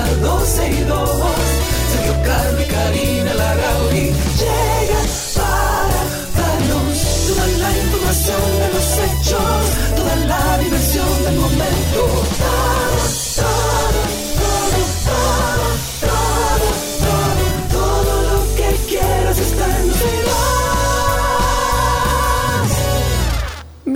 ya 0.00 0.06
comienza 0.06 0.20
12 0.20 0.70
y 0.70 0.84
2. 0.84 1.10
Sergio 1.92 2.14
y 2.60 2.64
Karina 2.64 3.34
Larrauri 3.34 4.12
llegan 4.40 5.06
para 5.36 6.00
darnos 6.36 6.98
toda 7.26 7.46
la 7.46 7.78
información 7.78 8.40
de 8.60 8.68
los 8.74 8.88
hechos, 9.04 9.96
toda 9.96 10.16
la 10.26 10.58
diversión 10.58 11.24
del 11.24 11.36
momento. 11.36 12.49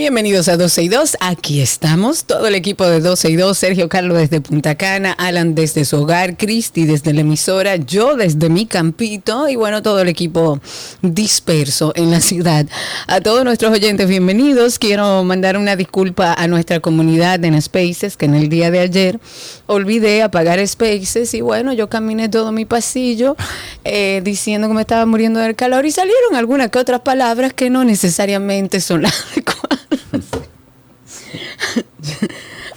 Bienvenidos 0.05 0.49
a 0.49 0.59
12 0.59 0.83
y 0.83 0.89
2. 0.89 1.17
Aquí 1.21 1.63
estamos, 1.63 2.27
todo 2.27 2.47
el 2.47 2.55
equipo 2.55 2.85
de 2.85 3.01
12 3.01 3.31
y 3.31 3.37
2. 3.37 3.57
Sergio 3.57 3.89
Carlos 3.89 4.19
desde 4.19 4.43
Punta 4.43 4.75
Cana, 4.75 5.13
Alan 5.13 5.55
desde 5.55 5.87
su 5.87 6.03
hogar, 6.03 6.37
Cristi 6.37 6.85
desde 6.85 7.15
la 7.15 7.23
emisora, 7.23 7.77
yo 7.77 8.15
desde 8.15 8.51
mi 8.51 8.67
campito 8.67 9.49
y 9.49 9.57
bueno, 9.57 9.81
todo 9.81 10.03
el 10.03 10.09
equipo 10.09 10.61
disperso 11.01 11.95
en 11.97 12.11
la 12.11 12.21
ciudad. 12.21 12.67
A 13.07 13.23
todos 13.23 13.47
nuestros 13.47 13.73
oyentes, 13.73 14.07
bienvenidos. 14.07 14.79
Quiero 14.79 15.25
mandar 15.25 15.57
una 15.57 15.75
disculpa 15.75 16.35
a 16.35 16.49
nuestra 16.49 16.81
comunidad 16.81 17.43
en 17.43 17.61
Spaces, 17.63 18.19
que 18.19 18.27
en 18.27 18.35
el 18.35 18.51
día 18.51 18.71
de 18.71 18.81
ayer 18.81 19.21
olvidé 19.65 20.23
apagar 20.23 20.61
Spaces 20.69 21.33
y 21.33 21.41
bueno, 21.41 21.73
yo 21.73 21.89
caminé 21.89 22.29
todo 22.29 22.53
mi 22.53 22.67
pasillo 22.67 23.39
eh, 23.85 24.21
diciendo 24.23 24.69
que 24.69 24.75
me 24.75 24.83
estaba 24.83 25.07
muriendo 25.07 25.41
del 25.41 25.57
calor 25.57 25.87
y 25.87 25.93
salieron 25.93 26.37
algunas 26.37 26.69
que 26.69 26.79
otras 26.79 27.01
palabras 27.01 27.55
que 27.55 27.71
no 27.71 27.85
necesariamente 27.85 28.83
son 28.83 29.01
las 29.01 29.25
adecuadas. 29.33 29.94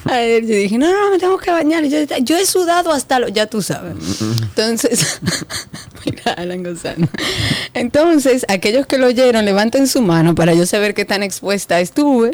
Ayer 0.06 0.46
yo 0.46 0.56
dije, 0.56 0.78
no, 0.78 0.92
no, 0.92 1.12
me 1.12 1.20
tengo 1.20 1.38
que 1.38 1.52
bañar. 1.52 1.84
Yo, 1.86 2.38
he 2.38 2.46
sudado 2.46 2.92
hasta 2.92 3.20
lo, 3.20 3.28
ya 3.28 3.48
tú 3.48 3.62
sabes. 3.62 3.96
Entonces, 4.22 5.20
mira, 6.06 6.34
Alan 6.34 6.64
gozando. 6.64 7.08
Entonces, 7.74 8.46
aquellos 8.48 8.88
que 8.88 8.98
lo 8.98 9.08
oyeron, 9.08 9.44
levanten 9.44 9.88
su 9.88 10.02
mano 10.02 10.34
para 10.34 10.54
yo 10.54 10.66
saber 10.66 10.94
qué 10.94 11.04
tan 11.04 11.24
expuesta 11.24 11.80
estuve. 11.80 12.32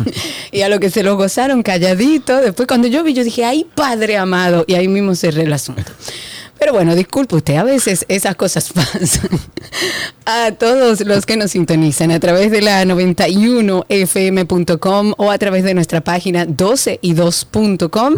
y 0.52 0.62
a 0.62 0.68
lo 0.68 0.80
que 0.80 0.90
se 0.90 1.02
lo 1.02 1.16
gozaron 1.16 1.62
calladito. 1.62 2.40
Después, 2.40 2.66
cuando 2.66 2.88
yo 2.88 3.04
vi, 3.04 3.14
yo 3.14 3.24
dije, 3.24 3.44
ay, 3.44 3.66
padre 3.74 4.16
amado. 4.16 4.64
Y 4.66 4.74
ahí 4.74 4.88
mismo 4.88 5.14
cerré 5.14 5.42
el 5.42 5.52
asunto. 5.52 5.92
Pero 6.62 6.74
bueno, 6.74 6.94
disculpe 6.94 7.34
usted, 7.34 7.56
a 7.56 7.64
veces 7.64 8.06
esas 8.08 8.36
cosas 8.36 8.72
pasan. 8.72 9.30
A 10.24 10.52
todos 10.52 11.04
los 11.04 11.26
que 11.26 11.36
nos 11.36 11.50
sintonizan 11.50 12.12
a 12.12 12.20
través 12.20 12.52
de 12.52 12.62
la 12.62 12.84
91fm.com 12.84 15.14
o 15.16 15.32
a 15.32 15.38
través 15.38 15.64
de 15.64 15.74
nuestra 15.74 16.02
página 16.02 16.46
12y2.com. 16.46 18.14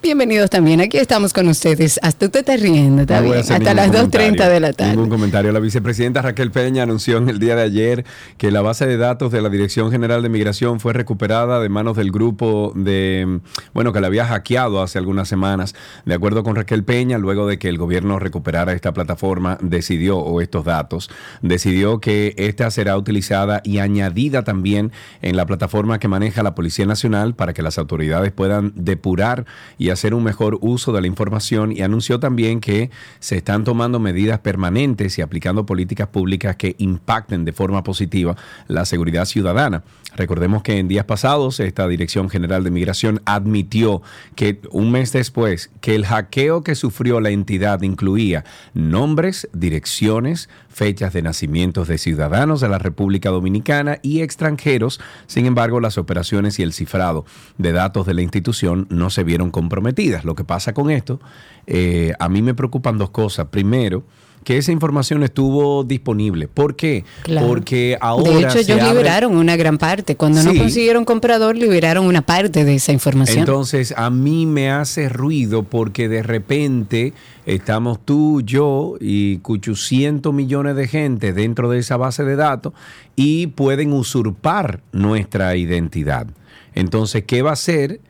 Bienvenidos 0.00 0.48
también, 0.48 0.80
aquí 0.80 0.96
estamos 0.98 1.32
con 1.32 1.48
ustedes. 1.48 1.98
Hasta 2.00 2.26
usted 2.26 2.38
está 2.38 2.56
riendo, 2.56 3.02
está 3.02 3.20
No 3.20 3.32
bien. 3.32 3.40
Hasta 3.40 3.74
las 3.74 3.90
2.30 3.90 4.12
comentario, 4.12 4.54
de 4.54 4.60
la 4.60 4.72
tarde. 4.72 4.92
Ningún 4.92 5.08
comentario. 5.08 5.50
La 5.50 5.58
vicepresidenta 5.58 6.22
Raquel 6.22 6.52
Peña 6.52 6.84
anunció 6.84 7.16
en 7.16 7.28
el 7.28 7.40
día 7.40 7.56
de 7.56 7.62
ayer 7.62 8.04
que 8.36 8.52
la 8.52 8.62
base 8.62 8.86
de 8.86 8.96
datos 8.96 9.32
de 9.32 9.42
la 9.42 9.48
Dirección 9.48 9.90
General 9.90 10.22
de 10.22 10.28
Migración 10.28 10.78
fue 10.78 10.92
recuperada 10.92 11.58
de 11.58 11.68
manos 11.68 11.96
del 11.96 12.12
grupo 12.12 12.72
de, 12.76 13.40
bueno, 13.74 13.92
que 13.92 14.00
la 14.00 14.06
había 14.06 14.24
hackeado 14.24 14.82
hace 14.82 14.98
algunas 14.98 15.28
semanas. 15.28 15.74
De 16.04 16.14
acuerdo 16.14 16.44
con 16.44 16.54
Raquel 16.54 16.84
Peña, 16.84 17.18
luego 17.18 17.48
de 17.48 17.58
que 17.58 17.68
el 17.68 17.76
gobierno 17.76 17.87
recuperara 18.18 18.72
esta 18.72 18.92
plataforma, 18.92 19.58
decidió, 19.60 20.18
o 20.18 20.40
estos 20.40 20.64
datos, 20.64 21.10
decidió 21.42 22.00
que 22.00 22.34
esta 22.36 22.70
será 22.70 22.96
utilizada 22.96 23.60
y 23.64 23.78
añadida 23.78 24.44
también 24.44 24.92
en 25.22 25.36
la 25.36 25.46
plataforma 25.46 25.98
que 25.98 26.08
maneja 26.08 26.42
la 26.42 26.54
Policía 26.54 26.86
Nacional 26.86 27.34
para 27.34 27.52
que 27.52 27.62
las 27.62 27.78
autoridades 27.78 28.32
puedan 28.32 28.72
depurar 28.74 29.46
y 29.78 29.90
hacer 29.90 30.14
un 30.14 30.24
mejor 30.24 30.58
uso 30.60 30.92
de 30.92 31.00
la 31.00 31.06
información 31.06 31.72
y 31.72 31.82
anunció 31.82 32.20
también 32.20 32.60
que 32.60 32.90
se 33.20 33.36
están 33.36 33.64
tomando 33.64 33.98
medidas 33.98 34.40
permanentes 34.40 35.18
y 35.18 35.22
aplicando 35.22 35.66
políticas 35.66 36.08
públicas 36.08 36.56
que 36.56 36.74
impacten 36.78 37.44
de 37.44 37.52
forma 37.52 37.82
positiva 37.82 38.36
la 38.66 38.84
seguridad 38.84 39.24
ciudadana. 39.24 39.82
Recordemos 40.16 40.62
que 40.62 40.78
en 40.78 40.88
días 40.88 41.04
pasados 41.04 41.60
esta 41.60 41.86
Dirección 41.86 42.30
General 42.30 42.64
de 42.64 42.70
Migración 42.70 43.20
admitió 43.24 44.02
que 44.34 44.60
un 44.70 44.90
mes 44.90 45.12
después 45.12 45.70
que 45.80 45.94
el 45.94 46.06
hackeo 46.06 46.62
que 46.62 46.74
sufrió 46.74 47.20
la 47.20 47.30
entidad 47.30 47.67
incluía 47.82 48.44
nombres, 48.74 49.48
direcciones, 49.52 50.48
fechas 50.68 51.12
de 51.12 51.22
nacimientos 51.22 51.88
de 51.88 51.98
ciudadanos 51.98 52.60
de 52.60 52.68
la 52.68 52.78
República 52.78 53.30
Dominicana 53.30 53.98
y 54.02 54.20
extranjeros. 54.22 55.00
Sin 55.26 55.46
embargo, 55.46 55.80
las 55.80 55.98
operaciones 55.98 56.58
y 56.58 56.62
el 56.62 56.72
cifrado 56.72 57.24
de 57.58 57.72
datos 57.72 58.06
de 58.06 58.14
la 58.14 58.22
institución 58.22 58.86
no 58.90 59.10
se 59.10 59.24
vieron 59.24 59.50
comprometidas. 59.50 60.24
Lo 60.24 60.34
que 60.34 60.44
pasa 60.44 60.72
con 60.72 60.90
esto, 60.90 61.20
eh, 61.66 62.12
a 62.18 62.28
mí 62.28 62.42
me 62.42 62.54
preocupan 62.54 62.98
dos 62.98 63.10
cosas. 63.10 63.46
Primero, 63.46 64.04
que 64.48 64.56
esa 64.56 64.72
información 64.72 65.22
estuvo 65.24 65.84
disponible. 65.84 66.48
¿Por 66.48 66.74
qué? 66.74 67.04
Claro. 67.22 67.46
Porque 67.48 67.98
ahora... 68.00 68.30
de 68.30 68.38
hecho, 68.38 68.58
ellos 68.60 68.80
abre- 68.80 68.88
liberaron 68.94 69.36
una 69.36 69.56
gran 69.56 69.76
parte. 69.76 70.16
Cuando 70.16 70.42
no 70.42 70.54
consiguieron 70.54 71.04
comprador, 71.04 71.54
liberaron 71.54 72.06
una 72.06 72.22
parte 72.22 72.64
de 72.64 72.76
esa 72.76 72.92
información. 72.92 73.40
Entonces, 73.40 73.92
a 73.94 74.08
mí 74.08 74.46
me 74.46 74.70
hace 74.70 75.10
ruido 75.10 75.64
porque 75.64 76.08
de 76.08 76.22
repente 76.22 77.12
estamos 77.44 77.98
tú, 78.02 78.40
yo 78.40 78.94
y 79.02 79.38
800 79.42 80.32
millones 80.32 80.76
de 80.76 80.88
gente 80.88 81.34
dentro 81.34 81.68
de 81.68 81.80
esa 81.80 81.98
base 81.98 82.24
de 82.24 82.36
datos 82.36 82.72
y 83.16 83.48
pueden 83.48 83.92
usurpar 83.92 84.80
nuestra 84.92 85.56
identidad. 85.56 86.26
Entonces, 86.74 87.22
¿qué 87.26 87.42
va 87.42 87.50
a 87.50 87.52
hacer? 87.52 88.00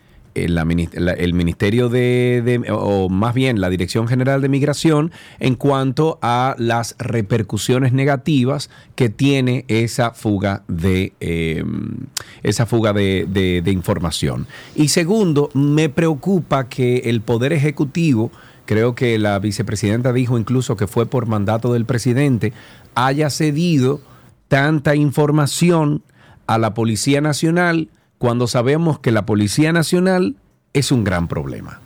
El, 0.44 1.34
Ministerio 1.34 1.88
de, 1.88 2.62
o 2.70 3.08
más 3.08 3.34
bien 3.34 3.60
la 3.60 3.70
Dirección 3.70 4.08
General 4.08 4.40
de 4.40 4.48
Migración 4.48 5.10
en 5.38 5.54
cuanto 5.54 6.18
a 6.22 6.54
las 6.58 6.96
repercusiones 6.98 7.92
negativas 7.92 8.70
que 8.94 9.08
tiene 9.08 9.64
esa 9.68 10.12
fuga 10.12 10.62
de 10.68 11.12
eh, 11.20 11.64
esa 12.42 12.66
fuga 12.66 12.92
de- 12.92 13.26
de 13.28 13.70
información. 13.72 14.46
Y 14.74 14.88
segundo, 14.88 15.50
me 15.54 15.88
preocupa 15.88 16.68
que 16.68 16.98
el 17.06 17.20
Poder 17.20 17.52
Ejecutivo, 17.52 18.30
creo 18.66 18.94
que 18.94 19.18
la 19.18 19.38
vicepresidenta 19.38 20.12
dijo 20.12 20.38
incluso 20.38 20.76
que 20.76 20.86
fue 20.86 21.06
por 21.06 21.26
mandato 21.26 21.72
del 21.72 21.84
presidente, 21.84 22.52
haya 22.94 23.30
cedido 23.30 24.00
tanta 24.48 24.94
información 24.94 26.02
a 26.46 26.58
la 26.58 26.74
Policía 26.74 27.20
Nacional 27.20 27.88
cuando 28.18 28.46
sabemos 28.46 28.98
que 28.98 29.12
la 29.12 29.24
Policía 29.26 29.72
Nacional 29.72 30.36
es 30.72 30.92
un 30.92 31.04
gran 31.04 31.28
problema. 31.28 31.80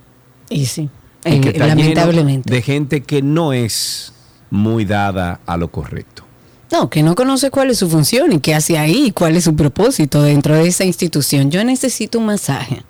y 0.49 0.65
sí, 0.65 0.89
Y 1.25 1.39
que 1.39 1.49
está 1.49 1.67
lleno 1.67 1.81
lamentablemente. 1.81 2.53
de 2.53 2.61
gente 2.61 3.01
que 3.01 3.21
no 3.21 3.53
es 3.53 4.13
muy 4.49 4.85
dada 4.85 5.39
a 5.45 5.57
lo 5.57 5.69
correcto. 5.69 6.23
No, 6.71 6.89
que 6.89 7.03
no 7.03 7.13
conoce 7.15 7.51
cuál 7.51 7.69
es 7.69 7.77
su 7.77 7.87
función 7.89 8.31
y 8.33 8.39
qué 8.39 8.55
hace 8.55 8.77
ahí, 8.79 9.11
cuál 9.11 9.35
es 9.35 9.43
su 9.43 9.55
propósito 9.55 10.23
dentro 10.23 10.55
de 10.55 10.67
esa 10.67 10.83
institución. 10.83 11.51
Yo 11.51 11.63
necesito 11.63 12.17
un 12.19 12.25
masaje. 12.25 12.83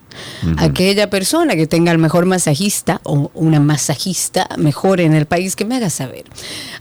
Aquella 0.57 1.10
persona 1.10 1.56
que 1.56 1.68
tenga 1.68 1.92
el 1.92 1.98
mejor 1.98 2.25
masajista 2.25 3.01
o 3.04 3.31
una 3.33 3.60
masajista 3.60 4.48
mejor 4.57 5.01
en 5.01 5.13
el 5.13 5.25
país 5.25 5.56
que 5.56 5.65
me 5.65 5.75
haga 5.75 5.89
saber. 5.89 6.25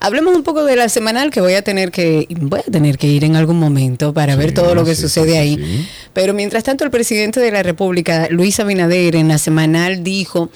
Hablemos 0.00 0.34
un 0.34 0.42
poco 0.42 0.64
de 0.64 0.76
la 0.76 0.88
semanal 0.88 1.30
que 1.30 1.40
voy 1.40 1.54
a 1.54 1.62
tener 1.62 1.90
que 1.90 2.26
voy 2.40 2.60
a 2.60 2.70
tener 2.70 2.98
que 2.98 3.06
ir 3.06 3.24
en 3.24 3.36
algún 3.36 3.58
momento 3.58 4.12
para 4.12 4.36
ver 4.36 4.52
todo 4.52 4.74
lo 4.74 4.84
que 4.84 4.94
sí, 4.94 5.02
sucede 5.02 5.32
sí, 5.32 5.38
ahí. 5.38 5.88
Pero 6.12 6.34
mientras 6.34 6.64
tanto 6.64 6.84
el 6.84 6.90
presidente 6.90 7.40
de 7.40 7.50
la 7.50 7.62
República, 7.62 8.28
Luis 8.30 8.60
Abinader, 8.60 9.16
en 9.16 9.28
la 9.28 9.38
semanal 9.38 10.02
dijo 10.02 10.50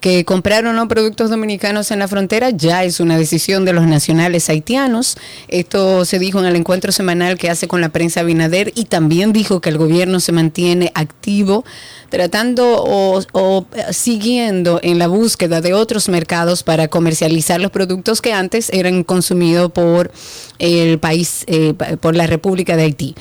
que 0.00 0.24
comprar 0.24 0.66
o 0.66 0.72
no 0.72 0.88
productos 0.88 1.30
dominicanos 1.30 1.90
en 1.90 1.98
la 1.98 2.08
frontera 2.08 2.50
ya 2.50 2.84
es 2.84 3.00
una 3.00 3.18
decisión 3.18 3.64
de 3.64 3.72
los 3.72 3.86
nacionales 3.86 4.48
haitianos. 4.48 5.16
Esto 5.48 6.04
se 6.04 6.18
dijo 6.18 6.38
en 6.38 6.46
el 6.46 6.56
encuentro 6.56 6.92
semanal 6.92 7.38
que 7.38 7.50
hace 7.50 7.68
con 7.68 7.80
la 7.80 7.88
prensa 7.88 8.20
Abinader 8.20 8.72
y 8.74 8.84
también 8.84 9.32
dijo 9.32 9.60
que 9.60 9.70
el 9.70 9.78
gobierno 9.78 10.20
se 10.20 10.32
mantiene 10.32 10.92
activo 10.94 11.64
tratando 12.08 12.82
o, 12.84 13.66
eh, 13.74 13.92
siguiendo 13.92 14.80
en 14.82 14.98
la 14.98 15.08
búsqueda 15.08 15.60
de 15.60 15.74
otros 15.74 16.08
mercados 16.08 16.62
para 16.62 16.88
comercializar 16.88 17.60
los 17.60 17.70
productos 17.70 18.22
que 18.22 18.32
antes 18.32 18.70
eran 18.72 19.02
consumidos 19.02 19.72
por 19.72 20.10
el 20.58 20.98
país, 20.98 21.44
eh, 21.46 21.74
por 22.00 22.14
la 22.14 22.26
República 22.26 22.76
de 22.76 22.84
Haití. 22.84 23.14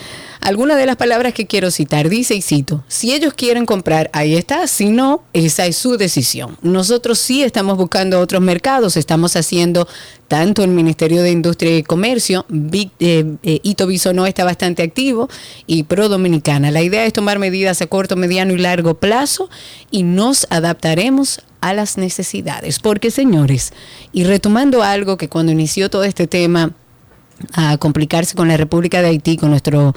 Algunas 0.45 0.77
de 0.77 0.85
las 0.85 0.95
palabras 0.95 1.33
que 1.33 1.47
quiero 1.47 1.71
citar, 1.71 2.07
dice 2.07 2.35
y 2.35 2.41
cito, 2.43 2.83
si 2.87 3.15
ellos 3.15 3.33
quieren 3.33 3.65
comprar, 3.65 4.11
ahí 4.13 4.35
está, 4.35 4.67
si 4.67 4.89
no, 4.89 5.23
esa 5.33 5.65
es 5.65 5.75
su 5.75 5.97
decisión. 5.97 6.55
Nosotros 6.61 7.17
sí 7.17 7.41
estamos 7.41 7.77
buscando 7.77 8.19
otros 8.19 8.43
mercados, 8.43 8.95
estamos 8.95 9.35
haciendo 9.35 9.87
tanto 10.27 10.63
el 10.63 10.69
Ministerio 10.69 11.23
de 11.23 11.31
Industria 11.31 11.75
y 11.75 11.81
Comercio, 11.81 12.45
Vic, 12.47 12.91
eh, 12.99 13.25
eh, 13.41 13.59
Ito 13.63 13.87
Bisonó 13.87 14.27
está 14.27 14.43
bastante 14.43 14.83
activo 14.83 15.29
y 15.65 15.81
Pro 15.81 16.09
Dominicana. 16.09 16.69
La 16.69 16.83
idea 16.83 17.05
es 17.05 17.13
tomar 17.13 17.39
medidas 17.39 17.81
a 17.81 17.87
corto, 17.87 18.15
mediano 18.15 18.53
y 18.53 18.59
largo 18.59 18.99
plazo 18.99 19.49
y 19.89 20.03
nos 20.03 20.45
adaptaremos 20.51 21.41
a 21.61 21.73
las 21.73 21.97
necesidades. 21.97 22.77
Porque, 22.77 23.09
señores, 23.09 23.73
y 24.13 24.25
retomando 24.25 24.83
algo 24.83 25.17
que 25.17 25.27
cuando 25.27 25.51
inició 25.51 25.89
todo 25.89 26.03
este 26.03 26.27
tema 26.27 26.71
a 27.53 27.77
complicarse 27.77 28.35
con 28.35 28.47
la 28.47 28.57
República 28.57 29.01
de 29.01 29.07
Haití, 29.07 29.37
con 29.37 29.49
nuestro 29.49 29.95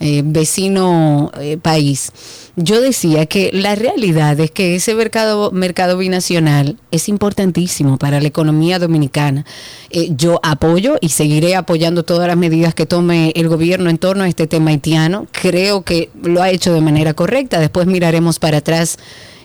eh, 0.00 0.22
vecino 0.24 1.30
eh, 1.38 1.58
país, 1.58 2.12
yo 2.56 2.80
decía 2.80 3.26
que 3.26 3.50
la 3.52 3.74
realidad 3.74 4.38
es 4.40 4.50
que 4.50 4.74
ese 4.74 4.94
mercado, 4.94 5.50
mercado 5.52 5.96
binacional 5.98 6.78
es 6.90 7.08
importantísimo 7.08 7.98
para 7.98 8.20
la 8.20 8.28
economía 8.28 8.78
dominicana. 8.78 9.44
Eh, 9.90 10.08
yo 10.16 10.40
apoyo 10.42 10.96
y 11.00 11.10
seguiré 11.10 11.54
apoyando 11.54 12.02
todas 12.02 12.26
las 12.28 12.36
medidas 12.36 12.74
que 12.74 12.86
tome 12.86 13.32
el 13.36 13.48
gobierno 13.48 13.90
en 13.90 13.98
torno 13.98 14.24
a 14.24 14.28
este 14.28 14.46
tema 14.46 14.70
haitiano. 14.70 15.26
Creo 15.32 15.82
que 15.82 16.10
lo 16.22 16.42
ha 16.42 16.50
hecho 16.50 16.72
de 16.72 16.80
manera 16.80 17.14
correcta. 17.14 17.60
Después 17.60 17.86
miraremos 17.86 18.38
para 18.38 18.58
atrás 18.58 18.98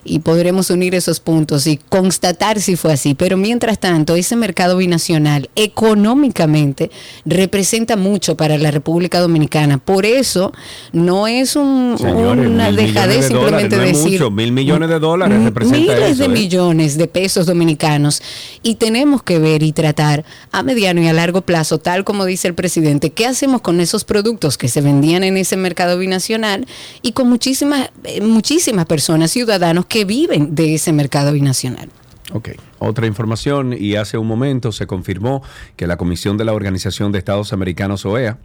y 0.06 0.20
podremos 0.20 0.70
unir 0.70 0.94
esos 0.94 1.20
puntos 1.20 1.66
y 1.68 1.78
constatar 1.78 2.62
si 2.62 2.76
fue 2.76 2.94
así. 2.94 3.16
Pero 3.16 3.38
mientras 3.38 3.80
tanto, 3.80 4.16
ese 4.16 4.36
mercado 4.36 4.78
binacional 4.78 5.50
económicamente 5.56 6.92
representa 7.26 7.98
mucho 7.98 8.38
para 8.38 8.58
la 8.58 8.72
República 8.72 9.20
Dominicana. 9.20 9.80
Por 9.80 10.06
eso 10.06 10.54
no 10.94 11.28
es 11.28 11.56
un, 11.56 11.98
una 12.00 12.72
dejadez 12.72 13.28
simplemente 13.28 13.78
decir 13.78 14.24
mil 14.30 14.52
millones 14.52 14.90
de 14.90 15.00
dólares 15.00 15.44
representa 15.44 15.78
miles 15.78 16.18
de 16.18 16.26
¿eh? 16.26 16.30
millones 16.30 16.98
de 16.98 17.08
pesos 17.08 17.46
dominicanos 17.46 18.22
y 18.62 18.76
tenemos 18.76 19.24
que 19.24 19.40
ver 19.40 19.64
y 19.64 19.72
tratar 19.72 20.26
a 20.52 20.62
mediano 20.62 21.02
y 21.02 21.08
a 21.08 21.14
largo 21.14 21.42
plazo, 21.42 21.80
tal 21.80 22.04
como 22.04 22.26
dice 22.26 22.48
el 22.48 22.54
presidente, 22.54 23.12
qué 23.12 23.26
hacemos 23.26 23.62
con 23.62 23.80
esos 23.80 24.04
productos 24.04 24.58
que 24.58 24.68
se 24.68 24.82
vendían 24.82 25.24
en 25.24 25.38
ese 25.38 25.58
mercado 25.58 25.98
binacional 25.98 26.68
y 27.02 27.14
con 27.14 27.30
muchísimas 27.30 27.90
eh, 28.04 28.22
muchísimas 28.22 28.86
personas 28.86 29.32
ciudadanos 29.32 29.86
que 29.86 29.95
viven 30.04 30.56
de 30.56 30.76
ese 30.76 30.92
mercado 30.92 31.32
binacional. 31.32 31.90
Ok, 32.34 32.50
otra 32.80 33.06
información 33.06 33.76
y 33.78 33.96
hace 33.96 34.18
un 34.18 34.28
momento 34.28 34.72
se 34.72 34.88
confirmó 34.88 35.44
que 35.76 35.86
la 35.86 35.96
Comisión 35.96 36.38
de 36.38 36.46
la 36.46 36.54
Organización 36.54 37.12
de 37.12 37.20
Estados 37.20 37.54
Americanos 37.54 38.04
OEA 38.06 38.40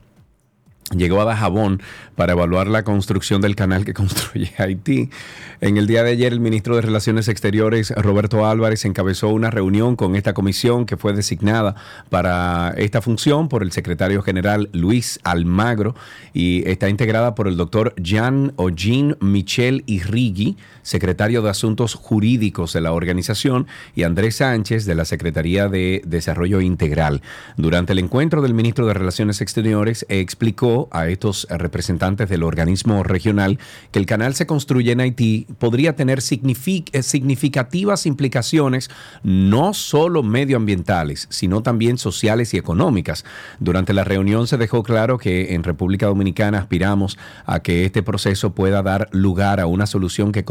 llegó 0.97 1.21
a 1.21 1.25
Dajabón 1.25 1.81
para 2.17 2.33
evaluar 2.33 2.67
la 2.67 2.83
construcción 2.83 3.41
del 3.41 3.55
canal 3.55 3.85
que 3.85 3.95
construye 4.01 4.53
Haití. 4.59 5.11
En 5.61 5.77
el 5.77 5.87
día 5.87 6.03
de 6.03 6.13
ayer, 6.13 6.33
el 6.33 6.41
ministro 6.41 6.77
de 6.77 6.83
Relaciones 6.83 7.29
Exteriores, 7.29 7.91
Roberto 7.97 8.47
Álvarez, 8.47 8.85
encabezó 8.85 9.29
una 9.29 9.51
reunión 9.51 9.95
con 9.95 10.17
esta 10.17 10.35
comisión 10.35 10.87
que 10.87 10.97
fue 10.97 11.13
designada 11.13 11.75
para 12.09 12.75
esta 12.77 13.03
función 13.03 13.49
por 13.49 13.63
el 13.63 13.73
secretario 13.73 14.23
general 14.23 14.69
Luis 14.73 15.21
Almagro 15.23 15.95
y 16.33 16.69
está 16.69 16.89
integrada 16.89 17.35
por 17.35 17.47
el 17.47 17.57
doctor 17.57 17.95
Jean 17.97 18.55
Jean 18.75 19.17
Michel 19.21 19.85
Irrigui, 19.87 20.57
secretario 20.91 21.41
de 21.41 21.51
Asuntos 21.51 21.95
Jurídicos 21.95 22.73
de 22.73 22.81
la 22.81 22.93
organización, 22.93 23.69
y 23.95 24.03
Andrés 24.03 24.37
Sánchez, 24.37 24.87
de 24.87 24.97
la 24.97 25.05
Secretaría 25.05 25.69
de 25.69 26.03
Desarrollo 26.05 26.61
Integral. 26.61 27.23
Durante 27.57 27.93
el 27.93 28.01
encuentro 28.01 28.43
del 28.43 28.55
ministro 28.55 28.87
de 28.87 28.95
Relaciones 28.95 29.41
Exteriores, 29.41 30.05
explicó 30.09 30.89
a 30.91 31.07
estos 31.07 31.47
representantes 31.49 32.29
del 32.29 32.43
organismo 32.43 33.05
regional 33.05 33.61
que 33.93 34.01
el 34.01 34.07
canal 34.07 34.35
se 34.35 34.47
construye 34.47 34.91
en 34.91 35.01
Haití 35.01 35.47
podría 35.61 35.95
tener 35.95 36.19
eh, 36.19 37.03
significativas 37.03 38.07
implicaciones 38.07 38.91
no 39.23 39.75
solo 39.75 40.25
medioambientales, 40.25 41.29
sino 41.31 41.63
también 41.63 41.99
sociales 41.99 42.53
y 42.53 42.59
económicas. 42.59 43.25
Durante 43.61 43.95
la 43.95 44.03
reunión 44.03 44.49
se 44.49 44.57
dejó 44.57 44.83
claro 44.83 45.19
que 45.19 45.55
en 45.55 45.63
República 45.63 46.07
Dominicana 46.07 46.59
aspiramos 46.59 47.17
a 47.47 47.61
que 47.61 47.85
este 47.85 48.03
proceso 48.03 48.57
pueda 48.57 48.83
dar 48.83 49.09
lugar 49.13 49.61
a 49.61 49.67
una 49.67 49.87
solución 49.87 50.33
que 50.33 50.45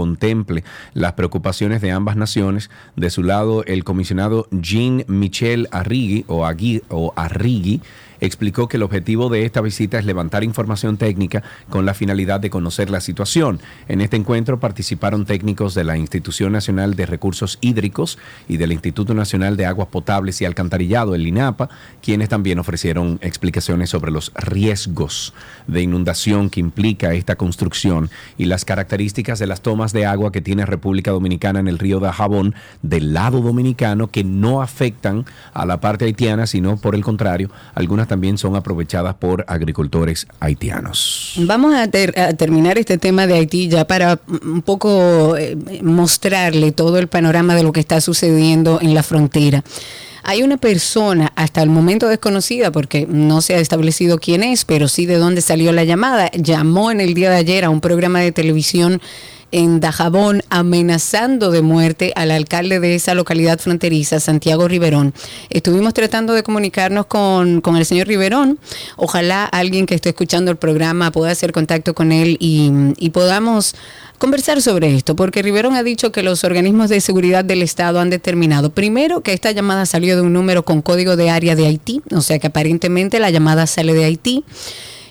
las 0.94 1.14
preocupaciones 1.14 1.82
de 1.82 1.92
ambas 1.92 2.16
naciones. 2.16 2.70
De 2.96 3.10
su 3.10 3.24
lado, 3.24 3.64
el 3.66 3.84
comisionado 3.84 4.48
Jean 4.52 5.04
Michel 5.08 5.68
Arrigui 5.72 6.26
o, 6.28 6.48
o 6.90 7.14
Arrigui 7.16 7.82
explicó 8.22 8.68
que 8.68 8.78
el 8.78 8.84
objetivo 8.84 9.30
de 9.30 9.46
esta 9.46 9.62
visita 9.62 10.00
es 10.00 10.06
levantar 10.06 10.44
información 10.44 10.98
técnica 10.98 11.44
con 11.70 11.86
la 11.86 11.94
finalidad 11.94 12.40
de 12.40 12.50
conocer 12.50 12.90
la 12.90 13.02
situación. 13.02 13.60
En 13.88 14.02
este 14.02 14.18
encuentro 14.18 14.60
participaron 14.60 15.26
técnicos 15.26 15.74
de 15.74 15.84
la 15.84 15.98
Institución 15.98 16.52
Nacional 16.52 16.96
de 16.96 17.06
Recursos 17.06 17.58
Hídricos 17.62 18.18
y 18.48 18.58
del 18.58 18.72
Instituto 18.72 19.14
Nacional 19.14 19.58
de 19.58 19.66
Aguas 19.66 19.88
Potables 19.90 20.42
y 20.42 20.46
Alcantarillado, 20.46 21.16
el 21.16 21.28
INAPA, 21.28 21.70
quienes 22.02 22.30
también 22.30 22.60
ofrecieron 22.60 23.20
explicaciones 23.22 23.90
sobre 23.90 24.12
los 24.12 24.32
riesgos 24.36 25.34
de 25.68 25.82
inundación 25.82 26.50
que 26.50 26.60
implica 26.60 27.14
esta 27.14 27.36
construcción 27.36 28.10
y 28.38 28.46
las 28.46 28.66
características 28.66 29.40
de 29.40 29.48
las 29.48 29.62
tomas 29.62 29.94
de 29.94 30.06
agua 30.06 30.32
que 30.32 30.42
tiene 30.42 30.66
República 30.66 31.12
Dominicana 31.12 31.60
en 31.60 31.68
el 31.68 31.80
río 31.80 32.00
de 32.00 32.12
Jabón 32.12 32.56
del 32.82 33.14
lado 33.14 33.42
dominicano 33.42 34.08
que 34.08 34.24
no 34.24 34.62
afectan 34.62 35.26
a 35.54 35.66
la 35.66 35.80
parte 35.80 36.06
haitiana, 36.06 36.48
sino 36.48 36.78
por 36.78 36.96
el 36.96 37.04
contrario, 37.04 37.50
algunas 37.76 38.08
también 38.10 38.38
son 38.38 38.58
aprovechadas 38.58 39.16
por 39.16 39.46
agricultores 39.48 40.28
haitianos. 40.42 41.36
Vamos 41.38 41.74
a, 41.74 41.88
terminar 41.88 42.78
este 42.78 42.98
tema 42.98 43.26
de 43.26 43.36
Haití 43.36 43.70
ya 43.70 43.88
para 43.88 44.20
un 44.44 44.62
poco 44.62 45.38
eh, 45.38 45.58
mostrarle 45.82 46.74
todo 46.74 46.98
el 46.98 47.08
panorama 47.08 47.56
de 47.56 47.64
lo 47.64 47.72
que 47.72 47.80
está 47.80 48.02
sucediendo 48.02 48.80
en 48.82 48.94
la 48.94 49.04
frontera. 49.04 49.64
Hay 50.24 50.44
una 50.44 50.58
persona 50.58 51.32
hasta 51.36 51.62
el 51.62 51.70
momento 51.70 52.08
desconocida 52.08 52.72
porque 52.72 53.08
no 53.08 53.42
se 53.42 53.56
ha 53.56 53.60
establecido 53.60 54.20
quién 54.20 54.44
es, 54.44 54.66
pero 54.66 54.88
sí 54.88 55.06
de 55.06 55.16
dónde 55.16 55.42
salió 55.42 55.72
la 55.72 55.86
llamada. 55.86 56.30
Llamó 56.32 56.92
en 56.92 57.00
el 57.00 57.14
día 57.14 57.30
de 57.30 57.38
ayer 57.38 57.64
a 57.64 57.70
un 57.70 57.80
programa 57.80 58.20
de 58.20 58.32
televisión 58.32 59.02
en 59.52 59.80
Dajabón 59.80 60.42
amenazando 60.50 61.52
de 61.52 61.62
muerte 61.62 62.14
al 62.16 62.32
alcalde 62.32 62.80
de 62.80 62.96
esa 62.96 63.14
localidad 63.16 63.60
fronteriza, 63.60 64.20
Santiago 64.20 64.68
Riverón. 64.68 65.14
Estuvimos 65.50 65.94
tratando 65.94 66.34
de 66.34 66.44
comunicarnos 66.44 67.06
con, 67.06 67.62
el 67.78 67.86
señor 67.86 68.08
Riverón. 68.08 68.60
Ojalá 68.96 69.46
alguien 69.46 69.86
que 69.86 69.96
esté 69.96 70.10
escuchando 70.10 70.52
el 70.52 70.58
programa 70.58 71.12
pueda 71.12 71.32
hacer 71.32 71.52
contacto 71.52 71.94
con 71.94 72.12
él 72.12 72.38
y, 72.40 72.72
y 72.98 73.10
podamos 73.10 73.76
conversar 74.20 74.62
sobre 74.62 74.96
esto, 74.96 75.16
porque 75.16 75.42
Riverón 75.42 75.76
ha 75.76 75.84
dicho 75.84 76.12
que 76.12 76.22
los 76.22 76.44
organismos 76.44 76.90
de 76.90 77.02
seguridad 77.02 77.46
del 77.46 77.64
Estado 77.64 78.00
han 78.00 78.10
determinado, 78.10 78.70
primero, 78.70 79.22
que 79.22 79.34
esta 79.34 79.52
llamada 79.52 79.86
salió 79.86 80.16
de 80.18 80.22
un 80.22 80.34
número 80.34 80.64
con 80.64 80.82
código 80.82 81.16
de 81.16 81.30
área 81.30 81.56
de 81.56 81.66
Haití, 81.66 82.02
o 82.12 82.22
sea 82.22 82.38
que 82.38 82.48
aparentemente 82.48 83.20
la 83.20 83.30
llamada 83.30 83.66
sale 83.66 83.94
de 83.94 84.04
Haití. 84.04 84.44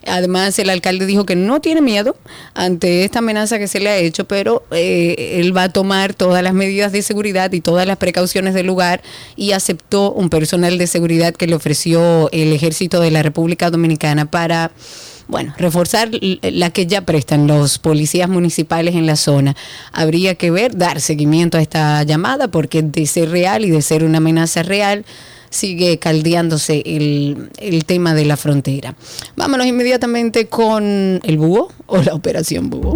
Además, 0.07 0.59
el 0.59 0.71
alcalde 0.71 1.07
dijo 1.07 1.27
que 1.27 1.37
no 1.37 1.61
tiene 1.61 1.81
miedo 1.81 2.17
ante 2.55 3.05
esta 3.05 3.19
amenaza 3.19 3.59
que 3.59 3.69
se 3.69 3.81
le 3.81 3.91
ha 3.91 3.97
hecho, 3.97 4.27
pero 4.27 4.65
eh, 4.71 5.39
él 5.41 5.57
va 5.57 5.65
a 5.65 5.69
tomar 5.69 6.15
todas 6.15 6.43
las 6.43 6.55
medidas 6.55 6.93
de 6.93 7.03
seguridad 7.03 7.53
y 7.53 7.61
todas 7.61 7.87
las 7.87 7.97
precauciones 7.97 8.55
del 8.55 8.67
lugar 8.67 9.03
y 9.37 9.53
aceptó 9.53 10.13
un 10.13 10.31
personal 10.31 10.79
de 10.79 10.87
seguridad 10.87 11.35
que 11.35 11.47
le 11.47 11.55
ofreció 11.55 12.31
el 12.33 12.53
ejército 12.53 13.01
de 13.01 13.11
la 13.11 13.23
República 13.23 13.71
Dominicana 13.71 14.31
para 14.31 14.71
bueno, 15.29 15.55
reforzar 15.59 16.11
la 16.21 16.71
que 16.71 16.87
ya 16.87 17.03
prestan 17.03 17.47
los 17.47 17.79
policías 17.79 18.29
municipales 18.31 18.95
en 18.95 19.07
la 19.07 19.15
zona. 19.15 19.55
Habría 19.93 20.35
que 20.35 20.51
ver, 20.51 20.77
dar 20.77 21.03
seguimiento 21.03 21.59
a 21.59 21.63
esta 21.63 22.03
llamada, 22.03 22.49
porque 22.49 22.83
de 22.83 23.07
ser 23.07 23.31
real 23.31 23.65
y 23.65 23.71
de 23.71 23.83
ser 23.83 24.05
una 24.05 24.19
amenaza 24.19 24.63
real, 24.63 25.05
sigue 25.51 25.99
caldeándose 25.99 26.83
el, 26.85 27.51
el 27.59 27.85
tema 27.85 28.15
de 28.15 28.25
la 28.25 28.37
frontera. 28.37 28.95
Vámonos 29.37 29.67
inmediatamente 29.67 30.47
con 30.47 31.21
el 31.23 31.39
búho 31.39 31.73
o 31.87 32.03
la 32.03 32.15
operación 32.15 32.71
búho. 32.71 32.95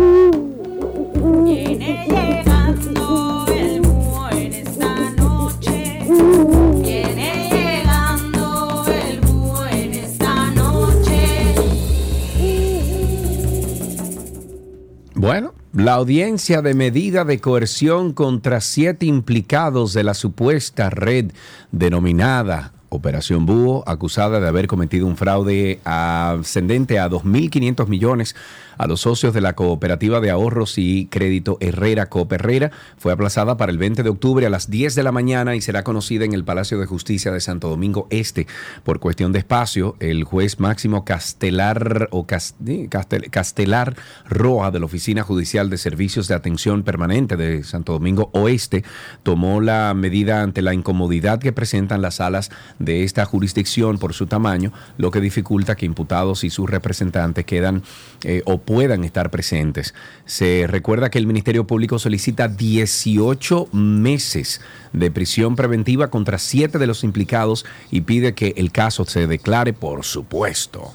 Bueno, 15.15 15.52
la 15.73 15.95
audiencia 15.95 16.61
de 16.61 16.75
medida 16.75 17.25
de 17.25 17.41
coerción 17.41 18.13
contra 18.13 18.61
siete 18.61 19.07
implicados 19.07 19.95
de 19.95 20.05
la 20.05 20.15
supuesta 20.15 20.91
red 20.91 21.33
denominada 21.71 22.73
Operación 22.95 23.47
Búho, 23.47 23.83
acusada 23.87 24.39
de 24.39 24.47
haber 24.47 24.67
cometido 24.67 25.07
un 25.07 25.17
fraude 25.17 25.81
ascendente 25.85 26.99
a 26.99 27.09
2.500 27.09 27.89
millones 27.89 28.37
a 28.79 28.87
los 28.87 29.01
socios 29.01 29.33
de 29.33 29.41
la 29.41 29.55
Cooperativa 29.55 30.21
de 30.21 30.31
Ahorros 30.31 30.77
y 30.77 31.07
Crédito 31.07 31.57
Herrera 31.61 32.07
Coop 32.07 32.33
Herrera. 32.33 32.71
Fue 32.99 33.13
aplazada 33.13 33.57
para 33.57 33.73
el 33.73 33.79
20 33.79 34.03
de 34.03 34.09
octubre 34.09 34.47
a 34.47 34.51
las 34.51 34.71
10 34.71 34.95
de 34.95 35.03
la 35.03 35.13
mañana 35.13 35.55
y 35.55 35.61
será 35.61 35.85
conocida 35.85 36.25
en 36.25 36.33
el 36.33 36.45
Palacio 36.45 36.79
de 36.79 36.87
Justicia 36.87 37.33
de 37.33 37.41
Santo 37.41 37.69
Domingo 37.69 38.07
Este. 38.11 38.47
Por 38.85 39.01
cuestión 39.01 39.33
de 39.33 39.39
espacio, 39.39 39.97
el 40.01 40.25
juez 40.25 40.61
máximo 40.61 41.05
Castelar 41.05 42.09
o 42.11 42.27
Castelar 42.27 43.97
Roa 44.29 44.71
de 44.71 44.81
la 44.81 44.87
Oficina 44.87 45.23
Judicial 45.23 45.71
de 45.71 45.79
Servicios 45.79 46.29
de 46.29 46.35
Atención 46.35 46.83
Permanente 46.83 47.37
de 47.37 47.65
Santo 47.65 47.93
Domingo 47.93 48.31
Oeste 48.33 48.85
tomó 49.23 49.61
la 49.61 49.95
medida 49.95 50.43
ante 50.43 50.63
la 50.63 50.75
incomodidad 50.75 51.39
que 51.39 51.53
presentan 51.53 52.03
las 52.03 52.17
salas 52.17 52.51
de 52.85 53.05
esta 53.05 53.25
jurisdicción 53.25 53.99
por 53.99 54.13
su 54.13 54.27
tamaño, 54.27 54.73
lo 54.99 55.11
que 55.11 55.21
dificulta 55.21 55.77
que 55.77 55.87
imputados 55.87 56.45
y 56.45 56.51
sus 56.51 56.69
representantes 56.69 57.45
quedan 57.45 57.83
eh, 58.25 58.43
o 58.45 58.59
puedan 58.59 59.05
estar 59.05 59.31
presentes. 59.31 59.95
Se 60.27 60.67
recuerda 60.67 61.11
que 61.11 61.19
el 61.19 61.27
Ministerio 61.27 61.67
Público 61.67 61.99
solicita 61.99 62.49
18 62.49 63.69
meses 63.73 64.61
de 64.93 65.11
prisión 65.11 65.57
preventiva 65.57 66.11
contra 66.11 66.39
siete 66.39 66.79
de 66.79 66.87
los 66.87 67.05
implicados 67.05 67.65
y 67.91 68.03
pide 68.03 68.35
que 68.35 68.55
el 68.57 68.73
caso 68.73 69.05
se 69.05 69.27
declare, 69.27 69.73
por 69.73 70.05
supuesto, 70.05 70.93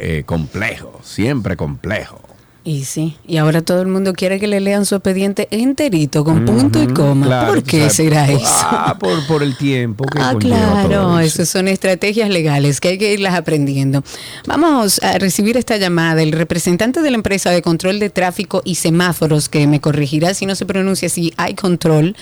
eh, 0.00 0.22
complejo, 0.24 1.00
siempre 1.02 1.56
complejo. 1.56 2.19
Y 2.62 2.84
sí, 2.84 3.16
y 3.26 3.38
ahora 3.38 3.62
todo 3.62 3.80
el 3.80 3.88
mundo 3.88 4.12
quiere 4.12 4.38
que 4.38 4.46
le 4.46 4.60
lean 4.60 4.84
su 4.84 4.94
expediente 4.94 5.48
enterito, 5.50 6.24
con 6.24 6.44
punto 6.44 6.82
y 6.82 6.88
coma. 6.88 7.46
¿Por 7.46 7.62
qué 7.62 7.88
será 7.88 8.30
eso? 8.30 8.44
Ah, 8.44 8.98
por, 8.98 9.42
el 9.42 9.56
tiempo. 9.56 10.04
Que 10.04 10.18
ah, 10.20 10.34
claro, 10.38 11.18
eso. 11.20 11.46
son 11.46 11.68
estrategias 11.68 12.28
legales 12.28 12.78
que 12.80 12.88
hay 12.88 12.98
que 12.98 13.14
irlas 13.14 13.34
aprendiendo. 13.34 14.04
Vamos 14.46 15.02
a 15.02 15.16
recibir 15.18 15.56
esta 15.56 15.78
llamada. 15.78 16.22
El 16.22 16.32
representante 16.32 17.00
de 17.00 17.10
la 17.10 17.16
empresa 17.16 17.50
de 17.50 17.62
control 17.62 17.98
de 17.98 18.10
tráfico 18.10 18.60
y 18.62 18.74
semáforos, 18.74 19.48
que 19.48 19.66
me 19.66 19.80
corregirá 19.80 20.34
si 20.34 20.44
no 20.44 20.54
se 20.54 20.66
pronuncia 20.66 21.06
así, 21.06 21.32
hay 21.38 21.54
control 21.54 22.14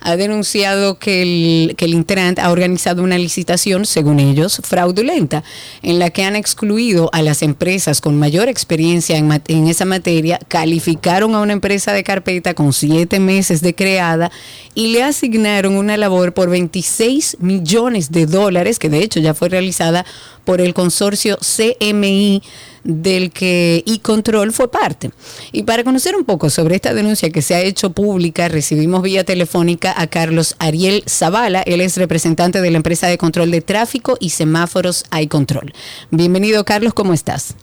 ha 0.00 0.16
denunciado 0.16 0.98
que 0.98 1.22
el, 1.22 1.76
que 1.76 1.84
el 1.84 2.04
ha 2.38 2.50
organizado 2.50 3.02
una 3.02 3.18
licitación, 3.18 3.86
según 3.86 4.20
ellos, 4.20 4.60
fraudulenta, 4.62 5.42
en 5.82 5.98
la 5.98 6.10
que 6.10 6.22
han 6.22 6.36
excluido 6.36 7.10
a 7.12 7.22
las 7.22 7.42
empresas 7.42 8.00
con 8.00 8.18
mayor 8.18 8.48
experiencia 8.48 9.16
en, 9.16 9.30
en 9.48 9.68
esa 9.68 9.84
materia, 9.84 10.38
calificaron 10.48 11.34
a 11.34 11.40
una 11.40 11.52
empresa 11.52 11.92
de 11.92 12.04
carpeta 12.04 12.54
con 12.54 12.72
siete 12.72 13.20
meses 13.20 13.60
de 13.60 13.74
creada 13.74 14.30
y 14.74 14.88
le 14.88 15.02
asignaron 15.02 15.76
una 15.76 15.96
labor 15.96 16.34
por 16.34 16.50
26 16.50 17.38
millones 17.40 18.12
de 18.12 18.26
dólares, 18.26 18.78
que 18.78 18.88
de 18.88 19.02
hecho 19.02 19.20
ya 19.20 19.34
fue 19.34 19.48
realizada 19.48 20.04
por 20.44 20.60
el 20.60 20.74
consorcio 20.74 21.38
CMI 21.38 22.42
del 22.84 23.30
que 23.30 23.82
e-control 23.86 24.52
fue 24.52 24.70
parte. 24.70 25.10
Y 25.52 25.64
para 25.64 25.84
conocer 25.84 26.14
un 26.14 26.24
poco 26.24 26.50
sobre 26.50 26.76
esta 26.76 26.94
denuncia 26.94 27.30
que 27.30 27.42
se 27.42 27.54
ha 27.54 27.60
hecho 27.60 27.90
pública, 27.90 28.48
recibimos 28.48 29.02
vía 29.02 29.24
telefónica 29.24 29.94
a 29.96 30.06
Carlos 30.06 30.54
Ariel 30.58 31.02
Zavala, 31.08 31.62
él 31.62 31.80
es 31.80 31.96
representante 31.96 32.60
de 32.60 32.70
la 32.70 32.76
empresa 32.76 33.08
de 33.08 33.18
control 33.18 33.50
de 33.50 33.60
tráfico 33.60 34.16
y 34.20 34.30
semáforos 34.30 35.04
iControl. 35.20 35.72
Bienvenido 36.10 36.64
Carlos, 36.64 36.94
¿cómo 36.94 37.12
estás? 37.12 37.56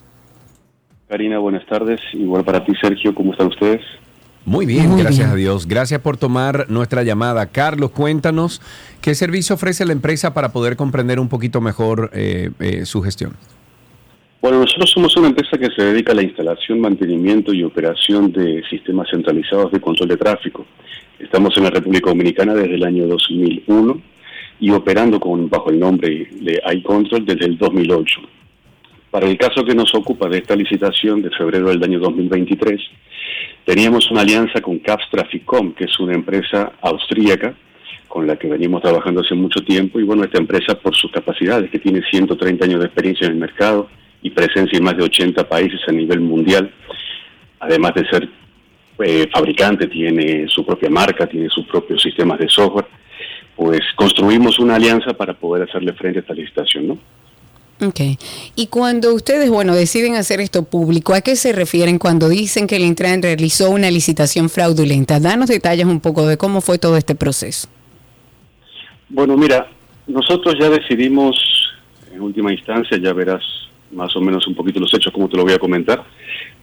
Karina, 1.07 1.39
buenas 1.39 1.65
tardes. 1.65 1.99
Igual 2.13 2.43
para 2.43 2.63
ti, 2.63 2.73
Sergio, 2.81 3.13
¿cómo 3.13 3.33
están 3.33 3.47
ustedes? 3.47 3.81
Muy 4.45 4.65
bien, 4.65 4.97
gracias 4.97 5.29
a 5.29 5.35
Dios. 5.35 5.67
Gracias 5.67 6.01
por 6.01 6.17
tomar 6.17 6.65
nuestra 6.69 7.03
llamada. 7.03 7.45
Carlos, 7.47 7.91
cuéntanos 7.91 8.61
qué 9.01 9.13
servicio 9.13 9.55
ofrece 9.55 9.85
la 9.85 9.91
empresa 9.91 10.33
para 10.33 10.51
poder 10.51 10.77
comprender 10.77 11.19
un 11.19 11.29
poquito 11.29 11.61
mejor 11.61 12.09
eh, 12.13 12.49
eh, 12.59 12.85
su 12.85 13.01
gestión. 13.01 13.35
Bueno, 14.41 14.62
nosotros 14.62 14.89
somos 14.89 15.15
una 15.17 15.27
empresa 15.27 15.55
que 15.55 15.69
se 15.69 15.83
dedica 15.83 16.13
a 16.13 16.15
la 16.15 16.24
instalación, 16.24 16.79
mantenimiento 16.79 17.53
y 17.53 17.63
operación 17.63 18.31
de 18.31 18.63
sistemas 18.71 19.07
centralizados 19.12 19.71
de 19.71 19.79
control 19.79 20.10
de 20.10 20.17
tráfico. 20.17 20.65
Estamos 21.19 21.55
en 21.57 21.65
la 21.65 21.69
República 21.69 22.10
Dominicana 22.10 22.55
desde 22.55 22.74
el 22.74 22.83
año 22.83 23.05
2001 23.05 24.01
y 24.60 24.71
operando 24.71 25.19
con, 25.19 25.48
bajo 25.48 25.69
el 25.69 25.79
nombre 25.79 26.27
de 26.31 26.60
iControl 26.74 27.24
desde 27.24 27.45
el 27.45 27.57
2008. 27.60 28.19
Para 29.12 29.27
el 29.27 29.38
caso 29.38 29.63
que 29.63 29.75
nos 29.75 29.93
ocupa 29.93 30.27
de 30.27 30.39
esta 30.39 30.55
licitación 30.55 31.21
de 31.21 31.29
febrero 31.29 31.69
del 31.69 31.83
año 31.83 32.00
2023, 32.00 32.81
teníamos 33.63 34.10
una 34.10 34.21
alianza 34.21 34.60
con 34.60 34.79
CAPS 34.79 35.07
Traficom, 35.12 35.74
que 35.74 35.83
es 35.83 36.00
una 36.00 36.15
empresa 36.15 36.71
austríaca 36.81 37.53
con 38.07 38.25
la 38.25 38.38
que 38.38 38.48
venimos 38.48 38.81
trabajando 38.81 39.21
hace 39.21 39.36
mucho 39.36 39.63
tiempo 39.63 40.00
y 40.00 40.03
bueno, 40.03 40.24
esta 40.24 40.39
empresa 40.39 40.74
por 40.74 40.95
sus 40.95 41.12
capacidades, 41.12 41.69
que 41.69 41.77
tiene 41.77 42.01
130 42.10 42.65
años 42.65 42.79
de 42.79 42.88
experiencia 42.88 43.27
en 43.27 43.33
el 43.33 43.39
mercado, 43.39 43.88
y 44.21 44.29
presencia 44.29 44.77
en 44.77 44.83
más 44.83 44.97
de 44.97 45.03
80 45.03 45.47
países 45.47 45.79
a 45.87 45.91
nivel 45.91 46.19
mundial. 46.19 46.71
Además 47.59 47.93
de 47.95 48.07
ser 48.07 48.29
eh, 49.03 49.29
fabricante, 49.33 49.87
tiene 49.87 50.47
su 50.47 50.65
propia 50.65 50.89
marca, 50.89 51.27
tiene 51.27 51.49
sus 51.49 51.65
propios 51.65 52.01
sistemas 52.01 52.39
de 52.39 52.49
software. 52.49 52.85
Pues 53.55 53.81
construimos 53.95 54.59
una 54.59 54.75
alianza 54.75 55.13
para 55.13 55.33
poder 55.33 55.67
hacerle 55.67 55.93
frente 55.93 56.19
a 56.19 56.21
esta 56.21 56.33
licitación, 56.33 56.87
¿no? 56.87 56.97
Ok. 57.83 57.99
Y 58.55 58.67
cuando 58.67 59.13
ustedes, 59.13 59.49
bueno, 59.49 59.73
deciden 59.73 60.15
hacer 60.15 60.39
esto 60.39 60.63
público, 60.63 61.15
¿a 61.15 61.21
qué 61.21 61.35
se 61.35 61.51
refieren 61.51 61.97
cuando 61.97 62.29
dicen 62.29 62.67
que 62.67 62.75
el 62.75 62.83
Intran 62.83 63.23
realizó 63.23 63.71
una 63.71 63.89
licitación 63.89 64.49
fraudulenta? 64.49 65.19
Danos 65.19 65.49
detalles 65.49 65.85
un 65.85 65.99
poco 65.99 66.27
de 66.27 66.37
cómo 66.37 66.61
fue 66.61 66.77
todo 66.77 66.95
este 66.95 67.15
proceso. 67.15 67.67
Bueno, 69.09 69.35
mira, 69.35 69.67
nosotros 70.05 70.55
ya 70.59 70.69
decidimos, 70.69 71.35
en 72.13 72.21
última 72.21 72.53
instancia, 72.53 72.99
ya 73.01 73.13
verás 73.13 73.41
más 73.93 74.15
o 74.15 74.21
menos 74.21 74.48
un 74.48 74.55
poquito 74.55 74.79
los 74.79 74.93
hechos, 74.93 75.13
como 75.13 75.29
te 75.29 75.38
lo 75.38 75.43
voy 75.43 75.53
a 75.53 75.60
comentar, 75.60 76.03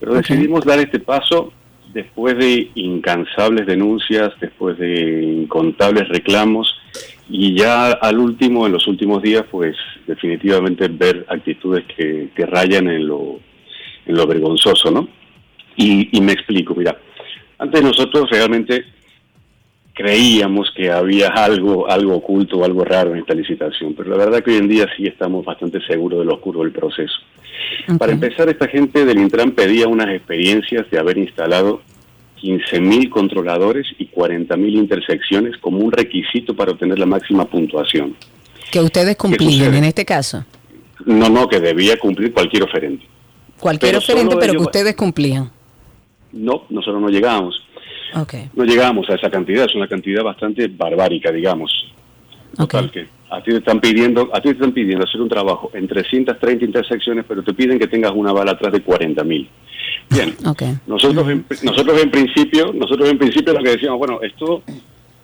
pero 0.00 0.14
decidimos 0.14 0.64
dar 0.64 0.78
este 0.78 1.00
paso 1.00 1.52
después 1.92 2.36
de 2.36 2.70
incansables 2.74 3.66
denuncias, 3.66 4.30
después 4.40 4.78
de 4.78 5.22
incontables 5.42 6.08
reclamos 6.08 6.74
y 7.28 7.54
ya 7.54 7.92
al 7.92 8.18
último, 8.18 8.66
en 8.66 8.72
los 8.72 8.86
últimos 8.86 9.22
días, 9.22 9.44
pues 9.50 9.76
definitivamente 10.06 10.88
ver 10.88 11.26
actitudes 11.28 11.84
que, 11.94 12.30
que 12.34 12.46
rayan 12.46 12.88
en 12.88 13.06
lo, 13.06 13.40
en 14.06 14.16
lo 14.16 14.26
vergonzoso, 14.26 14.90
¿no? 14.90 15.08
Y, 15.76 16.16
y 16.16 16.20
me 16.20 16.32
explico, 16.32 16.74
mira, 16.74 16.98
antes 17.58 17.82
nosotros 17.82 18.30
realmente 18.30 18.84
creíamos 19.98 20.70
que 20.76 20.92
había 20.92 21.26
algo, 21.26 21.90
algo 21.90 22.14
oculto 22.14 22.58
o 22.58 22.64
algo 22.64 22.84
raro 22.84 23.12
en 23.12 23.18
esta 23.18 23.34
licitación, 23.34 23.94
pero 23.94 24.10
la 24.10 24.16
verdad 24.16 24.44
que 24.44 24.52
hoy 24.52 24.58
en 24.58 24.68
día 24.68 24.86
sí 24.96 25.08
estamos 25.08 25.44
bastante 25.44 25.80
seguros 25.88 26.20
de 26.20 26.24
lo 26.24 26.34
oscuro 26.34 26.60
del 26.60 26.70
proceso. 26.70 27.16
Para 27.98 28.12
empezar, 28.12 28.48
esta 28.48 28.68
gente 28.68 29.04
del 29.04 29.18
Intran 29.18 29.50
pedía 29.50 29.88
unas 29.88 30.10
experiencias 30.10 30.88
de 30.88 31.00
haber 31.00 31.18
instalado 31.18 31.82
15.000 32.40 33.10
controladores 33.10 33.88
y 33.98 34.06
40.000 34.08 34.72
intersecciones 34.72 35.56
como 35.58 35.78
un 35.78 35.90
requisito 35.90 36.54
para 36.54 36.70
obtener 36.70 37.00
la 37.00 37.06
máxima 37.06 37.44
puntuación. 37.46 38.14
¿Que 38.70 38.78
ustedes 38.80 39.16
cumplían 39.16 39.74
en 39.74 39.82
este 39.82 40.04
caso? 40.04 40.44
No, 41.06 41.28
no, 41.28 41.48
que 41.48 41.58
debía 41.58 41.98
cumplir 41.98 42.32
cualquier 42.32 42.62
oferente. 42.62 43.04
Cualquier 43.58 43.96
oferente, 43.96 44.36
pero 44.38 44.52
que 44.52 44.58
ustedes 44.58 44.94
cumplían. 44.94 45.50
No, 46.30 46.66
nosotros 46.70 47.02
no 47.02 47.08
llegábamos. 47.08 47.64
No 48.54 48.64
llegamos 48.64 49.08
a 49.10 49.14
esa 49.14 49.30
cantidad, 49.30 49.64
es 49.64 49.74
una 49.74 49.88
cantidad 49.88 50.22
bastante 50.22 50.68
barbárica, 50.68 51.30
digamos. 51.30 51.70
Total, 52.56 52.90
que 52.90 53.06
a 53.30 53.42
ti 53.42 53.50
te 53.50 53.58
están 53.58 53.80
pidiendo, 53.80 54.30
a 54.32 54.40
ti 54.40 54.48
te 54.48 54.54
están 54.54 54.72
pidiendo 54.72 55.04
hacer 55.04 55.20
un 55.20 55.28
trabajo 55.28 55.70
en 55.74 55.86
330 55.86 56.64
intersecciones, 56.64 57.24
pero 57.28 57.42
te 57.42 57.52
piden 57.52 57.78
que 57.78 57.86
tengas 57.86 58.12
una 58.12 58.32
bala 58.32 58.52
atrás 58.52 58.72
de 58.72 58.84
40.000. 58.84 59.48
Bien. 60.10 60.34
Nosotros 60.86 61.28
en, 61.28 61.44
nosotros 61.62 62.02
en 62.02 62.10
principio, 62.10 62.72
nosotros 62.72 63.10
en 63.10 63.18
principio 63.18 63.52
lo 63.52 63.62
que 63.62 63.70
decíamos, 63.70 63.98
bueno, 63.98 64.20
esto 64.22 64.62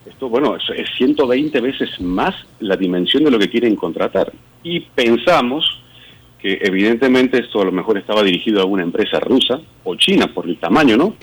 esto 0.07 0.29
bueno, 0.29 0.57
es 0.57 0.89
120 0.99 1.61
veces 1.61 2.01
más 2.01 2.35
la 2.61 2.77
dimensión 2.77 3.25
de 3.25 3.31
lo 3.31 3.39
que 3.39 3.49
quieren 3.49 3.75
contratar. 3.75 4.33
Y 4.63 4.81
pensamos 4.81 5.81
que 6.45 6.59
evidentemente 6.61 7.39
esto 7.39 7.63
a 7.63 7.65
lo 7.65 7.73
mejor 7.73 7.97
estaba 7.97 8.23
dirigido 8.23 8.61
a 8.61 8.67
una 8.67 8.83
empresa 8.83 9.19
rusa 9.19 9.63
o 9.83 9.95
china 9.95 10.27
por 10.27 10.47
el 10.47 10.59
tamaño, 10.59 10.95
¿no? 10.95 11.15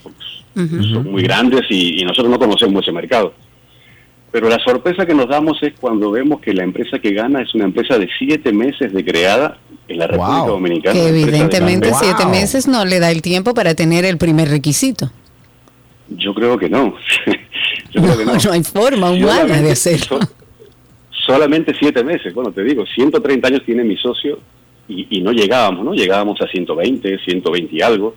son 0.56 1.12
muy 1.12 1.22
grandes 1.22 1.62
y, 1.70 2.04
nosotros 2.04 2.32
no 2.32 2.40
conocemos 2.40 2.82
ese 2.82 2.92
mercado. 2.92 3.32
Pero 4.32 4.50
la 4.50 4.58
sorpresa 4.58 5.06
que 5.06 5.14
nos 5.14 5.30
damos 5.30 5.62
es 5.62 5.74
cuando 5.80 6.10
vemos 6.10 6.42
que 6.42 6.56
la 6.56 6.64
empresa 6.64 6.98
que 6.98 7.14
gana 7.14 7.44
es 7.44 7.54
una 7.54 7.66
empresa 7.66 8.00
de 8.00 8.10
siete 8.18 8.52
meses 8.52 8.92
de 8.94 9.06
creada 9.06 9.60
en 9.88 10.00
la 10.00 10.08
República 10.08 10.48
Dominicana. 10.48 11.00
Que 11.00 11.10
evidentemente 11.10 11.92
siete 11.94 12.26
meses 12.26 12.68
no 12.68 12.84
le 12.84 13.00
da 13.00 13.12
el 13.12 13.22
tiempo 13.22 13.54
para 13.54 13.76
tener 13.76 14.06
el 14.06 14.18
primer 14.18 14.50
requisito. 14.50 15.12
Yo 16.10 16.34
creo 16.34 16.58
que 16.58 16.68
no. 16.68 16.96
no, 17.94 18.52
hay 18.52 18.64
forma 18.64 19.12
humana 19.12 19.62
de 19.62 19.72
hacerlo. 19.72 20.18
solamente 21.28 21.76
siete 21.80 22.04
meses. 22.04 22.34
Bueno, 22.34 22.52
te 22.52 22.64
digo, 22.64 22.86
130 22.88 23.48
años 23.48 23.62
tiene 23.64 23.84
mi 23.84 23.98
socio 23.98 24.40
y, 24.92 25.08
y 25.18 25.22
no 25.22 25.32
llegábamos, 25.32 25.86
¿no? 25.86 25.94
Llegábamos 25.94 26.40
a 26.42 26.48
120, 26.48 27.20
120 27.20 27.76
y 27.76 27.82
algo. 27.82 28.16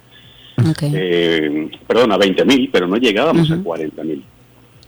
Eh, 0.82 1.68
perdón, 1.86 2.12
a 2.12 2.16
20 2.16 2.44
mil, 2.44 2.68
pero 2.72 2.86
no 2.86 2.96
llegábamos 2.96 3.50
a 3.50 3.62
40 3.62 4.04
mil. 4.04 4.22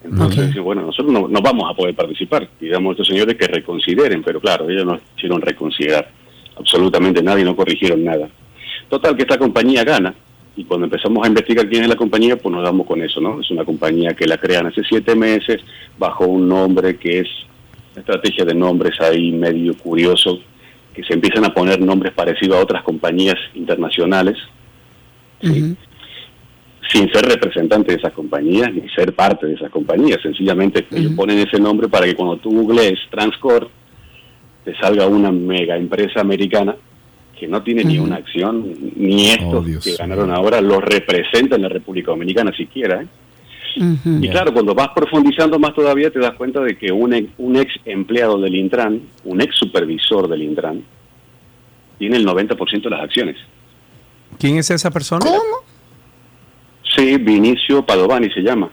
Entonces, 0.04 0.56
bueno, 0.58 0.82
nosotros 0.82 1.12
no, 1.12 1.26
no, 1.26 1.42
vamos 1.42 1.70
a 1.70 1.74
poder 1.74 1.94
participar. 1.94 2.48
Digamos 2.60 2.90
a 2.90 2.92
estos 2.92 3.08
señores 3.08 3.36
que 3.36 3.46
reconsideren, 3.46 4.22
pero 4.22 4.40
claro, 4.40 4.70
ellos 4.70 4.86
no 4.86 5.00
hicieron 5.16 5.40
reconsiderar 5.40 6.08
absolutamente 6.56 7.22
nada 7.22 7.40
y 7.40 7.44
no 7.44 7.56
corrigieron 7.56 8.04
nada. 8.04 8.28
Total, 8.88 9.16
que 9.16 9.22
esta 9.22 9.38
compañía 9.38 9.82
gana. 9.84 10.14
Y 10.56 10.64
cuando 10.64 10.86
empezamos 10.86 11.24
a 11.24 11.28
investigar 11.28 11.68
quién 11.68 11.82
es 11.82 11.88
la 11.88 11.96
compañía, 11.96 12.36
pues 12.36 12.54
nos 12.54 12.62
damos 12.62 12.86
con 12.86 13.02
eso, 13.02 13.20
¿no? 13.20 13.40
Es 13.40 13.50
una 13.50 13.64
compañía 13.64 14.14
que 14.14 14.26
la 14.26 14.38
crean 14.38 14.66
hace 14.66 14.82
siete 14.88 15.14
meses 15.14 15.60
bajo 15.98 16.26
un 16.26 16.48
nombre 16.48 16.96
que 16.96 17.20
es 17.20 17.28
una 17.92 18.00
estrategia 18.00 18.44
de 18.44 18.54
nombres 18.54 18.98
ahí 19.00 19.32
medio 19.32 19.76
curioso, 19.76 20.40
que 20.96 21.04
se 21.04 21.12
empiezan 21.12 21.44
a 21.44 21.52
poner 21.52 21.78
nombres 21.78 22.14
parecidos 22.14 22.56
a 22.56 22.62
otras 22.62 22.82
compañías 22.82 23.36
internacionales, 23.52 24.38
sin 25.42 27.12
ser 27.12 27.26
representante 27.26 27.92
de 27.92 27.98
esas 27.98 28.14
compañías 28.14 28.72
ni 28.72 28.88
ser 28.88 29.14
parte 29.14 29.46
de 29.46 29.54
esas 29.54 29.70
compañías. 29.70 30.22
Sencillamente 30.22 30.86
ellos 30.90 31.12
ponen 31.12 31.38
ese 31.38 31.60
nombre 31.60 31.88
para 31.88 32.06
que 32.06 32.14
cuando 32.14 32.38
tú 32.38 32.50
googlees 32.50 32.98
Transcorp, 33.10 33.70
te 34.64 34.74
salga 34.78 35.06
una 35.06 35.30
mega 35.30 35.76
empresa 35.76 36.22
americana 36.22 36.74
que 37.38 37.46
no 37.46 37.62
tiene 37.62 37.84
ni 37.84 37.98
una 37.98 38.16
acción, 38.16 38.72
ni 38.96 39.32
estos 39.32 39.66
oh, 39.66 39.80
que 39.84 39.96
ganaron 39.96 40.30
ahora 40.30 40.62
los 40.62 40.82
representan 40.82 41.58
en 41.58 41.64
la 41.64 41.68
República 41.68 42.10
Dominicana 42.10 42.50
siquiera. 42.56 43.02
¿eh? 43.02 43.06
Y 43.76 44.28
claro, 44.30 44.52
cuando 44.52 44.74
vas 44.74 44.88
profundizando 44.94 45.58
más 45.58 45.74
todavía 45.74 46.10
te 46.10 46.18
das 46.18 46.34
cuenta 46.34 46.60
de 46.60 46.78
que 46.78 46.90
un, 46.90 47.32
un 47.36 47.56
ex 47.56 47.74
empleado 47.84 48.40
del 48.40 48.54
Intran, 48.54 49.02
un 49.24 49.40
ex 49.40 49.54
supervisor 49.56 50.28
del 50.28 50.42
Intran, 50.42 50.82
tiene 51.98 52.16
el 52.16 52.26
90% 52.26 52.82
de 52.82 52.90
las 52.90 53.00
acciones. 53.00 53.36
¿Quién 54.38 54.56
es 54.58 54.70
esa 54.70 54.90
persona? 54.90 55.20
¿Cómo? 55.20 55.64
Sí, 56.96 57.16
Vinicio 57.18 57.84
Padovani 57.84 58.30
se 58.30 58.40
llama. 58.40 58.70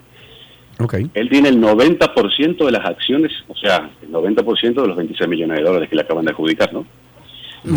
Okay. 0.79 1.09
Él 1.13 1.29
tiene 1.29 1.49
el 1.49 1.61
90% 1.61 2.65
de 2.65 2.71
las 2.71 2.85
acciones, 2.85 3.31
o 3.47 3.55
sea, 3.55 3.89
el 4.01 4.09
90% 4.09 4.81
de 4.81 4.87
los 4.87 4.97
26 4.97 5.29
millones 5.29 5.57
de 5.57 5.63
dólares 5.63 5.89
que 5.89 5.95
le 5.95 6.01
acaban 6.01 6.25
de 6.25 6.31
adjudicar, 6.31 6.73
¿no? 6.73 6.85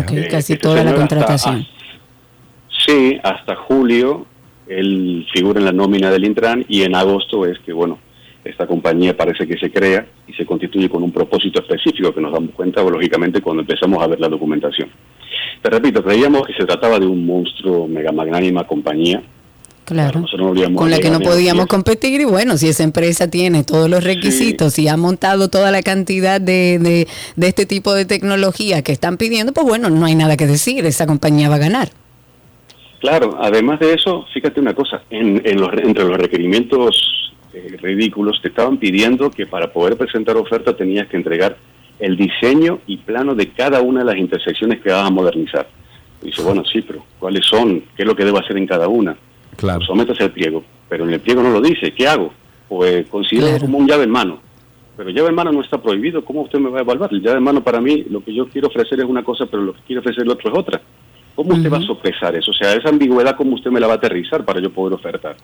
Okay, 0.01 0.27
casi 0.27 0.53
este 0.53 0.57
toda 0.57 0.83
la 0.83 0.93
contratación. 0.93 1.65
sí, 2.85 3.17
hasta 3.23 3.55
julio 3.55 4.25
él 4.69 5.25
figura 5.33 5.59
en 5.59 5.65
la 5.65 5.71
nómina 5.71 6.11
del 6.11 6.25
Intran 6.25 6.65
y 6.67 6.83
en 6.83 6.95
agosto 6.95 7.45
es 7.45 7.59
que, 7.59 7.73
bueno, 7.73 7.99
esta 8.43 8.65
compañía 8.65 9.15
parece 9.15 9.47
que 9.47 9.57
se 9.57 9.71
crea 9.71 10.07
y 10.27 10.33
se 10.33 10.45
constituye 10.45 10.89
con 10.89 11.03
un 11.03 11.11
propósito 11.11 11.61
específico 11.61 12.13
que 12.13 12.21
nos 12.21 12.31
damos 12.31 12.51
cuenta, 12.51 12.81
lógicamente, 12.81 13.41
cuando 13.41 13.61
empezamos 13.61 14.01
a 14.01 14.07
ver 14.07 14.19
la 14.19 14.29
documentación. 14.29 14.89
Te 15.61 15.69
repito, 15.69 16.03
creíamos 16.03 16.45
que 16.47 16.53
se 16.53 16.65
trataba 16.65 16.99
de 16.99 17.05
un 17.05 17.25
monstruo 17.25 17.87
mega 17.87 18.11
magnánima 18.11 18.65
compañía, 18.65 19.21
Claro, 19.87 20.25
con 20.75 20.91
la 20.91 20.99
que 20.99 21.09
no 21.09 21.21
podíamos 21.21 21.67
competir 21.67 22.19
y 22.19 22.25
bueno, 22.25 22.57
si 22.57 22.67
esa 22.67 22.83
empresa 22.83 23.29
tiene 23.29 23.63
todos 23.63 23.89
los 23.89 24.03
requisitos 24.03 24.77
y 24.79 24.89
ha 24.89 24.97
montado 24.97 25.47
toda 25.47 25.71
la 25.71 25.81
cantidad 25.81 26.41
de, 26.41 26.77
de, 26.77 27.07
de, 27.37 27.47
este 27.47 27.65
tipo 27.65 27.93
de 27.93 28.03
tecnología 28.03 28.81
que 28.81 28.91
están 28.91 29.15
pidiendo, 29.15 29.53
pues 29.53 29.65
bueno, 29.65 29.89
no 29.89 30.05
hay 30.05 30.15
nada 30.15 30.35
que 30.35 30.45
decir, 30.45 30.85
esa 30.85 31.07
compañía 31.07 31.47
va 31.47 31.55
a 31.55 31.59
ganar. 31.59 31.89
Claro, 32.99 33.37
además 33.39 33.79
de 33.79 33.93
eso, 33.93 34.25
fíjate 34.33 34.59
una 34.59 34.73
cosa, 34.73 35.03
en, 35.09 35.41
en 35.45 35.61
los, 35.61 35.71
entre 35.73 36.03
los 36.03 36.17
requerimientos 36.17 37.27
eh, 37.53 37.77
ridículos 37.81 38.41
te 38.41 38.49
estaban 38.49 38.77
pidiendo 38.77 39.31
que 39.31 39.45
para 39.45 39.71
poder 39.71 39.97
presentar 39.97 40.35
oferta 40.37 40.75
tenías 40.75 41.07
que 41.07 41.17
entregar 41.17 41.57
el 41.99 42.17
diseño 42.17 42.79
y 42.87 42.97
plano 42.97 43.35
de 43.35 43.49
cada 43.49 43.81
una 43.81 43.99
de 43.99 44.05
las 44.05 44.17
intersecciones 44.17 44.81
que 44.81 44.89
vas 44.89 45.07
a 45.07 45.09
modernizar. 45.09 45.67
dice, 46.21 46.41
bueno, 46.41 46.63
sí, 46.65 46.81
pero 46.81 47.03
¿cuáles 47.19 47.45
son? 47.45 47.81
¿Qué 47.95 48.03
es 48.03 48.07
lo 48.07 48.15
que 48.15 48.25
debo 48.25 48.39
hacer 48.39 48.57
en 48.57 48.67
cada 48.67 48.87
una? 48.87 49.17
Claro. 49.55 49.81
Sometas 49.81 50.19
al 50.21 50.31
pliego, 50.31 50.63
pero 50.89 51.05
en 51.05 51.13
el 51.13 51.19
pliego 51.19 51.41
no 51.41 51.49
lo 51.49 51.61
dice. 51.61 51.91
¿Qué 51.91 52.07
hago? 52.07 52.31
Pues 52.67 53.07
considero 53.07 53.59
como 53.59 53.77
un 53.77 53.87
llave 53.87 54.03
en 54.03 54.11
mano. 54.11 54.39
Pero 54.95 55.09
llave 55.09 55.29
en 55.29 55.35
mano 55.35 55.51
no 55.51 55.61
está 55.61 55.81
prohibido. 55.81 56.25
¿Cómo 56.25 56.41
usted 56.41 56.59
me 56.59 56.69
va 56.69 56.79
a 56.79 56.81
evaluar? 56.81 57.11
El 57.13 57.21
llave 57.21 57.37
en 57.37 57.43
mano 57.43 57.63
para 57.63 57.79
mí, 57.79 58.05
lo 58.09 58.23
que 58.23 58.33
yo 58.33 58.47
quiero 58.49 58.67
ofrecer 58.67 58.99
es 58.99 59.05
una 59.05 59.23
cosa, 59.23 59.45
pero 59.45 59.63
lo 59.63 59.73
que 59.73 59.81
quiero 59.87 60.01
ofrecer 60.01 60.23
el 60.23 60.31
otro 60.31 60.51
es 60.51 60.57
otra. 60.57 60.81
¿Cómo 61.37 61.53
usted 61.53 61.71
va 61.71 61.77
a 61.77 61.81
sopesar 61.81 62.35
eso? 62.35 62.49
O 62.49 62.53
sea, 62.55 62.73
esa 62.73 62.89
ambigüedad, 62.89 63.35
¿cómo 63.35 63.53
usted 63.53 63.69
me 63.69 63.79
la 63.79 63.85
va 63.85 63.93
a 63.93 63.97
aterrizar 63.97 64.43
para 64.43 64.59
yo 64.59 64.71
poder 64.71 64.95
ofertar? 64.95 65.35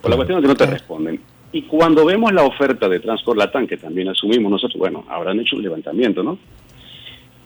Pues 0.00 0.10
la 0.10 0.16
cuestión 0.16 0.38
es 0.38 0.42
que 0.42 0.48
no 0.48 0.56
te 0.56 0.66
responden. 0.66 1.20
Y 1.52 1.62
cuando 1.62 2.04
vemos 2.04 2.32
la 2.32 2.42
oferta 2.42 2.88
de 2.88 2.98
Transcor 2.98 3.36
Latam, 3.36 3.68
que 3.68 3.76
también 3.76 4.08
asumimos 4.08 4.50
nosotros, 4.50 4.76
bueno, 4.76 5.04
habrán 5.08 5.38
hecho 5.38 5.54
un 5.54 5.62
levantamiento, 5.62 6.24
¿no? 6.24 6.36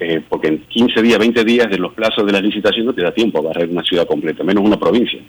Eh, 0.00 0.22
porque 0.26 0.48
en 0.48 0.62
15 0.62 1.02
días, 1.02 1.18
20 1.18 1.44
días 1.44 1.68
de 1.68 1.76
los 1.76 1.92
plazos 1.92 2.24
de 2.24 2.32
la 2.32 2.40
licitación 2.40 2.86
no 2.86 2.94
te 2.94 3.02
da 3.02 3.12
tiempo 3.12 3.40
a 3.40 3.42
barrer 3.42 3.68
una 3.68 3.82
ciudad 3.82 4.06
completa, 4.06 4.42
menos 4.42 4.64
una 4.64 4.78
provincia 4.78 5.20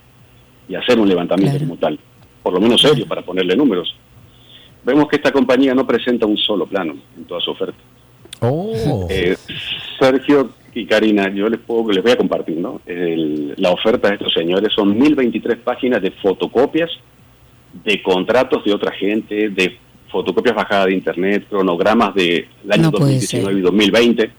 y 0.69 0.75
hacer 0.75 0.97
un 0.97 1.09
levantamiento 1.09 1.59
como 1.59 1.75
tal, 1.75 1.99
por 2.41 2.53
lo 2.53 2.61
menos 2.61 2.81
serio, 2.81 3.05
para 3.05 3.21
ponerle 3.21 3.57
números. 3.57 3.93
Vemos 4.85 5.09
que 5.09 5.17
esta 5.17 5.33
compañía 5.33 5.75
no 5.75 5.85
presenta 5.85 6.25
un 6.25 6.37
solo 6.37 6.65
plano 6.67 6.95
en 7.17 7.25
toda 7.25 7.41
su 7.41 7.51
oferta. 7.51 7.77
Oh. 8.39 9.07
Eh, 9.09 9.35
Sergio 9.99 10.51
y 10.75 10.85
Karina, 10.85 11.33
yo 11.33 11.49
les, 11.49 11.59
puedo, 11.59 11.91
les 11.91 12.03
voy 12.03 12.11
a 12.11 12.17
compartir, 12.17 12.57
¿no? 12.57 12.81
la 12.85 13.71
oferta 13.71 14.09
de 14.09 14.15
estos 14.15 14.33
señores 14.33 14.71
son 14.75 14.97
1023 14.97 15.57
páginas 15.59 16.01
de 16.01 16.11
fotocopias 16.11 16.91
de 17.83 18.03
contratos 18.03 18.63
de 18.63 18.73
otra 18.73 18.91
gente, 18.91 19.49
de 19.49 19.77
fotocopias 20.11 20.55
bajadas 20.55 20.87
de 20.87 20.93
internet, 20.93 21.45
cronogramas 21.49 22.13
del 22.13 22.47
año 22.69 22.91
2019 22.91 23.59
y 23.59 23.61
2020 23.61 24.31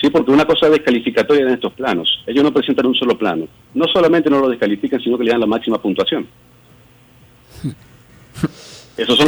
Sí, 0.00 0.10
porque 0.10 0.30
una 0.30 0.44
cosa 0.44 0.68
descalificatoria 0.68 1.42
en 1.42 1.54
estos 1.54 1.72
planos. 1.72 2.22
Ellos 2.26 2.44
no 2.44 2.52
presentan 2.52 2.86
un 2.86 2.94
solo 2.94 3.16
plano. 3.16 3.48
No 3.74 3.86
solamente 3.92 4.28
no 4.28 4.40
lo 4.40 4.48
descalifican, 4.48 5.00
sino 5.00 5.16
que 5.16 5.24
le 5.24 5.30
dan 5.30 5.40
la 5.40 5.46
máxima 5.46 5.80
puntuación. 5.80 6.26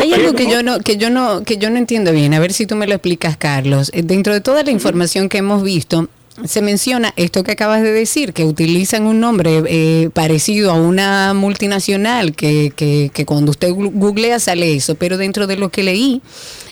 Hay 0.01 0.13
algo 0.15 0.33
que 0.35 0.51
yo 0.51 0.63
no 0.63 0.79
que 0.81 0.97
yo 0.97 1.11
no 1.11 1.43
que 1.45 1.59
yo 1.59 1.69
no 1.69 1.77
entiendo 1.77 2.13
bien. 2.13 2.33
A 2.33 2.41
ver 2.41 2.55
si 2.55 2.67
tú 2.67 2.75
me 2.75 2.87
lo 2.87 2.95
explicas, 2.95 3.37
Carlos. 3.37 3.91
Eh, 3.93 4.03
dentro 4.03 4.33
de 4.33 4.41
toda 4.41 4.63
la 4.63 4.71
información 4.71 5.29
que 5.29 5.39
hemos 5.39 5.63
visto, 5.63 6.09
se 6.45 6.63
menciona 6.63 7.13
esto 7.17 7.43
que 7.43 7.53
acabas 7.53 7.83
de 7.83 7.93
decir, 7.93 8.33
que 8.33 8.45
utilizan 8.45 9.07
un 9.07 9.21
nombre 9.21 9.63
eh, 9.67 10.11
parecido 10.13 10.71
a 10.71 10.75
una 10.75 11.35
multinacional, 11.35 12.35
que, 12.35 12.73
que, 12.75 13.25
cuando 13.27 13.51
usted 13.51 13.71
googlea 13.73 14.39
sale 14.39 14.75
eso, 14.75 14.95
pero 14.95 15.17
dentro 15.17 15.47
de 15.47 15.57
lo 15.57 15.71
que 15.71 15.83
leí, 15.83 16.23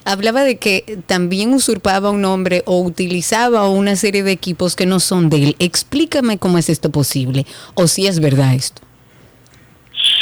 hablaba 0.05 0.45
de 0.45 0.59
que 0.59 0.99
también 1.07 1.53
usurpaba 1.53 2.11
un 2.11 2.23
nombre 2.23 2.63
o 2.67 2.81
utilizaba 2.81 3.69
una 3.69 3.97
serie 3.97 4.23
de 4.23 4.33
equipos 4.33 4.77
que 4.77 4.87
no 4.87 5.01
son 5.01 5.29
de 5.29 5.43
él. 5.43 5.57
Explícame 5.59 6.39
cómo 6.39 6.59
es 6.59 6.69
esto 6.69 6.91
posible, 6.91 7.47
o 7.75 7.87
si 7.87 8.07
es 8.07 8.21
verdad 8.21 8.55
esto. 8.55 8.83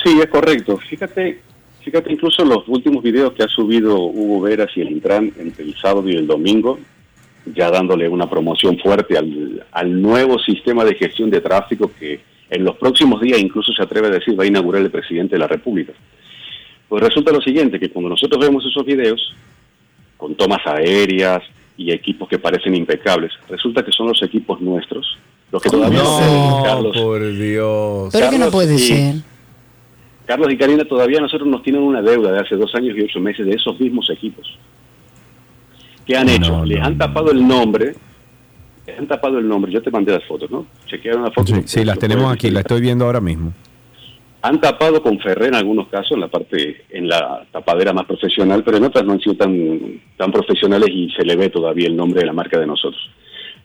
Sí, 0.02 0.18
es 0.20 0.28
correcto. 0.28 0.78
Fíjate, 0.88 1.40
fíjate 1.82 2.12
incluso 2.12 2.44
los 2.44 2.68
últimos 2.68 3.02
videos 3.02 3.32
que 3.32 3.42
ha 3.42 3.48
subido 3.48 3.98
Hugo 3.98 4.42
Veras 4.42 4.70
y 4.76 4.82
el 4.82 4.92
Intran 4.92 5.32
entre 5.38 5.64
el 5.64 5.74
sábado 5.76 6.08
y 6.08 6.16
el 6.16 6.26
domingo, 6.26 6.78
ya 7.46 7.70
dándole 7.70 8.08
una 8.08 8.28
promoción 8.28 8.78
fuerte 8.78 9.16
al, 9.18 10.02
nuevo 10.02 10.38
sistema 10.38 10.84
de 10.84 10.94
gestión 10.94 11.30
de 11.30 11.40
tráfico 11.40 11.90
que 11.98 12.20
en 12.50 12.64
los 12.64 12.76
próximos 12.76 13.20
días 13.20 13.40
incluso 13.40 13.72
se 13.72 13.82
atreve 13.82 14.08
a 14.08 14.10
decir 14.10 14.38
va 14.38 14.44
a 14.44 14.46
inaugurar 14.46 14.82
el 14.82 14.90
presidente 14.90 15.34
de 15.34 15.40
la 15.40 15.48
República. 15.48 15.92
Pues 16.88 17.02
resulta 17.02 17.32
lo 17.32 17.40
siguiente, 17.40 17.80
que 17.80 17.90
cuando 17.90 18.10
nosotros 18.10 18.40
vemos 18.40 18.64
esos 18.64 18.84
videos, 18.84 19.34
con 20.16 20.34
tomas 20.34 20.64
aéreas 20.66 21.42
y 21.76 21.90
equipos 21.90 22.28
que 22.28 22.38
parecen 22.38 22.74
impecables, 22.74 23.32
resulta 23.48 23.84
que 23.84 23.90
son 23.90 24.08
los 24.08 24.22
equipos 24.22 24.60
nuestros, 24.60 25.18
los 25.50 25.62
que 25.62 25.70
todavía 25.70 26.02
no, 26.02 26.62
Carlos, 26.64 26.96
por 26.96 27.32
Dios. 27.32 28.10
Pero 28.12 28.30
que 28.30 28.38
no 28.38 28.50
puede 28.50 28.78
ser. 28.78 29.16
Carlos 30.26 30.50
y 30.52 30.56
Karina 30.56 30.84
todavía 30.84 31.20
nosotros 31.20 31.48
nos 31.48 31.62
tienen 31.62 31.82
una 31.82 32.00
deuda 32.00 32.32
de 32.32 32.40
hace 32.40 32.56
dos 32.56 32.74
años 32.74 32.96
y 32.96 33.02
ocho 33.02 33.20
meses 33.20 33.44
de 33.44 33.54
esos 33.54 33.78
mismos 33.78 34.08
equipos. 34.10 34.58
¿Qué 36.06 36.16
han 36.16 36.28
hecho? 36.28 36.64
les 36.64 36.80
han 36.80 36.98
tapado 36.98 37.30
el 37.30 37.46
nombre, 37.46 37.94
les 38.86 38.98
han 38.98 39.06
tapado 39.06 39.38
el 39.38 39.48
nombre. 39.48 39.72
Yo 39.72 39.82
te 39.82 39.90
mandé 39.90 40.12
las 40.12 40.24
fotos, 40.24 40.50
¿no? 40.50 40.66
Chequearon 40.86 41.22
las 41.22 41.34
fotos. 41.34 41.62
Sí, 41.64 41.84
las 41.84 41.98
tenemos 41.98 42.32
aquí, 42.32 42.50
las 42.50 42.60
estoy 42.60 42.80
viendo 42.80 43.06
ahora 43.06 43.20
mismo. 43.20 43.52
Han 44.42 44.60
tapado 44.60 45.02
con 45.02 45.18
Ferrer 45.20 45.48
en 45.48 45.54
algunos 45.54 45.88
casos, 45.88 46.12
en 46.12 46.20
la 46.20 46.28
parte, 46.28 46.84
en 46.90 47.08
la 47.08 47.46
tapadera 47.50 47.94
más 47.94 48.04
profesional, 48.04 48.62
pero 48.62 48.76
en 48.76 48.84
otras 48.84 49.02
no 49.06 49.12
han 49.12 49.20
sido 49.20 49.36
tan, 49.36 50.02
tan 50.18 50.30
profesionales 50.30 50.90
y 50.92 51.08
se 51.16 51.24
le 51.24 51.34
ve 51.34 51.48
todavía 51.48 51.86
el 51.86 51.96
nombre 51.96 52.20
de 52.20 52.26
la 52.26 52.34
marca 52.34 52.58
de 52.58 52.66
nosotros. 52.66 53.00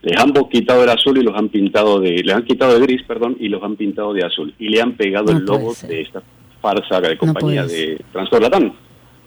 Les 0.02 0.18
han 0.18 0.32
quitado 0.50 0.86
el 0.86 0.90
azul 0.90 1.18
y 1.18 1.24
los 1.24 1.36
han 1.36 1.50
pintado 1.50 2.00
de, 2.00 2.24
les 2.24 2.34
han 2.34 2.46
quitado 2.46 2.78
el 2.78 2.84
gris, 2.84 3.04
perdón, 3.04 3.36
y 3.42 3.50
los 3.50 3.62
han 3.62 3.76
pintado 3.76 4.14
de 4.14 4.24
azul. 4.24 4.54
Y 4.58 4.70
le 4.70 4.82
han 4.82 4.94
pegado 4.94 5.34
el 5.34 5.44
logo 5.44 5.74
de 5.86 6.00
esta 6.00 6.24
farsa 6.62 7.02
de 7.02 7.18
compañía 7.18 7.66
de 7.66 8.00
Transport 8.14 8.44
Latam. 8.44 8.72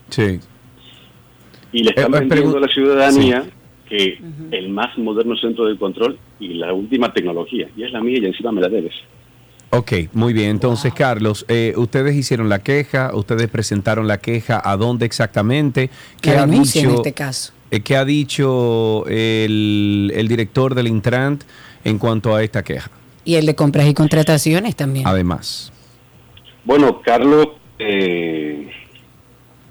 Sí 0.08 0.40
y 1.72 1.82
le 1.82 1.90
están 1.90 2.14
eh, 2.14 2.20
vendiendo 2.20 2.58
a 2.58 2.60
la 2.60 2.68
ciudadanía 2.68 3.44
que 3.88 4.18
el 4.50 4.68
más 4.68 4.96
moderno 4.98 5.36
centro 5.36 5.66
de 5.66 5.76
control 5.76 6.18
y 6.40 6.54
la 6.54 6.72
última 6.72 7.12
tecnología. 7.12 7.68
Y 7.76 7.82
es 7.82 7.92
la 7.92 8.00
mía 8.00 8.18
y 8.22 8.26
encima 8.26 8.52
me 8.52 8.60
la 8.60 8.68
debes. 8.68 8.94
Ok, 9.70 9.92
muy 10.12 10.34
bien. 10.34 10.50
Entonces, 10.50 10.92
Carlos, 10.92 11.46
eh, 11.48 11.72
ustedes 11.76 12.14
hicieron 12.14 12.50
la 12.50 12.58
queja, 12.58 13.10
ustedes 13.14 13.48
presentaron 13.48 14.06
la 14.06 14.18
queja, 14.18 14.60
¿a 14.62 14.76
dónde 14.76 15.06
exactamente? 15.06 15.88
¿Qué 16.20 16.32
ha 16.32 16.46
dicho, 16.46 16.78
en 16.78 16.90
este 16.90 17.12
caso? 17.12 17.54
Eh, 17.70 17.80
¿Qué 17.80 17.96
ha 17.96 18.04
dicho 18.04 19.06
el, 19.06 20.12
el, 20.14 20.28
director 20.28 20.74
del 20.74 20.88
Intrant 20.88 21.42
en 21.84 21.98
cuanto 21.98 22.34
a 22.34 22.42
esta 22.42 22.62
queja? 22.62 22.90
Y 23.24 23.36
el 23.36 23.46
de 23.46 23.54
compras 23.54 23.86
y 23.86 23.94
contrataciones 23.94 24.76
también. 24.76 25.06
Además. 25.06 25.72
Bueno, 26.64 27.00
Carlos, 27.00 27.48
eh, 27.78 28.68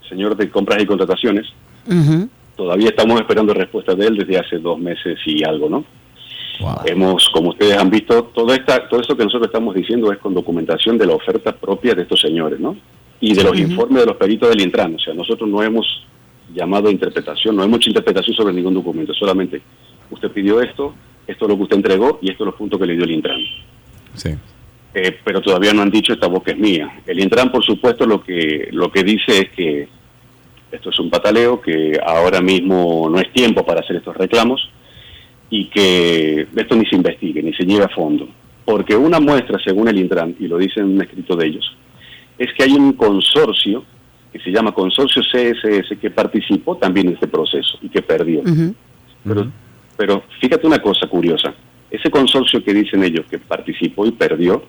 señor 0.09 0.35
de 0.35 0.49
compras 0.49 0.81
y 0.81 0.85
contrataciones. 0.85 1.47
Todavía 2.55 2.89
estamos 2.89 3.19
esperando 3.19 3.53
respuesta 3.53 3.95
de 3.95 4.07
él 4.07 4.17
desde 4.17 4.37
hace 4.37 4.57
dos 4.59 4.79
meses 4.79 5.19
y 5.25 5.43
algo, 5.43 5.69
¿no? 5.69 5.85
Hemos, 6.85 7.27
como 7.29 7.49
ustedes 7.49 7.75
han 7.77 7.89
visto, 7.89 8.25
todo, 8.25 8.53
esta, 8.53 8.87
todo 8.87 9.01
esto 9.01 9.17
que 9.17 9.23
nosotros 9.23 9.47
estamos 9.47 9.73
diciendo 9.73 10.11
es 10.11 10.19
con 10.19 10.33
documentación 10.33 10.97
de 10.97 11.07
la 11.07 11.15
oferta 11.15 11.55
propia 11.55 11.95
de 11.95 12.03
estos 12.03 12.21
señores, 12.21 12.59
¿no? 12.59 12.77
Y 13.19 13.33
de 13.33 13.43
los 13.43 13.57
informes 13.57 14.01
de 14.01 14.05
los 14.05 14.15
peritos 14.17 14.49
del 14.49 14.61
Intran. 14.61 14.95
O 14.95 14.99
sea, 14.99 15.13
nosotros 15.13 15.49
no 15.49 15.63
hemos 15.63 16.05
llamado 16.53 16.89
a 16.89 16.91
interpretación, 16.91 17.55
no 17.55 17.63
hemos 17.63 17.77
hecho 17.77 17.89
interpretación 17.89 18.35
sobre 18.35 18.53
ningún 18.53 18.73
documento, 18.73 19.13
solamente 19.13 19.61
usted 20.09 20.29
pidió 20.31 20.61
esto, 20.61 20.93
esto 21.25 21.45
es 21.45 21.49
lo 21.49 21.55
que 21.55 21.63
usted 21.63 21.77
entregó 21.77 22.19
y 22.21 22.29
esto 22.29 22.43
es 22.43 22.47
los 22.47 22.55
puntos 22.55 22.79
que 22.79 22.85
le 22.85 22.95
dio 22.95 23.05
el 23.05 23.11
Intran. 23.11 23.39
Sí. 24.15 24.29
Eh, 24.93 25.17
pero 25.23 25.41
todavía 25.41 25.73
no 25.73 25.81
han 25.81 25.89
dicho 25.89 26.13
esta 26.13 26.27
voz 26.27 26.43
que 26.43 26.51
es 26.51 26.57
mía. 26.57 27.01
El 27.07 27.19
Intran, 27.19 27.51
por 27.51 27.63
supuesto, 27.63 28.05
lo 28.05 28.21
que, 28.21 28.67
lo 28.71 28.91
que 28.91 29.03
dice 29.03 29.39
es 29.39 29.49
que 29.51 29.87
esto 30.71 30.89
es 30.89 30.99
un 30.99 31.09
pataleo, 31.09 31.61
que 31.61 31.99
ahora 32.03 32.41
mismo 32.41 33.09
no 33.09 33.19
es 33.19 33.31
tiempo 33.33 33.65
para 33.65 33.81
hacer 33.81 33.97
estos 33.97 34.15
reclamos 34.15 34.69
y 35.49 35.69
que 35.69 36.47
esto 36.55 36.75
ni 36.75 36.85
se 36.85 36.95
investigue, 36.95 37.43
ni 37.43 37.53
se 37.53 37.65
lleve 37.65 37.83
a 37.83 37.89
fondo. 37.89 38.27
Porque 38.63 38.95
una 38.95 39.19
muestra, 39.19 39.59
según 39.63 39.89
el 39.89 39.99
Intran, 39.99 40.35
y 40.39 40.47
lo 40.47 40.57
dice 40.57 40.79
en 40.79 40.87
un 40.87 41.01
escrito 41.01 41.35
de 41.35 41.47
ellos, 41.47 41.75
es 42.37 42.53
que 42.53 42.63
hay 42.63 42.71
un 42.71 42.93
consorcio 42.93 43.83
que 44.31 44.39
se 44.39 44.51
llama 44.51 44.71
Consorcio 44.71 45.21
CSS 45.21 45.97
que 45.99 46.09
participó 46.09 46.77
también 46.77 47.07
en 47.07 47.13
este 47.15 47.27
proceso 47.27 47.77
y 47.81 47.89
que 47.89 48.01
perdió. 48.01 48.41
pero, 49.23 49.51
pero 49.97 50.23
fíjate 50.39 50.65
una 50.65 50.81
cosa 50.81 51.07
curiosa, 51.07 51.53
ese 51.89 52.09
consorcio 52.09 52.63
que 52.63 52.73
dicen 52.73 53.03
ellos 53.03 53.25
que 53.29 53.37
participó 53.37 54.05
y 54.05 54.11
perdió, 54.11 54.63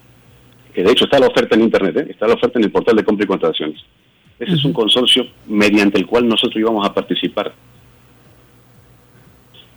que 0.75 0.83
de 0.83 0.91
hecho 0.91 1.05
está 1.05 1.21
la 1.21 1.29
oferta 1.29 1.55
en 1.55 1.63
Internet, 1.63 1.97
¿eh? 1.99 2.07
está 2.11 2.27
la 2.27 2.35
oferta 2.35 2.59
en 2.59 2.65
el 2.65 2.73
portal 2.73 2.97
de 2.97 3.05
compra 3.05 3.25
y 3.25 3.29
contrataciones. 3.29 3.81
Ese 4.43 4.55
es 4.55 4.65
un 4.65 4.73
consorcio 4.73 5.25
mediante 5.47 5.99
el 5.99 6.07
cual 6.07 6.27
nosotros 6.27 6.57
íbamos 6.57 6.85
a 6.85 6.93
participar. 6.93 7.55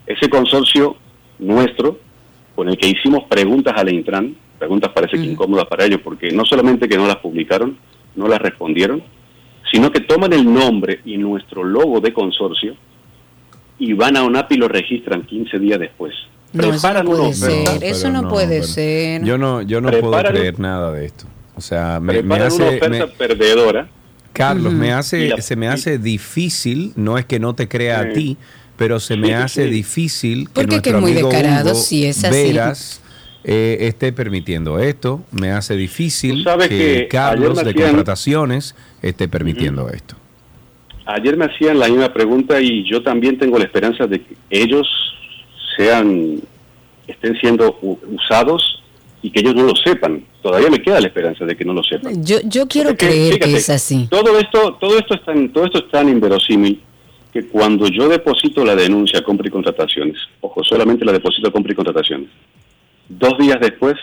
Ese 0.08 0.28
consorcio 0.28 0.96
nuestro, 1.38 2.00
con 2.56 2.70
el 2.70 2.76
que 2.76 2.88
hicimos 2.88 3.26
preguntas 3.26 3.76
a 3.78 3.84
la 3.84 3.92
Intran, 3.92 4.36
preguntas 4.58 4.92
parece 4.92 5.18
que 5.18 5.24
incómodas 5.24 5.68
para 5.68 5.86
ellos, 5.86 6.02
porque 6.04 6.32
no 6.32 6.46
solamente 6.46 6.90
que 6.90 6.98
no 6.98 7.06
las 7.06 7.18
publicaron, 7.18 7.78
no 8.16 8.28
las 8.28 8.42
respondieron, 8.42 9.04
sino 9.72 9.92
que 9.92 10.00
toman 10.00 10.34
el 10.34 10.52
nombre 10.52 11.00
y 11.06 11.18
nuestro 11.18 11.64
logo 11.64 12.00
de 12.00 12.12
consorcio 12.12 12.76
y 13.78 13.94
van 13.94 14.18
a 14.18 14.24
ONAPI 14.24 14.56
y 14.56 14.58
lo 14.58 14.68
registran 14.68 15.28
15 15.28 15.60
días 15.60 15.80
después. 15.80 16.16
No, 16.54 16.70
preparan 16.70 17.06
eso 17.06 17.14
no 17.14 17.18
puede 17.18 17.34
ser. 17.34 17.84
eso 17.84 18.10
no, 18.10 18.30
puede 18.30 18.64
ser. 18.64 19.24
Yo 19.24 19.38
no, 19.38 19.62
yo 19.62 19.80
no 19.80 19.92
puedo 19.92 20.24
creer 20.24 20.60
nada 20.60 20.92
de 20.92 21.06
esto. 21.06 21.26
O 21.56 21.62
sea, 21.62 22.00
me, 22.00 22.18
hace, 22.36 22.64
una 22.64 22.78
oferta 22.78 23.08
perdedora. 23.16 23.90
Carlos, 24.36 24.74
me 24.74 24.92
hace, 24.92 25.42
se 25.42 25.56
me 25.56 25.68
hace 25.68 25.98
difícil, 25.98 26.92
no 26.96 27.18
es 27.18 27.26
que 27.26 27.40
no 27.40 27.56
te 27.56 27.68
crea 27.68 28.02
a 28.02 28.14
ti, 28.14 28.38
pero 28.78 29.00
se 29.00 29.16
me 29.16 29.34
hace 29.34 29.66
difícil 29.66 30.50
que 30.50 30.66
nuestro 30.68 30.94
que 30.94 31.00
muy 31.00 31.12
amigo 31.14 31.30
Hugo 31.30 31.76
si 31.76 32.06
es 32.06 32.24
así. 32.24 32.36
Veras, 32.36 33.02
eh, 33.44 33.78
esté 33.82 34.12
permitiendo 34.12 34.80
esto. 34.80 35.24
Me 35.32 35.52
hace 35.52 35.76
difícil 35.76 36.46
que, 36.68 37.08
Carlos 37.10 37.64
de 37.64 37.74
contrataciones 37.74 38.76
esté 39.02 39.28
permitiendo 39.28 39.90
esto. 39.90 40.16
Ayer 41.06 41.38
me 41.38 41.46
hacían 41.46 41.80
la 41.80 41.88
misma 41.88 42.12
pregunta 42.12 42.60
y 42.60 42.84
yo 42.90 43.04
también 43.04 43.38
tengo 43.38 43.60
la 43.60 43.66
esperanza 43.66 44.08
de 44.08 44.22
que 44.22 44.36
ellos 44.50 44.88
sean 45.78 46.40
estén 47.08 47.38
siendo 47.40 47.78
usados 47.82 48.84
y 49.26 49.32
que 49.32 49.40
ellos 49.40 49.56
no 49.56 49.64
lo 49.64 49.76
sepan. 49.76 50.24
Todavía 50.44 50.70
me 50.70 50.84
queda 50.84 51.02
la 51.02 51.08
esperanza 51.08 51.46
de 51.46 51.58
que 51.58 51.66
no 51.66 51.74
lo 51.74 51.82
sepan. 51.82 52.24
Yo, 52.24 52.38
yo 52.44 52.68
quiero 52.68 52.96
creer 52.96 53.40
que 53.40 53.56
es 53.56 53.72
así. 53.72 54.08
Todo 54.08 54.38
esto, 54.38 54.78
todo 54.80 55.00
esto 55.00 55.16
es 55.16 55.26
tan, 55.26 55.52
todo 55.52 55.66
esto 55.66 55.80
es 55.80 55.90
tan 55.90 56.08
inverosímil 56.10 56.80
que 57.34 57.48
cuando 57.48 57.88
yo 57.88 58.08
deposito 58.08 58.64
la 58.64 58.76
denuncia 58.76 59.24
compra 59.24 59.48
y 59.48 59.50
contrataciones, 59.50 60.20
ojo, 60.42 60.64
solamente 60.64 61.04
la 61.04 61.12
deposito 61.12 61.52
compra 61.52 61.72
y 61.72 61.76
contrataciones, 61.76 62.30
dos 63.10 63.36
días 63.40 63.60
después, 63.60 63.96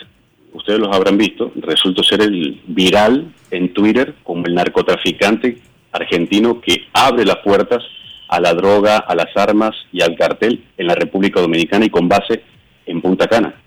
ustedes 0.51 0.79
los 0.79 0.93
habrán 0.93 1.17
visto, 1.17 1.53
resultó 1.55 2.03
ser 2.03 2.21
el 2.21 2.59
viral 2.67 3.33
en 3.49 3.73
Twitter 3.73 4.15
como 4.23 4.45
el 4.45 4.53
narcotraficante 4.53 5.57
argentino 5.93 6.59
que 6.59 6.87
abre 6.91 7.23
las 7.23 7.37
puertas 7.37 7.81
a 8.27 8.41
la 8.41 8.53
droga, 8.53 8.97
a 8.97 9.15
las 9.15 9.29
armas 9.37 9.71
y 9.93 10.01
al 10.01 10.17
cartel 10.17 10.65
en 10.77 10.87
la 10.87 10.95
República 10.95 11.39
Dominicana 11.39 11.85
y 11.85 11.89
con 11.89 12.09
base 12.09 12.43
en 12.85 13.01
Punta 13.01 13.25
Cana. 13.27 13.62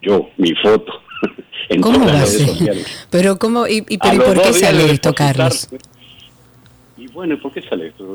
Yo, 0.00 0.28
mi 0.36 0.54
foto. 0.54 0.92
en 1.68 1.80
¿Cómo 1.80 1.98
todas 1.98 2.12
las 2.12 2.36
redes 2.36 2.46
sociales. 2.48 3.06
Pero 3.10 3.38
cómo 3.38 3.66
y, 3.66 3.82
por 3.98 4.42
qué 4.42 4.52
sale 4.52 4.90
esto, 4.90 5.12
Carlos? 5.14 5.68
Y 6.96 7.08
bueno, 7.08 7.38
¿por 7.40 7.52
qué 7.52 7.62
sale 7.62 7.88
esto? 7.88 8.06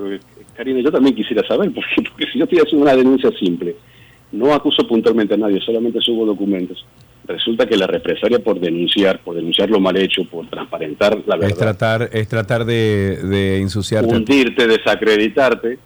Karina, 0.56 0.80
yo 0.82 0.92
también 0.92 1.16
quisiera 1.16 1.46
saber, 1.48 1.72
porque, 1.76 2.10
porque 2.10 2.32
si 2.32 2.40
yo 2.40 2.46
estoy 2.46 2.60
haciendo 2.60 2.84
una 2.84 2.96
denuncia 2.96 3.32
simple, 3.40 3.76
no 4.32 4.54
acuso 4.54 4.88
puntualmente 4.88 5.34
a 5.34 5.38
nadie, 5.38 5.60
solamente 5.62 6.00
subo 6.02 6.26
documentos 6.26 6.86
resulta 7.28 7.66
que 7.66 7.76
la 7.76 7.88
represalia 7.88 8.40
por 8.40 8.60
denunciar, 8.60 9.20
por 9.20 9.36
denunciar 9.36 9.70
lo 9.70 9.80
mal 9.80 9.98
hecho, 9.98 10.24
por 10.26 10.48
transparentar 10.48 11.22
la 11.26 11.36
verdad. 11.36 11.50
Es 11.50 11.58
tratar, 11.58 12.10
es 12.12 12.28
tratar 12.28 12.66
de, 12.66 13.18
de 13.24 13.60
ensuciarte. 13.60 14.16
Hundirte, 14.16 14.68
desacreditarte, 14.68 15.78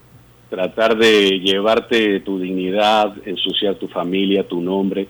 tratar 0.49 0.97
de 0.97 1.39
llevarte 1.39 2.19
tu 2.21 2.39
dignidad, 2.39 3.13
ensuciar 3.25 3.75
tu 3.75 3.87
familia, 3.87 4.47
tu 4.47 4.61
nombre. 4.61 5.07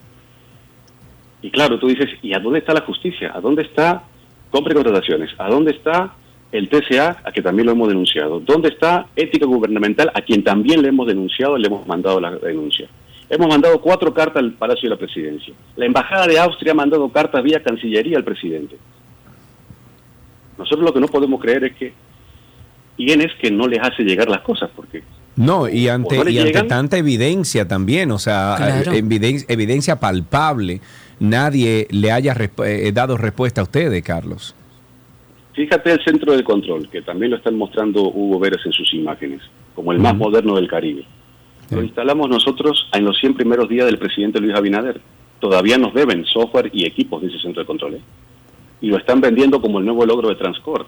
Y 1.42 1.50
claro, 1.52 1.80
tú 1.80 1.88
dices, 1.88 2.10
¿y 2.22 2.34
a 2.34 2.40
dónde 2.40 2.60
está 2.60 2.74
la 2.74 2.82
justicia? 2.82 3.32
¿A 3.34 3.42
dónde 3.42 3.64
está 3.64 4.04
compra 4.52 4.74
y 4.74 4.76
contrataciones? 4.76 5.32
¿A 5.38 5.50
dónde 5.50 5.72
está 5.72 6.14
el 6.52 6.70
TCA, 6.70 7.22
a 7.24 7.32
que 7.32 7.42
también 7.42 7.66
lo 7.66 7.72
hemos 7.72 7.88
denunciado? 7.88 8.40
¿Dónde 8.40 8.70
está 8.70 9.08
ética 9.16 9.46
gubernamental, 9.46 10.12
a 10.14 10.22
quien 10.22 10.44
también 10.44 10.82
le 10.82 10.90
hemos 10.90 11.08
denunciado, 11.08 11.58
le 11.58 11.68
hemos 11.68 11.88
mandado 11.88 12.20
la 12.20 12.32
denuncia? 12.32 12.88
Hemos 13.30 13.48
mandado 13.48 13.80
cuatro 13.82 14.14
cartas 14.14 14.44
al 14.44 14.52
Palacio 14.52 14.90
de 14.90 14.96
la 14.96 15.00
Presidencia. 15.00 15.54
La 15.78 15.86
Embajada 15.86 16.28
de 16.28 16.38
Austria 16.38 16.74
ha 16.74 16.76
mandado 16.76 17.08
cartas 17.10 17.42
vía 17.42 17.64
Cancillería 17.64 18.18
al 18.18 18.26
presidente. 18.26 18.76
Nosotros 20.58 20.84
lo 20.84 20.94
que 20.94 21.00
no 21.00 21.08
podemos 21.08 21.42
creer 21.42 21.64
es 21.64 21.76
que 21.76 21.94
quién 22.98 23.22
es 23.22 23.34
que 23.42 23.50
no 23.50 23.68
les 23.68 23.80
hace 23.80 24.04
llegar 24.04 24.30
las 24.30 24.42
cosas, 24.42 24.70
porque... 24.76 25.02
No, 25.38 25.70
y 25.70 25.88
ante, 25.88 26.20
ante 26.20 26.64
tanta 26.64 26.98
evidencia 26.98 27.66
también, 27.66 28.12
o 28.12 28.20
sea, 28.20 28.84
evidencia, 28.94 29.46
evidencia, 29.50 29.96
palpable, 30.00 30.82
nadie 31.22 31.88
le 31.92 32.12
haya 32.12 32.36
eh, 32.66 32.92
dado 32.94 33.16
respuesta 33.16 33.62
a 33.62 33.64
ustedes, 33.64 34.04
Carlos. 34.04 34.56
Fíjate 35.54 35.92
el 35.92 36.04
centro 36.04 36.36
de 36.36 36.44
control, 36.44 36.90
que 36.90 37.02
también 37.02 37.32
lo 37.32 37.38
están 37.38 37.56
mostrando 37.58 38.02
Hugo 38.04 38.40
Vélez 38.40 38.62
en 38.66 38.72
sus 38.72 38.94
imágenes, 38.94 39.42
como 39.76 39.92
el 39.92 40.00
más 40.00 40.16
moderno 40.16 40.56
del 40.56 40.68
Caribe. 40.68 41.06
Lo 41.70 41.84
instalamos 41.84 42.30
nosotros 42.30 42.90
en 42.94 43.06
los 43.06 43.18
100 43.20 43.36
primeros 43.36 43.70
días 43.70 43.86
del 43.86 43.98
presidente 43.98 44.40
Luis 44.40 44.56
Abinader. 44.56 45.00
Todavía 45.40 45.78
nos 45.78 45.94
deben 45.94 46.26
software 46.26 46.70
y 46.74 46.86
equipos 46.86 47.22
de 47.22 47.30
ese 47.30 47.40
centro 47.40 47.62
de 47.62 47.68
control. 47.68 47.96
¿eh? 47.96 48.02
Y 48.82 48.88
lo 48.88 48.98
están 48.98 49.22
vendiendo 49.22 49.62
como 49.62 49.80
el 49.80 49.86
nuevo 49.86 50.06
logro 50.06 50.30
de 50.30 50.36
Transcord. 50.36 50.88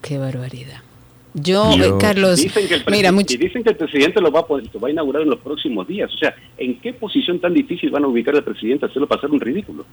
Qué 0.00 0.18
barbaridad. 0.18 0.82
Yo, 1.34 1.72
eh, 1.72 1.92
Carlos, 1.98 2.40
dicen 2.40 2.68
que 2.68 2.74
el 2.74 2.84
mira, 2.88 3.10
y 3.10 3.36
dicen 3.36 3.64
que 3.64 3.70
el 3.70 3.76
presidente 3.76 4.20
lo 4.20 4.30
va, 4.30 4.40
a, 4.40 4.46
lo 4.48 4.80
va 4.80 4.88
a 4.88 4.90
inaugurar 4.90 5.22
en 5.22 5.30
los 5.30 5.40
próximos 5.40 5.86
días. 5.86 6.12
O 6.14 6.16
sea, 6.16 6.34
¿en 6.56 6.78
qué 6.80 6.92
posición 6.92 7.40
tan 7.40 7.52
difícil 7.52 7.90
van 7.90 8.04
a 8.04 8.06
ubicar 8.08 8.36
al 8.36 8.44
presidente 8.44 8.86
hacerlo 8.86 9.08
pasar 9.08 9.30
un 9.30 9.40
ridículo? 9.40 9.84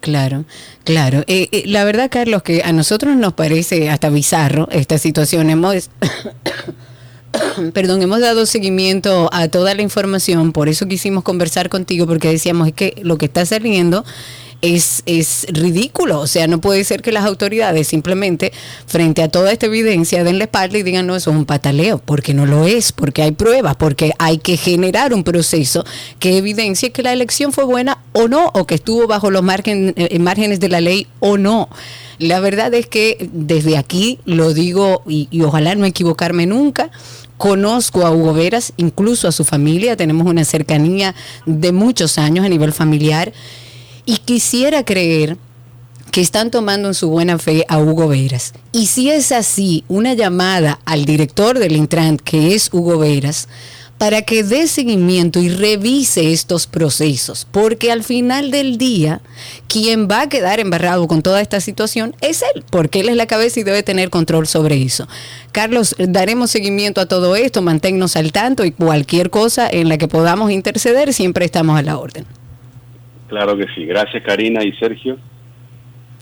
Claro, 0.00 0.46
claro. 0.84 1.24
Eh, 1.26 1.64
la 1.66 1.84
verdad, 1.84 2.08
Carlos, 2.10 2.42
que 2.42 2.62
a 2.64 2.72
nosotros 2.72 3.16
nos 3.16 3.34
parece 3.34 3.90
hasta 3.90 4.08
bizarro 4.08 4.68
esta 4.70 4.96
situación. 4.96 5.50
Hemos 5.50 5.90
perdón, 7.74 8.02
hemos 8.02 8.20
dado 8.20 8.46
seguimiento 8.46 9.28
a 9.32 9.48
toda 9.48 9.74
la 9.74 9.82
información, 9.82 10.52
por 10.52 10.68
eso 10.68 10.86
quisimos 10.86 11.24
conversar 11.24 11.68
contigo, 11.68 12.06
porque 12.06 12.28
decíamos 12.28 12.72
que 12.72 12.94
lo 13.02 13.18
que 13.18 13.26
está 13.26 13.44
saliendo 13.44 14.04
es, 14.62 15.02
es 15.06 15.46
ridículo. 15.50 16.20
O 16.20 16.26
sea, 16.26 16.46
no 16.46 16.60
puede 16.60 16.84
ser 16.84 17.02
que 17.02 17.12
las 17.12 17.24
autoridades 17.24 17.86
simplemente, 17.86 18.52
frente 18.86 19.22
a 19.22 19.28
toda 19.28 19.52
esta 19.52 19.66
evidencia, 19.66 20.24
den 20.24 20.38
la 20.38 20.44
espalda 20.44 20.78
y 20.78 20.82
digan, 20.82 21.06
no, 21.06 21.16
eso 21.16 21.30
es 21.30 21.36
un 21.36 21.44
pataleo, 21.44 21.98
porque 21.98 22.34
no 22.34 22.46
lo 22.46 22.66
es, 22.66 22.92
porque 22.92 23.22
hay 23.22 23.32
pruebas, 23.32 23.76
porque 23.76 24.12
hay 24.18 24.38
que 24.38 24.56
generar 24.56 25.14
un 25.14 25.24
proceso 25.24 25.84
que 26.18 26.36
evidencie 26.36 26.90
que 26.90 27.02
la 27.02 27.12
elección 27.12 27.52
fue 27.52 27.64
buena 27.64 27.98
o 28.12 28.28
no, 28.28 28.50
o 28.54 28.66
que 28.66 28.76
estuvo 28.76 29.06
bajo 29.06 29.30
los 29.30 29.42
eh, 29.42 30.18
márgenes 30.18 30.60
de 30.60 30.68
la 30.68 30.80
ley 30.80 31.06
o 31.20 31.38
no. 31.38 31.68
La 32.18 32.40
verdad 32.40 32.74
es 32.74 32.86
que 32.86 33.28
desde 33.32 33.76
aquí 33.76 34.18
lo 34.24 34.52
digo 34.52 35.02
y, 35.06 35.28
y 35.30 35.42
ojalá 35.42 35.76
no 35.76 35.84
equivocarme 35.84 36.46
nunca 36.46 36.90
Conozco 37.38 38.04
a 38.04 38.10
Hugo 38.10 38.34
Veras, 38.34 38.72
incluso 38.76 39.28
a 39.28 39.32
su 39.32 39.44
familia, 39.44 39.96
tenemos 39.96 40.26
una 40.26 40.44
cercanía 40.44 41.14
de 41.46 41.70
muchos 41.70 42.18
años 42.18 42.44
a 42.44 42.48
nivel 42.48 42.72
familiar 42.72 43.32
y 44.08 44.16
quisiera 44.16 44.86
creer 44.86 45.36
que 46.12 46.22
están 46.22 46.50
tomando 46.50 46.88
en 46.88 46.94
su 46.94 47.10
buena 47.10 47.38
fe 47.38 47.66
a 47.68 47.78
Hugo 47.78 48.08
Veras. 48.08 48.54
Y 48.72 48.86
si 48.86 49.10
es 49.10 49.32
así, 49.32 49.84
una 49.86 50.14
llamada 50.14 50.80
al 50.86 51.04
director 51.04 51.58
del 51.58 51.76
Intran, 51.76 52.16
que 52.16 52.54
es 52.54 52.70
Hugo 52.72 52.96
Veras, 52.96 53.48
para 53.98 54.22
que 54.22 54.44
dé 54.44 54.66
seguimiento 54.66 55.40
y 55.40 55.50
revise 55.50 56.32
estos 56.32 56.66
procesos, 56.66 57.46
porque 57.50 57.92
al 57.92 58.02
final 58.02 58.50
del 58.50 58.78
día, 58.78 59.20
quien 59.66 60.08
va 60.08 60.22
a 60.22 60.28
quedar 60.30 60.58
embarrado 60.58 61.06
con 61.06 61.20
toda 61.20 61.42
esta 61.42 61.60
situación 61.60 62.16
es 62.22 62.40
él, 62.54 62.64
porque 62.70 63.00
él 63.00 63.10
es 63.10 63.16
la 63.16 63.26
cabeza 63.26 63.60
y 63.60 63.64
debe 63.64 63.82
tener 63.82 64.08
control 64.08 64.46
sobre 64.46 64.82
eso. 64.82 65.06
Carlos, 65.52 65.94
daremos 65.98 66.50
seguimiento 66.50 67.02
a 67.02 67.06
todo 67.06 67.36
esto, 67.36 67.60
manténnos 67.60 68.16
al 68.16 68.32
tanto 68.32 68.64
y 68.64 68.70
cualquier 68.72 69.28
cosa 69.28 69.68
en 69.68 69.90
la 69.90 69.98
que 69.98 70.08
podamos 70.08 70.50
interceder, 70.50 71.12
siempre 71.12 71.44
estamos 71.44 71.78
a 71.78 71.82
la 71.82 71.98
orden. 71.98 72.37
Claro 73.28 73.56
que 73.56 73.66
sí. 73.74 73.84
Gracias 73.84 74.22
Karina 74.24 74.64
y 74.64 74.72
Sergio. 74.72 75.18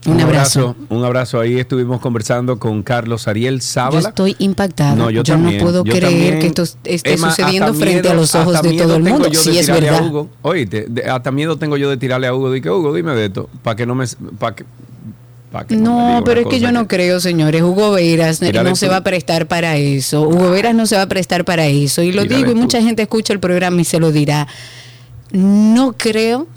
Un, 0.05 0.21
abrazo. 0.21 0.75
Un 0.89 1.03
abrazo. 1.03 1.39
Ahí 1.39 1.59
estuvimos 1.59 1.99
conversando 1.99 2.59
con 2.59 2.81
Carlos 2.81 3.27
Ariel 3.27 3.61
Sábala. 3.61 4.01
Yo 4.01 4.07
estoy 4.09 4.35
impactado. 4.39 5.09
yo, 5.09 5.37
no 5.37 5.51
puedo 5.59 5.83
creer 5.83 6.39
que 6.39 6.47
esto 6.47 6.63
esté 6.83 7.17
sucediendo 7.17 7.73
frente 7.73 8.09
a 8.09 8.13
los 8.13 8.33
ojos 8.35 8.61
de 8.61 8.73
todo 8.77 8.95
el 8.95 9.03
mundo. 9.03 9.29
Sí, 9.33 9.57
es 9.57 9.67
verdad. 9.67 10.09
Oye, 10.43 10.67
hasta 11.09 11.31
miedo 11.31 11.57
tengo 11.57 11.77
yo 11.77 11.89
de 11.89 11.97
tirarle 11.97 12.27
a 12.27 12.33
Hugo. 12.33 12.51
Dije, 12.51 12.69
Hugo, 12.69 12.93
dime 12.93 13.13
de 13.13 13.25
esto. 13.25 13.49
Para 13.63 13.75
que 13.75 13.85
no 13.85 13.95
me. 13.95 14.05
no, 15.71 16.21
pero 16.23 16.41
es 16.41 16.47
que 16.47 16.59
yo 16.59 16.71
no 16.71 16.87
creo, 16.87 17.19
señores. 17.19 17.61
Hugo 17.61 17.91
Veras 17.91 18.41
no 18.41 18.75
se 18.75 18.87
va 18.87 18.97
a 18.97 19.03
prestar 19.03 19.47
para 19.47 19.75
eso. 19.75 20.21
Hugo 20.21 20.51
Veras 20.51 20.75
no 20.75 20.85
se 20.85 20.95
va 20.95 21.01
a 21.01 21.09
prestar 21.09 21.43
para 21.43 21.65
eso. 21.67 22.01
Y 22.01 22.13
lo 22.13 22.23
digo, 22.23 22.51
y 22.51 22.55
mucha 22.55 22.81
gente 22.81 23.01
escucha 23.01 23.33
el 23.33 23.39
programa 23.39 23.81
y 23.81 23.83
se 23.83 23.99
lo 23.99 24.11
dirá. 24.11 24.47
No 25.31 25.93
creo 25.97 26.47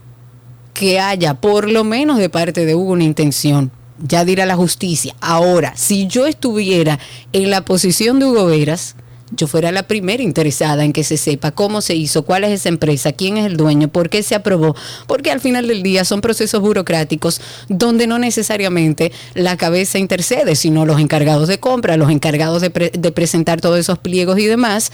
que 0.81 0.99
haya, 0.99 1.35
por 1.35 1.71
lo 1.71 1.85
menos 1.85 2.17
de 2.17 2.31
parte 2.31 2.65
de 2.65 2.75
Hugo, 2.75 2.93
una 2.93 3.05
intención. 3.05 3.71
Ya 4.03 4.25
dirá 4.25 4.47
la 4.47 4.57
justicia. 4.57 5.15
Ahora, 5.21 5.75
si 5.77 6.07
yo 6.07 6.27
estuviera 6.27 6.99
en 7.35 7.51
la 7.51 7.67
posición 7.67 8.19
de 8.19 8.25
Hugo 8.25 8.47
Veras, 8.47 8.97
yo 9.31 9.47
fuera 9.47 9.73
la 9.73 9.83
primera 9.83 10.23
interesada 10.23 10.83
en 10.83 10.95
que 10.95 11.05
se 11.05 11.19
sepa 11.19 11.51
cómo 11.51 11.83
se 11.83 11.97
hizo, 11.97 12.25
cuál 12.25 12.45
es 12.45 12.53
esa 12.53 12.71
empresa, 12.71 13.13
quién 13.13 13.37
es 13.37 13.45
el 13.45 13.59
dueño, 13.59 13.89
por 13.89 14.09
qué 14.09 14.23
se 14.23 14.35
aprobó, 14.35 14.75
porque 15.07 15.31
al 15.31 15.43
final 15.43 15.69
del 15.69 15.83
día 15.83 16.07
son 16.07 16.23
procesos 16.23 16.63
burocráticos 16.63 17.43
donde 17.69 18.07
no 18.07 18.19
necesariamente 18.19 19.13
la 19.35 19.59
cabeza 19.59 19.99
intercede, 19.99 20.57
sino 20.57 20.87
los 20.87 20.99
encargados 20.99 21.47
de 21.47 21.61
compra, 21.61 21.99
los 21.99 22.11
encargados 22.11 22.63
de, 22.63 22.71
de 22.71 23.13
presentar 23.13 23.61
todos 23.61 23.79
esos 23.79 23.99
pliegos 23.99 24.39
y 24.39 24.47
demás 24.47 24.91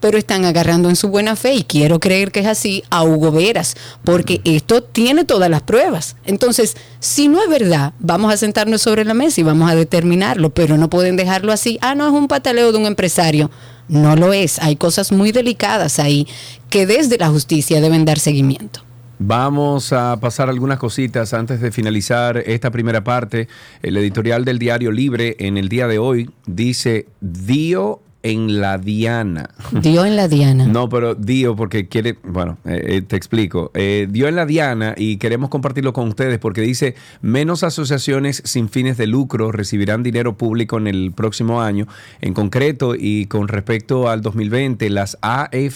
pero 0.00 0.18
están 0.18 0.44
agarrando 0.44 0.88
en 0.88 0.96
su 0.96 1.08
buena 1.08 1.36
fe, 1.36 1.54
y 1.54 1.64
quiero 1.64 2.00
creer 2.00 2.32
que 2.32 2.40
es 2.40 2.46
así, 2.46 2.82
a 2.90 3.04
Hugo 3.04 3.30
Veras, 3.30 3.76
porque 4.04 4.40
esto 4.44 4.82
tiene 4.82 5.24
todas 5.24 5.50
las 5.50 5.62
pruebas. 5.62 6.16
Entonces, 6.24 6.76
si 6.98 7.28
no 7.28 7.42
es 7.42 7.48
verdad, 7.48 7.92
vamos 8.00 8.32
a 8.32 8.36
sentarnos 8.36 8.82
sobre 8.82 9.04
la 9.04 9.14
mesa 9.14 9.40
y 9.40 9.44
vamos 9.44 9.70
a 9.70 9.74
determinarlo, 9.74 10.50
pero 10.50 10.76
no 10.76 10.90
pueden 10.90 11.16
dejarlo 11.16 11.52
así. 11.52 11.78
Ah, 11.80 11.94
no 11.94 12.06
es 12.06 12.12
un 12.12 12.28
pataleo 12.28 12.72
de 12.72 12.78
un 12.78 12.86
empresario. 12.86 13.50
No 13.88 14.14
lo 14.16 14.32
es. 14.32 14.60
Hay 14.60 14.76
cosas 14.76 15.10
muy 15.10 15.32
delicadas 15.32 15.98
ahí 15.98 16.26
que 16.68 16.86
desde 16.86 17.18
la 17.18 17.28
justicia 17.28 17.80
deben 17.80 18.04
dar 18.04 18.18
seguimiento. 18.18 18.80
Vamos 19.22 19.92
a 19.92 20.16
pasar 20.18 20.48
algunas 20.48 20.78
cositas 20.78 21.34
antes 21.34 21.60
de 21.60 21.70
finalizar 21.72 22.38
esta 22.38 22.70
primera 22.70 23.04
parte. 23.04 23.48
El 23.82 23.96
editorial 23.98 24.46
del 24.46 24.58
Diario 24.58 24.92
Libre 24.92 25.36
en 25.40 25.58
el 25.58 25.68
día 25.68 25.86
de 25.88 25.98
hoy 25.98 26.30
dice, 26.46 27.06
Dio 27.20 28.00
en 28.22 28.60
la 28.60 28.78
Diana. 28.78 29.50
Dio 29.72 30.04
en 30.04 30.16
la 30.16 30.28
Diana. 30.28 30.66
No, 30.66 30.88
pero 30.88 31.14
dio 31.14 31.56
porque 31.56 31.88
quiere, 31.88 32.18
bueno, 32.22 32.58
eh, 32.64 32.82
eh, 32.86 33.02
te 33.02 33.16
explico. 33.16 33.70
Eh, 33.74 34.06
dio 34.10 34.28
en 34.28 34.36
la 34.36 34.46
Diana 34.46 34.94
y 34.96 35.16
queremos 35.16 35.48
compartirlo 35.50 35.92
con 35.92 36.08
ustedes 36.08 36.38
porque 36.38 36.60
dice, 36.60 36.94
menos 37.22 37.62
asociaciones 37.62 38.42
sin 38.44 38.68
fines 38.68 38.96
de 38.96 39.06
lucro 39.06 39.52
recibirán 39.52 40.02
dinero 40.02 40.36
público 40.36 40.76
en 40.78 40.86
el 40.86 41.12
próximo 41.12 41.62
año. 41.62 41.86
En 42.20 42.34
concreto 42.34 42.94
y 42.94 43.26
con 43.26 43.48
respecto 43.48 44.08
al 44.08 44.22
2020, 44.22 44.90
las 44.90 45.16
AFSFL 45.22 45.70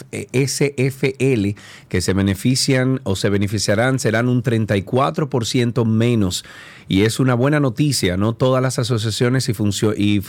que 1.88 2.00
se 2.00 2.12
benefician 2.12 3.00
o 3.04 3.16
se 3.16 3.30
beneficiarán 3.30 3.98
serán 3.98 4.28
un 4.28 4.42
34% 4.42 5.86
menos 5.86 6.44
y 6.88 7.02
es 7.02 7.20
una 7.20 7.34
buena 7.34 7.60
noticia, 7.60 8.16
no 8.16 8.34
todas 8.34 8.62
las 8.62 8.78
asociaciones 8.78 9.48
y, 9.48 9.52
y 9.96 10.22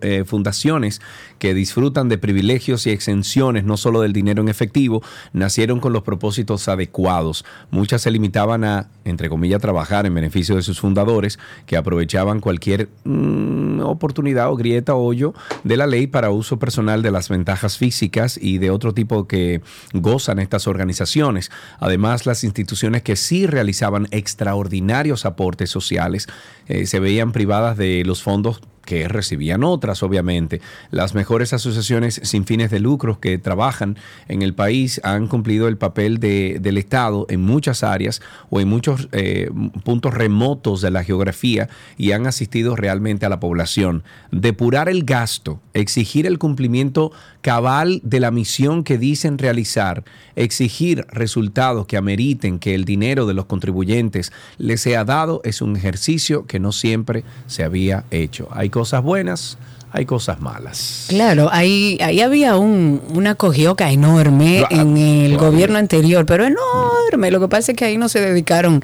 eh, 0.00 0.24
fundaciones 0.26 1.00
que 1.38 1.54
disfrutan 1.60 2.08
de 2.08 2.16
privilegios 2.16 2.86
y 2.86 2.90
exenciones, 2.90 3.64
no 3.64 3.76
solo 3.76 4.00
del 4.00 4.14
dinero 4.14 4.40
en 4.42 4.48
efectivo, 4.48 5.02
nacieron 5.34 5.78
con 5.78 5.92
los 5.92 6.02
propósitos 6.02 6.68
adecuados. 6.68 7.44
Muchas 7.70 8.00
se 8.02 8.10
limitaban 8.10 8.64
a, 8.64 8.88
entre 9.04 9.28
comillas, 9.28 9.60
trabajar 9.60 10.06
en 10.06 10.14
beneficio 10.14 10.56
de 10.56 10.62
sus 10.62 10.80
fundadores, 10.80 11.38
que 11.66 11.76
aprovechaban 11.76 12.40
cualquier 12.40 12.88
mm, 13.04 13.80
oportunidad 13.82 14.50
o 14.50 14.56
grieta 14.56 14.94
o 14.94 15.04
hoyo 15.04 15.34
de 15.62 15.76
la 15.76 15.86
ley 15.86 16.06
para 16.06 16.30
uso 16.30 16.58
personal 16.58 17.02
de 17.02 17.10
las 17.10 17.28
ventajas 17.28 17.76
físicas 17.76 18.38
y 18.40 18.56
de 18.56 18.70
otro 18.70 18.94
tipo 18.94 19.26
que 19.26 19.60
gozan 19.92 20.38
estas 20.38 20.66
organizaciones. 20.66 21.50
Además, 21.78 22.24
las 22.24 22.42
instituciones 22.42 23.02
que 23.02 23.16
sí 23.16 23.46
realizaban 23.46 24.08
extraordinarios 24.12 25.26
aportes 25.26 25.68
sociales 25.68 26.26
eh, 26.68 26.86
se 26.86 27.00
veían 27.00 27.32
privadas 27.32 27.76
de 27.76 28.02
los 28.06 28.22
fondos 28.22 28.62
que 28.90 29.06
recibían 29.06 29.62
otras, 29.62 30.02
obviamente. 30.02 30.60
Las 30.90 31.14
mejores 31.14 31.52
asociaciones 31.52 32.20
sin 32.24 32.44
fines 32.44 32.72
de 32.72 32.80
lucro 32.80 33.20
que 33.20 33.38
trabajan 33.38 33.96
en 34.26 34.42
el 34.42 34.52
país 34.52 35.00
han 35.04 35.28
cumplido 35.28 35.68
el 35.68 35.76
papel 35.76 36.18
de, 36.18 36.58
del 36.60 36.76
Estado 36.76 37.24
en 37.28 37.40
muchas 37.40 37.84
áreas 37.84 38.20
o 38.48 38.58
en 38.58 38.66
muchos 38.66 39.08
eh, 39.12 39.48
puntos 39.84 40.12
remotos 40.12 40.80
de 40.80 40.90
la 40.90 41.04
geografía 41.04 41.68
y 41.96 42.10
han 42.10 42.26
asistido 42.26 42.74
realmente 42.74 43.26
a 43.26 43.28
la 43.28 43.38
población. 43.38 44.02
Depurar 44.32 44.88
el 44.88 45.04
gasto, 45.04 45.60
exigir 45.72 46.26
el 46.26 46.40
cumplimiento 46.40 47.12
cabal 47.42 48.00
de 48.02 48.18
la 48.18 48.32
misión 48.32 48.82
que 48.82 48.98
dicen 48.98 49.38
realizar, 49.38 50.02
exigir 50.34 51.06
resultados 51.12 51.86
que 51.86 51.96
ameriten 51.96 52.58
que 52.58 52.74
el 52.74 52.84
dinero 52.84 53.26
de 53.26 53.34
los 53.34 53.44
contribuyentes 53.44 54.32
les 54.58 54.80
sea 54.80 55.04
dado 55.04 55.42
es 55.44 55.62
un 55.62 55.76
ejercicio 55.76 56.44
que 56.46 56.58
no 56.58 56.72
siempre 56.72 57.22
se 57.46 57.62
había 57.62 58.04
hecho. 58.10 58.48
Hay 58.50 58.68
cosas 58.80 59.02
buenas, 59.02 59.58
hay 59.92 60.06
cosas 60.06 60.40
malas. 60.40 61.04
Claro, 61.10 61.50
ahí, 61.52 61.98
ahí 62.00 62.22
había 62.22 62.56
un, 62.56 63.02
una 63.12 63.34
cogioca 63.34 63.90
enorme 63.90 64.64
en 64.70 64.96
el 64.96 65.36
gobierno 65.36 65.76
anterior, 65.76 66.24
pero 66.24 66.46
enorme. 66.46 67.30
Lo 67.30 67.40
que 67.40 67.48
pasa 67.48 67.72
es 67.72 67.76
que 67.76 67.84
ahí 67.84 67.98
no 67.98 68.08
se 68.08 68.22
dedicaron 68.22 68.82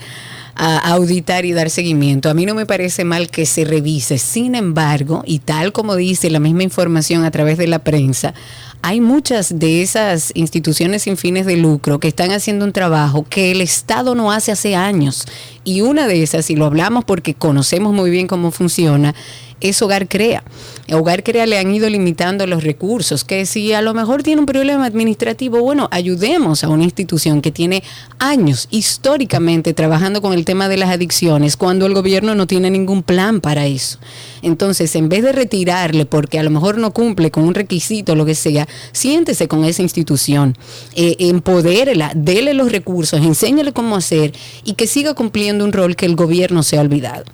a 0.55 0.77
auditar 0.93 1.47
y 1.47 1.53
dar 1.53 1.71
seguimiento. 1.71 2.29
A 2.29 2.35
mí 2.35 2.45
no 2.45 2.55
me 2.55 2.67
parece 2.67 3.05
mal 3.05 3.31
que 3.31 3.47
se 3.47 3.65
revise. 3.65 4.19
Sin 4.19 4.55
embargo, 4.55 5.23
y 5.25 5.39
tal 5.39 5.73
como 5.73 5.97
dice 5.97 6.29
la 6.29 6.41
misma 6.41 6.63
información 6.63 7.25
a 7.25 7.31
través 7.31 7.57
de 7.57 7.67
la 7.67 7.79
prensa, 7.79 8.35
hay 8.83 9.01
muchas 9.01 9.59
de 9.59 9.83
esas 9.83 10.31
instituciones 10.35 11.03
sin 11.03 11.17
fines 11.17 11.47
de 11.47 11.57
lucro 11.57 11.99
que 11.99 12.09
están 12.09 12.31
haciendo 12.33 12.65
un 12.65 12.73
trabajo 12.73 13.25
que 13.29 13.51
el 13.51 13.61
Estado 13.61 14.15
no 14.15 14.31
hace 14.31 14.53
hace 14.53 14.77
años. 14.77 15.27
Y 15.65 15.81
una 15.81 16.07
de 16.07 16.23
esas, 16.23 16.51
y 16.51 16.57
lo 16.57 16.67
hablamos 16.67 17.05
porque 17.05 17.35
conocemos 17.35 17.93
muy 17.93 18.11
bien 18.11 18.27
cómo 18.27 18.51
funciona, 18.51 19.15
es 19.61 19.81
Hogar 19.83 20.09
Crea. 20.09 20.45
Hogar 20.93 21.25
Crea 21.25 21.47
le 21.47 21.59
han 21.59 21.75
ido 21.75 21.89
limitando 21.89 22.47
los 22.47 22.63
recursos, 22.63 23.25
que 23.25 23.47
si 23.47 23.73
a 23.73 23.83
lo 23.83 23.95
mejor 23.95 24.23
tiene 24.23 24.41
un 24.41 24.47
problema 24.47 24.87
administrativo, 24.87 25.61
bueno, 25.61 25.89
ayudemos 25.91 26.63
a 26.63 26.69
una 26.69 26.85
institución 26.85 27.43
que 27.43 27.51
tiene 27.51 27.83
años 28.19 28.69
históricamente 28.71 29.75
trabajando 29.75 30.23
con 30.23 30.33
el 30.33 30.45
tema 30.45 30.69
de 30.69 30.77
las 30.77 30.91
adicciones, 30.91 31.57
cuando 31.57 31.87
el 31.87 31.95
gobierno 31.95 32.35
no 32.35 32.47
tiene 32.47 32.71
ningún 32.71 33.03
plan 33.03 33.41
para 33.41 33.67
eso. 33.67 33.99
Entonces, 34.43 34.95
en 34.95 35.09
vez 35.09 35.25
de 35.25 35.33
retirarle 35.33 36.07
porque 36.07 36.39
a 36.39 36.43
lo 36.43 36.51
mejor 36.51 36.79
no 36.79 36.93
cumple 36.93 37.31
con 37.31 37.45
un 37.45 37.55
requisito, 37.55 38.15
lo 38.15 38.25
que 38.25 38.35
sea, 38.35 38.69
siéntese 38.93 39.49
con 39.49 39.65
esa 39.65 39.83
institución, 39.83 40.57
eh, 40.95 41.17
empodérela, 41.19 42.13
dele 42.15 42.55
los 42.55 42.71
recursos, 42.71 43.21
enséñale 43.21 43.73
cómo 43.73 43.97
hacer 43.97 44.33
y 44.65 44.75
que 44.75 44.87
siga 44.87 45.15
cumpliendo 45.15 45.65
un 45.65 45.73
rol 45.73 45.97
que 45.97 46.07
el 46.07 46.15
gobierno 46.15 46.63
se 46.63 46.79
ha 46.79 46.81
olvidado. 46.81 47.25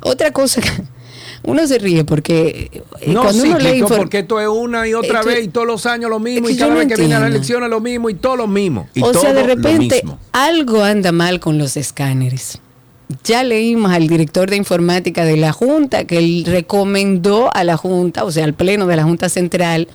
Otra 0.00 0.32
cosa 0.32 0.60
que 0.60 0.70
uno 1.42 1.66
se 1.66 1.78
ríe 1.78 2.04
porque 2.04 2.70
eh, 2.72 3.10
no, 3.12 3.22
cuando 3.22 3.42
uno 3.42 3.58
lee 3.58 3.82
porque 3.86 4.20
esto 4.20 4.40
es 4.40 4.48
una 4.48 4.86
y 4.86 4.94
otra 4.94 5.22
vez 5.22 5.44
y 5.44 5.48
todos 5.48 5.66
los 5.66 5.86
años 5.86 6.10
lo 6.10 6.18
mismo 6.18 6.48
y 6.48 6.56
cada 6.56 6.74
vez 6.74 6.86
que 6.86 6.96
viene 6.96 7.14
a 7.14 7.20
las 7.20 7.30
elecciones 7.30 7.70
lo 7.70 7.80
mismo 7.80 8.10
y 8.10 8.14
todo 8.14 8.36
lo 8.36 8.46
mismo. 8.46 8.88
o 9.00 9.14
sea, 9.14 9.32
de 9.32 9.42
repente 9.42 10.02
algo 10.32 10.82
anda 10.82 11.12
mal 11.12 11.40
con 11.40 11.58
los 11.58 11.76
escáneres. 11.76 12.58
Ya 13.24 13.42
leímos 13.42 13.90
al 13.90 14.06
director 14.06 14.50
de 14.50 14.56
informática 14.56 15.24
de 15.24 15.38
la 15.38 15.52
Junta 15.52 16.04
que 16.04 16.18
él 16.18 16.44
recomendó 16.46 17.50
a 17.54 17.64
la 17.64 17.78
Junta, 17.78 18.24
o 18.24 18.30
sea, 18.30 18.44
al 18.44 18.52
Pleno 18.52 18.86
de 18.86 18.96
la 18.96 19.04
Junta 19.04 19.30
Central 19.30 19.88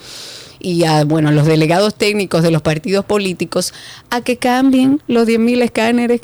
y 0.60 0.86
a 0.86 1.03
bueno, 1.03 1.32
los 1.32 1.45
delegados 1.45 1.93
técnicos 1.93 2.41
de 2.41 2.49
los 2.49 2.63
partidos 2.63 3.06
políticos 3.06 3.73
a 4.10 4.21
que 4.21 4.38
cambien 4.38 4.99
los 5.08 5.27
10.000 5.27 5.62
escáneres 5.62 6.21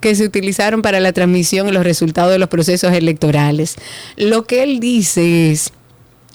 que 0.00 0.14
se 0.14 0.24
utilizaron 0.24 0.82
para 0.82 1.00
la 1.00 1.12
transmisión 1.12 1.68
y 1.68 1.72
los 1.72 1.84
resultados 1.84 2.32
de 2.32 2.38
los 2.38 2.48
procesos 2.48 2.92
electorales. 2.92 3.76
Lo 4.16 4.44
que 4.44 4.62
él 4.62 4.80
dice 4.80 5.50
es, 5.50 5.72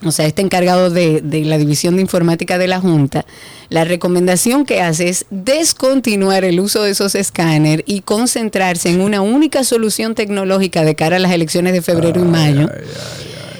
o 0.04 0.12
sea, 0.12 0.26
este 0.26 0.42
encargado 0.42 0.90
de, 0.90 1.22
de, 1.22 1.46
la 1.46 1.58
División 1.58 1.96
de 1.96 2.02
Informática 2.02 2.58
de 2.58 2.68
la 2.68 2.80
Junta, 2.80 3.26
la 3.70 3.86
recomendación 3.86 4.66
que 4.66 4.82
hace 4.82 5.10
es 5.10 5.26
descontinuar 5.30 6.44
el 6.44 6.60
uso 6.60 6.84
de 6.84 6.92
esos 6.92 7.14
escáneres 7.16 7.86
y 7.88 8.02
concentrarse 8.02 8.90
en 8.90 9.02
una 9.02 9.22
única 9.22 9.64
solución 9.64 10.16
tecnológica 10.16 10.84
de 10.84 10.96
cara 10.96 11.18
a 11.18 11.20
las 11.20 11.32
elecciones 11.32 11.74
de 11.74 11.82
febrero 11.82 12.20
y 12.20 12.26
mayo. 12.26 12.68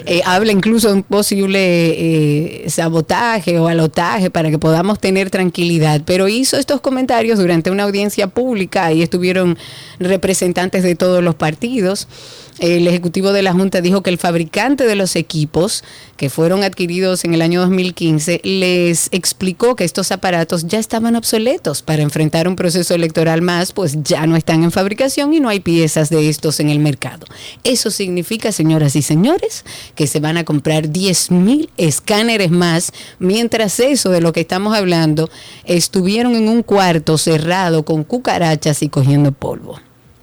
Eh, 0.06 0.22
habla 0.24 0.52
incluso 0.52 0.88
de 0.88 0.94
un 0.94 1.02
posible 1.02 1.58
eh, 2.64 2.70
sabotaje 2.70 3.58
o 3.58 3.68
alotaje 3.68 4.30
para 4.30 4.50
que 4.50 4.58
podamos 4.58 4.98
tener 4.98 5.30
tranquilidad. 5.30 6.02
Pero 6.04 6.28
hizo 6.28 6.56
estos 6.56 6.80
comentarios 6.80 7.38
durante 7.38 7.70
una 7.70 7.84
audiencia 7.84 8.26
pública 8.26 8.92
y 8.92 9.02
estuvieron 9.02 9.58
representantes 9.98 10.82
de 10.82 10.94
todos 10.94 11.22
los 11.22 11.34
partidos 11.34 12.08
el 12.58 12.86
Ejecutivo 12.86 13.32
de 13.32 13.42
la 13.42 13.52
Junta 13.52 13.80
dijo 13.80 14.02
que 14.02 14.10
el 14.10 14.18
fabricante 14.18 14.86
de 14.86 14.94
los 14.94 15.16
equipos 15.16 15.82
que 16.16 16.30
fueron 16.30 16.62
adquiridos 16.62 17.24
en 17.24 17.34
el 17.34 17.42
año 17.42 17.60
2015 17.60 18.40
les 18.44 19.08
explicó 19.10 19.74
que 19.74 19.84
estos 19.84 20.12
aparatos 20.12 20.66
ya 20.66 20.78
estaban 20.78 21.16
obsoletos 21.16 21.82
para 21.82 22.02
enfrentar 22.02 22.46
un 22.48 22.56
proceso 22.56 22.94
electoral 22.94 23.42
más, 23.42 23.72
pues 23.72 24.02
ya 24.02 24.26
no 24.26 24.36
están 24.36 24.62
en 24.62 24.70
fabricación 24.70 25.34
y 25.34 25.40
no 25.40 25.48
hay 25.48 25.60
piezas 25.60 26.10
de 26.10 26.28
estos 26.28 26.60
en 26.60 26.70
el 26.70 26.78
mercado. 26.78 27.26
Eso 27.64 27.90
significa, 27.90 28.52
señoras 28.52 28.96
y 28.96 29.02
señores, 29.02 29.64
que 29.94 30.06
se 30.06 30.20
van 30.20 30.36
a 30.36 30.44
comprar 30.44 30.90
10 30.90 31.30
mil 31.30 31.70
escáneres 31.76 32.50
más, 32.50 32.92
mientras 33.18 33.80
eso 33.80 34.10
de 34.10 34.20
lo 34.20 34.32
que 34.32 34.40
estamos 34.40 34.76
hablando 34.76 35.30
estuvieron 35.64 36.34
en 36.36 36.48
un 36.48 36.62
cuarto 36.62 37.18
cerrado 37.18 37.84
con 37.84 38.04
cucarachas 38.04 38.82
y 38.82 38.88
cogiendo 38.88 39.32
polvo. 39.32 39.80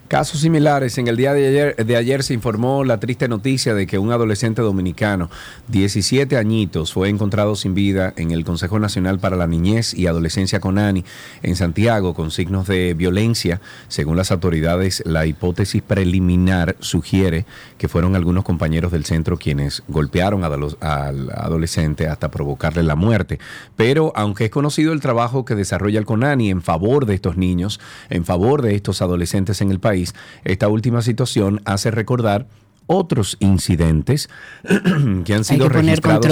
Casos 0.09 0.41
similares. 0.41 0.97
En 0.97 1.07
el 1.07 1.17
día 1.17 1.35
de 1.35 1.47
ayer, 1.47 1.85
de 1.85 1.95
ayer 1.95 2.23
se 2.23 2.33
informó 2.33 2.83
la 2.83 2.99
triste 2.99 3.27
noticia 3.27 3.75
de 3.75 3.85
que 3.85 3.99
un 3.99 4.11
adolescente 4.11 4.63
dominicano, 4.63 5.29
17 5.67 6.35
añitos, 6.35 6.93
fue 6.93 7.09
encontrado 7.09 7.55
sin 7.55 7.75
vida 7.75 8.11
en 8.17 8.31
el 8.31 8.43
Consejo 8.43 8.79
Nacional 8.79 9.19
para 9.19 9.37
la 9.37 9.45
Niñez 9.45 9.93
y 9.93 10.07
Adolescencia 10.07 10.59
CONANI 10.59 11.05
en 11.43 11.55
Santiago 11.55 12.15
con 12.15 12.31
signos 12.31 12.65
de 12.65 12.95
violencia. 12.95 13.61
Según 13.87 14.17
las 14.17 14.31
autoridades, 14.31 15.03
la 15.05 15.27
hipótesis 15.27 15.83
preliminar 15.83 16.75
sugiere 16.79 17.45
que 17.77 17.87
fueron 17.87 18.15
algunos 18.15 18.43
compañeros 18.43 18.91
del 18.91 19.05
centro 19.05 19.37
quienes 19.37 19.83
golpearon 19.87 20.43
al 20.43 21.29
adolescente 21.35 22.07
hasta 22.07 22.31
provocarle 22.31 22.81
la 22.81 22.95
muerte. 22.95 23.37
Pero 23.75 24.11
aunque 24.15 24.45
es 24.45 24.51
conocido 24.51 24.91
el 24.91 25.01
trabajo 25.01 25.45
que 25.45 25.53
desarrolla 25.53 25.99
el 25.99 26.07
CONANI 26.07 26.49
en 26.49 26.63
favor 26.63 27.05
de 27.05 27.13
estos 27.13 27.37
niños, 27.37 27.79
en 28.09 28.25
favor 28.25 28.63
de 28.63 28.73
estos 28.73 29.03
adolescentes 29.03 29.61
en 29.61 29.69
el 29.69 29.79
país, 29.79 29.98
esta 30.43 30.67
última 30.67 31.01
situación 31.01 31.61
hace 31.65 31.91
recordar 31.91 32.47
otros 32.91 33.37
incidentes 33.39 34.29
que 35.25 35.33
han 35.35 35.43
sido 35.43 35.69
registrados. 35.69 36.25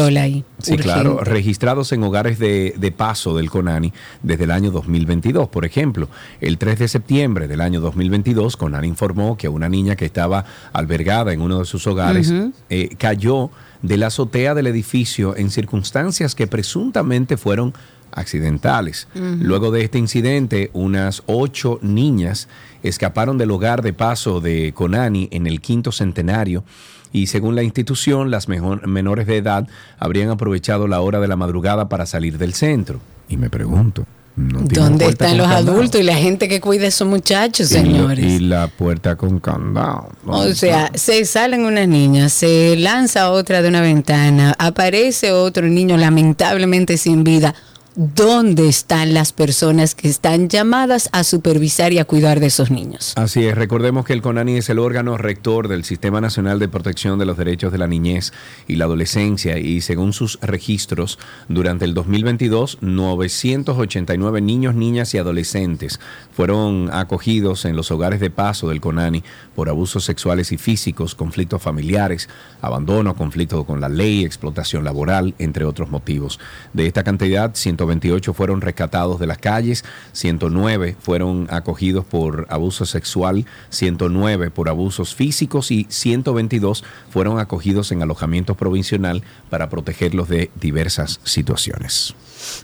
Sí, 0.58 0.78
claro, 0.78 1.20
registrados 1.20 1.92
en 1.92 2.02
hogares 2.02 2.40
de, 2.40 2.74
de, 2.76 2.92
paso 2.92 3.38
del 3.38 3.52
CONANI 3.52 3.94
desde 4.24 4.46
el 4.46 4.52
año 4.52 4.72
2022. 4.72 5.50
Por 5.50 5.66
ejemplo, 5.66 6.10
el 6.42 6.58
3 6.58 6.80
de 6.80 6.88
septiembre 6.88 7.48
del 7.48 7.62
año 7.62 7.80
2022, 7.80 8.58
CONANI 8.58 8.88
informó 8.88 9.38
que 9.38 9.50
una 9.50 9.70
niña 9.70 9.96
que 9.96 10.06
estaba 10.06 10.46
albergada 10.74 11.32
en 11.32 11.42
uno 11.42 11.60
de 11.60 11.66
sus 11.66 11.86
hogares 11.86 12.34
eh, 12.72 12.90
cayó 12.98 13.52
de 13.84 13.98
la 13.98 14.08
azotea 14.08 14.56
del 14.56 14.66
edificio 14.66 15.38
en 15.38 15.52
circunstancias 15.52 16.34
que 16.34 16.48
presuntamente 16.48 17.38
fueron 17.38 17.76
accidentales. 18.18 19.08
Luego 19.14 19.72
de 19.72 19.84
este 19.84 19.98
incidente, 19.98 20.70
unas 20.74 21.24
ocho 21.26 21.80
niñas 21.82 22.48
escaparon 22.84 23.38
del 23.38 23.52
hogar 23.52 23.82
de 23.82 23.94
paso 23.94 24.42
de 24.42 24.74
Conani 24.74 25.30
en 25.32 25.48
el 25.48 25.62
quinto 25.62 25.92
centenario 25.92 26.64
y 27.12 27.28
según 27.28 27.56
la 27.56 27.64
institución, 27.64 28.32
las 28.32 28.48
menores 28.48 29.28
de 29.28 29.38
edad 29.38 29.68
habrían 29.98 30.30
aprovechado 30.30 30.88
la 30.88 31.02
hora 31.02 31.20
de 31.20 31.28
la 31.28 31.36
madrugada 31.36 31.90
para 31.90 32.06
salir 32.06 32.38
del 32.38 32.54
centro. 32.54 33.00
Y 33.30 33.38
me 33.38 33.50
pregunto, 33.50 34.06
¿Dónde 34.36 35.08
están 35.08 35.36
los 35.36 35.48
adultos 35.48 36.00
y 36.00 36.04
la 36.04 36.16
gente 36.16 36.48
que 36.48 36.62
cuida 36.62 36.86
a 36.86 36.88
esos 36.90 37.08
muchachos, 37.08 37.70
señores? 37.70 38.24
Y, 38.24 38.38
la 38.40 38.68
puerta 38.68 39.16
con 39.16 39.40
candado. 39.40 40.10
O 40.28 40.54
sea, 40.54 40.92
se 40.94 41.26
salen 41.26 41.66
unas 41.66 41.88
niñas, 41.88 42.34
se 42.34 42.76
lanza 42.78 43.32
otra 43.32 43.64
de 43.64 43.70
una 43.70 43.82
ventana, 43.82 44.54
aparece 44.60 45.32
otro 45.32 45.68
niño 45.68 45.98
lamentablemente 45.98 46.98
sin 46.98 47.24
vida 47.24 47.56
dónde 47.98 48.70
están 48.70 49.16
las 49.16 49.34
personas 49.34 49.96
que 49.96 50.08
están 50.08 50.50
llamadas 50.50 51.10
a 51.14 51.24
supervisar 51.24 51.94
y 51.94 51.98
a 51.98 52.06
cuidar 52.06 52.40
de 52.40 52.46
esos 52.46 52.70
niños. 52.70 53.14
Así 53.16 53.44
es, 53.44 53.56
recordemos 53.56 54.06
que 54.06 54.14
el 54.14 54.22
CONANI 54.22 54.58
es 54.58 54.70
el 54.70 54.78
órgano 54.78 55.18
rector 55.18 55.68
del 55.68 55.84
Sistema 55.84 56.22
Nacional 56.22 56.60
de 56.60 56.68
Protección 56.68 57.18
de 57.18 57.26
los 57.26 57.38
Derechos 57.38 57.72
de 57.72 57.80
la 57.80 57.88
Niñez 57.88 58.34
y 58.68 58.76
la 58.76 58.86
Adolescencia 58.86 59.58
y 59.58 59.82
según 59.82 60.14
sus 60.14 60.40
registros, 60.42 61.18
durante 61.50 61.86
el 61.86 61.96
2022, 61.96 62.78
989 62.82 64.42
niños, 64.42 64.76
niñas 64.76 65.16
y 65.16 65.18
adolescentes 65.18 66.00
fueron 66.32 66.92
acogidos 66.94 67.66
en 67.66 67.76
los 67.76 67.90
hogares 67.90 68.20
de 68.20 68.30
paso 68.30 68.70
del 68.70 68.80
CONANI 68.80 69.24
por 69.56 69.70
abusos 69.70 70.06
sexuales 70.06 70.52
y 70.52 70.60
físicos, 70.60 71.16
conflictos 71.16 71.64
familiares, 71.64 72.30
abandono, 72.62 73.16
conflicto 73.16 73.64
con 73.64 73.82
la 73.82 73.90
ley, 73.90 74.24
explotación 74.24 74.84
laboral, 74.84 75.34
entre 75.40 75.66
otros 75.66 75.90
motivos. 75.90 76.40
De 76.74 76.86
esta 76.86 77.04
cantidad, 77.04 77.56
128 77.88 78.34
fueron 78.34 78.62
rescatados 78.62 79.20
de 79.20 79.28
las 79.28 79.38
calles, 79.38 79.86
109 80.12 80.96
fueron 81.00 81.48
acogidos 81.50 82.06
por 82.06 82.46
abuso 82.50 82.86
sexual, 82.86 83.46
109 83.70 84.52
por 84.52 84.70
abusos 84.70 85.16
físicos 85.16 85.72
y 85.72 85.88
122 85.90 86.84
fueron 87.10 87.40
acogidos 87.40 87.92
en 87.92 88.04
alojamiento 88.04 88.56
provisional 88.56 89.24
para 89.50 89.70
protegerlos 89.70 90.28
de 90.28 90.52
diversas 90.60 91.20
situaciones. 91.24 92.16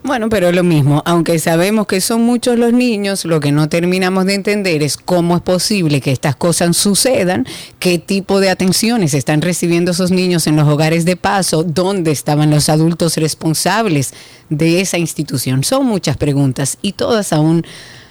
Bueno, 0.04 0.30
pero 0.30 0.52
lo 0.52 0.64
mismo, 0.64 1.02
aunque 1.06 1.40
sabemos 1.40 1.88
que 1.88 2.02
son 2.02 2.22
muchos 2.22 2.58
los 2.58 2.74
niños, 2.74 3.26
lo 3.26 3.40
que 3.40 3.52
no 3.52 3.70
terminamos 3.70 4.26
de 4.26 4.36
entender 4.36 4.84
es 4.84 4.98
cómo 4.98 5.36
es 5.36 5.42
posible 5.42 6.02
que 6.02 6.12
estas 6.12 6.36
cosas 6.36 6.76
sucedan, 6.76 7.46
qué 7.80 8.00
tipo 8.00 8.40
de 8.40 8.50
atenciones 8.50 9.14
están 9.14 9.42
recibiendo 9.42 9.92
esos 9.92 10.12
niños 10.12 10.48
en 10.48 10.56
los 10.56 10.68
hogares 10.68 11.06
de 11.06 11.16
paso, 11.16 11.64
dónde 11.64 12.12
estaban 12.12 12.50
los 12.50 12.70
adultos 12.70 13.18
responsables 13.18 14.14
de 14.50 14.82
esa 14.82 14.98
institución. 14.98 15.64
Son 15.64 15.86
muchas 15.86 16.18
preguntas 16.18 16.78
y 16.82 16.94
todas 16.94 17.34
aún 17.34 17.66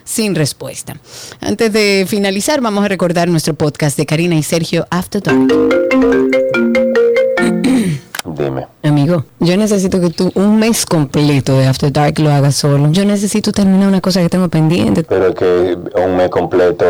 sin 0.04 0.34
respuesta. 0.34 0.96
Antes 1.40 1.72
de 1.72 2.06
finalizar, 2.08 2.60
vamos 2.60 2.84
a 2.84 2.88
recordar 2.88 3.28
nuestro 3.28 3.54
podcast 3.54 3.96
de 3.96 4.06
Karina 4.06 4.34
y 4.34 4.42
Sergio 4.42 4.86
After 4.90 5.22
Dark. 5.22 6.81
Dime. 8.36 8.66
Amigo, 8.84 9.24
yo 9.38 9.56
necesito 9.56 10.00
que 10.00 10.10
tú 10.10 10.32
un 10.34 10.58
mes 10.58 10.86
completo 10.86 11.56
de 11.56 11.66
After 11.66 11.92
Dark 11.92 12.18
lo 12.18 12.32
hagas 12.32 12.56
solo. 12.56 12.90
Yo 12.90 13.04
necesito 13.04 13.52
terminar 13.52 13.88
una 13.88 14.00
cosa 14.00 14.20
que 14.20 14.28
tengo 14.28 14.48
pendiente. 14.48 15.04
Pero 15.04 15.32
que 15.34 15.78
un 15.94 16.16
mes 16.16 16.30
completo 16.30 16.84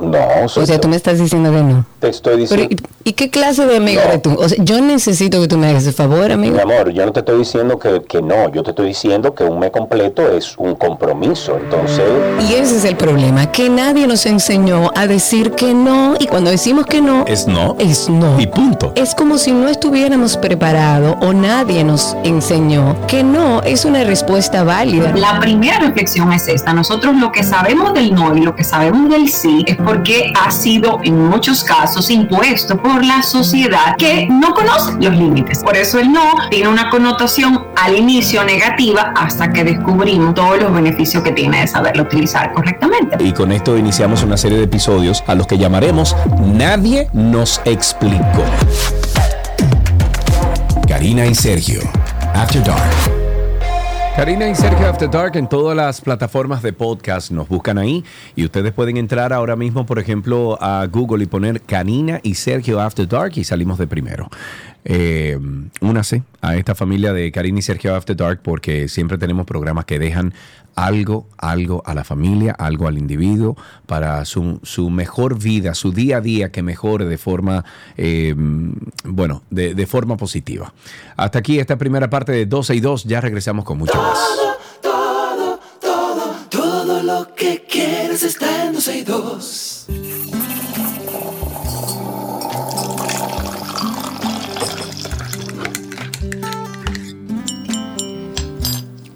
no. 0.00 0.44
O 0.44 0.48
sea, 0.48 0.80
tú 0.80 0.88
me 0.88 0.96
estás 0.96 1.18
diciendo 1.18 1.50
que 1.50 1.62
no. 1.62 1.84
Te 1.98 2.10
estoy 2.10 2.40
diciendo. 2.42 2.76
¿y, 3.02 3.12
qué 3.14 3.30
clase 3.30 3.66
de 3.66 3.78
amigo 3.78 4.00
eres 4.00 4.22
tú? 4.22 4.34
O 4.38 4.48
sea, 4.48 4.62
yo 4.62 4.80
necesito 4.80 5.40
que 5.40 5.48
tú 5.48 5.58
me 5.58 5.68
hagas 5.68 5.86
el 5.86 5.92
favor, 5.92 6.30
amigo. 6.30 6.54
Mi 6.54 6.60
amor, 6.60 6.90
yo 6.90 7.04
no 7.04 7.12
te 7.12 7.20
estoy 7.20 7.38
diciendo 7.38 7.78
que, 7.78 8.02
que 8.02 8.22
no. 8.22 8.50
Yo 8.52 8.62
te 8.62 8.70
estoy 8.70 8.88
diciendo 8.88 9.34
que 9.34 9.42
un 9.42 9.58
mes 9.58 9.72
completo 9.72 10.30
es 10.30 10.56
un 10.56 10.76
compromiso. 10.76 11.56
Entonces. 11.56 12.04
Y 12.48 12.54
ese 12.54 12.76
es 12.76 12.84
el 12.84 12.96
problema, 12.96 13.50
que 13.50 13.68
nadie 13.68 14.06
nos 14.06 14.24
enseñó 14.26 14.92
a 14.94 15.08
decir 15.08 15.50
que 15.52 15.74
no. 15.74 16.14
Y 16.20 16.26
cuando 16.26 16.50
decimos 16.50 16.86
que 16.86 17.00
no. 17.00 17.24
Es 17.26 17.48
no. 17.48 17.74
Es 17.80 18.08
no. 18.08 18.38
Y 18.40 18.46
punto. 18.46 18.92
Es 18.94 19.16
como 19.16 19.38
si 19.38 19.50
no 19.50 19.68
estuviéramos 19.68 20.36
preparados 20.36 20.73
o 20.74 21.32
nadie 21.32 21.84
nos 21.84 22.16
enseñó 22.24 22.96
que 23.06 23.22
no 23.22 23.62
es 23.62 23.84
una 23.84 24.02
respuesta 24.02 24.64
válida. 24.64 25.12
La 25.14 25.38
primera 25.38 25.78
reflexión 25.78 26.32
es 26.32 26.48
esta. 26.48 26.72
Nosotros 26.72 27.14
lo 27.16 27.30
que 27.30 27.44
sabemos 27.44 27.94
del 27.94 28.12
no 28.12 28.36
y 28.36 28.40
lo 28.40 28.56
que 28.56 28.64
sabemos 28.64 29.08
del 29.08 29.28
sí 29.28 29.62
es 29.68 29.76
porque 29.76 30.32
ha 30.34 30.50
sido 30.50 30.98
en 31.04 31.28
muchos 31.28 31.62
casos 31.62 32.10
impuesto 32.10 32.76
por 32.76 33.04
la 33.04 33.22
sociedad 33.22 33.94
que 33.96 34.26
no 34.28 34.52
conoce 34.52 34.94
los 35.00 35.14
límites. 35.14 35.62
Por 35.62 35.76
eso 35.76 36.00
el 36.00 36.12
no 36.12 36.32
tiene 36.50 36.68
una 36.68 36.90
connotación 36.90 37.66
al 37.76 37.96
inicio 37.96 38.42
negativa 38.42 39.12
hasta 39.16 39.52
que 39.52 39.62
descubrimos 39.62 40.34
todos 40.34 40.60
los 40.60 40.72
beneficios 40.72 41.22
que 41.22 41.30
tiene 41.30 41.60
de 41.60 41.68
saberlo 41.68 42.02
utilizar 42.02 42.52
correctamente. 42.52 43.16
Y 43.20 43.32
con 43.32 43.52
esto 43.52 43.78
iniciamos 43.78 44.24
una 44.24 44.36
serie 44.36 44.58
de 44.58 44.64
episodios 44.64 45.22
a 45.28 45.36
los 45.36 45.46
que 45.46 45.56
llamaremos 45.56 46.16
Nadie 46.40 47.08
nos 47.12 47.60
explicó. 47.64 48.44
Karina 51.04 51.26
y 51.26 51.34
Sergio, 51.34 51.80
After 52.32 52.64
Dark. 52.64 52.90
Karina 54.16 54.48
y 54.48 54.54
Sergio 54.54 54.88
After 54.88 55.10
Dark 55.10 55.36
en 55.36 55.46
todas 55.46 55.76
las 55.76 56.00
plataformas 56.00 56.62
de 56.62 56.72
podcast 56.72 57.30
nos 57.30 57.46
buscan 57.46 57.76
ahí 57.76 58.02
y 58.34 58.46
ustedes 58.46 58.72
pueden 58.72 58.96
entrar 58.96 59.34
ahora 59.34 59.54
mismo, 59.54 59.84
por 59.84 59.98
ejemplo, 59.98 60.56
a 60.62 60.86
Google 60.86 61.24
y 61.24 61.26
poner 61.26 61.60
Karina 61.60 62.20
y 62.22 62.36
Sergio 62.36 62.80
After 62.80 63.06
Dark 63.06 63.32
y 63.36 63.44
salimos 63.44 63.76
de 63.76 63.86
primero. 63.86 64.30
Eh, 64.86 65.38
únase 65.80 66.24
a 66.42 66.56
esta 66.56 66.74
familia 66.74 67.14
de 67.14 67.32
Karina 67.32 67.58
y 67.58 67.62
Sergio 67.62 67.94
After 67.96 68.14
Dark 68.14 68.40
porque 68.42 68.88
siempre 68.88 69.16
tenemos 69.16 69.46
programas 69.46 69.86
que 69.86 69.98
dejan 69.98 70.34
algo, 70.76 71.26
algo 71.38 71.82
a 71.86 71.94
la 71.94 72.04
familia, 72.04 72.52
algo 72.52 72.86
al 72.86 72.98
individuo 72.98 73.56
para 73.86 74.24
su, 74.24 74.60
mejor 74.90 75.38
vida, 75.38 75.74
su 75.74 75.92
día 75.92 76.18
a 76.18 76.20
día 76.20 76.50
que 76.50 76.62
mejore 76.62 77.06
de 77.06 77.16
forma, 77.16 77.64
eh, 77.96 78.34
bueno, 79.04 79.42
de, 79.50 79.86
forma 79.86 80.16
positiva. 80.16 80.72
Hasta 81.16 81.38
aquí 81.38 81.58
esta 81.58 81.78
primera 81.78 82.10
parte 82.10 82.32
de 82.32 82.46
12 82.46 82.74
y 82.74 82.80
2, 82.80 83.04
ya 83.04 83.20
regresamos 83.20 83.64
con 83.64 83.78
mucho 83.78 83.96
más. 83.96 84.18
Todo, 84.82 85.60
todo, 85.80 86.34
todo 86.50 87.02
lo 87.02 87.34
que 87.34 87.64
quieres 87.70 88.22
está 88.22 88.66
en 88.66 88.74
12 88.74 88.98
y 88.98 89.02
2. 89.02 89.86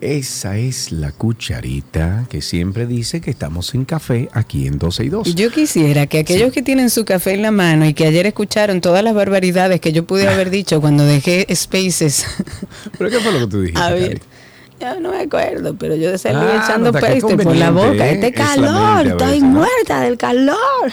Esa 0.09 0.57
es 0.57 0.91
la 0.91 1.13
cucharita 1.13 2.25
que 2.31 2.41
siempre 2.41 2.87
dice 2.87 3.21
que 3.21 3.31
estamos 3.31 3.67
sin 3.67 3.85
café 3.85 4.31
aquí 4.33 4.67
en 4.67 4.79
12 4.79 5.05
y 5.05 5.09
2. 5.11 5.35
Yo 5.35 5.51
quisiera 5.51 6.07
que 6.07 6.21
aquellos 6.21 6.51
que 6.51 6.63
tienen 6.63 6.89
su 6.89 7.05
café 7.05 7.35
en 7.35 7.43
la 7.43 7.51
mano 7.51 7.85
y 7.85 7.93
que 7.93 8.07
ayer 8.07 8.25
escucharon 8.25 8.81
todas 8.81 9.05
las 9.05 9.13
barbaridades 9.13 9.83
que 9.83 9.93
yo 9.93 10.07
pude 10.07 10.27
haber 10.27 10.49
dicho 10.49 10.81
cuando 10.81 11.05
dejé 11.05 11.47
Spaces. 11.55 12.25
¿Pero 12.97 13.11
qué 13.11 13.21
fue 13.21 13.33
lo 13.33 13.41
que 13.41 13.47
tú 13.49 13.61
dijiste? 13.61 13.83
A 13.83 13.91
ver. 13.91 14.21
Cari? 14.21 14.38
Yo 14.81 15.01
no 15.01 15.11
me 15.11 15.23
acuerdo, 15.23 15.75
pero 15.75 15.97
yo 15.97 16.17
salí 16.19 16.39
Ah, 16.41 16.63
echando 16.65 16.93
no, 16.93 17.01
paste 17.01 17.37
por 17.37 17.57
la 17.57 17.73
boca. 17.73 18.07
¿eh? 18.09 18.13
Este 18.13 18.29
Es 18.29 18.39
la 18.39 18.45
calor, 18.47 18.97
mente 18.99 19.11
estoy 19.11 19.27
veces, 19.27 19.43
¿no? 19.43 19.49
muerta 19.49 20.01
del 20.03 20.17
calor. 20.17 20.93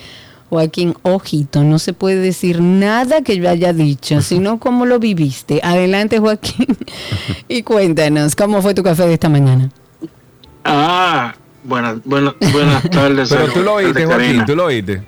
Joaquín, 0.48 0.94
ojito, 1.02 1.64
no 1.64 1.78
se 1.78 1.92
puede 1.92 2.16
decir 2.16 2.60
nada 2.60 3.22
que 3.22 3.36
yo 3.36 3.50
haya 3.50 3.72
dicho, 3.72 4.20
sino 4.22 4.58
cómo 4.60 4.86
lo 4.86 4.98
viviste. 5.00 5.60
Adelante, 5.62 6.18
Joaquín, 6.20 6.66
y 7.48 7.62
cuéntanos, 7.62 8.36
¿cómo 8.36 8.62
fue 8.62 8.72
tu 8.74 8.82
café 8.82 9.06
de 9.06 9.14
esta 9.14 9.28
mañana? 9.28 9.70
Ah, 10.64 11.34
buenas, 11.64 11.96
buenas, 12.04 12.34
buenas 12.52 12.88
tardes. 12.90 13.28
Pero 13.28 13.52
tú 13.52 13.60
lo 13.62 13.74
oíste. 13.74 14.06
Joaquín, 14.06 14.44
tú 14.46 14.54
lo 14.56 14.64
oíste. 14.66 15.02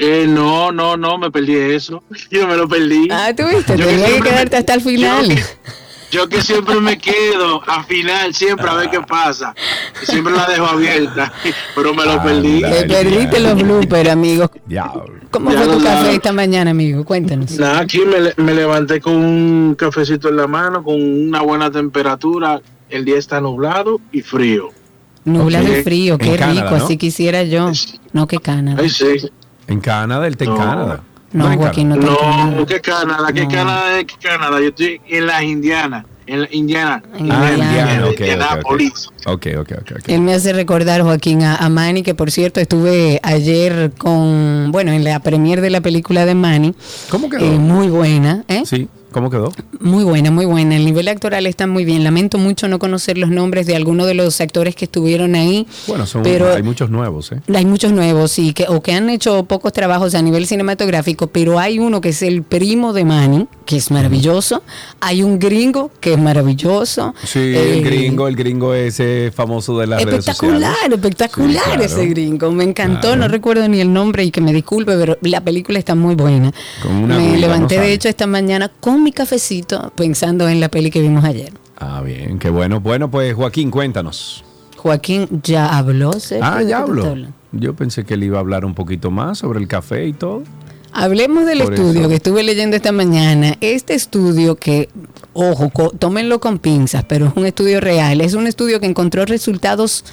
Eh, 0.00 0.26
no, 0.28 0.70
no, 0.70 0.96
no, 0.96 1.18
me 1.18 1.28
perdí 1.30 1.56
eso. 1.56 2.02
Yo 2.30 2.46
me 2.46 2.56
lo 2.56 2.68
perdí. 2.68 3.08
Ah, 3.10 3.32
tú 3.36 3.42
viste, 3.48 3.76
Yo 3.76 3.84
que 3.84 3.90
tenías 3.92 4.10
que 4.12 4.20
quedarte 4.20 4.50
me- 4.56 4.58
hasta 4.58 4.74
el 4.74 4.80
final. 4.80 5.28
Yo 5.28 5.34
yo 6.10 6.28
que 6.28 6.40
siempre 6.42 6.80
me 6.80 6.96
quedo 6.98 7.62
al 7.66 7.84
final, 7.84 8.34
siempre 8.34 8.68
a 8.68 8.74
ver 8.74 8.90
qué 8.90 9.00
pasa. 9.00 9.54
Y 10.02 10.06
siempre 10.06 10.32
la 10.34 10.46
dejo 10.46 10.66
abierta, 10.66 11.32
pero 11.74 11.94
me 11.94 12.04
lo 12.04 12.22
perdí. 12.22 12.62
Te 12.62 12.84
perdiste 12.86 13.40
los 13.40 13.54
bloopers, 13.62 14.10
amigo. 14.10 14.50
Diablo. 14.66 15.04
¿Cómo 15.30 15.50
Ya 15.50 15.58
fue 15.62 15.76
tu 15.76 15.82
café 15.84 16.14
esta 16.14 16.32
mañana, 16.32 16.70
amigo? 16.70 17.04
Cuéntanos. 17.04 17.52
Nada, 17.58 17.80
aquí 17.80 18.00
me, 18.00 18.18
le- 18.20 18.34
me 18.38 18.54
levanté 18.54 19.00
con 19.00 19.14
un 19.16 19.74
cafecito 19.78 20.28
en 20.30 20.36
la 20.36 20.46
mano, 20.46 20.82
con 20.82 20.94
una 21.00 21.42
buena 21.42 21.70
temperatura. 21.70 22.60
El 22.88 23.04
día 23.04 23.18
está 23.18 23.38
nublado 23.40 24.00
y 24.12 24.22
frío. 24.22 24.70
Nublado 25.24 25.76
y 25.78 25.82
frío, 25.82 26.14
En 26.14 26.20
qué 26.20 26.36
Canadá, 26.36 26.62
rico, 26.62 26.78
¿no? 26.78 26.84
así 26.84 26.96
quisiera 26.96 27.42
yo. 27.42 27.70
No, 28.14 28.26
que 28.26 28.38
Canadá. 28.38 28.80
Ay, 28.82 28.88
sí. 28.88 29.28
En 29.66 29.80
Canadá, 29.80 30.26
él 30.26 30.32
está 30.32 30.44
en. 30.44 30.56
Canadá. 30.56 31.02
No, 31.32 31.56
Joaquín, 31.56 31.90
no 31.90 31.94
está. 31.96 32.46
No, 32.46 32.66
¿qué 32.66 32.80
Canadá? 32.80 33.32
¿Qué 33.32 33.42
No. 33.42 33.48
Canadá? 33.48 34.04
¿Qué 34.04 34.14
Canadá? 34.20 34.60
Yo 34.60 34.68
estoy 34.68 35.00
en 35.08 35.26
las 35.26 35.42
Indianas. 35.42 36.04
En 36.26 36.46
Indiana. 36.50 37.02
Ah, 37.14 37.18
Indiana. 37.18 37.48
Indiana, 37.54 38.04
ok, 38.04 38.10
ok, 38.12 38.20
Indianápolis. 38.20 39.06
ok. 39.24 39.28
Ok, 39.32 39.46
ok, 39.60 39.72
ok, 39.80 39.92
ok. 40.00 40.08
Él 40.08 40.20
me 40.20 40.34
hace 40.34 40.52
recordar, 40.52 41.00
Joaquín, 41.02 41.42
a, 41.42 41.56
a 41.56 41.68
Manny, 41.70 42.02
que 42.02 42.14
por 42.14 42.30
cierto 42.30 42.60
estuve 42.60 43.18
ayer 43.22 43.92
con, 43.96 44.70
bueno, 44.70 44.92
en 44.92 45.04
la 45.04 45.20
premier 45.20 45.62
de 45.62 45.70
la 45.70 45.80
película 45.80 46.26
de 46.26 46.34
Manny. 46.34 46.74
¿Cómo 47.10 47.30
quedó? 47.30 47.40
Eh, 47.44 47.58
muy 47.58 47.88
buena, 47.88 48.44
¿eh? 48.48 48.62
Sí, 48.66 48.88
¿cómo 49.12 49.30
quedó? 49.30 49.52
Muy 49.80 50.04
buena, 50.04 50.30
muy 50.30 50.44
buena. 50.46 50.76
El 50.76 50.84
nivel 50.84 51.08
actoral 51.08 51.46
está 51.46 51.66
muy 51.66 51.84
bien. 51.84 52.04
Lamento 52.04 52.38
mucho 52.38 52.68
no 52.68 52.78
conocer 52.78 53.18
los 53.18 53.30
nombres 53.30 53.66
de 53.66 53.76
algunos 53.76 54.06
de 54.06 54.14
los 54.14 54.40
actores 54.40 54.74
que 54.74 54.84
estuvieron 54.86 55.34
ahí. 55.34 55.66
Bueno, 55.86 56.06
son, 56.06 56.22
pero 56.22 56.52
hay 56.52 56.62
muchos 56.62 56.90
nuevos, 56.90 57.32
¿eh? 57.32 57.40
Hay 57.54 57.64
muchos 57.64 57.92
nuevos, 57.92 58.30
sí, 58.32 58.52
que, 58.52 58.66
o 58.68 58.82
que 58.82 58.92
han 58.92 59.10
hecho 59.10 59.44
pocos 59.44 59.72
trabajos 59.72 60.14
a 60.14 60.22
nivel 60.22 60.46
cinematográfico, 60.46 61.28
pero 61.28 61.58
hay 61.58 61.78
uno 61.78 62.00
que 62.00 62.10
es 62.10 62.22
el 62.22 62.42
primo 62.42 62.92
de 62.92 63.04
Manny, 63.04 63.46
que 63.64 63.76
es 63.76 63.90
maravilloso. 63.90 64.62
Hay 65.00 65.22
un 65.22 65.38
gringo 65.38 65.90
que 66.00 66.14
es 66.14 66.18
maravilloso. 66.18 67.14
Sí, 67.24 67.38
Eh, 67.38 67.78
el 67.78 67.84
gringo, 67.84 68.28
el 68.28 68.36
gringo 68.36 68.74
ese 68.74 69.32
famoso 69.34 69.78
de 69.78 69.86
las 69.86 70.02
redes 70.04 70.20
Espectacular, 70.20 70.72
sociales. 70.74 70.98
espectacular 70.98 71.62
Sí, 71.64 71.68
claro. 71.70 71.82
ese 71.84 72.06
gringo. 72.06 72.50
Me 72.52 72.64
encantó, 72.64 73.08
Claro. 73.08 73.16
no 73.22 73.28
recuerdo 73.28 73.68
ni 73.68 73.80
el 73.80 73.92
nombre 73.92 74.24
y 74.24 74.30
que 74.30 74.40
me 74.40 74.52
disculpe, 74.52 74.96
pero 74.96 75.16
la 75.22 75.40
película 75.40 75.78
está 75.78 75.94
muy 75.94 76.14
buena. 76.14 76.52
Con 76.82 76.94
una 76.96 77.18
me 77.18 77.38
levanté 77.38 77.76
¿no 77.76 77.82
de 77.82 77.92
hecho 77.92 78.08
esta 78.08 78.26
mañana 78.26 78.70
con 78.80 78.97
mi 79.02 79.12
cafecito 79.12 79.92
pensando 79.96 80.48
en 80.48 80.60
la 80.60 80.68
peli 80.68 80.90
que 80.90 81.00
vimos 81.00 81.24
ayer. 81.24 81.52
Ah, 81.78 82.00
bien, 82.04 82.38
qué 82.38 82.50
bueno. 82.50 82.80
Bueno, 82.80 83.10
pues 83.10 83.34
Joaquín, 83.34 83.70
cuéntanos. 83.70 84.44
Joaquín 84.76 85.28
ya 85.42 85.76
habló. 85.76 86.12
Sergio, 86.14 86.44
Ah, 86.46 86.58
¿de 86.58 86.64
qué 86.64 86.70
ya 86.70 86.78
habló. 86.80 87.16
Yo 87.52 87.74
pensé 87.74 88.04
que 88.04 88.14
él 88.14 88.24
iba 88.24 88.36
a 88.38 88.40
hablar 88.40 88.64
un 88.64 88.74
poquito 88.74 89.10
más 89.10 89.38
sobre 89.38 89.58
el 89.60 89.68
café 89.68 90.06
y 90.06 90.12
todo. 90.12 90.42
Hablemos 91.00 91.46
del 91.46 91.60
Por 91.62 91.74
estudio 91.74 92.00
eso. 92.00 92.08
que 92.08 92.14
estuve 92.16 92.42
leyendo 92.42 92.74
esta 92.76 92.90
mañana. 92.92 93.56
Este 93.60 93.94
estudio 93.94 94.56
que, 94.56 94.88
ojo, 95.32 95.70
co- 95.70 95.90
tómenlo 95.90 96.40
con 96.40 96.58
pinzas, 96.58 97.04
pero 97.08 97.26
es 97.26 97.32
un 97.36 97.46
estudio 97.46 97.80
real. 97.80 98.20
Es 98.20 98.34
un 98.34 98.48
estudio 98.48 98.80
que 98.80 98.86
encontró 98.86 99.24
resultados, 99.24 100.04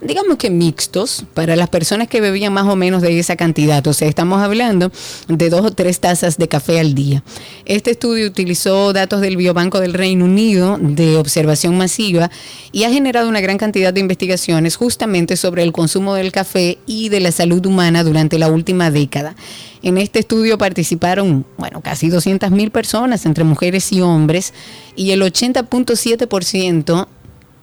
digamos 0.00 0.38
que 0.38 0.50
mixtos, 0.50 1.24
para 1.34 1.54
las 1.54 1.68
personas 1.68 2.08
que 2.08 2.20
bebían 2.20 2.52
más 2.52 2.66
o 2.66 2.74
menos 2.74 3.02
de 3.02 3.16
esa 3.20 3.36
cantidad. 3.36 3.86
O 3.86 3.92
sea, 3.92 4.08
estamos 4.08 4.42
hablando 4.42 4.90
de 5.28 5.48
dos 5.48 5.64
o 5.64 5.70
tres 5.70 6.00
tazas 6.00 6.36
de 6.38 6.48
café 6.48 6.80
al 6.80 6.94
día. 6.94 7.22
Este 7.64 7.92
estudio 7.92 8.26
utilizó 8.26 8.92
datos 8.92 9.20
del 9.20 9.36
Biobanco 9.36 9.78
del 9.78 9.94
Reino 9.94 10.24
Unido 10.24 10.76
de 10.80 11.18
observación 11.18 11.78
masiva 11.78 12.30
y 12.72 12.82
ha 12.82 12.90
generado 12.90 13.28
una 13.28 13.40
gran 13.40 13.58
cantidad 13.58 13.92
de 13.94 14.00
investigaciones 14.00 14.74
justamente 14.74 15.36
sobre 15.36 15.62
el 15.62 15.70
consumo 15.70 16.14
del 16.14 16.32
café 16.32 16.78
y 16.84 17.10
de 17.10 17.20
la 17.20 17.30
salud 17.30 17.64
humana 17.64 18.02
durante 18.02 18.38
la 18.40 18.50
última 18.50 18.90
década. 18.90 19.36
En 19.82 19.98
este 19.98 20.20
estudio 20.20 20.58
participaron, 20.58 21.44
bueno, 21.58 21.80
casi 21.80 22.08
200 22.08 22.50
mil 22.52 22.70
personas 22.70 23.26
entre 23.26 23.42
mujeres 23.42 23.92
y 23.92 24.00
hombres 24.00 24.54
y 24.94 25.10
el 25.10 25.22
80.7% 25.22 27.08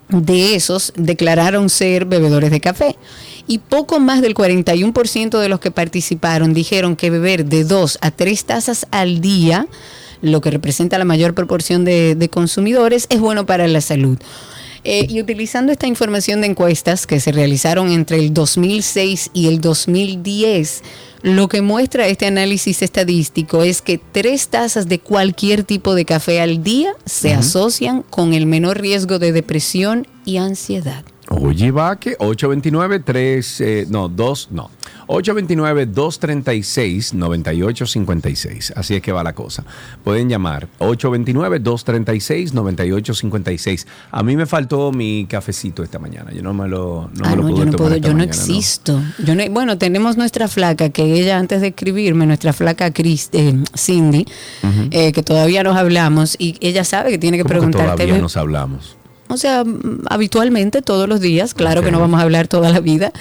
de 0.09 0.55
esos 0.55 0.91
declararon 0.97 1.69
ser 1.69 2.05
bebedores 2.05 2.51
de 2.51 2.59
café. 2.59 2.97
Y 3.47 3.59
poco 3.59 3.99
más 3.99 4.21
del 4.21 4.35
41% 4.35 5.39
de 5.39 5.49
los 5.49 5.59
que 5.59 5.71
participaron 5.71 6.53
dijeron 6.53 6.95
que 6.95 7.09
beber 7.09 7.45
de 7.45 7.63
2 7.63 7.99
a 8.01 8.11
3 8.11 8.45
tazas 8.45 8.85
al 8.91 9.21
día, 9.21 9.67
lo 10.21 10.41
que 10.41 10.51
representa 10.51 10.97
la 10.97 11.05
mayor 11.05 11.33
proporción 11.33 11.85
de 11.85 12.29
consumidores, 12.29 13.07
es 13.09 13.19
bueno 13.19 13.45
para 13.45 13.67
la 13.67 13.81
salud. 13.81 14.19
Eh, 14.91 15.05
y 15.07 15.21
utilizando 15.21 15.71
esta 15.71 15.85
información 15.85 16.41
de 16.41 16.47
encuestas 16.47 17.05
que 17.05 17.19
se 17.19 17.31
realizaron 17.31 17.91
entre 17.91 18.17
el 18.17 18.33
2006 18.33 19.29
y 19.35 19.47
el 19.47 19.61
2010, 19.61 20.81
lo 21.21 21.47
que 21.47 21.61
muestra 21.61 22.07
este 22.07 22.25
análisis 22.25 22.81
estadístico 22.81 23.61
es 23.61 23.83
que 23.83 23.99
tres 23.99 24.47
tazas 24.47 24.89
de 24.89 24.97
cualquier 24.97 25.63
tipo 25.63 25.93
de 25.93 26.05
café 26.05 26.41
al 26.41 26.63
día 26.63 26.93
se 27.05 27.35
asocian 27.35 28.01
con 28.01 28.33
el 28.33 28.47
menor 28.47 28.81
riesgo 28.81 29.19
de 29.19 29.31
depresión 29.31 30.07
y 30.25 30.37
ansiedad. 30.37 31.05
Oye, 31.29 31.69
va 31.69 31.99
que 31.99 32.15
829 32.17 33.01
3 33.01 33.61
eh, 33.61 33.85
no, 33.89 34.09
2, 34.09 34.47
no. 34.49 34.71
829 35.11 35.87
236 35.87 37.13
9856. 37.15 38.73
Así 38.75 38.93
es 38.95 39.01
que 39.01 39.11
va 39.11 39.23
la 39.23 39.33
cosa. 39.33 39.63
Pueden 40.03 40.29
llamar 40.29 40.67
829 40.77 41.59
236 41.59 42.53
9856. 42.53 43.87
A 44.11 44.21
mí 44.21 44.35
me 44.37 44.45
faltó 44.45 44.91
mi 44.91 45.25
cafecito 45.27 45.81
esta 45.81 45.97
mañana. 45.97 46.31
Yo 46.31 46.43
no 46.43 46.53
me 46.53 46.67
lo 46.67 47.09
no 47.15 47.21
me 47.23 47.27
ah, 47.27 47.35
lo 47.35 47.41
no, 47.43 47.49
pude 47.49 47.59
yo 47.59 47.65
no 47.65 47.71
tomar 47.71 47.77
puedo, 47.77 47.95
esta 47.95 48.07
yo 48.07 48.13
no 48.13 48.23
existo. 48.23 49.01
Yo 49.25 49.33
no, 49.33 49.43
bueno, 49.49 49.79
tenemos 49.79 50.15
nuestra 50.15 50.47
flaca, 50.47 50.89
que 50.89 51.03
ella 51.19 51.37
antes 51.39 51.61
de 51.61 51.69
escribirme, 51.69 52.27
nuestra 52.27 52.53
flaca 52.53 52.91
Chris, 52.93 53.29
eh, 53.33 53.55
Cindy, 53.75 54.27
eh, 54.91 55.11
que 55.11 55.23
todavía 55.23 55.63
nos 55.63 55.75
hablamos, 55.75 56.35
y 56.37 56.55
ella 56.61 56.83
sabe 56.83 57.09
que 57.09 57.17
tiene 57.17 57.37
que 57.37 57.43
¿Cómo 57.43 57.53
que 57.55 57.59
preguntarte. 57.59 57.93
todavía 57.93 58.13
"Ve- 58.15 58.21
nos 58.21 58.37
hablamos. 58.37 58.95
O 59.29 59.37
sea, 59.37 59.63
mm, 59.63 60.05
habitualmente, 60.09 60.81
todos 60.81 61.07
los 61.07 61.21
días, 61.21 61.53
claro 61.53 61.81
que 61.83 61.91
no 61.91 61.99
vamos 61.99 62.19
a 62.19 62.23
hablar 62.23 62.47
toda 62.47 62.69
la 62.71 62.79
vida, 62.79 63.11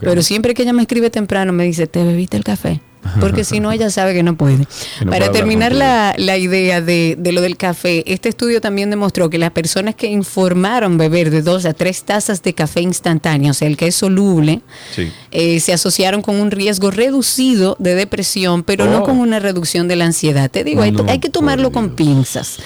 pero 0.00 0.22
siempre 0.22 0.54
que 0.54 0.62
ella 0.62 0.72
me 0.72 0.82
escribe 0.82 1.10
temprano 1.10 1.52
me 1.52 1.64
dice, 1.64 1.86
¿te 1.86 2.02
bebiste 2.02 2.36
el 2.36 2.44
café? 2.44 2.80
Porque 3.20 3.44
si 3.44 3.58
no, 3.60 3.70
ella 3.72 3.88
sabe 3.90 4.12
que 4.12 4.22
no 4.22 4.36
puede. 4.36 4.56
Que 4.98 5.04
no 5.04 5.10
puede 5.12 5.20
Para 5.20 5.32
terminar 5.32 5.72
la, 5.72 6.14
la 6.18 6.36
idea 6.36 6.80
de, 6.82 7.14
de 7.18 7.32
lo 7.32 7.40
del 7.40 7.56
café, 7.56 8.02
este 8.12 8.28
estudio 8.28 8.60
también 8.60 8.90
demostró 8.90 9.30
que 9.30 9.38
las 9.38 9.52
personas 9.52 9.94
que 9.94 10.08
informaron 10.08 10.98
beber 10.98 11.30
de 11.30 11.40
dos 11.40 11.64
a 11.64 11.72
tres 11.72 12.02
tazas 12.02 12.42
de 12.42 12.54
café 12.54 12.80
instantáneo, 12.82 13.52
o 13.52 13.54
sea, 13.54 13.68
el 13.68 13.76
que 13.76 13.86
es 13.86 13.94
soluble, 13.94 14.60
Sí. 14.94 15.10
eh, 15.30 15.60
se 15.60 15.72
asociaron 15.72 16.20
con 16.22 16.36
un 16.36 16.50
riesgo 16.50 16.90
reducido 16.90 17.76
de 17.78 17.94
depresión, 17.94 18.62
pero 18.62 18.84
no 18.86 18.98
Oh. 18.98 19.02
con 19.04 19.18
una 19.20 19.38
reducción 19.38 19.86
de 19.88 19.96
la 19.96 20.04
ansiedad. 20.06 20.50
Te 20.50 20.64
digo, 20.64 20.82
hay, 20.82 20.90
No, 20.92 21.06
hay 21.08 21.20
que 21.20 21.30
tomarlo 21.30 21.70
con 21.72 21.90
pinzas, 21.90 22.58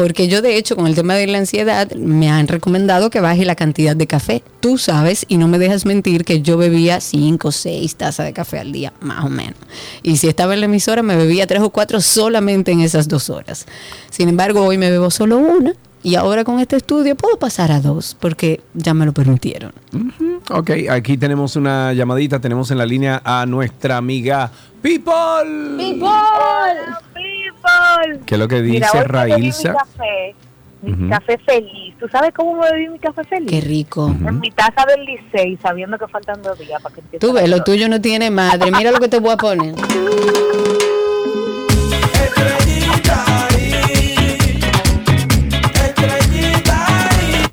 porque 0.00 0.28
yo 0.28 0.40
de 0.40 0.56
hecho 0.56 0.76
con 0.76 0.86
el 0.86 0.94
tema 0.94 1.12
de 1.12 1.26
la 1.26 1.36
ansiedad 1.36 1.92
me 1.92 2.30
han 2.30 2.48
recomendado 2.48 3.10
que 3.10 3.20
baje 3.20 3.44
la 3.44 3.54
cantidad 3.54 3.94
de 3.94 4.06
café. 4.06 4.42
Tú 4.60 4.78
sabes, 4.78 5.26
y 5.28 5.36
no 5.36 5.46
me 5.46 5.58
dejas 5.58 5.84
mentir, 5.84 6.24
que 6.24 6.40
yo 6.40 6.56
bebía 6.56 7.02
cinco 7.02 7.48
o 7.48 7.52
seis 7.52 7.96
tazas 7.96 8.24
de 8.24 8.32
café 8.32 8.60
al 8.60 8.72
día, 8.72 8.94
más 9.02 9.26
o 9.26 9.28
menos. 9.28 9.56
Y 10.02 10.16
si 10.16 10.26
estaba 10.26 10.54
en 10.54 10.60
la 10.60 10.66
emisora, 10.66 11.02
me 11.02 11.16
bebía 11.16 11.46
tres 11.46 11.60
o 11.60 11.68
cuatro 11.68 12.00
solamente 12.00 12.72
en 12.72 12.80
esas 12.80 13.08
dos 13.08 13.28
horas. 13.28 13.66
Sin 14.08 14.30
embargo, 14.30 14.64
hoy 14.64 14.78
me 14.78 14.90
bebo 14.90 15.10
solo 15.10 15.36
una. 15.36 15.74
Y 16.02 16.14
ahora 16.14 16.44
con 16.44 16.60
este 16.60 16.76
estudio 16.76 17.14
puedo 17.14 17.38
pasar 17.38 17.70
a 17.70 17.82
dos, 17.82 18.16
porque 18.18 18.62
ya 18.72 18.94
me 18.94 19.04
lo 19.04 19.12
permitieron. 19.12 19.74
Ok, 20.48 20.70
aquí 20.88 21.18
tenemos 21.18 21.56
una 21.56 21.92
llamadita, 21.92 22.40
tenemos 22.40 22.70
en 22.70 22.78
la 22.78 22.86
línea 22.86 23.20
a 23.22 23.44
nuestra 23.44 23.98
amiga 23.98 24.50
People. 24.80 25.76
People. 25.76 26.08
¿Qué 28.26 28.34
es 28.34 28.38
lo 28.38 28.48
que 28.48 28.62
dice 28.62 28.86
Mira, 28.94 29.24
bebí 29.24 29.42
mi 29.42 29.52
mi 30.82 30.92
Ujú. 30.92 31.08
café 31.10 31.38
feliz. 31.38 31.94
¿Tú 31.98 32.08
sabes 32.08 32.32
cómo 32.34 32.54
me 32.54 32.70
bebí 32.70 32.88
mi 32.88 32.98
café 32.98 33.22
feliz? 33.24 33.50
Qué 33.50 33.60
rico. 33.60 34.08
En 34.08 34.40
mi 34.40 34.50
taza 34.50 34.86
del 34.86 35.04
Licey, 35.04 35.58
sabiendo 35.62 35.98
que 35.98 36.08
faltan 36.08 36.40
dos 36.42 36.58
días 36.58 36.80
para 36.82 36.94
que 36.94 37.00
empiece 37.02 37.26
Tú 37.26 37.32
ves, 37.34 37.48
lo 37.48 37.62
tuyo 37.62 37.88
no 37.88 38.00
tiene 38.00 38.30
madre. 38.30 38.70
Mira 38.70 38.90
lo 38.90 38.98
que 38.98 39.08
te 39.08 39.18
voy 39.20 39.32
a 39.32 39.36
poner. 39.36 39.74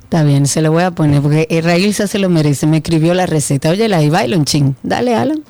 Está 0.04 0.22
bien, 0.22 0.46
se 0.46 0.62
lo 0.62 0.72
voy 0.72 0.84
a 0.84 0.90
poner 0.90 1.20
porque 1.20 1.46
Raílza 1.62 2.06
se 2.06 2.18
lo 2.18 2.30
merece. 2.30 2.66
Me 2.66 2.78
escribió 2.78 3.12
la 3.12 3.26
receta. 3.26 3.68
Oye, 3.68 3.88
la 3.88 4.00
baila 4.08 4.38
un 4.38 4.46
ching. 4.46 4.74
Dale, 4.82 5.14
Alan. 5.14 5.42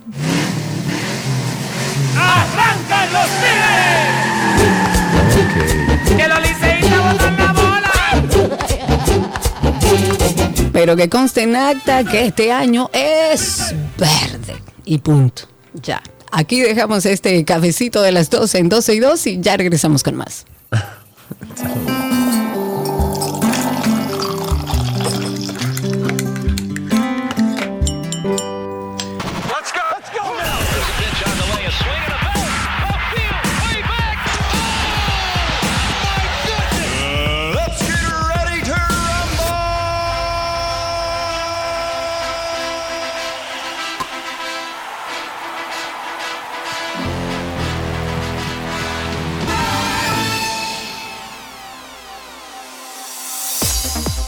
Pero 10.78 10.94
que 10.94 11.08
conste 11.08 11.42
en 11.42 11.56
acta 11.56 12.04
que 12.04 12.26
este 12.26 12.52
año 12.52 12.88
es 12.92 13.74
verde. 13.96 14.62
Y 14.84 14.98
punto. 14.98 15.42
Ya. 15.82 16.00
Aquí 16.30 16.60
dejamos 16.60 17.04
este 17.04 17.44
cafecito 17.44 18.00
de 18.00 18.12
las 18.12 18.30
12 18.30 18.58
en 18.58 18.68
12 18.68 18.94
y 18.94 19.00
2 19.00 19.26
y 19.26 19.40
ya 19.40 19.56
regresamos 19.56 20.04
con 20.04 20.14
más. 20.14 20.46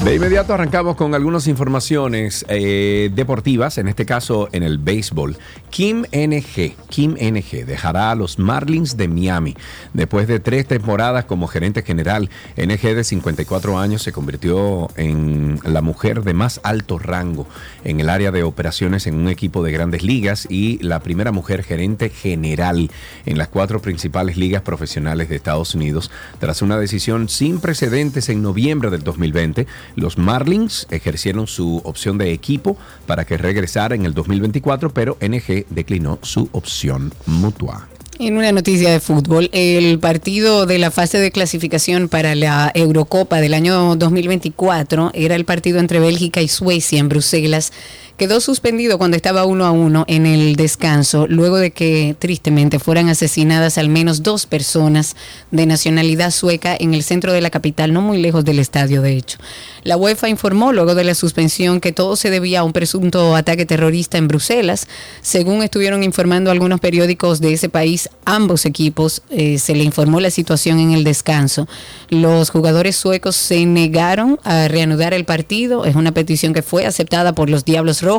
De 0.04 0.14
inmediato 0.14 0.54
arrancamos 0.54 0.96
con 0.96 1.14
algunas 1.14 1.46
informaciones 1.46 2.46
eh, 2.48 3.10
deportivas, 3.14 3.76
en 3.76 3.86
este 3.86 4.06
caso 4.06 4.48
en 4.52 4.62
el 4.62 4.78
béisbol. 4.78 5.36
Kim 5.68 6.04
NG, 6.10 6.74
Kim 6.88 7.16
NG 7.20 7.66
dejará 7.66 8.10
a 8.10 8.14
los 8.14 8.38
Marlins 8.38 8.96
de 8.96 9.08
Miami. 9.08 9.54
Después 9.92 10.26
de 10.26 10.40
tres 10.40 10.66
temporadas 10.66 11.26
como 11.26 11.48
gerente 11.48 11.82
general, 11.82 12.30
NG 12.56 12.94
de 12.94 13.04
54 13.04 13.78
años 13.78 14.02
se 14.02 14.10
convirtió 14.10 14.88
en 14.96 15.60
la 15.64 15.82
mujer 15.82 16.22
de 16.22 16.32
más 16.32 16.60
alto 16.62 16.98
rango 16.98 17.46
en 17.84 18.00
el 18.00 18.08
área 18.08 18.30
de 18.30 18.42
operaciones 18.42 19.06
en 19.06 19.16
un 19.16 19.28
equipo 19.28 19.62
de 19.62 19.70
grandes 19.70 20.02
ligas 20.02 20.46
y 20.48 20.78
la 20.78 21.00
primera 21.00 21.30
mujer 21.30 21.62
gerente 21.62 22.08
general 22.08 22.90
en 23.26 23.36
las 23.36 23.48
cuatro 23.48 23.82
principales 23.82 24.38
ligas 24.38 24.62
profesionales 24.62 25.28
de 25.28 25.36
Estados 25.36 25.74
Unidos 25.74 26.10
tras 26.38 26.62
una 26.62 26.78
decisión 26.78 27.28
sin 27.28 27.60
precedentes 27.60 28.30
en 28.30 28.42
noviembre 28.42 28.88
del 28.88 29.04
2020 29.04 29.66
los 30.00 30.18
Marlins 30.18 30.86
ejercieron 30.90 31.46
su 31.46 31.80
opción 31.84 32.18
de 32.18 32.32
equipo 32.32 32.76
para 33.06 33.24
que 33.24 33.36
regresara 33.36 33.94
en 33.94 34.06
el 34.06 34.14
2024, 34.14 34.90
pero 34.92 35.16
NG 35.20 35.66
declinó 35.70 36.18
su 36.22 36.48
opción 36.52 37.12
mutua. 37.26 37.88
En 38.18 38.36
una 38.36 38.52
noticia 38.52 38.90
de 38.90 39.00
fútbol, 39.00 39.48
el 39.52 39.98
partido 39.98 40.66
de 40.66 40.78
la 40.78 40.90
fase 40.90 41.18
de 41.18 41.30
clasificación 41.30 42.10
para 42.10 42.34
la 42.34 42.70
Eurocopa 42.74 43.40
del 43.40 43.54
año 43.54 43.96
2024 43.96 45.12
era 45.14 45.36
el 45.36 45.46
partido 45.46 45.78
entre 45.78 46.00
Bélgica 46.00 46.42
y 46.42 46.48
Suecia 46.48 46.98
en 46.98 47.08
Bruselas. 47.08 47.72
Quedó 48.20 48.40
suspendido 48.40 48.98
cuando 48.98 49.16
estaba 49.16 49.46
uno 49.46 49.64
a 49.64 49.70
uno 49.70 50.04
en 50.06 50.26
el 50.26 50.54
descanso, 50.54 51.26
luego 51.26 51.56
de 51.56 51.70
que 51.70 52.14
tristemente 52.18 52.78
fueran 52.78 53.08
asesinadas 53.08 53.78
al 53.78 53.88
menos 53.88 54.22
dos 54.22 54.44
personas 54.44 55.16
de 55.50 55.64
nacionalidad 55.64 56.30
sueca 56.30 56.76
en 56.78 56.92
el 56.92 57.02
centro 57.02 57.32
de 57.32 57.40
la 57.40 57.48
capital, 57.48 57.94
no 57.94 58.02
muy 58.02 58.20
lejos 58.20 58.44
del 58.44 58.58
estadio, 58.58 59.00
de 59.00 59.16
hecho. 59.16 59.38
La 59.84 59.96
UEFA 59.96 60.28
informó 60.28 60.74
luego 60.74 60.94
de 60.94 61.04
la 61.04 61.14
suspensión 61.14 61.80
que 61.80 61.92
todo 61.92 62.14
se 62.14 62.28
debía 62.28 62.60
a 62.60 62.64
un 62.64 62.74
presunto 62.74 63.34
ataque 63.34 63.64
terrorista 63.64 64.18
en 64.18 64.28
Bruselas. 64.28 64.86
Según 65.22 65.62
estuvieron 65.62 66.02
informando 66.02 66.50
algunos 66.50 66.78
periódicos 66.80 67.40
de 67.40 67.54
ese 67.54 67.70
país, 67.70 68.10
ambos 68.26 68.66
equipos 68.66 69.22
eh, 69.30 69.58
se 69.58 69.74
le 69.74 69.82
informó 69.82 70.20
la 70.20 70.30
situación 70.30 70.78
en 70.78 70.90
el 70.90 71.04
descanso. 71.04 71.66
Los 72.10 72.50
jugadores 72.50 72.96
suecos 72.96 73.34
se 73.34 73.64
negaron 73.64 74.38
a 74.44 74.68
reanudar 74.68 75.14
el 75.14 75.24
partido. 75.24 75.86
Es 75.86 75.96
una 75.96 76.12
petición 76.12 76.52
que 76.52 76.60
fue 76.60 76.84
aceptada 76.84 77.32
por 77.32 77.48
los 77.48 77.64
Diablos 77.64 78.02
Rojos. 78.02 78.09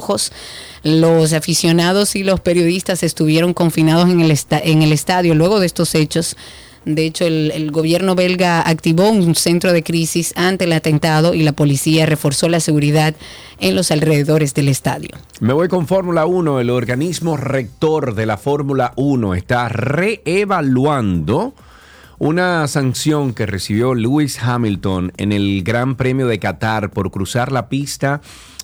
Los 0.84 1.34
aficionados 1.34 2.16
y 2.16 2.24
los 2.24 2.40
periodistas 2.40 3.04
estuvieron 3.04 3.54
confinados 3.54 4.10
en 4.10 4.22
el, 4.22 4.32
esta- 4.32 4.60
en 4.60 4.82
el 4.82 4.92
estadio 4.94 5.36
luego 5.36 5.60
de 5.60 5.66
estos 5.66 5.94
hechos. 5.96 6.36
De 6.84 7.06
hecho, 7.06 7.26
el, 7.28 7.52
el 7.54 7.70
gobierno 7.70 8.16
belga 8.16 8.62
activó 8.68 9.08
un 9.12 9.36
centro 9.36 9.72
de 9.72 9.84
crisis 9.84 10.34
ante 10.36 10.64
el 10.66 10.74
atentado 10.74 11.36
y 11.36 11.44
la 11.44 11.52
policía 11.52 12.08
reforzó 12.08 12.50
la 12.50 12.60
seguridad 12.60 13.14
en 13.60 13.76
los 13.76 13.92
alrededores 13.92 14.56
del 14.56 14.68
estadio. 14.68 15.10
Me 15.42 15.54
voy 15.54 15.68
con 15.68 15.86
Fórmula 15.86 16.26
1. 16.26 16.60
El 16.60 16.72
organismo 16.72 17.38
rector 17.38 18.16
de 18.16 18.26
la 18.26 18.38
Fórmula 18.38 18.94
1 18.96 19.36
está 19.36 19.70
reevaluando 19.70 21.54
una 22.18 22.68
sanción 22.68 23.34
que 23.34 23.46
recibió 23.46 23.94
Lewis 23.96 24.40
Hamilton 24.42 25.12
en 25.18 25.32
el 25.32 25.64
Gran 25.64 25.96
Premio 25.96 26.28
de 26.28 26.40
Qatar 26.40 26.90
por 26.92 27.10
cruzar 27.12 27.52
la 27.52 27.68
pista. 27.70 28.22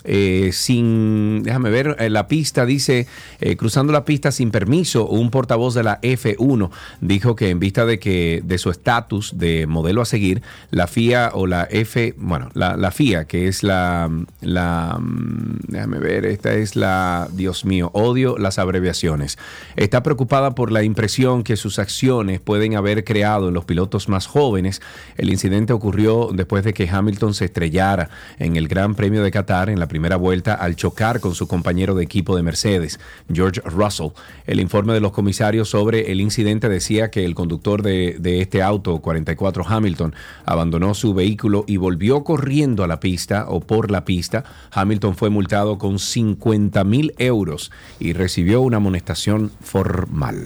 Eh, 0.09 0.51
sin, 0.53 1.43
déjame 1.43 1.69
ver, 1.69 1.97
eh, 1.99 2.09
la 2.09 2.29
pista 2.29 2.65
dice, 2.65 3.07
eh, 3.41 3.57
cruzando 3.57 3.91
la 3.91 4.05
pista 4.05 4.31
sin 4.31 4.51
permiso, 4.51 5.05
un 5.05 5.29
portavoz 5.31 5.73
de 5.73 5.83
la 5.83 5.99
F1 5.99 6.69
dijo 7.01 7.35
que 7.35 7.49
en 7.49 7.59
vista 7.59 7.85
de 7.85 7.99
que 7.99 8.41
de 8.41 8.57
su 8.57 8.69
estatus 8.69 9.37
de 9.37 9.67
modelo 9.67 10.01
a 10.01 10.05
seguir, 10.05 10.41
la 10.71 10.87
FIA 10.87 11.31
o 11.33 11.45
la 11.45 11.67
F, 11.69 12.15
bueno, 12.17 12.49
la, 12.53 12.91
FIA, 12.91 13.25
que 13.25 13.49
es 13.49 13.63
la, 13.63 14.09
la, 14.39 14.97
mm, 14.97 15.57
déjame 15.67 15.99
ver, 15.99 16.25
esta 16.25 16.53
es 16.53 16.77
la, 16.77 17.27
Dios 17.33 17.65
mío, 17.65 17.91
odio 17.93 18.37
las 18.37 18.59
abreviaciones, 18.59 19.37
está 19.75 20.03
preocupada 20.03 20.55
por 20.55 20.71
la 20.71 20.83
impresión 20.83 21.43
que 21.43 21.57
sus 21.57 21.79
acciones 21.79 22.39
pueden 22.39 22.77
haber 22.77 23.03
creado 23.03 23.49
en 23.49 23.53
los 23.53 23.65
pilotos 23.65 24.07
más 24.07 24.25
jóvenes. 24.25 24.81
El 25.17 25.29
incidente 25.29 25.73
ocurrió 25.73 26.29
después 26.33 26.63
de 26.63 26.73
que 26.73 26.87
Hamilton 26.89 27.33
se 27.33 27.43
estrellara 27.45 28.09
en 28.39 28.55
el 28.55 28.69
Gran 28.69 28.95
Premio 28.95 29.21
de 29.21 29.31
Qatar 29.31 29.69
en 29.69 29.81
la 29.81 29.87
primera 29.87 29.96
primera 29.97 30.15
vuelta 30.15 30.53
al 30.53 30.75
chocar 30.75 31.19
con 31.19 31.33
su 31.33 31.47
compañero 31.47 31.95
de 31.95 32.03
equipo 32.03 32.35
de 32.35 32.43
Mercedes, 32.43 32.99
George 33.33 33.61
Russell. 33.65 34.09
El 34.45 34.59
informe 34.59 34.93
de 34.93 34.99
los 34.99 35.11
comisarios 35.11 35.69
sobre 35.69 36.11
el 36.11 36.21
incidente 36.21 36.69
decía 36.69 37.09
que 37.09 37.25
el 37.25 37.33
conductor 37.33 37.81
de, 37.81 38.15
este 38.39 38.61
auto, 38.61 38.99
44 38.99 39.65
Hamilton, 39.67 40.13
abandonó 40.45 40.93
su 40.93 41.15
vehículo 41.15 41.65
y 41.65 41.77
volvió 41.77 42.23
corriendo 42.23 42.83
a 42.83 42.87
la 42.87 42.99
pista 42.99 43.45
o 43.49 43.59
por 43.59 43.89
la 43.89 44.05
pista. 44.05 44.43
Hamilton 44.69 45.15
fue 45.15 45.31
multado 45.31 45.79
con 45.79 45.97
50 45.97 46.83
mil 46.83 47.15
euros 47.17 47.71
y 47.99 48.13
recibió 48.13 48.61
una 48.61 48.77
amonestación 48.77 49.51
formal. 49.61 50.37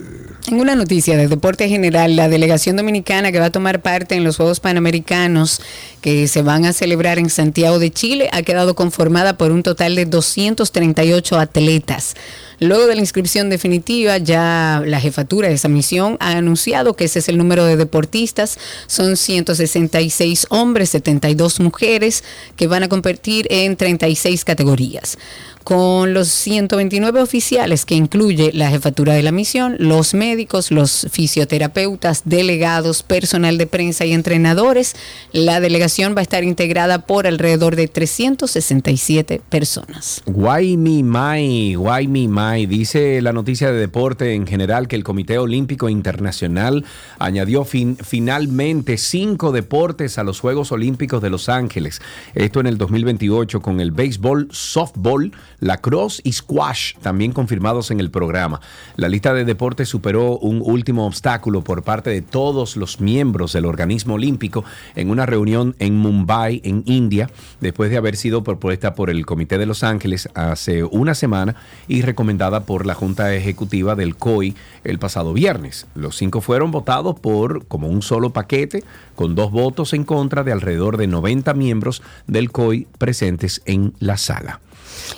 En 0.48 0.60
una 0.60 0.74
noticia 0.76 1.18
de 1.18 1.28
deporte 1.28 1.68
general, 1.68 2.16
la 2.16 2.30
delegación 2.30 2.76
dominicana 2.76 3.32
que 3.32 3.38
va 3.38 3.46
a 3.46 3.52
tomar 3.52 3.82
parte 3.82 4.14
en 4.14 4.24
los 4.24 4.38
Juegos 4.38 4.60
Panamericanos 4.60 5.60
que 6.00 6.26
se 6.26 6.40
van 6.40 6.64
a 6.64 6.72
celebrar 6.72 7.18
en 7.18 7.28
Santiago 7.28 7.78
de 7.78 7.90
Chile 7.90 8.30
ha 8.32 8.42
quedado 8.42 8.74
conformada 8.74 9.36
por 9.36 9.41
un 9.50 9.62
total 9.62 9.96
de 9.96 10.04
238 10.04 11.38
atletas. 11.38 12.14
Luego 12.60 12.86
de 12.86 12.94
la 12.94 13.00
inscripción 13.00 13.50
definitiva, 13.50 14.18
ya 14.18 14.82
la 14.86 15.00
jefatura 15.00 15.48
de 15.48 15.54
esa 15.54 15.68
misión 15.68 16.16
ha 16.20 16.30
anunciado 16.30 16.94
que 16.94 17.06
ese 17.06 17.18
es 17.18 17.28
el 17.28 17.36
número 17.36 17.64
de 17.64 17.76
deportistas. 17.76 18.56
Son 18.86 19.16
166 19.16 20.46
hombres, 20.50 20.90
72 20.90 21.58
mujeres 21.58 22.22
que 22.54 22.68
van 22.68 22.84
a 22.84 22.88
competir 22.88 23.48
en 23.50 23.76
36 23.76 24.44
categorías 24.44 25.18
con 25.64 26.14
los 26.14 26.28
129 26.28 27.20
oficiales 27.20 27.84
que 27.86 27.94
incluye 27.94 28.50
la 28.52 28.68
jefatura 28.70 29.14
de 29.14 29.22
la 29.22 29.32
misión, 29.32 29.76
los 29.78 30.14
médicos, 30.14 30.70
los 30.70 31.06
fisioterapeutas, 31.10 32.22
delegados, 32.24 33.02
personal 33.02 33.58
de 33.58 33.66
prensa 33.66 34.04
y 34.04 34.12
entrenadores. 34.12 34.94
La 35.32 35.60
delegación 35.60 36.14
va 36.16 36.20
a 36.20 36.22
estar 36.22 36.44
integrada 36.44 37.06
por 37.06 37.26
alrededor 37.26 37.76
de 37.76 37.88
367 37.88 39.40
personas. 39.48 40.22
Guay 40.26 40.76
mi 40.76 41.02
mai, 41.02 41.74
guay 41.74 42.06
mi 42.08 42.28
mai, 42.28 42.66
dice 42.66 43.20
la 43.22 43.32
noticia 43.32 43.70
de 43.72 43.78
deporte 43.78 44.34
en 44.34 44.46
general 44.46 44.88
que 44.88 44.96
el 44.96 45.04
Comité 45.04 45.38
Olímpico 45.38 45.88
Internacional 45.88 46.84
añadió 47.18 47.64
fin- 47.64 47.96
finalmente 48.02 48.98
cinco 48.98 49.52
deportes 49.52 50.18
a 50.18 50.24
los 50.24 50.40
Juegos 50.40 50.72
Olímpicos 50.72 51.22
de 51.22 51.30
Los 51.30 51.48
Ángeles. 51.48 52.00
Esto 52.34 52.60
en 52.60 52.66
el 52.66 52.78
2028 52.78 53.60
con 53.60 53.80
el 53.80 53.90
béisbol, 53.92 54.48
softball, 54.50 55.32
lacrosse 55.62 56.20
y 56.24 56.32
squash 56.32 56.94
también 57.00 57.32
confirmados 57.32 57.90
en 57.90 58.00
el 58.00 58.10
programa. 58.10 58.60
La 58.96 59.08
lista 59.08 59.32
de 59.32 59.44
deportes 59.44 59.88
superó 59.88 60.36
un 60.38 60.60
último 60.62 61.06
obstáculo 61.06 61.62
por 61.62 61.82
parte 61.84 62.10
de 62.10 62.20
todos 62.20 62.76
los 62.76 63.00
miembros 63.00 63.52
del 63.52 63.64
organismo 63.64 64.14
olímpico 64.14 64.64
en 64.96 65.08
una 65.08 65.24
reunión 65.24 65.76
en 65.78 65.96
Mumbai, 65.96 66.60
en 66.64 66.82
India, 66.86 67.30
después 67.60 67.90
de 67.90 67.96
haber 67.96 68.16
sido 68.16 68.42
propuesta 68.42 68.94
por 68.94 69.08
el 69.08 69.24
Comité 69.24 69.56
de 69.56 69.66
Los 69.66 69.84
Ángeles 69.84 70.28
hace 70.34 70.82
una 70.82 71.14
semana 71.14 71.54
y 71.86 72.02
recomendada 72.02 72.66
por 72.66 72.84
la 72.84 72.94
Junta 72.94 73.32
Ejecutiva 73.32 73.94
del 73.94 74.16
COI 74.16 74.56
el 74.82 74.98
pasado 74.98 75.32
viernes. 75.32 75.86
Los 75.94 76.16
cinco 76.16 76.40
fueron 76.40 76.72
votados 76.72 77.18
por 77.20 77.66
como 77.66 77.86
un 77.86 78.02
solo 78.02 78.30
paquete, 78.30 78.82
con 79.14 79.36
dos 79.36 79.52
votos 79.52 79.92
en 79.92 80.02
contra 80.02 80.42
de 80.42 80.50
alrededor 80.50 80.96
de 80.96 81.06
90 81.06 81.54
miembros 81.54 82.02
del 82.26 82.50
COI 82.50 82.88
presentes 82.98 83.62
en 83.64 83.94
la 84.00 84.16
sala. 84.16 84.60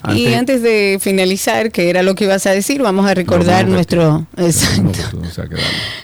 Y 0.09 0.27
Ante- 0.27 0.37
antes 0.37 0.62
de 0.62 0.99
finalizar, 1.01 1.71
que 1.71 1.89
era 1.89 2.03
lo 2.03 2.15
que 2.15 2.25
ibas 2.25 2.47
a 2.47 2.51
decir, 2.51 2.83
vamos 2.83 3.07
a 3.07 3.15
recordar 3.15 3.67
nuestro, 3.67 4.27
exacto, 4.37 4.99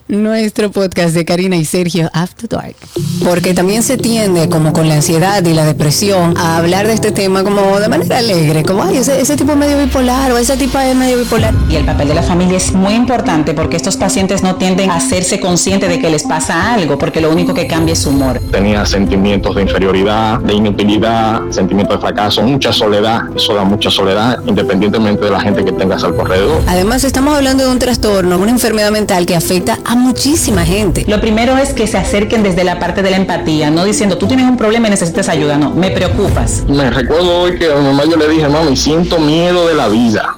nuestro 0.08 0.70
podcast 0.70 1.14
de 1.14 1.24
Karina 1.24 1.56
y 1.56 1.64
Sergio 1.64 2.10
After 2.12 2.48
Dark. 2.48 2.76
Porque 3.24 3.54
también 3.54 3.82
se 3.82 3.96
tiende, 3.98 4.48
como 4.48 4.72
con 4.72 4.88
la 4.88 4.94
ansiedad 4.94 5.44
y 5.44 5.52
la 5.54 5.64
depresión, 5.64 6.36
a 6.38 6.56
hablar 6.58 6.86
de 6.86 6.94
este 6.94 7.12
tema 7.12 7.44
como 7.44 7.78
de 7.78 7.88
manera 7.88 8.18
alegre, 8.18 8.62
como, 8.62 8.82
ay, 8.82 8.96
ese, 8.98 9.20
ese 9.20 9.36
tipo 9.36 9.52
es 9.52 9.58
medio 9.58 9.78
bipolar 9.78 10.32
o 10.32 10.38
esa 10.38 10.56
tipa 10.56 10.86
es 10.86 10.96
medio 10.96 11.18
bipolar. 11.18 11.54
Y 11.68 11.76
el 11.76 11.84
papel 11.84 12.08
de 12.08 12.14
la 12.14 12.22
familia 12.22 12.56
es 12.56 12.72
muy 12.72 12.94
importante 12.94 13.54
porque 13.54 13.76
estos 13.76 13.96
pacientes 13.96 14.42
no 14.42 14.56
tienden 14.56 14.90
a 14.90 14.96
hacerse 14.96 15.40
conscientes 15.40 15.88
de 15.88 15.98
que 16.00 16.10
les 16.10 16.24
pasa 16.24 16.72
algo, 16.74 16.98
porque 16.98 17.20
lo 17.20 17.30
único 17.30 17.54
que 17.54 17.66
cambia 17.66 17.92
es 17.92 18.00
su 18.00 18.10
humor. 18.10 18.40
tenía 18.50 18.84
sentimientos 18.86 19.54
de 19.56 19.62
inferioridad, 19.62 20.38
de 20.40 20.54
inutilidad, 20.54 21.42
sentimientos 21.50 21.96
de 21.96 22.00
fracaso, 22.00 22.42
mucha 22.42 22.72
soledad, 22.72 23.22
eso 23.36 23.49
da 23.54 23.64
mucha 23.64 23.90
soledad, 23.90 24.38
independientemente 24.46 25.24
de 25.24 25.30
la 25.30 25.40
gente 25.40 25.64
que 25.64 25.72
tengas 25.72 26.04
al 26.04 26.18
alrededor. 26.18 26.62
Además, 26.66 27.04
estamos 27.04 27.36
hablando 27.36 27.64
de 27.64 27.70
un 27.70 27.78
trastorno, 27.78 28.38
una 28.38 28.50
enfermedad 28.50 28.90
mental 28.90 29.26
que 29.26 29.36
afecta 29.36 29.78
a 29.84 29.94
muchísima 29.94 30.64
gente. 30.64 31.04
Lo 31.06 31.20
primero 31.20 31.56
es 31.56 31.72
que 31.72 31.86
se 31.86 31.98
acerquen 31.98 32.42
desde 32.42 32.64
la 32.64 32.78
parte 32.78 33.02
de 33.02 33.10
la 33.10 33.16
empatía, 33.16 33.70
no 33.70 33.84
diciendo 33.84 34.18
tú 34.18 34.26
tienes 34.26 34.46
un 34.46 34.56
problema 34.56 34.88
y 34.88 34.90
necesitas 34.90 35.28
ayuda, 35.28 35.56
no, 35.56 35.70
me 35.70 35.90
preocupas. 35.90 36.64
Me 36.68 36.90
recuerdo 36.90 37.40
hoy 37.40 37.58
que 37.58 37.72
a 37.72 37.76
mi 37.76 37.84
mamá 37.84 38.04
yo 38.04 38.16
le 38.16 38.28
dije, 38.28 38.48
mami, 38.48 38.76
siento 38.76 39.18
miedo 39.18 39.66
de 39.66 39.74
la 39.74 39.88
vida. 39.88 40.36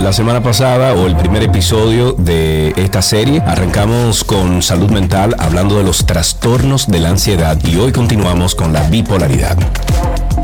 La 0.00 0.12
semana 0.12 0.40
pasada 0.42 0.94
o 0.94 1.06
el 1.06 1.16
primer 1.16 1.42
episodio 1.42 2.12
de 2.12 2.72
esta 2.76 3.02
serie 3.02 3.42
arrancamos 3.44 4.22
con 4.22 4.62
salud 4.62 4.90
mental 4.90 5.34
hablando 5.38 5.76
de 5.76 5.82
los 5.82 6.06
trastornos 6.06 6.86
de 6.86 7.00
la 7.00 7.10
ansiedad 7.10 7.58
y 7.64 7.76
hoy 7.76 7.90
continuamos 7.90 8.54
con 8.54 8.72
la 8.72 8.88
bipolaridad. 8.88 9.58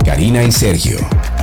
Karina 0.04 0.42
y 0.42 0.50
Sergio, 0.50 0.98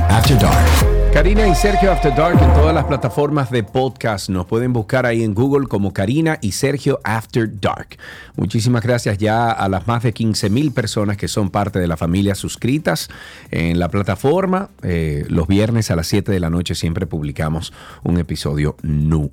After 0.08 0.38
Dark. 0.38 1.12
Karina 1.12 1.46
y 1.46 1.54
Sergio 1.54 1.92
After 1.92 2.14
Dark 2.14 2.42
en 2.42 2.54
todas 2.54 2.74
las 2.74 2.84
plataformas 2.84 3.50
de 3.50 3.62
podcast. 3.62 4.30
Nos 4.30 4.46
pueden 4.46 4.72
buscar 4.72 5.04
ahí 5.04 5.22
en 5.22 5.34
Google 5.34 5.66
como 5.66 5.92
Karina 5.92 6.38
y 6.40 6.52
Sergio 6.52 7.00
After 7.04 7.48
Dark. 7.60 7.98
Muchísimas 8.36 8.82
gracias 8.82 9.18
ya 9.18 9.50
a 9.50 9.68
las 9.68 9.86
más 9.86 10.02
de 10.02 10.12
15 10.12 10.48
mil 10.48 10.72
personas 10.72 11.18
que 11.18 11.28
son 11.28 11.50
parte 11.50 11.78
de 11.78 11.86
la 11.86 11.98
familia 11.98 12.34
suscritas 12.34 13.10
en 13.50 13.78
la 13.78 13.90
plataforma. 13.90 14.70
Eh, 14.82 15.26
los 15.28 15.46
viernes 15.46 15.90
a 15.90 15.96
las 15.96 16.06
7 16.06 16.32
de 16.32 16.40
la 16.40 16.48
noche 16.48 16.74
siempre 16.74 17.06
publicamos 17.06 17.72
un 18.02 18.18
episodio 18.18 18.76
nuevo. 18.82 19.32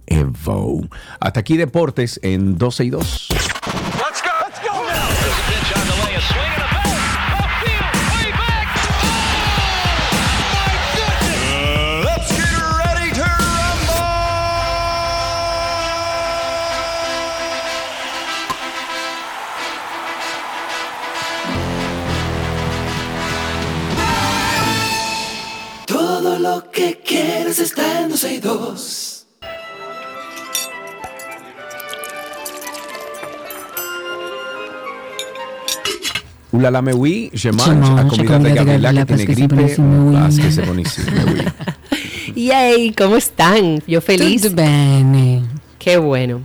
Hasta 1.20 1.40
aquí 1.40 1.56
Deportes 1.56 2.20
en 2.24 2.58
12 2.58 2.84
y 2.84 2.90
2. 2.90 3.28
Que 26.80 26.98
quieres 27.06 27.60
está 27.60 28.02
en 28.02 28.10
12 28.10 28.34
y 28.36 28.40
2. 28.40 29.28
Oulala 36.52 36.82
me 36.82 36.94
oui, 36.94 37.30
je 37.34 37.38
Je 37.38 37.52
mange, 37.52 37.76
mange, 37.76 38.00
a 38.00 38.08
comida 38.08 38.40
de 38.40 38.54
Gabriela 38.54 38.94
que 38.94 39.06
tiene 39.06 39.26
gripe, 39.26 39.76
oui. 39.78 40.16
haz 40.16 40.40
que 40.40 40.52
se 40.52 40.62
oui. 40.62 40.84
Yay, 42.36 42.94
¿cómo 42.94 43.18
están? 43.18 43.84
Yo 43.86 44.00
feliz. 44.00 44.42
Tutto 44.42 44.56
bene. 44.56 45.59
Qué 45.90 45.98
bueno. 45.98 46.44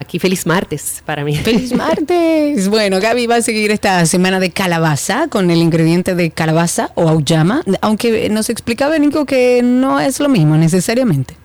Aquí 0.00 0.18
feliz 0.18 0.46
martes 0.46 1.00
para 1.06 1.24
mí. 1.24 1.36
Feliz 1.36 1.72
martes. 1.72 2.68
Bueno, 2.70 2.98
Gaby 2.98 3.28
va 3.28 3.36
a 3.36 3.42
seguir 3.42 3.70
esta 3.70 4.04
semana 4.04 4.40
de 4.40 4.50
calabaza 4.50 5.28
con 5.28 5.48
el 5.52 5.58
ingrediente 5.58 6.16
de 6.16 6.32
calabaza 6.32 6.90
o 6.96 7.08
auyama, 7.08 7.62
aunque 7.82 8.28
nos 8.30 8.50
explicaba 8.50 8.98
Nico 8.98 9.26
que 9.26 9.60
no 9.62 10.00
es 10.00 10.18
lo 10.18 10.28
mismo 10.28 10.56
necesariamente. 10.56 11.36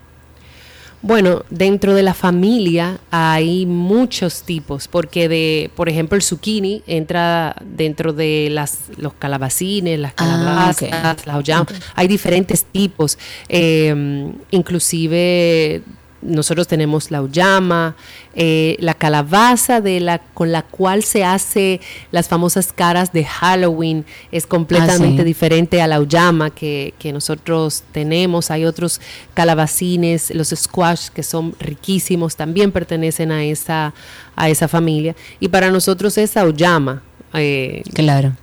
Bueno, 1.04 1.44
dentro 1.52 1.94
de 1.94 2.02
la 2.02 2.16
familia 2.16 2.98
hay 3.12 3.68
muchos 3.68 4.42
tipos, 4.42 4.88
porque 4.88 5.30
de, 5.30 5.70
por 5.76 5.88
ejemplo, 5.88 6.16
el 6.16 6.24
zucchini 6.24 6.82
entra 6.88 7.56
dentro 7.64 8.12
de 8.12 8.48
las 8.50 8.80
los 8.98 9.14
calabacines, 9.14 10.00
las 10.00 10.14
Ah, 10.14 10.16
calabazas, 10.16 10.90
ok. 11.20 11.26
las 11.28 11.36
auyama. 11.36 11.68
Hay 11.94 12.08
diferentes 12.08 12.64
tipos. 12.64 13.20
Eh, 13.50 14.34
inclusive 14.50 15.84
nosotros 16.26 16.68
tenemos 16.68 17.12
la 17.12 17.20
auyama, 17.20 17.96
eh, 18.36 18.76
la 18.80 18.94
calabaza 18.94 19.80
de 19.82 20.00
la 20.00 20.20
con 20.20 20.52
la 20.52 20.64
cual 20.64 21.04
se 21.04 21.24
hace 21.24 21.80
las 22.12 22.28
famosas 22.28 22.74
caras 22.74 23.14
de 23.14 23.24
Halloween 23.26 24.06
es 24.32 24.46
completamente 24.48 25.22
Ah, 25.22 25.24
sí. 25.24 25.28
diferente 25.28 25.82
a 25.82 25.88
la 25.88 25.96
auyama 25.98 26.50
que, 26.50 26.94
que 27.00 27.14
nosotros 27.14 27.84
tenemos. 27.92 28.52
Hay 28.52 28.66
otros 28.66 29.00
calabacines, 29.34 30.34
los 30.34 30.50
squash 30.50 31.10
que 31.10 31.24
son 31.24 31.56
riquísimos, 31.60 32.36
también 32.36 32.72
pertenecen 32.72 33.32
a 33.32 33.44
esa, 33.44 33.94
a 34.36 34.50
esa 34.50 34.68
familia. 34.68 35.16
Y 35.40 35.48
para 35.50 35.70
nosotros 35.72 36.18
es 36.18 36.36
auyama. 36.38 37.04
eh, 37.34 37.84
Claro. 37.94 38.34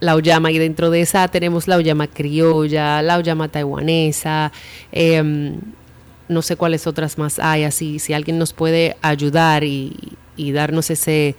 la 0.00 0.12
auyama 0.12 0.50
y 0.52 0.58
dentro 0.58 0.90
de 0.90 1.00
esa 1.00 1.28
tenemos 1.28 1.66
la 1.66 1.76
auyama 1.76 2.06
criolla, 2.08 3.00
la 3.00 3.14
auyama 3.14 3.48
taiwanesa, 3.48 4.52
em, 4.92 5.56
no 6.34 6.42
sé 6.42 6.56
cuáles 6.56 6.86
otras 6.86 7.16
más 7.16 7.38
hay, 7.38 7.64
así 7.64 7.98
si 7.98 8.12
alguien 8.12 8.38
nos 8.38 8.52
puede 8.52 8.96
ayudar 9.00 9.64
y, 9.64 9.96
y 10.36 10.52
darnos 10.52 10.90
ese 10.90 11.36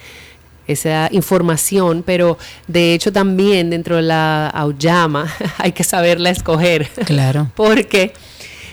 esa 0.66 1.08
información, 1.12 2.02
pero 2.04 2.38
de 2.66 2.94
hecho 2.94 3.12
también 3.12 3.70
dentro 3.70 3.96
de 3.96 4.02
la 4.02 4.48
auyama 4.48 5.32
hay 5.58 5.72
que 5.72 5.84
saberla 5.84 6.30
escoger. 6.30 6.88
Claro. 7.06 7.50
Porque 7.56 8.12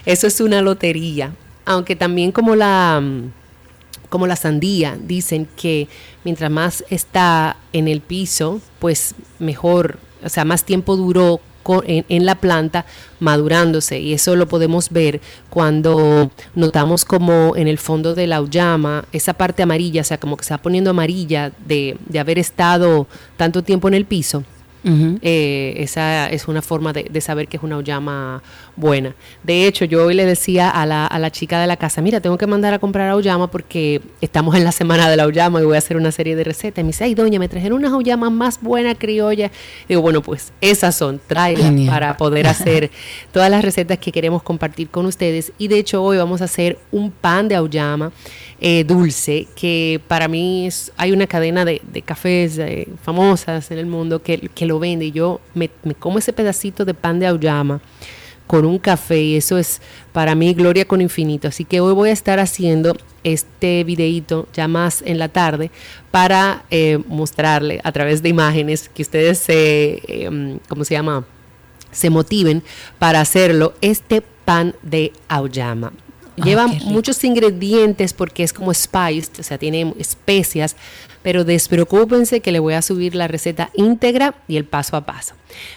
eso 0.05 0.28
es 0.28 0.41
una 0.41 0.61
lotería. 0.61 1.34
Aunque 1.65 1.95
también 1.95 2.32
como 2.32 2.55
la 2.55 3.01
como 4.09 4.28
la 4.28 4.36
sandía 4.36 4.95
dicen 5.01 5.47
que 5.55 5.88
mientras 6.24 6.51
más 6.51 6.84
está 6.91 7.57
en 7.71 7.88
el 7.88 8.01
piso, 8.01 8.61
pues 8.78 9.15
mejor, 9.39 9.97
o 10.24 10.30
sea, 10.30 10.45
más 10.45 10.65
tiempo 10.65 10.95
duró 10.95 11.41
en, 11.86 12.05
en 12.09 12.26
la 12.26 12.36
planta 12.36 12.86
madurándose 13.20 13.99
y 13.99 14.14
eso 14.14 14.36
lo 14.36 14.47
podemos 14.47 14.89
ver 14.89 15.22
cuando 15.49 16.30
notamos 16.55 17.05
como 17.05 17.55
en 17.55 17.68
el 17.68 17.78
fondo 17.78 18.16
de 18.16 18.28
la 18.28 18.38
auyama 18.38 19.05
esa 19.11 19.34
parte 19.34 19.64
amarilla, 19.64 20.01
o 20.01 20.03
sea, 20.03 20.20
como 20.20 20.38
que 20.38 20.43
se 20.43 20.53
va 20.53 20.57
poniendo 20.61 20.89
amarilla 20.89 21.51
de, 21.66 21.97
de 22.07 22.20
haber 22.20 22.38
estado 22.39 23.07
tanto 23.38 23.64
tiempo 23.64 23.88
en 23.88 23.93
el 23.93 24.05
piso. 24.05 24.43
Eh, 24.86 25.75
esa 25.77 26.29
es 26.29 26.47
una 26.47 26.61
forma 26.61 26.91
de, 26.91 27.03
de 27.03 27.21
saber 27.21 27.47
que 27.47 27.57
es 27.57 27.63
una 27.63 27.75
auyama 27.75 28.43
buena. 28.75 29.15
De 29.43 29.67
hecho, 29.67 29.86
yo 29.86 30.05
hoy 30.05 30.13
le 30.13 30.25
decía 30.25 30.69
a 30.69 30.86
la, 30.86 31.05
a 31.07 31.19
la 31.19 31.31
chica 31.31 31.59
de 31.61 31.67
la 31.67 31.77
casa, 31.77 32.01
mira, 32.01 32.19
tengo 32.19 32.38
que 32.38 32.47
mandar 32.47 32.73
a 32.73 32.79
comprar 32.79 33.09
auyama 33.09 33.49
porque 33.49 34.01
estamos 34.21 34.55
en 34.55 34.63
la 34.63 34.71
semana 34.71 35.09
de 35.09 35.17
la 35.17 35.23
auyama 35.23 35.61
y 35.61 35.65
voy 35.65 35.75
a 35.75 35.77
hacer 35.77 35.97
una 35.97 36.11
serie 36.11 36.36
de 36.36 36.43
recetas. 36.43 36.81
Y 36.81 36.84
me 36.84 36.89
dice, 36.89 37.03
ay, 37.05 37.15
doña, 37.15 37.39
me 37.39 37.47
trajeron 37.47 37.79
unas 37.79 37.93
auyamas 37.93 38.31
más 38.31 38.61
buenas 38.61 38.95
criollas. 38.97 39.51
Digo, 39.88 40.01
bueno, 40.01 40.21
pues 40.21 40.51
esas 40.61 40.95
son, 40.95 41.19
tráelas 41.25 41.71
para 41.88 42.17
poder 42.17 42.47
hacer 42.47 42.91
todas 43.31 43.49
las 43.49 43.63
recetas 43.63 43.97
que 43.99 44.11
queremos 44.11 44.43
compartir 44.43 44.89
con 44.89 45.05
ustedes. 45.05 45.53
Y 45.57 45.67
de 45.67 45.77
hecho, 45.77 46.03
hoy 46.03 46.17
vamos 46.17 46.41
a 46.41 46.45
hacer 46.45 46.79
un 46.91 47.11
pan 47.11 47.47
de 47.47 47.55
auyama 47.55 48.11
eh, 48.60 48.84
dulce, 48.84 49.47
que 49.56 49.99
para 50.08 50.28
mí 50.28 50.68
es, 50.68 50.91
hay 50.97 51.12
una 51.12 51.28
cadena 51.28 51.66
de, 51.66 51.82
cafés 52.06 52.58
eh, 52.58 52.88
famosas 53.01 53.70
en 53.72 53.78
el 53.78 53.86
mundo 53.86 54.22
que, 54.22 54.49
que 54.54 54.66
lo 54.66 54.80
vende 54.80 55.06
y 55.06 55.12
yo 55.12 55.41
me, 55.54 55.70
como 55.99 56.20
ese 56.20 56.34
pedacito 56.34 56.86
de 56.86 56.93
pan 56.93 57.20
de 57.20 57.28
auyama 57.28 57.82
con 58.47 58.66
un 58.66 58.78
café 58.78 59.22
y 59.22 59.36
eso 59.38 59.58
es 59.58 59.82
para 60.12 60.36
mí 60.36 60.54
gloria 60.54 60.86
con 60.86 61.01
infinito. 61.01 61.47
Así 61.47 61.66
que 61.66 61.80
hoy 61.80 61.93
voy 61.93 62.10
a 62.10 62.14
estar 62.14 62.39
haciendo 62.39 62.95
este 63.24 63.84
videíto 63.84 64.47
ya 64.54 64.68
más 64.68 65.01
en 65.06 65.18
la 65.18 65.30
tarde 65.30 65.72
para 66.12 66.66
eh, 66.70 66.99
mostrarle 67.08 67.80
a 67.84 67.91
través 67.91 68.22
de 68.22 68.30
imágenes 68.30 68.89
que 68.89 69.01
ustedes 69.01 69.39
se, 69.39 70.01
eh, 70.08 70.60
¿cómo 70.68 70.84
se 70.84 70.93
llama? 70.93 71.26
Se 71.91 72.10
motiven 72.10 72.64
para 72.99 73.22
hacerlo 73.22 73.74
este 73.82 74.22
pan 74.22 74.76
de 74.82 75.14
auyama. 75.28 75.93
Ah, 76.39 76.45
Lleva 76.45 76.67
rico. 76.67 76.86
muchos 76.86 77.23
ingredientes 77.23 78.13
porque 78.13 78.43
es 78.43 78.53
como 78.53 78.73
spiced, 78.73 79.39
o 79.39 79.43
sea, 79.43 79.57
tiene 79.57 79.93
especias, 79.99 80.75
pero 81.21 81.43
despreocúpense 81.43 82.41
que 82.41 82.51
le 82.51 82.59
voy 82.59 82.73
a 82.73 82.81
subir 82.81 83.15
la 83.15 83.27
receta 83.27 83.69
íntegra 83.75 84.36
y 84.47 84.57
el 84.57 84.65
paso 84.65 84.95
a 84.97 85.05
paso. 85.05 85.36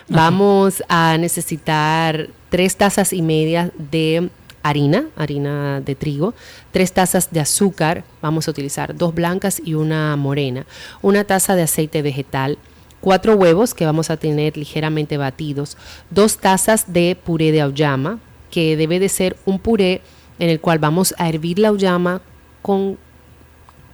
Vamos 0.08 0.82
a 0.88 1.16
necesitar 1.18 2.28
tres 2.48 2.76
tazas 2.76 3.12
y 3.12 3.22
media 3.22 3.70
de 3.78 4.30
harina, 4.62 5.06
harina 5.14 5.80
de 5.80 5.94
trigo, 5.94 6.34
tres 6.72 6.92
tazas 6.92 7.30
de 7.30 7.40
azúcar, 7.40 8.02
vamos 8.20 8.48
a 8.48 8.50
utilizar 8.50 8.96
dos 8.96 9.14
blancas 9.14 9.62
y 9.64 9.74
una 9.74 10.16
morena, 10.16 10.66
una 11.02 11.22
taza 11.24 11.54
de 11.54 11.62
aceite 11.62 12.02
vegetal, 12.02 12.58
cuatro 13.00 13.34
huevos 13.36 13.74
que 13.74 13.84
vamos 13.84 14.10
a 14.10 14.16
tener 14.16 14.56
ligeramente 14.56 15.18
batidos, 15.18 15.76
dos 16.10 16.38
tazas 16.38 16.92
de 16.92 17.16
puré 17.22 17.52
de 17.52 17.60
auyama, 17.60 18.18
que 18.50 18.76
debe 18.76 18.98
de 18.98 19.08
ser 19.08 19.36
un 19.44 19.58
puré 19.60 20.00
en 20.38 20.50
el 20.50 20.60
cual 20.60 20.78
vamos 20.78 21.14
a 21.18 21.28
hervir 21.28 21.58
la 21.58 21.68
auyama 21.68 22.20
con 22.62 22.98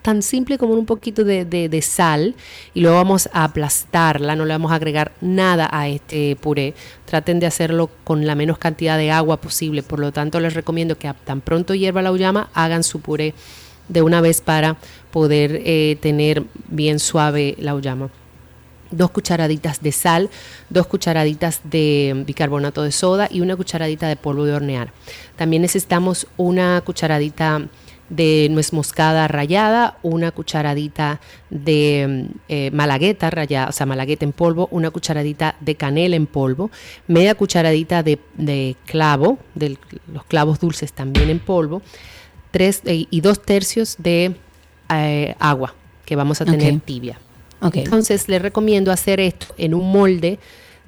tan 0.02 0.22
simple 0.22 0.58
como 0.58 0.74
un 0.74 0.84
poquito 0.84 1.22
de, 1.22 1.44
de- 1.44 1.82
sal 1.82 2.34
y 2.74 2.80
luego 2.80 2.96
vamos 2.96 3.28
a 3.32 3.44
aplastarla, 3.44 4.34
no 4.34 4.44
le 4.44 4.52
vamos 4.52 4.72
a 4.72 4.74
agregar 4.74 5.12
nada 5.20 5.68
a 5.70 5.86
este 5.88 6.36
puré. 6.36 6.74
Traten 7.04 7.38
de 7.38 7.46
hacerlo 7.46 7.88
con 8.02 8.26
la 8.26 8.34
menos 8.34 8.58
cantidad 8.58 8.98
de 8.98 9.12
agua 9.12 9.36
posible, 9.36 9.84
por 9.84 10.00
lo 10.00 10.10
tanto 10.10 10.40
les 10.40 10.54
recomiendo 10.54 10.98
que 10.98 11.12
tan 11.24 11.40
pronto 11.40 11.74
hierva 11.74 12.02
la 12.02 12.08
auyama 12.08 12.50
hagan 12.52 12.82
su 12.82 13.00
puré 13.00 13.34
de 13.88 14.02
una 14.02 14.20
vez 14.20 14.40
para 14.40 14.76
poder 15.12 15.60
eh, 15.64 15.96
tener 16.00 16.42
bien 16.68 16.98
suave 16.98 17.54
la 17.60 17.70
auyama 17.72 18.10
dos 18.92 19.10
cucharaditas 19.10 19.82
de 19.82 19.92
sal, 19.92 20.30
dos 20.70 20.86
cucharaditas 20.86 21.60
de 21.64 22.22
bicarbonato 22.26 22.82
de 22.82 22.92
soda 22.92 23.28
y 23.30 23.40
una 23.40 23.56
cucharadita 23.56 24.06
de 24.06 24.16
polvo 24.16 24.44
de 24.44 24.54
hornear. 24.54 24.92
También 25.36 25.62
necesitamos 25.62 26.26
una 26.36 26.80
cucharadita 26.84 27.68
de 28.08 28.48
nuez 28.50 28.74
moscada 28.74 29.26
rallada, 29.26 29.96
una 30.02 30.32
cucharadita 30.32 31.20
de 31.48 32.28
eh, 32.48 32.70
malagueta 32.70 33.30
rallada, 33.30 33.70
o 33.70 33.72
sea, 33.72 33.86
malagueta 33.86 34.26
en 34.26 34.32
polvo, 34.32 34.68
una 34.70 34.90
cucharadita 34.90 35.56
de 35.60 35.76
canela 35.76 36.14
en 36.14 36.26
polvo, 36.26 36.70
media 37.06 37.34
cucharadita 37.34 38.02
de, 38.02 38.18
de 38.34 38.76
clavo, 38.84 39.38
de 39.54 39.78
los 40.12 40.24
clavos 40.24 40.60
dulces 40.60 40.92
también 40.92 41.30
en 41.30 41.38
polvo, 41.38 41.80
tres 42.50 42.82
eh, 42.84 43.06
y 43.08 43.20
dos 43.22 43.40
tercios 43.40 43.96
de 43.98 44.36
eh, 44.90 45.34
agua 45.38 45.74
que 46.04 46.14
vamos 46.14 46.40
a 46.42 46.44
tener 46.44 46.80
tibia. 46.80 47.18
Entonces 47.72 48.28
les 48.28 48.42
recomiendo 48.42 48.90
hacer 48.90 49.20
esto 49.20 49.46
en 49.56 49.74
un 49.74 49.90
molde 49.92 50.38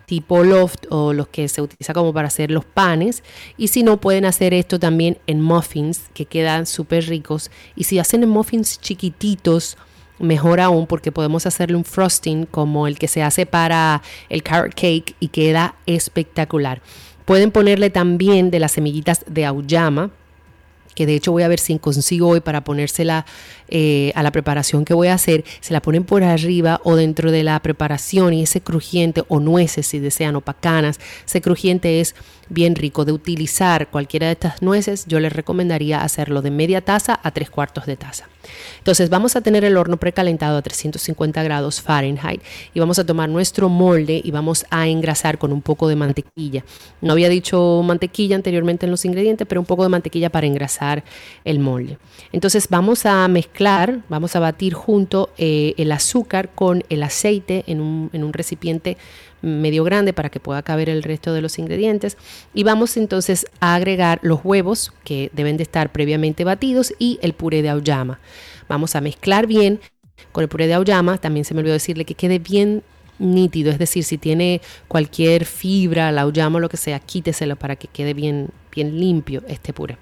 tipo 0.07 0.45
loft 0.45 0.87
o 0.91 1.13
los 1.13 1.29
que 1.29 1.49
se 1.49 1.63
utiliza 1.63 1.95
como 1.95 2.13
para 2.13 2.29
hacer 2.29 2.51
los 2.51 2.65
panes. 2.65 3.23
Y 3.57 3.69
si 3.69 3.83
no 3.83 4.01
pueden 4.01 4.25
hacer 4.25 4.55
esto 4.55 4.79
también 4.79 5.19
en 5.27 5.41
muffins 5.41 6.03
que 6.13 6.27
quedan 6.27 6.67
súper 6.67 7.07
ricos. 7.07 7.51
Y 7.77 7.85
si 7.85 7.99
hacen 7.99 8.23
en 8.23 8.29
muffins 8.29 8.81
chiquititos 8.81 9.77
mejor 10.19 10.61
aún 10.61 10.87
porque 10.87 11.11
podemos 11.11 11.45
hacerle 11.47 11.77
un 11.77 11.85
frosting 11.85 12.47
como 12.47 12.87
el 12.87 12.99
que 12.99 13.09
se 13.09 13.23
hace 13.23 13.47
para 13.47 14.03
el 14.29 14.43
carrot 14.43 14.75
cake 14.75 15.17
y 15.21 15.29
queda 15.29 15.75
espectacular. 15.87 16.83
Pueden 17.25 17.51
ponerle 17.51 17.91
también 17.91 18.51
de 18.51 18.61
las 18.61 18.73
semillitas 18.73 19.25
de 19.27 19.47
auyama 19.47 20.11
que 20.95 21.07
de 21.07 21.15
hecho 21.15 21.33
voy 21.33 21.43
a 21.43 21.49
ver 21.49 21.59
si 21.59 21.79
consigo 21.79 22.29
hoy 22.29 22.41
para 22.41 22.65
ponérsela 22.65 23.27
eh, 23.69 24.13
a 24.15 24.23
la 24.23 24.31
preparación 24.31 24.85
que 24.85 24.95
voy 24.95 25.09
a 25.09 25.15
hacer, 25.15 25.45
se 25.61 25.73
la 25.73 25.81
ponen 25.81 26.05
por 26.05 26.23
arriba 26.23 26.81
o 26.85 26.97
dentro 26.97 27.31
de 27.31 27.43
la 27.43 27.61
preparación 27.61 28.33
y 28.35 28.43
ese 28.43 28.61
crujiente 28.61 29.25
o 29.29 29.41
nueces 29.41 29.87
si 29.87 29.99
desean 29.99 30.37
o 30.37 30.41
pacanas, 30.41 31.01
ese 31.27 31.41
crujiente 31.41 32.01
es 32.01 32.15
bien 32.49 32.75
rico 32.75 33.05
de 33.05 33.13
utilizar 33.13 33.89
cualquiera 33.89 34.27
de 34.27 34.33
estas 34.33 34.63
nueces, 34.63 35.07
yo 35.07 35.21
les 35.21 35.33
recomendaría 35.33 36.03
hacerlo 36.03 36.43
de 36.43 36.51
media 36.51 36.81
taza 36.81 37.19
a 37.23 37.31
tres 37.31 37.51
cuartos 37.51 37.87
de 37.87 37.97
taza. 37.97 38.29
Entonces 38.79 39.11
vamos 39.11 39.37
a 39.37 39.41
tener 39.41 39.65
el 39.65 39.77
horno 39.77 39.97
precalentado 39.97 40.59
a 40.59 40.63
350 40.63 41.43
grados 41.43 41.81
Fahrenheit 41.81 42.43
y 42.75 42.81
vamos 42.81 42.99
a 42.99 43.07
tomar 43.07 43.29
nuestro 43.29 43.69
molde 43.69 44.21
y 44.23 44.31
vamos 44.31 44.67
a 44.71 44.87
engrasar 44.87 45.39
con 45.39 45.53
un 45.53 45.63
poco 45.63 45.89
de 45.89 45.97
mantequilla. 45.97 46.65
No 47.01 47.13
había 47.13 47.29
dicho 47.29 47.83
mantequilla 47.85 48.37
anteriormente 48.37 48.87
en 48.87 48.91
los 48.91 49.05
ingredientes, 49.05 49.47
pero 49.47 49.61
un 49.61 49.67
poco 49.67 49.83
de 49.83 49.89
mantequilla 49.89 50.31
para 50.31 50.47
engrasar 50.47 51.05
el 51.45 51.59
molde. 51.59 51.99
Entonces 52.33 52.69
vamos 52.69 53.07
a 53.07 53.27
mezclar, 53.29 54.01
vamos 54.09 54.37
a 54.37 54.41
batir 54.41 54.75
junto 54.75 55.31
eh, 55.39 55.75
el 55.79 55.93
azúcar 55.93 56.51
con 56.55 56.85
el 56.89 57.03
aceite 57.03 57.65
en 57.67 57.81
un, 57.81 58.11
en 58.13 58.25
un 58.25 58.33
recipiente 58.33 58.97
medio 59.45 59.85
grande 59.85 60.13
para 60.13 60.31
que 60.31 60.41
pueda 60.41 60.63
caber 60.63 60.89
el 60.89 61.03
resto 61.03 61.33
de 61.33 61.41
los 61.41 61.59
ingredientes 61.59 62.17
y 62.53 62.65
vamos 62.65 62.97
entonces 62.97 63.47
a 63.61 63.75
agregar 63.75 64.19
los 64.23 64.41
huevos 64.45 64.93
que 65.05 65.31
deben 65.33 65.57
de 65.57 65.63
estar 65.63 65.93
previamente 65.93 66.45
batidos 66.45 66.95
y 66.99 67.19
el 67.23 67.35
puré 67.35 67.63
de 67.63 67.69
auyama. 67.69 68.21
Vamos 68.69 68.97
a 68.97 69.01
mezclar 69.01 69.47
bien 69.47 69.81
con 70.33 70.43
el 70.43 70.49
puré 70.49 70.67
de 70.67 70.75
auyama, 70.75 71.19
también 71.19 71.45
se 71.45 71.55
me 71.55 71.61
olvidó 71.61 71.75
decirle 71.75 72.05
que 72.05 72.15
quede 72.15 72.39
bien 72.39 72.83
nítido, 73.19 73.71
es 73.71 73.79
decir, 73.79 74.05
si 74.05 74.19
tiene 74.19 74.61
cualquier 74.89 75.45
fibra, 75.45 76.11
la 76.11 76.23
auyama 76.23 76.57
o 76.57 76.61
lo 76.61 76.69
que 76.69 76.77
sea, 76.77 76.99
quíteselo 76.99 77.57
para 77.57 77.77
que 77.77 77.89
quede 77.89 78.15
bien, 78.15 78.49
bien 78.73 78.99
limpio 78.99 79.43
este 79.49 79.73
puré. 79.73 79.99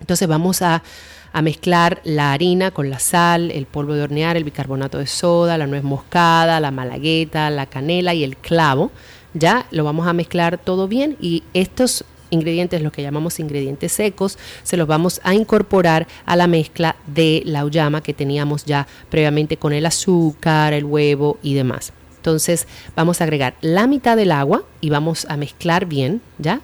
Entonces 0.00 0.28
vamos 0.28 0.60
a, 0.62 0.82
a 1.34 1.42
mezclar 1.42 2.00
la 2.04 2.32
harina 2.32 2.70
con 2.70 2.90
la 2.90 3.00
sal, 3.00 3.50
el 3.50 3.66
polvo 3.66 3.94
de 3.94 4.02
hornear, 4.02 4.36
el 4.36 4.44
bicarbonato 4.44 4.98
de 4.98 5.08
soda, 5.08 5.58
la 5.58 5.66
nuez 5.66 5.82
moscada, 5.82 6.60
la 6.60 6.70
malagueta, 6.70 7.50
la 7.50 7.66
canela 7.66 8.14
y 8.14 8.22
el 8.22 8.36
clavo. 8.36 8.92
Ya 9.34 9.66
lo 9.72 9.82
vamos 9.82 10.06
a 10.06 10.12
mezclar 10.12 10.58
todo 10.58 10.86
bien 10.86 11.16
y 11.20 11.42
estos 11.52 12.04
ingredientes, 12.30 12.80
los 12.82 12.92
que 12.92 13.02
llamamos 13.02 13.40
ingredientes 13.40 13.90
secos, 13.90 14.38
se 14.62 14.76
los 14.76 14.86
vamos 14.86 15.20
a 15.24 15.34
incorporar 15.34 16.06
a 16.24 16.36
la 16.36 16.46
mezcla 16.46 16.94
de 17.08 17.42
la 17.44 17.60
auyama 17.60 18.00
que 18.00 18.14
teníamos 18.14 18.64
ya 18.64 18.86
previamente 19.10 19.56
con 19.56 19.72
el 19.72 19.86
azúcar, 19.86 20.72
el 20.72 20.84
huevo 20.84 21.38
y 21.42 21.54
demás. 21.54 21.92
Entonces 22.16 22.68
vamos 22.94 23.20
a 23.20 23.24
agregar 23.24 23.54
la 23.60 23.88
mitad 23.88 24.16
del 24.16 24.30
agua 24.30 24.62
y 24.80 24.88
vamos 24.88 25.26
a 25.28 25.36
mezclar 25.36 25.86
bien, 25.86 26.22
¿ya? 26.38 26.60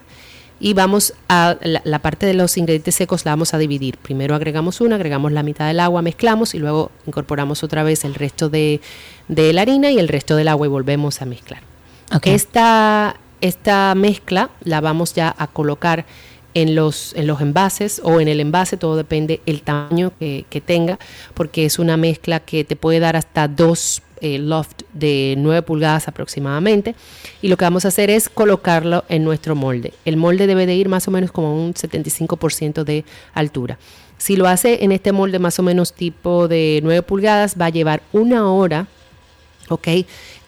Y 0.61 0.75
vamos 0.75 1.15
a 1.29 1.57
la, 1.63 1.81
la, 1.85 1.99
parte 2.01 2.27
de 2.27 2.35
los 2.35 2.59
ingredientes 2.59 2.95
secos 2.95 3.25
la 3.25 3.33
vamos 3.33 3.55
a 3.55 3.59
dividir. 3.59 3.97
Primero 3.97 4.35
agregamos 4.35 4.83
una, 4.83 4.97
agregamos 4.97 5.33
la 5.33 5.43
mitad 5.43 5.67
del 5.67 5.81
agua, 5.81 6.03
mezclamos 6.03 6.55
y 6.55 6.59
luego 6.59 6.93
incorporamos 7.07 7.65
otra 7.65 7.83
vez 7.83 8.05
el 8.05 8.15
resto 8.15 8.51
de, 8.51 8.83
de 9.29 9.53
la 9.55 9.63
harina 9.63 9.91
y 9.91 9.99
el 9.99 10.07
resto 10.07 10.37
del 10.37 10.49
agua 10.49 10.67
y 10.67 10.71
volvemos 10.71 11.23
a 11.23 11.25
mezclar. 11.25 11.63
Okay. 12.15 12.35
Esta, 12.35 13.17
esta 13.41 13.95
mezcla 13.95 14.51
la 14.63 14.83
vamos 14.83 15.15
ya 15.15 15.35
a 15.37 15.47
colocar 15.47 16.05
en 16.53 16.75
los, 16.75 17.15
en 17.15 17.27
los 17.27 17.41
envases 17.41 18.01
o 18.05 18.21
en 18.21 18.29
el 18.29 18.41
envase, 18.41 18.77
todo 18.77 18.97
depende 18.97 19.41
el 19.47 19.63
tamaño 19.63 20.13
que, 20.19 20.45
que 20.51 20.61
tenga, 20.61 20.99
porque 21.33 21.65
es 21.65 21.79
una 21.79 21.97
mezcla 21.97 22.41
que 22.41 22.65
te 22.65 22.77
puede 22.77 22.99
dar 22.99 23.17
hasta 23.17 23.49
dos 23.49 24.03
eh, 24.21 24.39
loft 24.39 24.83
de 24.93 25.35
9 25.39 25.63
pulgadas 25.63 26.09
aproximadamente. 26.09 26.95
Y 27.43 27.49
lo 27.49 27.57
que 27.57 27.65
vamos 27.65 27.85
a 27.85 27.89
hacer 27.89 28.11
es 28.11 28.29
colocarlo 28.29 29.05
en 29.09 29.25
nuestro 29.25 29.55
molde. 29.55 29.93
El 30.05 30.17
molde 30.17 30.47
debe 30.47 30.67
de 30.67 30.75
ir 30.75 30.89
más 30.89 31.09
o 31.09 31.11
menos 31.11 31.33
como 31.33 31.55
un 31.55 31.75
75% 31.75 32.85
de 32.85 33.05
altura. 33.35 33.79
Si 34.19 34.37
lo 34.37 34.49
hace 34.49 34.85
en 34.85 34.93
este 34.93 35.13
molde 35.13 35.39
más 35.39 35.59
o 35.59 35.63
menos 35.63 35.95
tipo 35.95 36.47
de 36.47 36.81
9 36.83 37.03
pulgadas, 37.03 37.57
va 37.59 37.67
a 37.67 37.71
llevar 37.71 38.03
una 38.13 38.53
hora, 38.53 38.87
¿ok? 39.71 39.89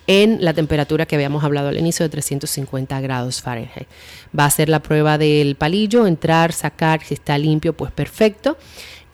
En 0.06 0.44
la 0.44 0.52
temperatura 0.52 1.06
que 1.06 1.14
habíamos 1.14 1.42
hablado 1.42 1.68
al 1.68 1.78
inicio 1.78 2.04
de 2.04 2.10
350 2.10 3.00
grados 3.00 3.40
Fahrenheit. 3.40 3.88
Va 4.38 4.44
a 4.44 4.48
hacer 4.48 4.68
la 4.68 4.80
prueba 4.80 5.16
del 5.16 5.54
palillo, 5.54 6.06
entrar, 6.06 6.52
sacar, 6.52 7.02
si 7.02 7.14
está 7.14 7.38
limpio, 7.38 7.72
pues 7.72 7.92
perfecto. 7.92 8.58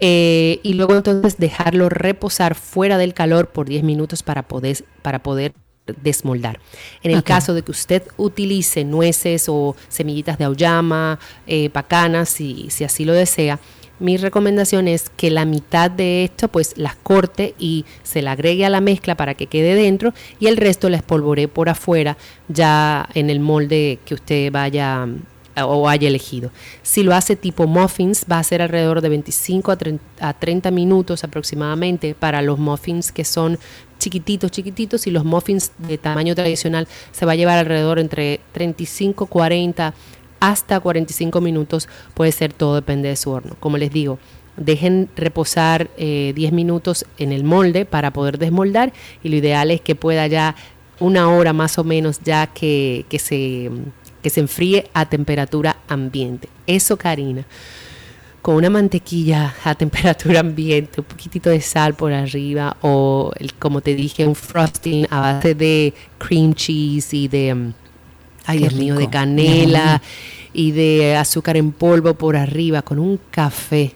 Eh, 0.00 0.60
y 0.62 0.74
luego 0.74 0.96
entonces 0.96 1.38
dejarlo 1.38 1.88
reposar 1.88 2.54
fuera 2.54 2.98
del 2.98 3.14
calor 3.14 3.48
por 3.48 3.68
10 3.68 3.82
minutos 3.82 4.22
para 4.22 4.42
poder, 4.46 4.84
para 5.02 5.22
poder 5.22 5.54
desmoldar. 6.02 6.60
En 7.02 7.12
el 7.12 7.22
caso 7.22 7.54
de 7.54 7.62
que 7.62 7.70
usted 7.70 8.02
utilice 8.16 8.84
nueces 8.84 9.48
o 9.48 9.74
semillitas 9.88 10.38
de 10.38 10.44
auyama, 10.44 11.18
eh, 11.46 11.70
pacanas, 11.70 12.28
si, 12.28 12.68
si 12.70 12.84
así 12.84 13.04
lo 13.04 13.12
desea, 13.12 13.58
mi 14.00 14.16
recomendación 14.16 14.86
es 14.86 15.10
que 15.10 15.30
la 15.30 15.44
mitad 15.44 15.90
de 15.90 16.24
esto 16.24 16.48
pues 16.48 16.74
las 16.76 16.94
corte 16.94 17.54
y 17.58 17.84
se 18.04 18.22
la 18.22 18.32
agregue 18.32 18.64
a 18.64 18.70
la 18.70 18.80
mezcla 18.80 19.16
para 19.16 19.34
que 19.34 19.46
quede 19.46 19.74
dentro 19.74 20.14
y 20.38 20.46
el 20.46 20.56
resto 20.56 20.88
la 20.88 20.98
espolvoree 20.98 21.48
por 21.48 21.68
afuera 21.68 22.16
ya 22.46 23.08
en 23.14 23.28
el 23.28 23.40
molde 23.40 23.98
que 24.04 24.14
usted 24.14 24.52
vaya 24.52 25.08
o 25.66 25.88
haya 25.88 26.08
elegido. 26.08 26.50
Si 26.82 27.02
lo 27.02 27.14
hace 27.14 27.36
tipo 27.36 27.66
muffins, 27.66 28.26
va 28.30 28.38
a 28.38 28.42
ser 28.42 28.62
alrededor 28.62 29.00
de 29.00 29.08
25 29.08 29.72
a 30.20 30.32
30, 30.34 30.70
minutos 30.70 31.24
aproximadamente 31.24 32.14
para 32.14 32.42
los 32.42 32.58
muffins 32.58 33.12
que 33.12 33.24
son 33.24 33.58
chiquititos, 33.98 34.50
chiquititos, 34.50 35.06
y 35.06 35.10
los 35.10 35.24
muffins 35.24 35.72
de 35.78 35.98
tamaño 35.98 36.34
tradicional 36.34 36.86
se 37.12 37.26
va 37.26 37.32
a 37.32 37.36
llevar 37.36 37.58
alrededor 37.58 37.98
entre 37.98 38.40
35, 38.52 39.26
40 39.26 39.94
hasta 40.40 40.78
45 40.78 41.40
minutos, 41.40 41.88
puede 42.14 42.30
ser 42.32 42.52
todo, 42.52 42.76
depende 42.76 43.08
de 43.08 43.16
su 43.16 43.30
horno. 43.30 43.56
Como 43.58 43.76
les 43.76 43.90
digo, 43.90 44.18
dejen 44.56 45.08
reposar 45.16 45.90
10 45.96 45.98
eh, 45.98 46.50
minutos 46.52 47.06
en 47.18 47.32
el 47.32 47.44
molde 47.44 47.84
para 47.84 48.12
poder 48.12 48.38
desmoldar 48.38 48.92
y 49.22 49.28
lo 49.28 49.36
ideal 49.36 49.70
es 49.70 49.80
que 49.80 49.94
pueda 49.94 50.26
ya 50.26 50.54
una 51.00 51.30
hora 51.30 51.52
más 51.52 51.78
o 51.78 51.84
menos 51.84 52.20
ya 52.24 52.48
que, 52.48 53.06
que 53.08 53.18
se 53.18 53.70
que 54.22 54.30
se 54.30 54.40
enfríe 54.40 54.90
a 54.94 55.06
temperatura 55.06 55.76
ambiente. 55.88 56.48
Eso, 56.66 56.96
Karina, 56.96 57.44
con 58.42 58.56
una 58.56 58.70
mantequilla 58.70 59.54
a 59.64 59.74
temperatura 59.76 60.40
ambiente, 60.40 61.00
un 61.00 61.06
poquitito 61.06 61.50
de 61.50 61.60
sal 61.60 61.94
por 61.94 62.12
arriba 62.12 62.76
o, 62.80 63.30
el, 63.38 63.54
como 63.54 63.80
te 63.80 63.94
dije, 63.94 64.26
un 64.26 64.34
frosting 64.34 65.06
a 65.10 65.20
base 65.20 65.54
de 65.54 65.94
cream 66.18 66.54
cheese 66.54 67.14
y 67.14 67.28
de, 67.28 67.54
mm, 67.54 67.74
ay 68.46 68.58
Dios 68.58 68.74
mío, 68.74 68.94
de 68.96 69.10
canela 69.10 70.00
y 70.52 70.72
de 70.72 71.16
azúcar 71.16 71.56
en 71.56 71.72
polvo 71.72 72.14
por 72.14 72.36
arriba 72.36 72.82
con 72.82 72.98
un 72.98 73.20
café 73.30 73.94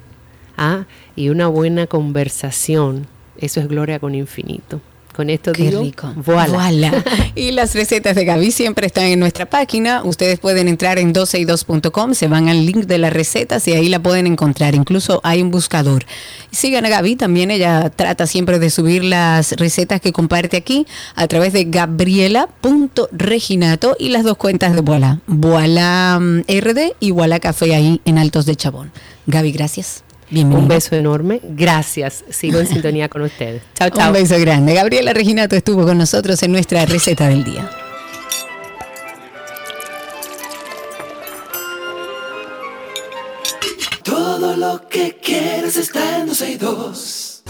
¿ah? 0.56 0.84
y 1.16 1.28
una 1.28 1.48
buena 1.48 1.86
conversación. 1.86 3.06
Eso 3.38 3.60
es 3.60 3.68
gloria 3.68 3.98
con 3.98 4.14
infinito. 4.14 4.80
Con 5.14 5.28
esto 5.28 5.52
Qué 5.52 5.70
rico. 5.70 6.10
Voilà. 6.16 7.04
y 7.34 7.50
las 7.50 7.74
recetas 7.74 8.16
de 8.16 8.24
Gaby 8.24 8.50
siempre 8.50 8.86
están 8.86 9.04
en 9.04 9.20
nuestra 9.20 9.44
página. 9.44 10.02
Ustedes 10.04 10.38
pueden 10.38 10.68
entrar 10.68 10.98
en 10.98 11.12
12y2.com, 11.12 12.14
se 12.14 12.28
van 12.28 12.48
al 12.48 12.64
link 12.64 12.86
de 12.86 12.96
las 12.96 13.12
recetas 13.12 13.68
y 13.68 13.72
ahí 13.72 13.90
la 13.90 14.02
pueden 14.02 14.26
encontrar. 14.26 14.74
Incluso 14.74 15.20
hay 15.22 15.42
un 15.42 15.50
buscador. 15.50 16.06
Sigan 16.50 16.86
a 16.86 16.88
Gaby, 16.88 17.16
también 17.16 17.50
ella 17.50 17.90
trata 17.90 18.26
siempre 18.26 18.58
de 18.58 18.70
subir 18.70 19.04
las 19.04 19.52
recetas 19.52 20.00
que 20.00 20.12
comparte 20.12 20.56
aquí 20.56 20.86
a 21.14 21.28
través 21.28 21.52
de 21.52 21.64
gabriela.reginato 21.64 23.96
y 23.98 24.08
las 24.08 24.24
dos 24.24 24.38
cuentas 24.38 24.74
de 24.74 24.80
Voilà. 24.80 25.20
Voilà 25.26 26.18
mm, 26.20 26.44
RD 26.48 26.94
y 27.00 27.10
Voilà 27.10 27.38
Café 27.38 27.74
ahí 27.74 28.00
en 28.04 28.16
Altos 28.18 28.46
de 28.46 28.56
Chabón. 28.56 28.92
Gaby, 29.26 29.52
gracias. 29.52 30.04
Un 30.32 30.66
beso 30.66 30.96
enorme. 30.96 31.40
Gracias. 31.42 32.24
Sigo 32.30 32.58
en 32.58 32.66
sintonía 32.66 33.08
con 33.08 33.22
ustedes. 33.22 33.62
Chao, 33.74 33.90
chao. 33.94 34.08
Un 34.08 34.14
beso 34.14 34.38
grande. 34.38 34.74
Gabriela 34.74 35.12
Reginato 35.12 35.56
estuvo 35.56 35.84
con 35.84 35.98
nosotros 35.98 36.42
en 36.42 36.52
nuestra 36.52 36.84
receta 36.86 37.28
del 37.28 37.44
día. 37.44 37.70
Todo 44.02 44.56
lo 44.56 44.88
que 44.88 45.18
quieres 45.22 45.76
está 45.76 46.18
en 46.18 46.26
12 46.26 46.50
y 46.50 46.56
2. 46.56 47.42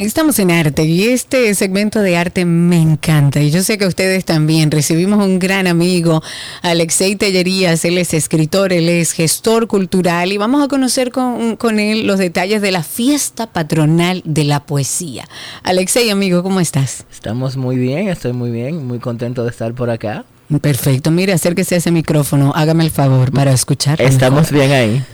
Estamos 0.00 0.38
en 0.38 0.50
arte 0.50 0.84
y 0.84 1.08
este 1.08 1.54
segmento 1.54 2.00
de 2.00 2.16
arte 2.16 2.46
me 2.46 2.80
encanta 2.80 3.42
y 3.42 3.50
yo 3.50 3.62
sé 3.62 3.76
que 3.76 3.86
ustedes 3.86 4.24
también. 4.24 4.70
Recibimos 4.70 5.22
un 5.22 5.38
gran 5.38 5.66
amigo, 5.66 6.22
Alexei 6.62 7.16
Tellerías, 7.16 7.84
él 7.84 7.98
es 7.98 8.14
escritor, 8.14 8.72
él 8.72 8.88
es 8.88 9.12
gestor 9.12 9.66
cultural 9.66 10.32
y 10.32 10.38
vamos 10.38 10.64
a 10.64 10.68
conocer 10.68 11.10
con, 11.10 11.56
con 11.56 11.78
él 11.78 12.06
los 12.06 12.18
detalles 12.18 12.62
de 12.62 12.70
la 12.70 12.82
fiesta 12.82 13.46
patronal 13.48 14.22
de 14.24 14.44
la 14.44 14.64
poesía. 14.64 15.28
Alexei, 15.64 16.08
amigo, 16.08 16.42
¿cómo 16.42 16.60
estás? 16.60 17.04
Estamos 17.12 17.58
muy 17.58 17.76
bien, 17.76 18.08
estoy 18.08 18.32
muy 18.32 18.50
bien, 18.50 18.86
muy 18.86 19.00
contento 19.00 19.44
de 19.44 19.50
estar 19.50 19.74
por 19.74 19.90
acá. 19.90 20.24
Perfecto, 20.62 21.10
mire, 21.10 21.34
acérquese 21.34 21.74
a 21.74 21.78
ese 21.78 21.90
micrófono, 21.90 22.54
hágame 22.56 22.84
el 22.84 22.90
favor 22.90 23.32
para 23.32 23.52
escuchar. 23.52 24.00
Estamos 24.00 24.50
bien 24.50 24.72
ahí. 24.72 25.04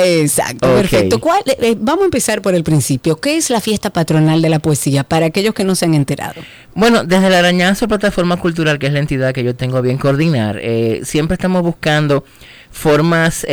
Exacto, 0.00 0.68
perfecto. 0.76 1.18
¿Cuál, 1.18 1.42
eh, 1.46 1.56
eh, 1.60 1.76
vamos 1.76 2.02
a 2.02 2.04
empezar 2.04 2.40
por 2.40 2.54
el 2.54 2.62
principio. 2.62 3.16
¿Qué 3.16 3.36
es 3.36 3.50
la 3.50 3.60
fiesta 3.60 3.90
patronal 3.90 4.40
de 4.40 4.48
la 4.48 4.60
poesía 4.60 5.02
para 5.02 5.26
aquellos 5.26 5.54
que 5.54 5.64
no 5.64 5.74
se 5.74 5.86
han 5.86 5.94
enterado? 5.94 6.40
Bueno, 6.74 7.02
desde 7.02 7.26
el 7.26 7.34
Arañazo 7.34 7.88
Plataforma 7.88 8.36
Cultural, 8.36 8.78
que 8.78 8.86
es 8.86 8.92
la 8.92 9.00
entidad 9.00 9.34
que 9.34 9.42
yo 9.42 9.56
tengo 9.56 9.82
bien 9.82 9.98
coordinar, 9.98 10.60
eh, 10.62 11.00
siempre 11.02 11.34
estamos 11.34 11.62
buscando 11.62 12.24
formas 12.70 13.44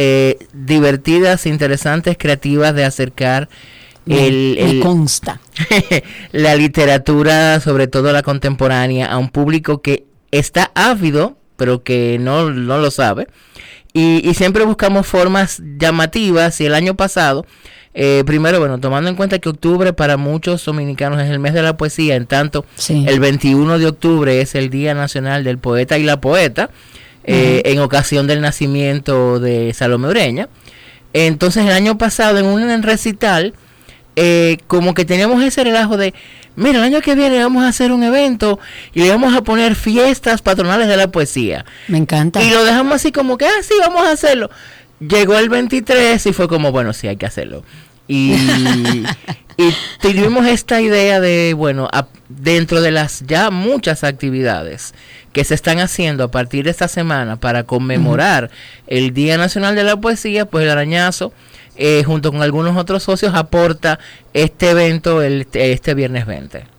divertidas, 0.53 1.47
interesantes, 1.47 2.15
creativas 2.19 2.75
de 2.75 2.85
acercar 2.85 3.49
el, 4.05 4.57
el, 4.59 4.79
consta. 4.81 5.39
la 6.31 6.55
literatura, 6.55 7.59
sobre 7.59 7.87
todo 7.87 8.11
la 8.11 8.21
contemporánea, 8.21 9.07
a 9.07 9.17
un 9.17 9.29
público 9.29 9.81
que 9.81 10.05
está 10.29 10.71
ávido, 10.75 11.37
pero 11.57 11.81
que 11.81 12.17
no, 12.19 12.51
no 12.51 12.77
lo 12.77 12.91
sabe. 12.91 13.27
Y, 13.97 14.33
siempre 14.33 14.65
buscamos 14.65 15.07
formas 15.07 15.61
llamativas. 15.77 16.59
Y 16.59 16.65
el 16.65 16.75
año 16.75 16.95
pasado, 16.95 17.45
eh, 17.93 18.23
primero, 18.25 18.59
bueno, 18.59 18.77
tomando 18.77 19.09
en 19.09 19.15
cuenta 19.15 19.39
que 19.39 19.47
octubre 19.47 19.93
para 19.93 20.17
muchos 20.17 20.65
dominicanos 20.65 21.21
es 21.21 21.29
el 21.29 21.39
mes 21.39 21.53
de 21.53 21.61
la 21.61 21.77
poesía, 21.77 22.17
en 22.17 22.25
tanto 22.25 22.65
el 22.89 23.21
21 23.21 23.79
de 23.79 23.87
octubre 23.87 24.41
es 24.41 24.53
el 24.53 24.69
Día 24.69 24.93
Nacional 24.93 25.45
del 25.45 25.59
Poeta 25.59 25.97
y 25.97 26.03
la 26.03 26.19
Poeta, 26.19 26.71
eh, 27.23 27.61
en 27.63 27.79
ocasión 27.79 28.27
del 28.27 28.41
nacimiento 28.41 29.39
de 29.39 29.73
Salomé 29.73 30.09
Ureña. 30.09 30.49
Entonces 31.13 31.65
el 31.65 31.71
año 31.71 31.97
pasado 31.97 32.37
en 32.37 32.47
un 32.47 32.83
recital, 32.83 33.53
eh, 34.17 34.57
como 34.67 34.93
que 34.93 35.05
teníamos 35.05 35.41
ese 35.41 35.63
relajo 35.63 35.95
de 35.95 36.13
mira, 36.55 36.79
el 36.79 36.83
año 36.83 37.01
que 37.01 37.15
viene 37.15 37.39
vamos 37.39 37.63
a 37.63 37.67
hacer 37.67 37.91
un 37.91 38.03
evento 38.03 38.59
y 38.93 39.01
le 39.01 39.09
vamos 39.09 39.35
a 39.35 39.43
poner 39.43 39.75
fiestas 39.75 40.41
patronales 40.41 40.87
de 40.87 40.97
la 40.97 41.09
poesía. 41.09 41.65
Me 41.87 41.97
encanta. 41.97 42.41
Y 42.43 42.49
lo 42.49 42.63
dejamos 42.63 42.95
así 42.95 43.11
como 43.11 43.37
que, 43.37 43.45
ah, 43.45 43.61
sí, 43.61 43.73
vamos 43.79 44.05
a 44.05 44.11
hacerlo. 44.11 44.49
Llegó 44.99 45.37
el 45.37 45.49
23 45.49 46.25
y 46.25 46.33
fue 46.33 46.47
como, 46.47 46.71
bueno, 46.71 46.93
sí, 46.93 47.07
hay 47.07 47.17
que 47.17 47.25
hacerlo. 47.25 47.63
Y, 48.07 48.33
y 49.57 49.73
tuvimos 50.01 50.45
esta 50.45 50.81
idea 50.81 51.19
de, 51.19 51.53
bueno, 51.53 51.89
dentro 52.29 52.81
de 52.81 52.91
las 52.91 53.23
ya 53.25 53.51
muchas 53.51 54.03
actividades 54.03 54.93
que 55.33 55.43
se 55.43 55.53
están 55.53 55.79
haciendo 55.79 56.23
a 56.23 56.31
partir 56.31 56.65
de 56.65 56.71
esta 56.71 56.87
semana 56.87 57.35
para 57.35 57.63
conmemorar 57.63 58.49
el 58.87 59.13
Día 59.13 59.37
Nacional 59.37 59.75
de 59.75 59.83
la 59.83 59.97
Poesía, 59.97 60.45
pues 60.45 60.63
el 60.63 60.71
arañazo 60.71 61.33
eh, 61.76 62.03
junto 62.05 62.32
con 62.32 62.41
algunos 62.41 62.78
otros 62.78 63.03
socios, 63.03 63.34
aporta 63.36 63.99
este 64.34 64.71
evento 64.71 65.21
el, 65.21 65.47
este 65.53 65.93
viernes 65.93 66.26
20. 66.26 66.76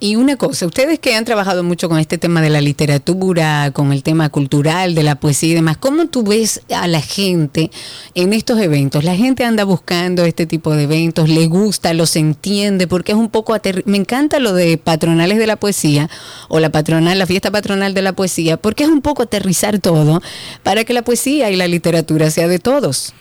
Y 0.00 0.16
una 0.16 0.36
cosa, 0.36 0.66
ustedes 0.66 0.98
que 0.98 1.14
han 1.14 1.24
trabajado 1.24 1.62
mucho 1.62 1.88
con 1.88 1.98
este 1.98 2.18
tema 2.18 2.40
de 2.40 2.50
la 2.50 2.60
literatura, 2.60 3.70
con 3.72 3.92
el 3.92 4.02
tema 4.02 4.28
cultural, 4.28 4.94
de 4.94 5.02
la 5.02 5.14
poesía 5.14 5.50
y 5.50 5.54
demás, 5.54 5.76
¿cómo 5.76 6.06
tú 6.06 6.22
ves 6.22 6.62
a 6.74 6.88
la 6.88 7.00
gente 7.00 7.70
en 8.14 8.32
estos 8.32 8.58
eventos? 8.60 9.04
La 9.04 9.14
gente 9.14 9.44
anda 9.44 9.64
buscando 9.64 10.24
este 10.24 10.46
tipo 10.46 10.74
de 10.74 10.84
eventos, 10.84 11.28
le 11.28 11.46
gusta, 11.46 11.94
los 11.94 12.16
entiende, 12.16 12.86
porque 12.86 13.12
es 13.12 13.18
un 13.18 13.30
poco 13.30 13.56
me 13.84 13.98
encanta 13.98 14.38
lo 14.38 14.54
de 14.54 14.78
patronales 14.78 15.38
de 15.38 15.46
la 15.46 15.56
poesía 15.56 16.08
o 16.48 16.60
la 16.60 16.70
patronal, 16.70 17.18
la 17.18 17.26
fiesta 17.26 17.50
patronal 17.50 17.94
de 17.94 18.02
la 18.02 18.12
poesía, 18.12 18.56
porque 18.56 18.84
es 18.84 18.90
un 18.90 19.02
poco 19.02 19.22
aterrizar 19.22 19.78
todo 19.78 20.22
para 20.62 20.84
que 20.84 20.94
la 20.94 21.02
poesía 21.02 21.50
y 21.50 21.56
la 21.56 21.68
literatura 21.68 22.30
sea 22.30 22.48
de 22.48 22.58
todos. 22.58 23.12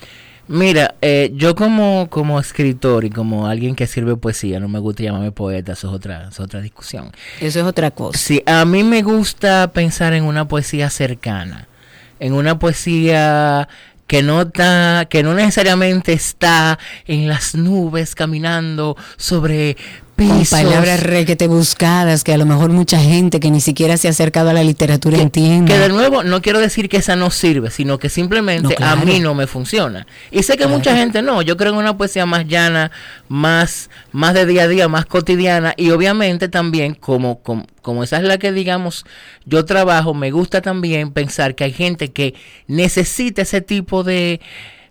Mira, 0.52 0.96
eh, 1.04 1.32
yo 1.36 1.54
como, 1.54 2.08
como 2.10 2.40
escritor 2.40 3.06
y 3.06 3.12
como 3.12 3.46
alguien 3.46 3.76
que 3.76 3.86
sirve 3.86 4.16
poesía, 4.16 4.60
no 4.60 4.68
me 4.68 4.80
gusta 4.80 5.04
llamarme 5.04 5.32
poeta, 5.32 5.74
eso 5.74 5.90
es 5.90 5.94
otra, 5.94 6.22
eso 6.24 6.30
es 6.30 6.40
otra 6.40 6.60
discusión. 6.60 7.12
Eso 7.40 7.60
es 7.60 7.66
otra 7.66 7.92
cosa. 7.92 8.18
Sí, 8.18 8.42
a 8.48 8.66
mí 8.66 8.84
me 8.84 9.04
gusta 9.04 9.72
pensar 9.72 10.14
en 10.14 10.24
una 10.24 10.48
poesía 10.48 10.90
cercana, 10.90 11.68
en 12.20 12.34
una 12.34 12.58
poesía 12.58 13.70
que 14.08 14.24
no, 14.24 14.42
está, 14.42 15.06
que 15.08 15.22
no 15.22 15.36
necesariamente 15.36 16.14
está 16.14 16.80
en 17.06 17.28
las 17.28 17.54
nubes 17.54 18.16
caminando 18.16 18.98
sobre 19.18 19.78
Con 20.28 20.40
pisos. 20.40 20.60
palabras 20.60 21.02
requete 21.04 21.48
buscadas 21.48 22.24
que 22.24 22.34
a 22.34 22.38
lo 22.38 22.46
mejor 22.46 22.70
mucha 22.72 23.00
gente 23.00 23.40
que 23.40 23.50
ni 23.52 23.62
siquiera 23.62 23.98
se 23.98 24.08
ha 24.08 24.12
acercado 24.12 24.50
a 24.50 24.54
la 24.54 24.64
literatura 24.64 25.18
entiende. 25.18 25.72
Que 25.72 25.80
de 25.80 25.90
nuevo, 25.90 26.24
no 26.24 26.42
quiero 26.42 26.60
decir 26.60 26.90
que 26.90 26.98
esa 26.98 27.16
no 27.16 27.32
sirve, 27.32 27.72
sino 27.72 27.98
que 28.00 28.10
simplemente 28.10 28.64
No, 28.64 28.76
claro. 28.76 29.02
a 29.02 29.06
mí 29.06 29.20
no 29.20 29.34
me 29.36 29.48
funciona. 29.48 30.06
Y 30.32 30.44
sé 30.44 30.54
que 30.54 30.60
Claro. 30.64 30.74
mucha 30.78 30.96
gente 30.96 31.22
no. 31.22 31.42
Yo 31.42 31.58
creo 31.58 31.72
en 31.74 31.80
una 31.80 31.98
poesía 31.98 32.26
más 32.26 32.46
llana, 32.48 32.92
más, 33.28 33.90
más 34.12 34.34
de 34.34 34.46
día 34.46 34.64
a 34.64 34.68
día, 34.68 34.88
más 34.88 35.06
cotidiana. 35.06 35.74
Y 35.78 35.92
obviamente 35.92 36.50
también, 36.50 36.94
como, 36.96 37.40
como, 37.42 37.66
como 37.82 38.04
esa 38.04 38.18
es 38.18 38.24
la 38.24 38.38
que 38.38 38.52
digamos 38.52 39.06
yo 39.46 39.66
trabajo, 39.66 40.14
me 40.14 40.32
gusta 40.32 40.62
también 40.62 41.12
pensar 41.12 41.56
que 41.56 41.64
hay 41.64 41.74
gente 41.74 42.12
que 42.12 42.34
necesita 42.68 43.42
ese 43.44 43.62
tipo 43.62 44.04
de, 44.04 44.42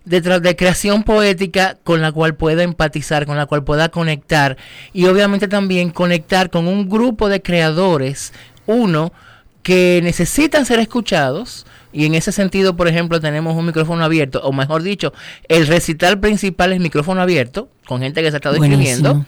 de, 0.09 0.23
tra- 0.23 0.39
de 0.39 0.55
creación 0.55 1.03
poética 1.03 1.77
con 1.83 2.01
la 2.01 2.11
cual 2.11 2.35
pueda 2.35 2.63
empatizar, 2.63 3.25
con 3.25 3.37
la 3.37 3.45
cual 3.45 3.63
pueda 3.63 3.89
conectar. 3.89 4.57
Y 4.91 5.05
obviamente 5.05 5.47
también 5.47 5.91
conectar 5.91 6.49
con 6.49 6.67
un 6.67 6.89
grupo 6.89 7.29
de 7.29 7.41
creadores, 7.41 8.33
uno, 8.65 9.13
que 9.61 9.99
necesitan 10.03 10.65
ser 10.65 10.79
escuchados. 10.79 11.65
Y 11.91 12.05
en 12.05 12.15
ese 12.15 12.31
sentido, 12.31 12.75
por 12.75 12.87
ejemplo, 12.87 13.19
tenemos 13.19 13.55
un 13.55 13.65
micrófono 13.65 14.03
abierto, 14.03 14.41
o 14.43 14.51
mejor 14.51 14.83
dicho, 14.83 15.13
el 15.47 15.67
recital 15.67 16.19
principal 16.19 16.73
es 16.73 16.79
micrófono 16.79 17.21
abierto, 17.21 17.69
con 17.85 18.01
gente 18.01 18.21
que 18.21 18.29
se 18.29 18.35
ha 18.35 18.39
estado 18.39 18.55
escribiendo. 18.55 19.25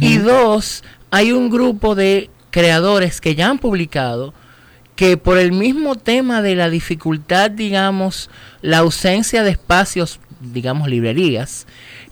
Y 0.00 0.18
dos, 0.18 0.82
hay 1.10 1.32
un 1.32 1.50
grupo 1.50 1.94
de 1.94 2.30
creadores 2.50 3.20
que 3.20 3.34
ya 3.34 3.48
han 3.48 3.58
publicado 3.58 4.34
que 5.00 5.16
por 5.16 5.38
el 5.38 5.52
mismo 5.52 5.96
tema 5.96 6.42
de 6.42 6.54
la 6.54 6.68
dificultad, 6.68 7.50
digamos, 7.50 8.28
la 8.60 8.80
ausencia 8.80 9.42
de 9.42 9.52
espacios, 9.52 10.20
digamos, 10.40 10.90
librerías, 10.90 11.66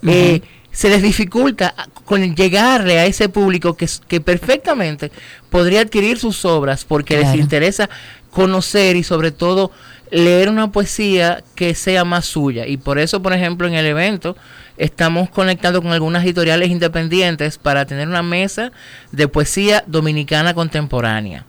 eh, 0.06 0.40
se 0.72 0.88
les 0.88 1.02
dificulta 1.02 1.74
con 2.06 2.34
llegarle 2.34 2.98
a 2.98 3.04
ese 3.04 3.28
público 3.28 3.76
que, 3.76 3.86
que 4.08 4.22
perfectamente 4.22 5.12
podría 5.50 5.82
adquirir 5.82 6.18
sus 6.18 6.46
obras 6.46 6.86
porque 6.86 7.18
les 7.18 7.34
interesa 7.34 7.90
conocer 8.30 8.96
y 8.96 9.02
sobre 9.02 9.32
todo 9.32 9.70
leer 10.10 10.48
una 10.48 10.72
poesía 10.72 11.44
que 11.54 11.74
sea 11.74 12.06
más 12.06 12.24
suya. 12.24 12.66
Y 12.66 12.78
por 12.78 12.98
eso, 12.98 13.20
por 13.20 13.34
ejemplo, 13.34 13.68
en 13.68 13.74
el 13.74 13.84
evento 13.84 14.34
estamos 14.78 15.28
conectando 15.28 15.82
con 15.82 15.92
algunas 15.92 16.24
editoriales 16.24 16.70
independientes 16.70 17.58
para 17.58 17.84
tener 17.84 18.08
una 18.08 18.22
mesa 18.22 18.72
de 19.12 19.28
poesía 19.28 19.84
dominicana 19.86 20.54
contemporánea. 20.54 21.44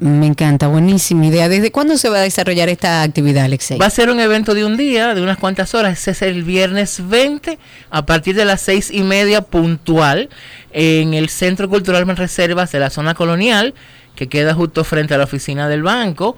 Me 0.00 0.26
encanta, 0.28 0.68
buenísima 0.68 1.26
idea. 1.26 1.48
¿Desde 1.48 1.72
cuándo 1.72 1.98
se 1.98 2.08
va 2.08 2.18
a 2.18 2.22
desarrollar 2.22 2.68
esta 2.68 3.02
actividad, 3.02 3.44
Alexei? 3.46 3.78
Va 3.78 3.86
a 3.86 3.90
ser 3.90 4.10
un 4.10 4.20
evento 4.20 4.54
de 4.54 4.64
un 4.64 4.76
día, 4.76 5.12
de 5.12 5.20
unas 5.22 5.38
cuantas 5.38 5.74
horas. 5.74 5.98
Ese 5.98 6.12
es 6.12 6.22
el 6.22 6.44
viernes 6.44 7.02
20 7.08 7.58
a 7.90 8.06
partir 8.06 8.36
de 8.36 8.44
las 8.44 8.60
seis 8.60 8.90
y 8.92 9.02
media 9.02 9.40
puntual 9.42 10.28
en 10.70 11.14
el 11.14 11.28
Centro 11.30 11.68
Cultural 11.68 12.06
Reservas 12.16 12.70
de 12.70 12.78
la 12.78 12.90
zona 12.90 13.14
colonial, 13.14 13.74
que 14.14 14.28
queda 14.28 14.54
justo 14.54 14.84
frente 14.84 15.14
a 15.14 15.18
la 15.18 15.24
oficina 15.24 15.68
del 15.68 15.82
banco. 15.82 16.36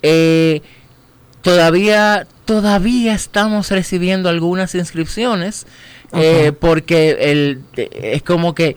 Eh, 0.00 0.62
todavía, 1.42 2.26
todavía 2.46 3.12
estamos 3.14 3.70
recibiendo 3.70 4.30
algunas 4.30 4.74
inscripciones 4.74 5.66
eh, 6.14 6.52
porque 6.58 7.16
el, 7.30 7.60
de- 7.76 7.90
es 8.14 8.22
como 8.22 8.54
que 8.54 8.76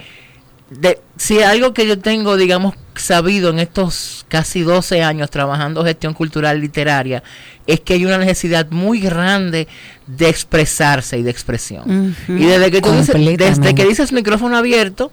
de, 0.70 1.00
si 1.18 1.42
algo 1.42 1.74
que 1.74 1.88
yo 1.88 2.00
tengo, 2.00 2.38
digamos, 2.38 2.76
sabido 2.96 3.50
en 3.50 3.60
estos 3.60 4.26
casi 4.30 4.62
12 4.62 5.04
años 5.04 5.30
trabajando 5.30 5.84
gestión 5.84 6.14
cultural 6.14 6.60
literaria, 6.60 7.24
es 7.68 7.82
que 7.82 7.94
hay 7.94 8.06
una 8.06 8.18
necesidad 8.18 8.70
muy 8.72 9.00
grande 9.00 9.68
de 10.08 10.30
expresarse 10.30 11.18
y 11.18 11.24
de 11.24 11.32
expresión. 11.32 12.16
Y 12.28 12.46
desde 12.46 12.72
que, 12.72 12.82
tú 12.82 12.92
dices, 12.92 13.38
desde 13.38 13.76
que 13.76 13.86
dices 13.86 14.12
micrófono 14.12 14.58
abierto, 14.58 15.12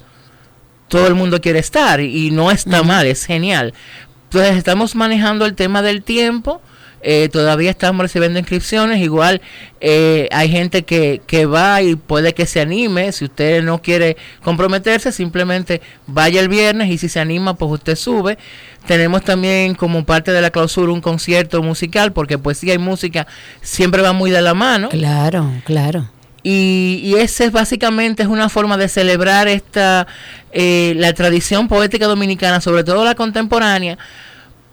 todo 0.88 1.06
el 1.06 1.14
mundo 1.14 1.40
quiere 1.40 1.58
estar 1.58 2.00
y, 2.00 2.28
y 2.28 2.30
no 2.30 2.50
está 2.50 2.82
mal, 2.82 3.06
es 3.06 3.24
genial. 3.24 3.74
Entonces 4.24 4.56
estamos 4.56 4.94
manejando 4.94 5.44
el 5.44 5.54
tema 5.54 5.82
del 5.82 6.02
tiempo. 6.02 6.62
Eh, 7.02 7.28
todavía 7.30 7.70
estamos 7.70 8.02
recibiendo 8.02 8.38
inscripciones. 8.38 9.00
Igual 9.00 9.40
eh, 9.80 10.28
hay 10.30 10.48
gente 10.48 10.84
que, 10.84 11.20
que 11.26 11.46
va 11.46 11.82
y 11.82 11.96
puede 11.96 12.32
que 12.32 12.46
se 12.46 12.60
anime. 12.60 13.12
Si 13.12 13.24
usted 13.24 13.62
no 13.62 13.82
quiere 13.82 14.16
comprometerse, 14.42 15.12
simplemente 15.12 15.80
vaya 16.06 16.40
el 16.40 16.48
viernes 16.48 16.90
y 16.90 16.98
si 16.98 17.08
se 17.08 17.20
anima, 17.20 17.54
pues 17.54 17.72
usted 17.72 17.96
sube. 17.96 18.38
Tenemos 18.86 19.22
también 19.22 19.74
como 19.74 20.04
parte 20.04 20.32
de 20.32 20.40
la 20.40 20.50
clausura 20.50 20.92
un 20.92 21.00
concierto 21.00 21.62
musical, 21.62 22.12
porque 22.12 22.38
poesía 22.38 22.74
y 22.74 22.78
música 22.78 23.26
siempre 23.60 24.02
va 24.02 24.12
muy 24.12 24.30
de 24.30 24.42
la 24.42 24.54
mano. 24.54 24.88
Claro, 24.88 25.50
claro. 25.64 26.08
Y, 26.44 27.00
y 27.04 27.14
ese 27.14 27.44
es 27.44 27.52
básicamente 27.52 28.24
es 28.24 28.28
una 28.28 28.48
forma 28.48 28.76
de 28.76 28.88
celebrar 28.88 29.46
esta 29.46 30.08
eh, 30.52 30.92
la 30.96 31.12
tradición 31.12 31.68
poética 31.68 32.06
dominicana, 32.06 32.60
sobre 32.60 32.84
todo 32.84 33.04
la 33.04 33.14
contemporánea, 33.14 33.96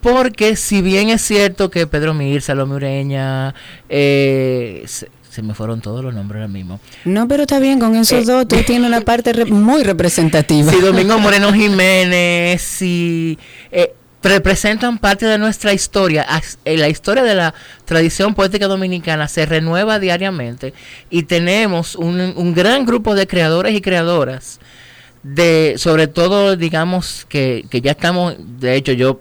porque 0.01 0.55
si 0.55 0.81
bien 0.81 1.09
es 1.09 1.21
cierto 1.21 1.69
que 1.69 1.87
Pedro 1.87 2.13
Mir, 2.13 2.41
Salomé 2.41 2.75
Ureña, 2.75 3.53
eh, 3.89 4.83
se, 4.87 5.09
se 5.29 5.41
me 5.41 5.53
fueron 5.53 5.81
todos 5.81 6.03
los 6.03 6.13
nombres 6.13 6.41
ahora 6.41 6.47
mismo. 6.51 6.79
No, 7.05 7.27
pero 7.27 7.43
está 7.43 7.59
bien, 7.59 7.79
con 7.79 7.95
esos 7.95 8.23
Eh, 8.27 8.31
dos 8.31 8.47
tú 8.47 8.55
tienes 8.65 8.87
una 8.87 9.01
parte 9.01 9.33
re- 9.33 9.45
muy 9.45 9.83
representativa. 9.83 10.71
Si 10.73 10.79
Domingo 10.79 11.19
Moreno 11.19 11.51
Jiménez, 11.53 12.61
si 12.61 13.37
eh, 13.71 13.93
representan 14.23 14.97
parte 14.97 15.25
de 15.25 15.37
nuestra 15.37 15.71
historia, 15.73 16.25
eh, 16.65 16.77
la 16.77 16.89
historia 16.89 17.23
de 17.23 17.35
la 17.35 17.53
tradición 17.85 18.35
poética 18.35 18.67
dominicana 18.67 19.27
se 19.27 19.45
renueva 19.45 19.99
diariamente 19.99 20.73
y 21.09 21.23
tenemos 21.23 21.95
un, 21.95 22.19
un 22.35 22.53
gran 22.53 22.85
grupo 22.85 23.15
de 23.15 23.27
creadores 23.27 23.75
y 23.75 23.81
creadoras 23.81 24.59
de 25.21 25.75
sobre 25.77 26.07
todo 26.07 26.55
digamos 26.55 27.25
que, 27.27 27.65
que 27.69 27.81
ya 27.81 27.91
estamos 27.91 28.35
de 28.37 28.75
hecho 28.75 28.93
yo 28.93 29.19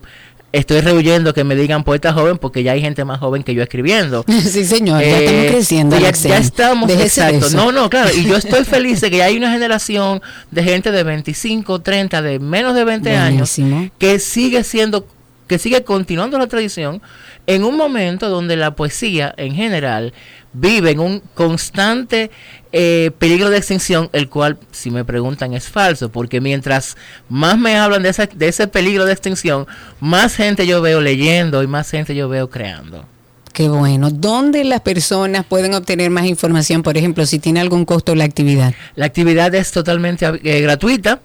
estoy 0.53 0.81
rehuyendo 0.81 1.35
que 1.35 1.45
me 1.45 1.55
digan 1.55 1.85
poeta 1.85 2.13
joven 2.13 2.39
porque 2.39 2.63
ya 2.63 2.73
hay 2.73 2.81
gente 2.81 3.05
más 3.05 3.21
joven 3.21 3.43
que 3.43 3.55
yo 3.55 3.63
escribiendo 3.63 4.25
Sí, 4.29 4.65
señor, 4.65 5.03
ya 5.03 5.19
estamos 5.19 5.45
eh, 5.45 5.49
creciendo. 5.51 5.99
Ya, 5.99 6.11
ya 6.13 6.39
estamos, 6.39 6.89
Déjese 6.89 7.29
exacto. 7.29 7.57
No, 7.57 7.73
no, 7.73 7.91
claro. 7.91 8.11
Y 8.15 8.25
yo 8.25 8.37
estoy 8.39 8.65
feliz 8.65 9.01
de 9.01 9.11
que 9.11 9.23
hay 9.23 9.37
una 9.37 9.53
generación 9.53 10.23
de 10.51 10.63
gente 10.63 10.91
de 10.91 11.03
25, 11.03 11.81
30, 11.81 12.23
de 12.23 12.39
menos 12.39 12.75
de 12.75 12.85
20 12.85 13.11
Buenísimo. 13.11 13.77
años 13.77 13.93
que 13.99 14.19
sigue 14.19 14.65
siendo, 14.65 15.07
que 15.47 15.59
sigue 15.59 15.85
continuando 15.85 16.39
la 16.39 16.47
tradición 16.47 17.03
en 17.47 17.65
un 17.65 17.77
momento 17.77 18.29
donde 18.29 18.57
la 18.57 18.75
poesía 18.75 19.35
en 19.37 19.55
general 19.55 20.13
vive 20.53 20.91
en 20.91 21.01
un 21.01 21.23
constante 21.35 22.31
eh, 22.73 23.11
peligro 23.19 23.51
de 23.51 23.59
extinción, 23.59 24.11
el 24.13 24.29
cual, 24.29 24.59
si 24.71 24.91
me 24.91 25.05
preguntan, 25.05 25.55
es 25.55 25.69
falso, 25.69 26.11
porque 26.11 26.41
mientras 26.41 26.97
más 27.29 27.59
me 27.59 27.77
hablan 27.77 28.03
de, 28.03 28.11
esa, 28.11 28.27
de 28.27 28.49
ese 28.49 28.69
peligro 28.69 29.07
de 29.07 29.13
extinción, 29.13 29.67
más 30.01 30.35
gente 30.37 30.67
yo 30.67 30.83
veo 30.83 31.01
leyendo 31.01 31.63
y 31.63 31.67
más 31.67 31.91
gente 31.91 32.15
yo 32.15 32.29
veo 32.29 32.51
creando. 32.51 33.05
Qué 33.53 33.69
bueno. 33.69 34.11
¿Dónde 34.11 34.63
las 34.65 34.83
personas 34.83 35.45
pueden 35.45 35.75
obtener 35.75 36.11
más 36.11 36.27
información? 36.27 36.83
Por 36.83 36.97
ejemplo, 36.97 37.27
si 37.27 37.39
tiene 37.39 37.61
algún 37.61 37.85
costo 37.85 38.15
la 38.15 38.25
actividad. 38.25 38.73
La 38.95 39.07
actividad 39.07 39.53
es 39.55 39.73
totalmente 39.73 40.27
eh, 40.27 40.61
gratuita, 40.61 41.21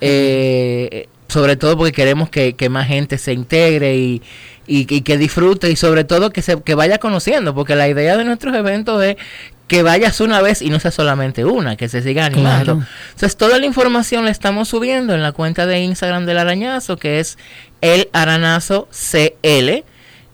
eh, 0.00 1.08
sobre 1.28 1.56
todo 1.56 1.76
porque 1.76 1.92
queremos 1.92 2.28
que, 2.30 2.54
que 2.54 2.68
más 2.68 2.86
gente 2.88 3.18
se 3.18 3.32
integre 3.32 3.96
y, 3.96 4.22
y- 4.66 4.86
y 4.94 5.00
que 5.02 5.18
disfrute 5.18 5.70
y 5.70 5.76
sobre 5.76 6.04
todo 6.04 6.30
que, 6.30 6.42
se, 6.42 6.60
que 6.62 6.74
vaya 6.74 6.98
conociendo, 6.98 7.54
porque 7.54 7.74
la 7.76 7.88
idea 7.88 8.16
de 8.16 8.24
nuestros 8.24 8.54
eventos 8.54 9.02
es 9.02 9.16
que 9.68 9.82
vayas 9.82 10.20
una 10.20 10.40
vez 10.42 10.62
y 10.62 10.70
no 10.70 10.78
sea 10.78 10.92
solamente 10.92 11.44
una, 11.44 11.74
que 11.76 11.88
se 11.88 12.00
siga 12.00 12.26
animando. 12.26 12.76
Claro. 12.76 12.86
Entonces 13.14 13.36
toda 13.36 13.58
la 13.58 13.66
información 13.66 14.24
la 14.24 14.30
estamos 14.30 14.68
subiendo 14.68 15.12
en 15.14 15.22
la 15.22 15.32
cuenta 15.32 15.66
de 15.66 15.80
Instagram 15.80 16.24
del 16.26 16.38
Arañazo, 16.38 16.96
que 16.96 17.18
es 17.18 17.36
el 17.80 18.08
Aranazo 18.12 18.88
CL. 18.92 19.82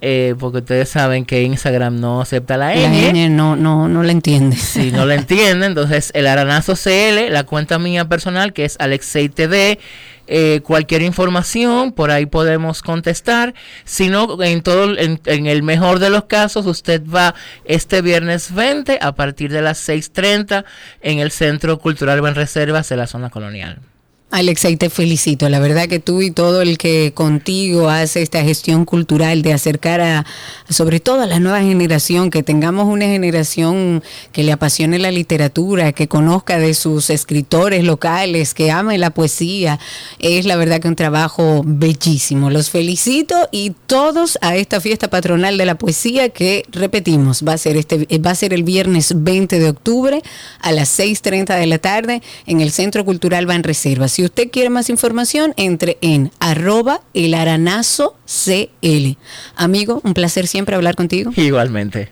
eh, 0.04 0.34
porque 0.38 0.58
ustedes 0.58 0.88
saben 0.90 1.24
que 1.24 1.42
Instagram 1.44 1.98
no 2.00 2.20
acepta 2.20 2.56
la 2.58 2.74
La 2.74 2.74
N. 2.74 3.08
N 3.10 3.30
no, 3.30 3.56
no, 3.56 3.88
no 3.88 4.02
la 4.02 4.12
entiende. 4.12 4.56
Si 4.56 4.90
no 4.92 5.06
lo 5.06 5.12
entienden, 5.14 5.62
entonces 5.70 6.10
el 6.14 6.26
Aranazo 6.26 6.74
CL, 6.74 7.30
la 7.32 7.44
cuenta 7.44 7.78
mía 7.78 8.06
personal 8.06 8.52
que 8.52 8.64
es 8.66 8.76
Alexei 8.80 9.28
TD, 9.30 9.78
eh, 10.26 10.60
cualquier 10.62 11.02
información 11.02 11.92
por 11.92 12.10
ahí 12.10 12.26
podemos 12.26 12.82
contestar. 12.82 13.54
Si 13.84 14.08
no, 14.08 14.42
en 14.42 14.62
todo, 14.62 14.96
en, 14.98 15.20
en 15.26 15.46
el 15.46 15.62
mejor 15.62 15.98
de 15.98 16.10
los 16.10 16.24
casos, 16.24 16.66
usted 16.66 17.02
va 17.06 17.34
este 17.64 18.02
viernes 18.02 18.54
20 18.54 18.98
a 19.00 19.12
partir 19.12 19.52
de 19.52 19.62
las 19.62 19.78
6:30 19.88 20.64
en 21.02 21.18
el 21.18 21.30
Centro 21.30 21.78
Cultural 21.78 22.22
Reservas 22.34 22.88
de 22.88 22.96
la 22.96 23.06
zona 23.06 23.30
colonial. 23.30 23.91
Alexa, 24.32 24.70
y 24.70 24.78
te 24.78 24.88
felicito. 24.88 25.50
La 25.50 25.60
verdad 25.60 25.88
que 25.88 25.98
tú 25.98 26.22
y 26.22 26.30
todo 26.30 26.62
el 26.62 26.78
que 26.78 27.12
contigo 27.14 27.90
hace 27.90 28.22
esta 28.22 28.42
gestión 28.42 28.86
cultural 28.86 29.42
de 29.42 29.52
acercar 29.52 30.00
a, 30.00 30.24
sobre 30.70 31.00
todo 31.00 31.20
a 31.20 31.26
la 31.26 31.38
nueva 31.38 31.60
generación, 31.60 32.30
que 32.30 32.42
tengamos 32.42 32.86
una 32.86 33.04
generación 33.04 34.02
que 34.32 34.42
le 34.42 34.52
apasione 34.52 34.98
la 34.98 35.10
literatura, 35.10 35.92
que 35.92 36.08
conozca 36.08 36.58
de 36.58 36.72
sus 36.72 37.10
escritores 37.10 37.84
locales, 37.84 38.54
que 38.54 38.70
ame 38.70 38.96
la 38.96 39.10
poesía, 39.10 39.78
es 40.18 40.46
la 40.46 40.56
verdad 40.56 40.80
que 40.80 40.88
un 40.88 40.96
trabajo 40.96 41.60
bellísimo. 41.66 42.48
Los 42.48 42.70
felicito 42.70 43.36
y 43.52 43.74
todos 43.86 44.38
a 44.40 44.56
esta 44.56 44.80
fiesta 44.80 45.10
patronal 45.10 45.58
de 45.58 45.66
la 45.66 45.74
poesía 45.74 46.30
que 46.30 46.64
repetimos, 46.72 47.44
va 47.46 47.52
a 47.52 47.58
ser 47.58 47.76
este 47.76 48.06
va 48.18 48.30
a 48.30 48.34
ser 48.34 48.54
el 48.54 48.62
viernes 48.62 49.12
20 49.14 49.58
de 49.58 49.68
octubre 49.68 50.22
a 50.60 50.72
las 50.72 50.88
6:30 50.88 51.54
de 51.54 51.66
la 51.66 51.76
tarde 51.76 52.22
en 52.46 52.62
el 52.62 52.72
Centro 52.72 53.04
Cultural 53.04 53.44
Van 53.44 53.62
Reservas. 53.62 54.21
Si 54.22 54.26
usted 54.26 54.52
quiere 54.52 54.70
más 54.70 54.88
información, 54.88 55.52
entre 55.56 55.98
en 56.00 56.30
arroba 56.38 57.00
el 57.12 57.34
aranazo 57.34 58.14
CL. 58.24 59.16
Amigo, 59.56 60.00
un 60.04 60.14
placer 60.14 60.46
siempre 60.46 60.76
hablar 60.76 60.94
contigo. 60.94 61.32
Igualmente. 61.34 62.08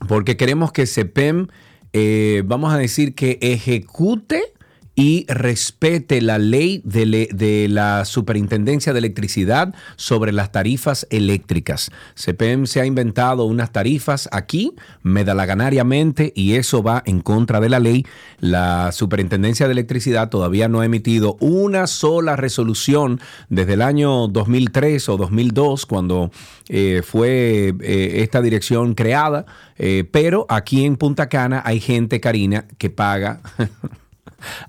porque 0.07 0.37
queremos 0.37 0.71
que 0.71 0.85
CEPEM 0.85 1.47
eh, 1.93 2.43
vamos 2.45 2.73
a 2.73 2.77
decir 2.77 3.15
que 3.15 3.39
ejecute 3.41 4.53
y 4.95 5.25
respete 5.27 6.21
la 6.21 6.37
ley 6.37 6.81
de, 6.85 7.29
de 7.31 7.67
la 7.69 8.05
Superintendencia 8.05 8.93
de 8.93 8.99
Electricidad 8.99 9.75
sobre 9.97 10.31
las 10.31 10.51
tarifas 10.53 11.05
eléctricas. 11.09 11.91
CPM 12.15 12.65
se 12.65 12.79
ha 12.79 12.85
inventado 12.85 13.43
unas 13.43 13.71
tarifas 13.71 14.29
aquí, 14.31 14.73
medalaganariamente, 15.03 16.31
y 16.35 16.53
eso 16.53 16.81
va 16.81 17.03
en 17.05 17.19
contra 17.19 17.59
de 17.59 17.69
la 17.69 17.79
ley. 17.79 18.05
La 18.39 18.91
Superintendencia 18.93 19.67
de 19.67 19.73
Electricidad 19.73 20.29
todavía 20.29 20.69
no 20.69 20.79
ha 20.79 20.85
emitido 20.85 21.35
una 21.41 21.87
sola 21.87 22.37
resolución 22.37 23.19
desde 23.49 23.73
el 23.73 23.81
año 23.81 24.27
2003 24.27 25.09
o 25.09 25.17
2002, 25.17 25.85
cuando 25.85 26.31
eh, 26.69 27.01
fue 27.05 27.73
eh, 27.81 28.21
esta 28.21 28.41
dirección 28.41 28.95
creada, 28.95 29.45
eh, 29.77 30.07
pero 30.09 30.45
aquí 30.49 30.85
en 30.85 30.95
Punta 30.95 31.27
Cana 31.27 31.61
hay 31.65 31.79
gente, 31.79 32.21
Karina, 32.21 32.65
que 32.77 32.89
paga 32.89 33.41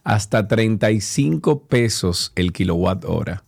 hasta 0.05 0.49
35 0.49 1.65
pesos 1.65 2.33
el 2.35 2.53
kilowatt 2.53 3.05
hora. 3.05 3.43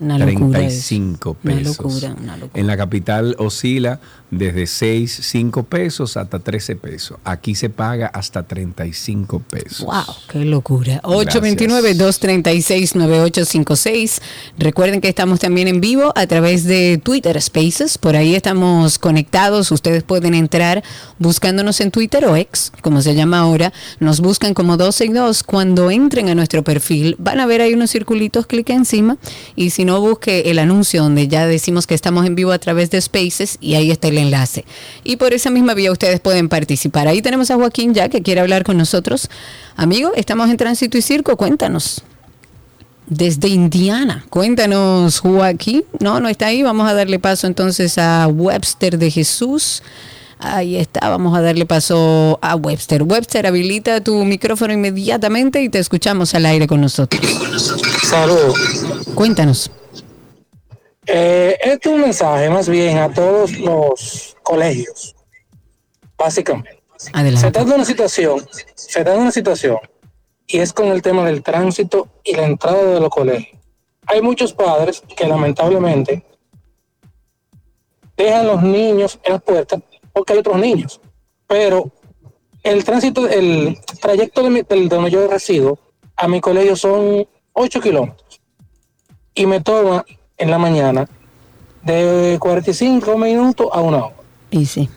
Una 0.00 0.16
locura. 0.18 0.58
35 0.60 1.36
Una 1.42 1.54
pesos. 1.54 1.78
locura, 1.78 2.16
una 2.22 2.36
locura. 2.36 2.60
En 2.60 2.66
la 2.68 2.76
capital 2.76 3.34
oscila 3.38 4.00
desde 4.30 4.66
6, 4.66 5.20
5 5.22 5.62
pesos 5.64 6.16
hasta 6.16 6.38
13 6.38 6.76
pesos. 6.76 7.18
Aquí 7.24 7.54
se 7.54 7.68
paga 7.70 8.08
hasta 8.08 8.42
35 8.42 9.40
pesos. 9.40 9.86
Wow, 9.86 10.04
qué 10.30 10.44
locura. 10.44 11.00
Gracias. 11.02 11.42
829-236-9856. 11.42 14.20
Recuerden 14.58 15.00
que 15.00 15.08
estamos 15.08 15.40
también 15.40 15.66
en 15.68 15.80
vivo 15.80 16.12
a 16.14 16.26
través 16.26 16.64
de 16.64 17.00
Twitter 17.02 17.40
Spaces. 17.40 17.96
Por 17.96 18.16
ahí 18.16 18.34
estamos 18.34 18.98
conectados. 18.98 19.72
Ustedes 19.72 20.02
pueden 20.02 20.34
entrar 20.34 20.84
buscándonos 21.18 21.80
en 21.80 21.90
Twitter 21.90 22.26
o 22.26 22.36
X, 22.36 22.70
como 22.82 23.00
se 23.02 23.14
llama 23.14 23.38
ahora. 23.38 23.72
Nos 23.98 24.20
buscan 24.20 24.52
como 24.54 24.76
12 24.76 25.06
y 25.06 25.08
2. 25.08 25.42
Cuando 25.42 25.90
entren 25.90 26.28
a 26.28 26.34
nuestro 26.34 26.62
perfil, 26.62 27.16
van 27.18 27.40
a 27.40 27.46
ver 27.46 27.62
ahí 27.62 27.72
unos 27.72 27.90
circulitos, 27.90 28.46
clic 28.46 28.68
encima. 28.70 29.16
Y 29.56 29.70
si 29.70 29.86
no, 29.86 30.00
busque 30.00 30.50
el 30.50 30.58
anuncio 30.58 31.02
donde 31.02 31.28
ya 31.28 31.46
decimos 31.46 31.86
que 31.86 31.94
estamos 31.94 32.26
en 32.26 32.34
vivo 32.34 32.52
a 32.52 32.58
través 32.58 32.90
de 32.90 33.00
Spaces 33.00 33.56
y 33.60 33.74
ahí 33.74 33.90
está 33.90 34.08
el 34.08 34.17
enlace. 34.18 34.64
Y 35.04 35.16
por 35.16 35.32
esa 35.32 35.50
misma 35.50 35.74
vía 35.74 35.92
ustedes 35.92 36.20
pueden 36.20 36.48
participar. 36.48 37.08
Ahí 37.08 37.22
tenemos 37.22 37.50
a 37.50 37.56
Joaquín 37.56 37.94
ya 37.94 38.08
que 38.08 38.22
quiere 38.22 38.40
hablar 38.40 38.64
con 38.64 38.76
nosotros. 38.76 39.28
Amigo, 39.76 40.12
estamos 40.14 40.50
en 40.50 40.56
Tránsito 40.56 40.98
y 40.98 41.02
Circo, 41.02 41.36
cuéntanos. 41.36 42.02
Desde 43.06 43.48
Indiana, 43.48 44.26
cuéntanos 44.28 45.20
Joaquín. 45.20 45.84
No, 45.98 46.20
no 46.20 46.28
está 46.28 46.46
ahí. 46.46 46.62
Vamos 46.62 46.88
a 46.88 46.94
darle 46.94 47.18
paso 47.18 47.46
entonces 47.46 47.96
a 47.96 48.26
Webster 48.28 48.98
de 48.98 49.10
Jesús. 49.10 49.82
Ahí 50.40 50.76
está, 50.76 51.08
vamos 51.08 51.36
a 51.36 51.40
darle 51.40 51.66
paso 51.66 52.38
a 52.42 52.54
Webster. 52.54 53.02
Webster, 53.02 53.46
habilita 53.46 54.00
tu 54.00 54.24
micrófono 54.24 54.72
inmediatamente 54.72 55.62
y 55.62 55.68
te 55.68 55.78
escuchamos 55.78 56.34
al 56.34 56.46
aire 56.46 56.66
con 56.66 56.80
nosotros. 56.80 57.20
Saludos. 58.02 58.56
Cuéntanos. 59.14 59.70
Eh, 61.10 61.56
este 61.62 61.88
es 61.88 61.94
un 61.94 62.00
mensaje 62.02 62.50
más 62.50 62.68
bien 62.68 62.98
a 62.98 63.12
todos 63.12 63.52
los 63.58 64.36
colegios, 64.42 65.16
básicamente. 66.18 66.82
Adelante. 67.12 67.40
Se 67.40 67.46
está 67.46 67.60
dando 67.60 67.76
una 67.76 67.84
situación, 67.84 68.46
se 68.74 68.98
está 69.00 69.04
dando 69.04 69.22
una 69.22 69.30
situación, 69.32 69.78
y 70.46 70.58
es 70.58 70.72
con 70.72 70.88
el 70.88 71.00
tema 71.00 71.24
del 71.24 71.42
tránsito 71.42 72.08
y 72.24 72.34
la 72.34 72.44
entrada 72.44 72.82
de 72.84 73.00
los 73.00 73.08
colegios. 73.08 73.58
Hay 74.06 74.20
muchos 74.22 74.52
padres 74.52 75.02
que 75.16 75.26
lamentablemente 75.26 76.24
dejan 78.16 78.46
los 78.46 78.62
niños 78.62 79.18
en 79.22 79.32
las 79.34 79.42
puertas 79.42 79.80
porque 80.12 80.32
hay 80.32 80.38
otros 80.40 80.56
niños, 80.58 81.00
pero 81.46 81.90
el 82.64 82.84
tránsito, 82.84 83.28
el 83.28 83.78
trayecto 84.00 84.42
de, 84.42 84.50
mi- 84.50 84.62
del- 84.62 84.88
de 84.88 84.96
donde 84.96 85.10
yo 85.10 85.26
resido 85.28 85.78
a 86.16 86.26
mi 86.26 86.40
colegio 86.40 86.74
son 86.74 87.26
8 87.52 87.80
kilómetros 87.80 88.40
y 89.34 89.46
me 89.46 89.60
toma 89.60 90.04
en 90.38 90.50
la 90.50 90.58
mañana 90.58 91.08
de 91.84 92.36
45 92.40 93.16
minutos 93.18 93.68
a 93.72 93.80
una 93.80 93.98
hora. 94.06 94.14
Y 94.50 94.64
sí, 94.66 94.88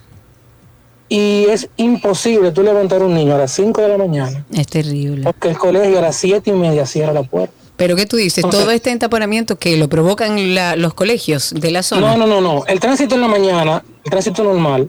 Y 1.09 1.45
es 1.49 1.67
imposible 1.77 2.51
tú 2.51 2.63
levantar 2.63 3.03
un 3.03 3.13
niño 3.13 3.35
a 3.35 3.37
las 3.39 3.51
5 3.51 3.81
de 3.81 3.87
la 3.89 3.97
mañana 3.97 4.45
es 4.53 4.67
terrible. 4.67 5.23
porque 5.25 5.49
el 5.49 5.57
colegio 5.57 5.99
a 5.99 6.01
las 6.01 6.15
7 6.15 6.49
y 6.49 6.53
media 6.53 6.85
cierra 6.85 7.11
la 7.13 7.23
puerta. 7.23 7.53
Pero 7.75 7.95
¿qué 7.95 8.05
tú 8.05 8.15
dices? 8.15 8.45
¿Todo 8.49 8.69
este 8.71 8.91
entaponamiento 8.91 9.57
que 9.57 9.75
lo 9.77 9.89
provocan 9.89 10.53
la- 10.55 10.75
los 10.75 10.93
colegios 10.93 11.51
de 11.55 11.71
la 11.71 11.81
zona? 11.83 12.15
No, 12.15 12.17
no, 12.17 12.27
no, 12.27 12.39
no. 12.41 12.65
El 12.67 12.79
tránsito 12.79 13.15
en 13.15 13.21
la 13.21 13.27
mañana, 13.27 13.83
el 14.05 14.11
tránsito 14.11 14.43
normal, 14.43 14.87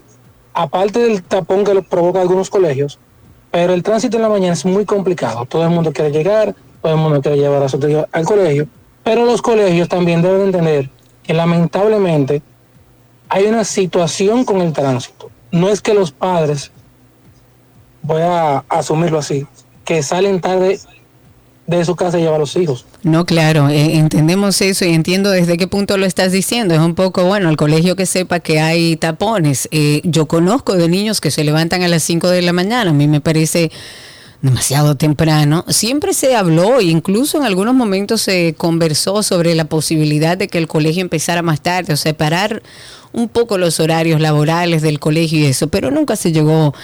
aparte 0.53 0.99
del 0.99 1.23
tapón 1.23 1.63
que 1.65 1.73
lo 1.73 1.81
provoca 1.83 2.21
algunos 2.21 2.49
colegios, 2.51 2.99
pero 3.51 3.73
el 3.73 3.81
tránsito 3.83 4.17
en 4.17 4.21
la 4.23 4.29
mañana 4.29 4.53
es 4.53 4.63
muy 4.65 4.85
complicado. 4.85 5.45
Todo 5.45 5.63
el 5.63 5.69
mundo 5.71 5.91
quiere 5.91 6.11
llegar, 6.11 6.55
todo 6.81 6.93
el 6.93 6.99
mundo 6.99 7.19
quiere 7.21 7.37
llevar 7.37 7.63
a 7.63 7.69
su 7.69 7.77
hijo 7.89 8.05
al 8.11 8.25
colegio, 8.25 8.67
pero 9.03 9.25
los 9.25 9.41
colegios 9.41 9.89
también 9.89 10.21
deben 10.21 10.41
entender 10.41 10.89
que 11.23 11.33
lamentablemente 11.33 12.41
hay 13.29 13.45
una 13.45 13.63
situación 13.63 14.45
con 14.45 14.61
el 14.61 14.73
tránsito. 14.73 15.29
No 15.51 15.69
es 15.69 15.81
que 15.81 15.93
los 15.93 16.11
padres, 16.11 16.71
voy 18.01 18.21
a 18.21 18.63
asumirlo 18.69 19.19
así, 19.19 19.45
que 19.85 20.03
salen 20.03 20.41
tarde 20.41 20.79
de 21.65 21.85
su 21.85 21.95
casa 21.95 22.17
a 22.17 22.19
llevar 22.19 22.35
a 22.35 22.39
los 22.39 22.55
hijos. 22.55 22.85
No, 23.03 23.25
claro, 23.25 23.69
eh, 23.69 23.97
entendemos 23.97 24.61
eso 24.61 24.85
y 24.85 24.93
entiendo 24.93 25.29
desde 25.29 25.57
qué 25.57 25.67
punto 25.67 25.97
lo 25.97 26.05
estás 26.05 26.31
diciendo. 26.31 26.73
Es 26.73 26.79
un 26.79 26.95
poco, 26.95 27.23
bueno, 27.23 27.49
el 27.49 27.57
colegio 27.57 27.95
que 27.95 28.05
sepa 28.05 28.39
que 28.39 28.59
hay 28.59 28.97
tapones. 28.97 29.67
Eh, 29.71 30.01
yo 30.03 30.25
conozco 30.27 30.75
de 30.75 30.89
niños 30.89 31.21
que 31.21 31.31
se 31.31 31.43
levantan 31.43 31.83
a 31.83 31.87
las 31.87 32.03
5 32.03 32.27
de 32.29 32.41
la 32.41 32.53
mañana. 32.53 32.91
A 32.91 32.93
mí 32.93 33.07
me 33.07 33.21
parece 33.21 33.71
demasiado 34.43 34.95
temprano. 34.95 35.65
Siempre 35.69 36.13
se 36.13 36.35
habló, 36.35 36.79
e 36.79 36.83
incluso 36.83 37.37
en 37.37 37.45
algunos 37.45 37.73
momentos 37.73 38.21
se 38.21 38.53
conversó 38.55 39.23
sobre 39.23 39.55
la 39.55 39.65
posibilidad 39.65 40.37
de 40.37 40.47
que 40.49 40.57
el 40.59 40.67
colegio 40.67 41.01
empezara 41.01 41.41
más 41.41 41.61
tarde, 41.61 41.93
o 41.93 41.97
separar 41.97 42.61
un 43.13 43.29
poco 43.29 43.57
los 43.57 43.79
horarios 43.79 44.19
laborales 44.21 44.81
del 44.81 44.99
colegio 44.99 45.39
y 45.39 45.45
eso, 45.45 45.69
pero 45.69 45.89
nunca 45.91 46.15
se 46.17 46.31
llegó 46.31 46.75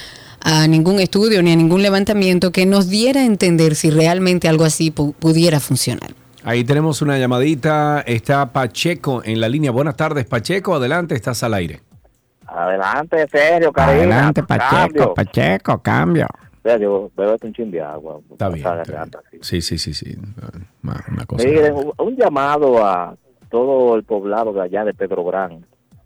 a 0.41 0.67
ningún 0.67 1.01
estudio 1.01 1.43
ni 1.43 1.51
a 1.51 1.55
ningún 1.57 1.81
levantamiento 1.81 2.51
que 2.53 2.65
nos 2.65 2.87
diera 2.87 3.21
a 3.21 3.25
entender 3.25 3.75
si 3.75 3.89
realmente 3.89 4.47
algo 4.47 4.63
así 4.63 4.89
pu- 4.89 5.13
pudiera 5.13 5.59
funcionar. 5.59 6.13
Ahí 6.45 6.63
tenemos 6.63 7.01
una 7.01 7.17
llamadita. 7.17 7.99
Está 8.07 8.45
Pacheco 8.53 9.21
en 9.25 9.41
la 9.41 9.49
línea. 9.49 9.71
Buenas 9.71 9.97
tardes, 9.97 10.25
Pacheco. 10.25 10.75
Adelante, 10.75 11.13
estás 11.13 11.43
al 11.43 11.53
aire. 11.55 11.81
Adelante, 12.47 13.27
serio, 13.29 13.73
Karina. 13.73 13.99
Adelante, 14.03 14.43
Pacheco, 14.43 14.69
Cambio. 14.77 15.13
Pacheco, 15.13 15.77
cambio. 15.81 16.27
Serio, 16.69 17.11
bébete 17.15 17.47
un 17.47 17.53
chin 17.53 17.71
de 17.71 17.81
agua. 17.81 18.19
Está 18.31 18.49
bien. 18.49 18.67
Está 18.67 19.21
bien. 19.31 19.43
Sí, 19.43 19.61
sí, 19.61 19.77
sí, 19.77 19.93
sí. 19.93 20.15
Una 20.83 21.03
una 21.11 21.25
cosa. 21.25 21.43
Miren, 21.43 21.73
un, 21.73 21.93
un 21.97 22.15
llamado 22.15 22.85
a 22.85 23.15
todo 23.49 23.95
el 23.95 24.03
poblado 24.03 24.53
de 24.53 24.61
allá 24.61 24.85
de 24.85 24.93
Pedro 24.93 25.23
Gran. 25.25 25.65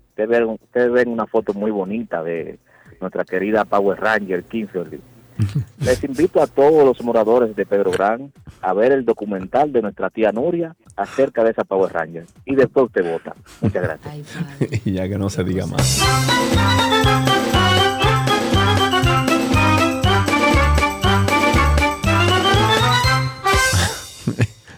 Ustedes 0.09 0.29
ven, 0.29 0.43
ustedes 0.49 0.91
ven 0.91 1.09
una 1.09 1.25
foto 1.25 1.53
muy 1.53 1.71
bonita 1.71 2.23
de 2.23 2.59
nuestra 3.01 3.23
querida 3.25 3.65
Power 3.65 3.99
Ranger 3.99 4.43
Kimberly. 4.43 5.01
Les 5.79 6.03
invito 6.03 6.41
a 6.41 6.47
todos 6.47 6.85
los 6.85 7.03
moradores 7.03 7.55
de 7.55 7.65
Pedro 7.65 7.91
Gran 7.91 8.31
a 8.61 8.73
ver 8.73 8.91
el 8.91 9.03
documental 9.03 9.71
de 9.73 9.81
nuestra 9.81 10.09
tía 10.09 10.31
Nuria 10.31 10.75
acerca 10.95 11.43
de 11.43 11.51
esa 11.51 11.63
Power 11.63 11.91
Ranger. 11.91 12.25
Y 12.45 12.55
después 12.55 12.85
usted 12.85 13.11
vota. 13.11 13.35
Muchas 13.61 13.83
gracias. 13.83 14.39
y 14.85 14.93
ya 14.93 15.09
que 15.09 15.17
no 15.17 15.29
se 15.29 15.43
diga 15.43 15.65
más. 15.65 17.32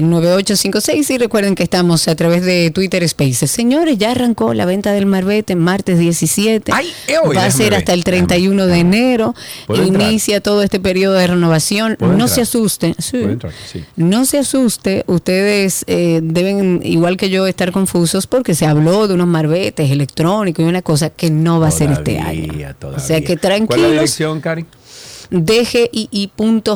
829-236-9856 0.00 1.10
y 1.10 1.18
recuerden 1.18 1.54
que 1.54 1.62
estamos 1.62 2.08
a 2.08 2.16
través 2.16 2.42
de 2.44 2.70
Twitter 2.70 3.06
Spaces. 3.08 3.50
Señores, 3.50 3.98
ya 3.98 4.10
arrancó 4.12 4.54
la 4.54 4.64
venta 4.66 4.92
del 4.92 5.06
Marbete 5.06 5.54
martes 5.56 5.98
17. 5.98 6.72
eh, 7.08 7.16
hoy, 7.22 7.36
Va 7.36 7.44
a 7.44 7.50
ser 7.50 7.74
hasta 7.74 7.92
el 7.92 8.04
31 8.04 8.66
de 8.66 8.78
enero. 8.78 9.34
Inicia 9.68 10.40
todo 10.40 10.62
este 10.62 10.80
periodo 10.80 11.14
de 11.14 11.26
renovación. 11.26 11.96
¿Puedo 11.98 12.12
No 12.12 12.24
entrar? 12.24 12.34
se 12.34 12.40
asusten. 12.42 12.94
No 13.96 14.24
se 14.24 14.38
asuste, 14.38 15.04
ustedes 15.06 15.84
eh, 15.86 16.20
deben, 16.22 16.80
igual 16.84 17.16
que 17.16 17.30
yo, 17.30 17.46
estar 17.46 17.70
confusos 17.72 18.26
porque 18.26 18.54
se 18.54 18.66
habló 18.66 19.06
de 19.08 19.14
unos 19.14 19.26
marbetes 19.26 19.90
electrónicos 19.90 20.64
y 20.64 20.68
una 20.68 20.82
cosa 20.82 21.10
que 21.10 21.30
no 21.30 21.60
va 21.60 21.68
a 21.68 21.70
ser 21.70 21.92
este 21.92 22.18
año. 22.18 22.52
O 22.82 22.98
sea 22.98 23.20
que 23.20 23.36
¿Cuál 23.36 23.38
es 23.38 23.42
la 23.42 23.48
tranquilos, 23.66 23.90
dirección, 23.92 24.40
Cari? 24.40 24.64
dgii.gov 25.30 26.74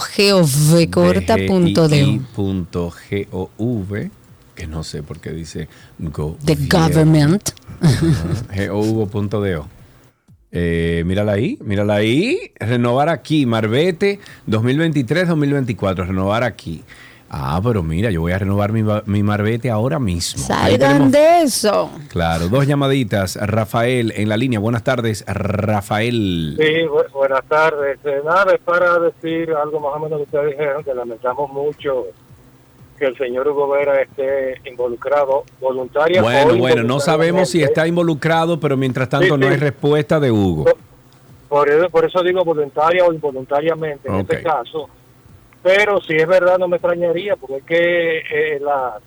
que 4.58 4.66
no 4.66 4.82
sé 4.82 5.04
por 5.04 5.20
qué 5.20 5.30
dice 5.30 5.68
go. 5.98 6.36
The 6.44 6.56
government. 6.68 7.50
gov.do. 8.68 9.68
Eh, 10.50 11.04
mírala 11.06 11.32
ahí, 11.32 11.58
mírala 11.64 11.94
ahí. 11.94 12.50
Renovar 12.58 13.08
aquí, 13.08 13.46
Marbete 13.46 14.18
2023-2024. 14.48 16.08
Renovar 16.08 16.42
aquí. 16.42 16.82
Ah, 17.30 17.60
pero 17.62 17.82
mira, 17.82 18.10
yo 18.10 18.22
voy 18.22 18.32
a 18.32 18.38
renovar 18.38 18.72
mi, 18.72 18.82
ba- 18.82 19.02
mi 19.04 19.22
Marbete 19.22 19.70
ahora 19.70 19.98
mismo. 19.98 20.42
Salgan 20.42 20.78
tenemos- 20.78 21.12
de 21.12 21.42
eso. 21.42 21.90
Claro, 22.08 22.48
dos 22.48 22.66
llamaditas. 22.66 23.36
Rafael 23.36 24.14
en 24.16 24.28
la 24.30 24.36
línea. 24.38 24.58
Buenas 24.58 24.82
tardes, 24.82 25.24
Rafael. 25.26 26.56
Sí, 26.58 26.64
bu- 26.86 27.10
buenas 27.12 27.44
tardes. 27.46 27.98
Eh, 28.04 28.22
nada, 28.24 28.54
es 28.54 28.60
para 28.60 28.98
decir 28.98 29.50
algo 29.52 29.78
más 29.80 29.92
o 29.94 29.98
menos 29.98 30.18
que 30.20 30.22
ustedes 30.24 30.56
dijeron, 30.58 30.82
que 30.84 30.94
lamentamos 30.94 31.50
mucho 31.52 32.06
que 32.98 33.04
el 33.06 33.16
señor 33.18 33.46
Hugo 33.46 33.68
Vera 33.68 34.00
esté 34.02 34.54
involucrado 34.68 35.44
voluntaria 35.60 36.20
Bueno, 36.20 36.56
bueno, 36.56 36.82
no 36.82 36.98
sabemos 36.98 37.50
si 37.50 37.62
está 37.62 37.86
involucrado, 37.86 38.58
pero 38.58 38.76
mientras 38.76 39.08
tanto 39.08 39.34
Sí, 39.34 39.40
no 39.40 39.46
hay 39.48 39.56
respuesta 39.56 40.18
de 40.18 40.32
Hugo. 40.32 40.64
Por 41.48 41.68
eso, 41.68 41.88
por 41.90 42.04
eso 42.04 42.22
digo 42.22 42.44
voluntaria 42.44 43.04
o 43.04 43.12
involuntariamente 43.12 44.08
en 44.08 44.16
este 44.16 44.42
caso. 44.42 44.88
Pero 45.62 46.00
si 46.00 46.14
es 46.14 46.26
verdad, 46.26 46.58
no 46.58 46.68
me 46.68 46.76
extrañaría, 46.76 47.36
porque 47.36 47.56
es 47.56 47.64
que 47.64 48.18
eh, 48.18 48.60
las 48.60 49.02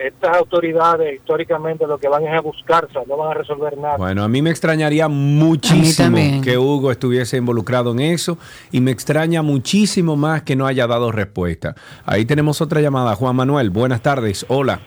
estas 0.00 0.34
autoridades 0.36 1.14
históricamente 1.14 1.86
lo 1.86 1.98
que 1.98 2.08
van 2.08 2.24
es 2.24 2.32
a 2.32 2.40
buscarse, 2.40 2.98
no 3.06 3.16
van 3.16 3.32
a 3.32 3.34
resolver 3.34 3.76
nada. 3.76 3.96
Bueno, 3.98 4.22
a 4.22 4.28
mí 4.28 4.40
me 4.40 4.50
extrañaría 4.50 5.08
muchísimo 5.08 6.16
que 6.42 6.56
Hugo 6.56 6.90
estuviese 6.90 7.36
involucrado 7.36 7.92
en 7.92 8.00
eso 8.00 8.38
y 8.70 8.80
me 8.80 8.92
extraña 8.92 9.42
muchísimo 9.42 10.16
más 10.16 10.42
que 10.42 10.56
no 10.56 10.66
haya 10.66 10.86
dado 10.86 11.12
respuesta. 11.12 11.74
Ahí 12.06 12.24
tenemos 12.24 12.60
otra 12.60 12.80
llamada. 12.80 13.14
Juan 13.14 13.36
Manuel, 13.36 13.70
buenas 13.70 14.00
tardes. 14.00 14.46
Hola. 14.48 14.80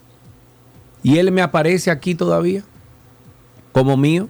Y 1.02 1.16
él 1.16 1.32
me 1.32 1.40
aparece 1.40 1.90
aquí 1.90 2.14
todavía 2.14 2.62
como 3.72 3.96
mío. 3.96 4.28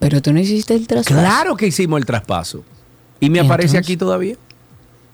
Pero 0.00 0.20
tú 0.20 0.32
no 0.32 0.40
hiciste 0.40 0.74
el 0.74 0.88
traspaso. 0.88 1.20
Claro 1.20 1.56
que 1.56 1.68
hicimos 1.68 2.00
el 2.00 2.06
traspaso. 2.06 2.64
Y 3.20 3.30
me 3.30 3.38
aparece 3.38 3.78
aquí 3.78 3.96
todavía. 3.96 4.34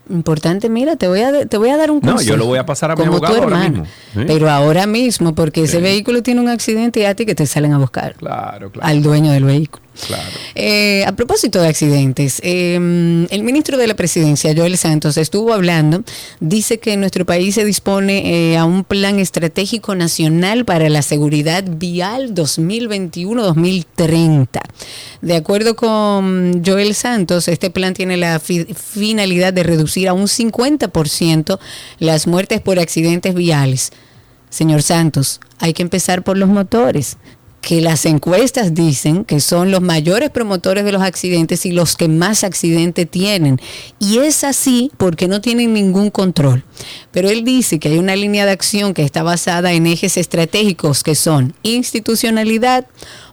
Importante, 0.09 0.70
mira, 0.70 0.97
te 0.97 1.07
voy 1.07 1.20
a, 1.20 1.45
te 1.45 1.59
voy 1.59 1.69
a 1.69 1.77
dar 1.77 1.90
un 1.90 2.01
No, 2.03 2.12
consejo. 2.12 2.31
yo 2.31 2.36
lo 2.39 2.47
voy 2.47 2.59
a 2.59 2.65
pasar 2.65 2.93
a 2.93 2.97
mi 2.97 3.05
como 3.05 3.20
tu 3.20 3.27
ahora 3.27 3.43
hermano. 3.43 3.69
mismo. 3.69 3.85
¿Sí? 4.15 4.20
Pero 4.27 4.49
ahora 4.49 4.86
mismo, 4.86 5.35
porque 5.35 5.65
ese 5.65 5.82
vehículo 5.82 6.23
tiene 6.23 6.40
un 6.40 6.49
accidente 6.49 7.01
y 7.01 7.05
a 7.05 7.15
ti 7.15 7.27
que 7.27 7.35
te 7.35 7.45
salen 7.45 7.74
a 7.74 7.78
buscar. 7.78 8.15
Claro, 8.15 8.73
claro. 8.73 8.89
Al 8.89 9.03
dueño 9.03 9.31
del 9.32 9.45
vehículo. 9.45 9.82
Eh, 10.54 11.04
a 11.06 11.12
propósito 11.12 11.60
de 11.60 11.68
accidentes, 11.68 12.40
eh, 12.44 12.74
el 12.74 13.42
ministro 13.42 13.76
de 13.76 13.86
la 13.86 13.94
Presidencia, 13.94 14.54
Joel 14.56 14.78
Santos, 14.78 15.16
estuvo 15.16 15.52
hablando, 15.52 16.02
dice 16.40 16.78
que 16.78 16.96
nuestro 16.96 17.26
país 17.26 17.54
se 17.56 17.64
dispone 17.64 18.52
eh, 18.52 18.56
a 18.56 18.64
un 18.64 18.84
plan 18.84 19.18
estratégico 19.18 19.94
nacional 19.94 20.64
para 20.64 20.88
la 20.88 21.02
seguridad 21.02 21.64
vial 21.66 22.34
2021-2030. 22.34 24.48
De 25.20 25.36
acuerdo 25.36 25.76
con 25.76 26.62
Joel 26.64 26.94
Santos, 26.94 27.48
este 27.48 27.70
plan 27.70 27.94
tiene 27.94 28.16
la 28.16 28.38
fi- 28.40 28.66
finalidad 28.74 29.52
de 29.52 29.62
reducir 29.62 30.08
a 30.08 30.12
un 30.12 30.26
50% 30.28 31.58
las 31.98 32.26
muertes 32.26 32.60
por 32.60 32.78
accidentes 32.78 33.34
viales. 33.34 33.90
Señor 34.50 34.82
Santos, 34.82 35.40
hay 35.58 35.72
que 35.74 35.82
empezar 35.82 36.22
por 36.22 36.38
los 36.38 36.48
motores, 36.48 37.16
que 37.60 37.80
las 37.80 38.06
encuestas 38.06 38.74
dicen 38.74 39.24
que 39.24 39.40
son 39.40 39.70
los 39.70 39.80
mayores 39.80 40.30
promotores 40.30 40.85
de 40.85 40.93
los 40.93 41.02
accidentes 41.02 41.66
y 41.66 41.72
los 41.72 41.97
que 41.97 42.09
más 42.09 42.44
accidentes 42.44 43.10
tienen. 43.10 43.60
Y 43.98 44.18
es 44.18 44.44
así 44.44 44.90
porque 44.97 45.28
no 45.28 45.40
tienen 45.40 45.74
ningún 45.74 46.10
control. 46.10 46.64
Pero 47.10 47.28
él 47.28 47.44
dice 47.44 47.78
que 47.78 47.89
hay 47.89 47.98
una 47.98 48.16
línea 48.16 48.47
de 48.47 48.52
acción 48.52 48.94
que 48.94 49.02
está 49.02 49.22
basada 49.22 49.72
en 49.72 49.86
ejes 49.86 50.16
estratégicos 50.16 51.02
que 51.02 51.14
son 51.14 51.55
institucionalidad, 51.62 52.86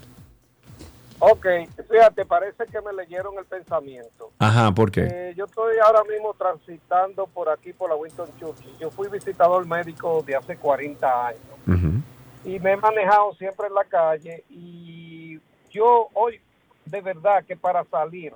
Ok, 1.23 1.45
fíjate, 1.87 2.25
parece 2.25 2.65
que 2.65 2.81
me 2.81 2.91
leyeron 2.93 3.37
el 3.37 3.45
pensamiento. 3.45 4.31
Ajá, 4.39 4.71
¿por 4.71 4.89
qué? 4.89 5.01
Eh, 5.03 5.33
yo 5.37 5.45
estoy 5.45 5.75
ahora 5.77 6.03
mismo 6.03 6.33
transitando 6.33 7.27
por 7.27 7.47
aquí, 7.47 7.73
por 7.73 7.91
la 7.91 7.95
Winston 7.95 8.27
Churchill. 8.39 8.75
Yo 8.79 8.89
fui 8.89 9.07
visitador 9.07 9.67
médico 9.67 10.23
de 10.25 10.35
hace 10.35 10.57
40 10.57 11.27
años 11.27 12.01
y 12.43 12.59
me 12.59 12.71
he 12.71 12.75
manejado 12.75 13.33
siempre 13.35 13.67
en 13.67 13.75
la 13.75 13.83
calle 13.83 14.43
y 14.49 15.39
yo 15.69 16.07
hoy, 16.13 16.41
de 16.85 17.01
verdad 17.01 17.45
que 17.45 17.55
para 17.55 17.83
salir, 17.83 18.33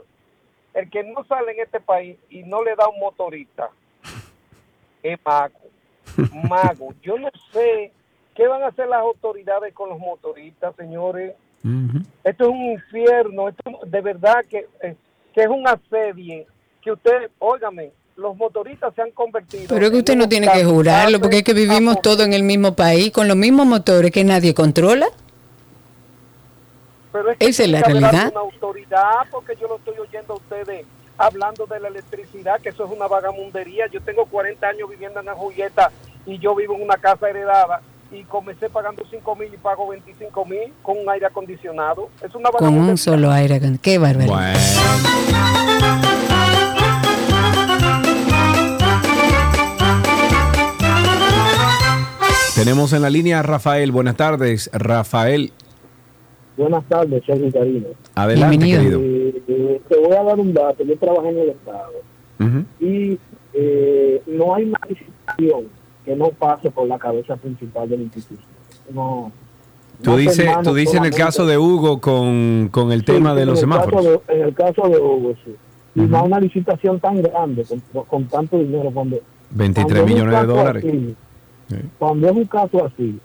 el 0.75 0.87
que 0.91 1.03
no 1.05 1.23
sale 1.23 1.53
en 1.53 1.61
este 1.61 1.79
país 1.79 2.19
y 2.29 2.43
no 2.43 2.63
le 2.63 2.75
da 2.75 2.87
un 2.87 2.99
motorista, 2.99 3.71
es 5.01 5.17
mago. 5.25 5.59
Mago. 6.47 6.93
Yo 7.01 7.17
no 7.17 7.29
sé 7.51 7.91
qué 8.35 8.47
van 8.47 8.61
a 8.61 8.67
hacer 8.67 8.87
las 8.87 9.01
autoridades 9.01 9.73
con 9.73 9.89
los 9.89 9.97
motoristas, 9.97 10.75
señores. 10.75 11.33
Esto 12.23 12.43
es 12.43 12.49
un 12.49 12.71
infierno, 12.71 13.49
esto 13.49 13.79
de 13.87 14.01
verdad 14.01 14.45
que, 14.49 14.67
eh, 14.83 14.95
que 15.33 15.41
es 15.41 15.47
un 15.47 15.67
asedio, 15.67 16.45
que 16.81 16.91
usted, 16.91 17.31
óigame, 17.39 17.91
los 18.15 18.37
motoristas 18.37 18.93
se 18.93 19.01
han 19.01 19.11
convertido. 19.11 19.65
Pero 19.69 19.85
es 19.85 19.91
que 19.91 19.97
usted 19.97 20.15
no 20.15 20.29
tiene 20.29 20.47
que 20.47 20.63
jurarlo, 20.63 21.19
porque 21.19 21.39
es 21.39 21.43
que 21.43 21.53
vivimos 21.53 22.01
todos 22.01 22.21
en 22.21 22.33
el 22.33 22.43
mismo 22.43 22.75
país, 22.75 23.11
con 23.11 23.27
los 23.27 23.35
mismos 23.35 23.65
motores 23.65 24.11
que 24.11 24.23
nadie 24.23 24.53
controla. 24.53 25.07
Pero 27.11 27.31
es 27.31 27.37
que 27.37 27.45
Esa 27.47 27.63
es 27.63 27.69
la 27.69 27.81
realidad. 27.81 28.15
alguna 28.15 28.41
autoridad, 28.41 29.25
porque 29.31 29.55
yo 29.59 29.67
lo 29.67 29.77
estoy 29.77 29.97
oyendo 29.97 30.33
a 30.33 30.37
ustedes 30.37 30.85
hablando 31.17 31.65
de 31.65 31.79
la 31.79 31.87
electricidad, 31.87 32.59
que 32.61 32.69
eso 32.69 32.85
es 32.85 32.91
una 32.91 33.07
vagamundería. 33.07 33.87
Yo 33.87 34.01
tengo 34.01 34.25
40 34.25 34.67
años 34.67 34.89
viviendo 34.89 35.19
en 35.19 35.25
la 35.25 35.33
Julieta 35.33 35.91
y 36.25 36.37
yo 36.37 36.53
vivo 36.55 36.75
en 36.75 36.83
una 36.83 36.97
casa 36.97 37.29
heredada 37.29 37.81
y 38.11 38.23
comencé 38.23 38.69
pagando 38.69 39.03
5 39.09 39.35
mil 39.35 39.53
y 39.53 39.57
pago 39.57 39.87
25 39.89 40.45
mil 40.45 40.73
con 40.81 40.97
un 40.97 41.09
aire 41.09 41.25
acondicionado. 41.25 42.09
Es 42.23 42.33
una 42.35 42.49
Con 42.51 42.77
un 42.77 42.97
solo 42.97 43.31
aire. 43.31 43.59
acon- 43.61 43.79
Qué 43.81 43.97
barbaridad. 43.97 44.55
Tenemos 52.55 52.93
en 52.93 53.01
la 53.01 53.09
línea 53.09 53.39
a 53.39 53.43
Rafael. 53.43 53.91
Buenas 53.91 54.15
tardes, 54.15 54.69
Rafael. 54.73 55.51
Buenas 56.57 56.85
tardes. 56.85 57.21
Adelante, 58.15 58.65
querido. 58.65 58.99
Eh, 59.01 59.41
eh, 59.47 59.81
te 59.89 59.97
voy 59.99 60.15
a 60.15 60.23
dar 60.23 60.39
un 60.39 60.53
dato. 60.53 60.83
Yo 60.85 60.97
trabajé 60.97 61.29
en 61.29 61.39
el 61.39 61.49
Estado 61.49 61.91
y 62.79 63.19
eh, 63.53 64.21
no 64.27 64.55
hay 64.55 64.63
una 64.65 64.79
licitación 64.87 65.67
que 66.05 66.15
no 66.15 66.29
pase 66.29 66.69
por 66.71 66.87
la 66.87 66.97
cabeza 66.99 67.35
principal 67.35 67.89
de 67.89 67.97
la 67.97 68.03
institución. 68.03 68.47
No. 68.93 69.31
Tú 70.01 70.11
no 70.11 70.17
dices, 70.17 70.49
tú 70.63 70.73
dices 70.73 70.95
en 70.95 71.05
el 71.05 71.13
caso 71.15 71.45
de 71.45 71.57
Hugo 71.57 71.99
con, 72.01 72.69
con 72.71 72.91
el 72.91 72.99
Sí, 72.99 73.05
tema 73.07 73.33
de 73.33 73.45
los 73.45 73.59
semáforos. 73.59 74.03
de- 74.03 74.19
en 74.27 74.41
el 74.41 74.53
caso 74.53 74.87
de 74.89 74.97
Hugo, 74.99 75.33
sí. 75.43 75.55
Y 75.95 76.01
no 76.01 76.19
hay 76.19 76.25
una 76.27 76.39
licitación 76.41 76.99
tan 76.99 77.21
grande, 77.21 77.63
con, 77.65 78.03
con 78.05 78.25
tanto 78.25 78.57
dinero. 78.57 78.91
Cuando, 78.93 79.17
23 79.51 79.85
cuando 79.85 79.95
es 79.95 80.01
un 80.01 80.09
millones 80.13 80.31
de 80.33 80.45
caso 80.47 80.47
dólares. 80.59 80.85
así, 80.85 81.15
Cuando 81.97 82.27
es 82.29 82.35
un 82.35 82.45
caso 82.45 82.85
así, 82.85 83.19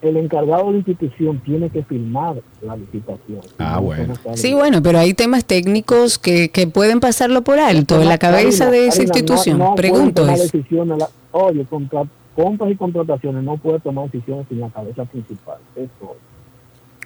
el 0.00 0.16
encargado 0.16 0.64
de 0.68 0.72
la 0.72 0.78
institución 0.78 1.38
tiene 1.44 1.68
que 1.68 1.82
firmar 1.82 2.36
la 2.62 2.74
licitación. 2.76 3.40
Ah, 3.58 3.78
bueno. 3.80 4.14
Sí, 4.32 4.54
bueno, 4.54 4.82
pero 4.82 4.98
hay 4.98 5.12
temas 5.12 5.44
técnicos 5.44 6.18
que, 6.18 6.48
que 6.48 6.66
pueden 6.66 7.00
pasarlo 7.00 7.42
por 7.42 7.58
alto 7.58 8.00
en 8.00 8.08
la 8.08 8.16
cabeza 8.16 8.64
Karina, 8.64 8.70
de 8.82 8.86
esa 8.88 8.96
Karina, 8.96 9.12
no- 9.12 9.18
institución. 9.18 9.58
no 9.58 9.74
Pregunto 9.74 10.26
eso. 10.26 10.42
decisiones, 10.42 11.04
oye, 11.32 11.64
contra- 11.66 12.06
compras 12.36 12.70
y 12.70 12.76
contrataciones 12.76 13.42
no 13.44 13.56
puede 13.56 13.80
tomar 13.80 14.10
decisiones 14.10 14.46
sin 14.48 14.60
la 14.60 14.70
cabeza 14.70 15.04
principal. 15.04 15.58
Eso. 15.76 16.16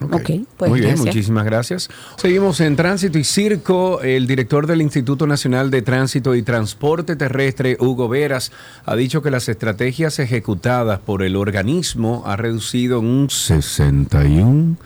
Ok, 0.00 0.30
pues 0.56 0.70
Muy 0.70 0.80
bien, 0.80 0.90
gracias. 0.90 1.06
muchísimas 1.06 1.44
gracias. 1.44 1.88
Seguimos 2.16 2.60
en 2.60 2.74
Tránsito 2.76 3.16
y 3.16 3.22
Circo. 3.24 4.00
El 4.02 4.26
director 4.26 4.66
del 4.66 4.82
Instituto 4.82 5.26
Nacional 5.26 5.70
de 5.70 5.82
Tránsito 5.82 6.34
y 6.34 6.42
Transporte 6.42 7.14
Terrestre, 7.16 7.76
Hugo 7.78 8.08
Veras, 8.08 8.50
ha 8.84 8.96
dicho 8.96 9.22
que 9.22 9.30
las 9.30 9.48
estrategias 9.48 10.18
ejecutadas 10.18 10.98
por 10.98 11.22
el 11.22 11.36
organismo 11.36 12.24
ha 12.26 12.36
reducido 12.36 12.98
en 12.98 13.06
un 13.06 13.28
61% 13.28 14.76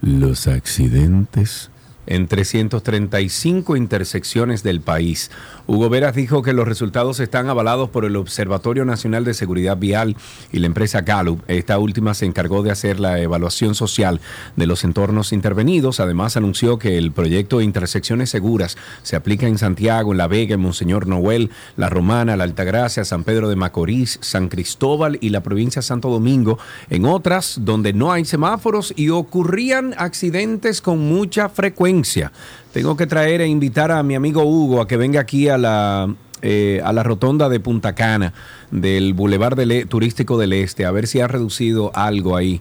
los 0.00 0.46
accidentes 0.46 1.70
en 2.06 2.28
335 2.28 3.76
intersecciones 3.76 4.62
del 4.62 4.80
país. 4.80 5.30
Hugo 5.68 5.88
Veras 5.88 6.14
dijo 6.14 6.42
que 6.42 6.52
los 6.52 6.68
resultados 6.68 7.18
están 7.18 7.48
avalados 7.48 7.90
por 7.90 8.04
el 8.04 8.14
Observatorio 8.14 8.84
Nacional 8.84 9.24
de 9.24 9.34
Seguridad 9.34 9.76
Vial 9.76 10.16
y 10.52 10.60
la 10.60 10.66
empresa 10.66 11.00
Gallup. 11.00 11.42
Esta 11.48 11.80
última 11.80 12.14
se 12.14 12.24
encargó 12.24 12.62
de 12.62 12.70
hacer 12.70 13.00
la 13.00 13.18
evaluación 13.18 13.74
social 13.74 14.20
de 14.54 14.68
los 14.68 14.84
entornos 14.84 15.32
intervenidos. 15.32 15.98
Además, 15.98 16.36
anunció 16.36 16.78
que 16.78 16.98
el 16.98 17.10
proyecto 17.10 17.58
de 17.58 17.64
Intersecciones 17.64 18.30
Seguras 18.30 18.76
se 19.02 19.16
aplica 19.16 19.48
en 19.48 19.58
Santiago, 19.58 20.12
en 20.12 20.18
La 20.18 20.28
Vega, 20.28 20.54
en 20.54 20.60
Monseñor 20.60 21.08
Noel, 21.08 21.50
La 21.76 21.90
Romana, 21.90 22.36
La 22.36 22.44
Altagracia, 22.44 23.04
San 23.04 23.24
Pedro 23.24 23.48
de 23.48 23.56
Macorís, 23.56 24.20
San 24.22 24.48
Cristóbal 24.48 25.18
y 25.20 25.30
la 25.30 25.42
provincia 25.42 25.80
de 25.80 25.86
Santo 25.86 26.10
Domingo. 26.10 26.60
En 26.90 27.06
otras, 27.06 27.58
donde 27.62 27.92
no 27.92 28.12
hay 28.12 28.24
semáforos 28.24 28.94
y 28.94 29.08
ocurrían 29.10 29.96
accidentes 29.98 30.80
con 30.80 31.00
mucha 31.00 31.48
frecuencia. 31.48 32.30
Tengo 32.76 32.92
que 32.94 33.06
traer 33.06 33.40
e 33.40 33.46
invitar 33.46 33.90
a 33.90 34.02
mi 34.02 34.14
amigo 34.16 34.44
Hugo 34.44 34.82
a 34.82 34.86
que 34.86 34.98
venga 34.98 35.18
aquí 35.18 35.48
a 35.48 35.56
la, 35.56 36.14
eh, 36.42 36.82
a 36.84 36.92
la 36.92 37.02
rotonda 37.02 37.48
de 37.48 37.58
Punta 37.58 37.94
Cana 37.94 38.34
del 38.70 39.14
Boulevard 39.14 39.56
del 39.56 39.72
E- 39.72 39.86
Turístico 39.86 40.36
del 40.36 40.52
Este, 40.52 40.84
a 40.84 40.90
ver 40.90 41.06
si 41.06 41.22
ha 41.22 41.26
reducido 41.26 41.90
algo 41.94 42.36
ahí, 42.36 42.60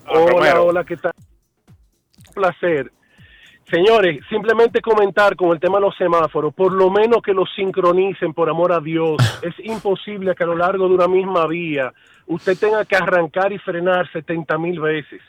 Hola, 0.06 0.62
hola, 0.62 0.84
¿qué 0.84 0.96
tal? 0.96 1.10
Un 2.28 2.34
placer. 2.34 2.92
Señores, 3.70 4.20
simplemente 4.28 4.80
comentar 4.80 5.34
con 5.34 5.50
el 5.50 5.58
tema 5.58 5.78
de 5.78 5.86
los 5.86 5.96
semáforos, 5.96 6.54
por 6.54 6.72
lo 6.72 6.88
menos 6.88 7.20
que 7.20 7.32
los 7.32 7.48
sincronicen, 7.56 8.32
por 8.32 8.48
amor 8.48 8.72
a 8.72 8.80
Dios. 8.80 9.16
Es 9.42 9.54
imposible 9.64 10.34
que 10.34 10.44
a 10.44 10.46
lo 10.46 10.56
largo 10.56 10.88
de 10.88 10.94
una 10.94 11.08
misma 11.08 11.46
vía 11.46 11.92
usted 12.26 12.56
tenga 12.56 12.84
que 12.84 12.96
arrancar 12.96 13.52
y 13.52 13.58
frenar 13.58 14.10
70 14.12 14.56
mil 14.58 14.80
veces. 14.80 15.20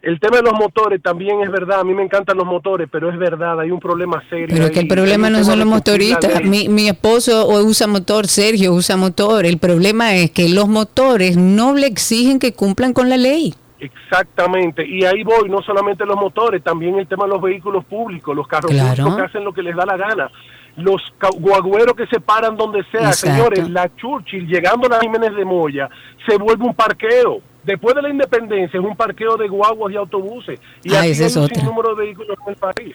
El 0.00 0.20
tema 0.20 0.36
de 0.36 0.44
los 0.44 0.52
motores 0.54 1.02
también 1.02 1.40
es 1.40 1.50
verdad, 1.50 1.80
a 1.80 1.84
mí 1.84 1.92
me 1.92 2.04
encantan 2.04 2.36
los 2.36 2.46
motores, 2.46 2.88
pero 2.90 3.10
es 3.10 3.18
verdad, 3.18 3.58
hay 3.58 3.72
un 3.72 3.80
problema 3.80 4.22
serio. 4.30 4.46
Pero 4.48 4.66
es 4.66 4.70
que 4.70 4.80
el 4.80 4.88
problema 4.88 5.28
no 5.28 5.42
son 5.42 5.58
los 5.58 5.66
motoristas. 5.66 6.44
Mi, 6.44 6.68
mi 6.68 6.88
esposo 6.88 7.48
usa 7.48 7.88
motor, 7.88 8.28
Sergio 8.28 8.72
usa 8.72 8.96
motor. 8.96 9.44
El 9.44 9.58
problema 9.58 10.14
es 10.14 10.30
que 10.30 10.48
los 10.48 10.68
motores 10.68 11.36
no 11.36 11.74
le 11.74 11.88
exigen 11.88 12.38
que 12.38 12.52
cumplan 12.52 12.92
con 12.92 13.08
la 13.08 13.16
ley. 13.16 13.54
Exactamente, 13.80 14.84
y 14.86 15.04
ahí 15.04 15.22
voy, 15.22 15.48
no 15.48 15.62
solamente 15.62 16.04
los 16.04 16.16
motores, 16.16 16.62
también 16.62 16.98
el 16.98 17.06
tema 17.06 17.24
de 17.24 17.30
los 17.30 17.42
vehículos 17.42 17.84
públicos, 17.84 18.34
los 18.34 18.46
carros 18.48 18.70
Claro. 18.70 18.88
públicos 19.04 19.16
que 19.16 19.22
hacen 19.22 19.44
lo 19.44 19.52
que 19.52 19.62
les 19.62 19.76
da 19.76 19.84
la 19.86 19.96
gana, 19.96 20.30
los 20.76 21.02
guagüeros 21.38 21.94
que 21.94 22.06
se 22.06 22.20
paran 22.20 22.56
donde 22.56 22.82
sea, 22.90 23.08
Exacto. 23.08 23.36
señores, 23.36 23.70
la 23.70 23.90
Churchill 23.96 24.46
llegando 24.46 24.86
a 24.86 24.90
la 24.90 25.00
Jiménez 25.00 25.34
de 25.34 25.44
Moya 25.44 25.88
se 26.26 26.36
vuelve 26.38 26.64
un 26.64 26.74
parqueo. 26.74 27.40
Después 27.64 27.94
de 27.96 28.02
la 28.02 28.08
independencia 28.08 28.78
es 28.78 28.84
un 28.86 28.96
parqueo 28.96 29.36
de 29.36 29.48
guaguas 29.48 29.92
y 29.92 29.96
autobuses. 29.96 30.58
Y 30.84 30.94
Ah, 30.94 31.00
hay 31.02 31.10
es 31.10 31.36
un 31.36 31.48
sinnúmero 31.48 31.94
de 31.94 32.04
vehículos 32.04 32.36
en 32.46 32.52
el 32.52 32.56
país. 32.56 32.94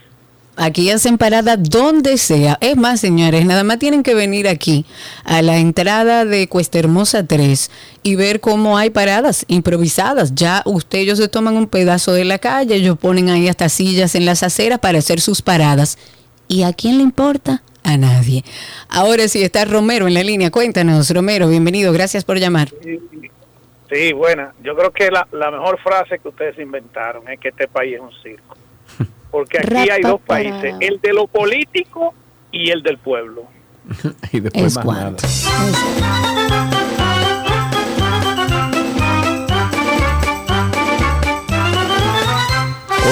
Aquí 0.55 0.91
hacen 0.91 1.17
parada 1.17 1.57
donde 1.57 2.17
sea. 2.19 2.59
Es 2.61 2.77
más, 2.77 2.99
señores, 2.99 3.43
nada 3.45 3.63
más 3.63 3.79
tienen 3.79 4.03
que 4.03 4.13
venir 4.13 4.47
aquí 4.47 4.85
a 5.23 5.41
la 5.41 5.57
entrada 5.57 6.25
de 6.25 6.47
Cuesta 6.47 6.77
Hermosa 6.77 7.25
3 7.25 7.71
y 8.03 8.15
ver 8.15 8.39
cómo 8.39 8.77
hay 8.77 8.91
paradas 8.91 9.45
improvisadas. 9.47 10.35
Ya 10.35 10.61
ustedes 10.65 11.05
ellos 11.05 11.17
se 11.17 11.27
toman 11.27 11.57
un 11.57 11.67
pedazo 11.67 12.13
de 12.13 12.23
la 12.23 12.37
calle, 12.37 12.75
ellos 12.75 12.99
ponen 12.99 13.29
ahí 13.29 13.47
hasta 13.47 13.67
sillas 13.67 14.13
en 14.13 14.25
las 14.25 14.43
aceras 14.43 14.77
para 14.77 14.99
hacer 14.99 15.21
sus 15.21 15.41
paradas. 15.41 15.97
¿Y 16.47 16.61
a 16.63 16.73
quién 16.73 16.97
le 16.97 17.03
importa? 17.03 17.63
A 17.83 17.97
nadie. 17.97 18.43
Ahora 18.89 19.27
sí 19.27 19.41
está 19.41 19.65
Romero 19.65 20.07
en 20.07 20.13
la 20.13 20.23
línea. 20.23 20.51
Cuéntanos, 20.51 21.09
Romero, 21.09 21.49
bienvenido. 21.49 21.91
Gracias 21.91 22.23
por 22.23 22.37
llamar. 22.37 22.69
Sí, 23.91 24.13
buena. 24.13 24.53
Yo 24.63 24.75
creo 24.75 24.91
que 24.91 25.09
la, 25.09 25.27
la 25.31 25.49
mejor 25.49 25.79
frase 25.81 26.19
que 26.19 26.27
ustedes 26.27 26.57
inventaron 26.59 27.27
es 27.27 27.39
que 27.39 27.49
este 27.49 27.67
país 27.67 27.95
es 27.95 28.01
un 28.01 28.11
circo. 28.21 28.55
Porque 29.33 29.57
aquí 29.57 29.89
hay 29.89 30.03
dos 30.03 30.21
países, 30.21 30.75
el 30.79 31.01
de 31.01 31.11
lo 31.11 31.25
político 31.25 32.13
y 32.51 32.69
el 32.69 32.83
del 32.83 32.99
pueblo. 32.99 33.45
y 34.31 34.39
después 34.39 34.63
Es 34.63 34.75
más 34.75 34.85
cuanto. 34.85 35.23
nada. 35.25 36.82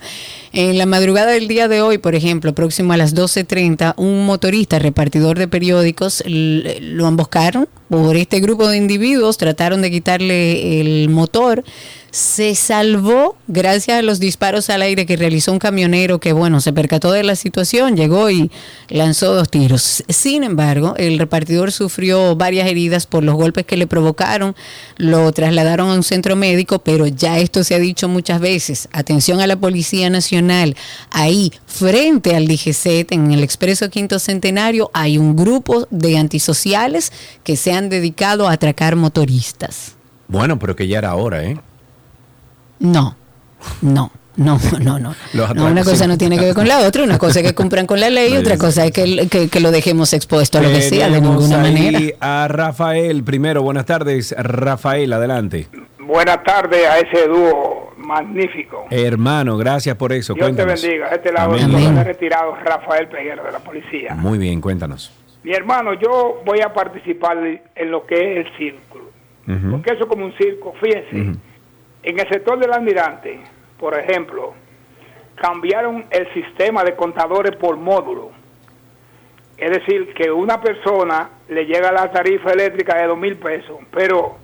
En 0.52 0.78
la 0.78 0.86
madrugada 0.86 1.32
del 1.32 1.48
día 1.48 1.68
de 1.68 1.82
hoy, 1.82 1.98
por 1.98 2.14
ejemplo, 2.14 2.55
próximo 2.55 2.93
a 2.93 2.97
las 2.97 3.14
12.30, 3.14 3.94
un 3.97 4.26
motorista 4.26 4.78
repartidor 4.78 5.39
de 5.39 5.48
periódicos 5.48 6.22
lo 6.26 7.09
emboscaron 7.09 7.68
por 7.93 8.16
este 8.16 8.40
grupo 8.40 8.69
de 8.69 8.78
individuos, 8.78 9.36
trataron 9.36 9.82
de 9.82 9.90
quitarle 9.90 10.81
el 10.81 11.10
motor. 11.10 11.62
Se 12.10 12.55
salvó 12.55 13.36
gracias 13.48 13.98
a 13.98 14.02
los 14.02 14.20
disparos 14.20 14.69
al 14.69 14.82
aire 14.82 15.06
que 15.06 15.16
realizó 15.16 15.51
un 15.51 15.59
camionero 15.59 16.20
que, 16.20 16.35
bueno, 16.35 16.60
se 16.60 16.74
percató 16.74 17.10
de 17.10 17.23
la 17.23 17.36
situación, 17.36 17.97
llegó 17.97 18.28
y 18.28 18.51
lanzó 18.90 19.35
dos 19.35 19.48
tiros. 19.51 20.05
Sin 20.10 20.44
embargo, 20.44 20.94
el 20.98 21.19
repartidor 21.19 21.73
sufrió 21.73 22.36
varias 22.36 22.69
heridas 22.69 23.06
por 23.06 23.24
los 23.24 23.35
golpes 23.35 23.64
que 23.64 23.78
le 23.78 23.86
provocaron. 23.86 24.55
Lo 24.98 25.32
trasladaron 25.32 25.89
a 25.89 25.94
un 25.94 26.02
centro 26.02 26.36
médico, 26.36 26.81
pero 26.81 27.06
ya 27.06 27.39
esto 27.39 27.64
se 27.64 27.74
ha 27.74 27.78
dicho 27.78 28.09
muchas 28.09 28.43
veces. 28.43 28.90
Atención 28.93 29.40
a 29.40 29.47
la 29.47 29.56
Policía 29.56 30.10
Nacional. 30.10 30.77
Ahí, 31.10 31.51
frente 31.66 32.36
al 32.36 32.47
DGCET, 32.47 33.10
en 33.12 33.32
el 33.32 33.43
Expreso 33.43 33.89
Quinto 33.89 34.19
Centenario, 34.19 34.90
hay 34.93 35.16
un 35.16 35.35
grupo 35.35 35.89
de 35.90 36.19
antisociales 36.19 37.10
que 37.43 37.56
se 37.56 37.73
han 37.73 37.81
dedicado 37.88 38.48
a 38.48 38.52
atracar 38.52 38.96
motoristas. 38.96 39.96
Bueno, 40.28 40.59
pero 40.59 40.74
que 40.76 40.88
ya 40.88 40.98
era 40.98 41.14
hora, 41.14 41.42
¿eh? 41.44 41.59
No, 42.78 43.16
no. 43.80 44.10
No, 44.34 44.59
no, 44.80 44.98
no. 44.98 45.14
Los 45.34 45.54
No, 45.54 45.66
una 45.66 45.84
cosa 45.84 46.06
no 46.06 46.16
tiene 46.16 46.38
que 46.38 46.46
ver 46.46 46.54
con 46.54 46.66
la 46.66 46.78
otra. 46.86 47.02
Una 47.02 47.18
cosa 47.18 47.40
es 47.40 47.46
que 47.46 47.54
cumplan 47.54 47.86
con 47.86 48.00
la 48.00 48.09
ley, 48.09 48.34
otra 48.34 48.56
cosa 48.56 48.86
es 48.86 48.90
que, 48.92 49.28
que- 49.30 49.48
que 49.50 49.60
lo 49.60 49.70
dejemos 49.70 50.14
expuesto 50.14 50.56
a 50.56 50.62
lo 50.62 50.70
que 50.70 50.80
sea, 50.80 51.10
de 51.10 51.20
ninguna 51.20 51.60
ahí 51.62 51.72
manera. 51.74 52.16
a 52.20 52.48
Rafael. 52.48 53.22
Primero, 53.24 53.62
buenas 53.62 53.84
tardes, 53.84 54.34
Rafael, 54.38 55.12
adelante. 55.12 55.68
Buenas 56.00 56.42
tardes 56.44 56.80
a 56.88 56.98
ese 57.00 57.28
dúo 57.28 57.92
magnífico. 57.98 58.86
Hermano, 58.90 59.59
gracias 59.59 59.96
por 59.96 60.14
eso. 60.14 60.32
Dios 60.32 60.56
te 60.56 60.64
bendiga. 60.64 61.09
Este 61.09 61.30
lado 61.30 61.52
Amén. 61.52 61.64
Amén. 61.88 62.02
retirado 62.04 62.54
Rafael 62.56 63.09
Peguero 63.09 63.44
de 63.44 63.52
la 63.52 63.59
policía. 63.59 64.14
Muy 64.14 64.38
bien, 64.38 64.62
cuéntanos. 64.62 65.12
Mi 65.43 65.52
hermano, 65.52 65.94
yo 65.94 66.43
voy 66.44 66.60
a 66.60 66.73
participar 66.73 67.39
en 67.74 67.90
lo 67.90 68.06
que 68.06 68.14
es 68.14 68.47
el 68.47 68.56
círculo. 68.56 69.05
Porque 69.70 69.93
eso 69.93 70.05
es 70.05 70.06
como 70.06 70.24
un 70.24 70.32
circo. 70.35 70.73
Fíjense, 70.81 71.39
en 72.02 72.19
el 72.20 72.28
sector 72.28 72.59
del 72.59 72.73
almirante, 72.73 73.40
por 73.78 73.98
ejemplo, 73.98 74.55
cambiaron 75.35 76.05
el 76.10 76.32
sistema 76.32 76.85
de 76.85 76.94
contadores 76.94 77.56
por 77.56 77.77
módulo. 77.77 78.31
Es 79.56 79.70
decir, 79.70 80.14
que 80.14 80.31
una 80.31 80.60
persona 80.60 81.31
le 81.48 81.66
llega 81.66 81.93
la 81.93 82.10
tarifa 82.10 82.52
eléctrica 82.52 82.97
de 82.97 83.06
dos 83.06 83.19
mil 83.19 83.36
pesos, 83.36 83.78
pero 83.93 84.36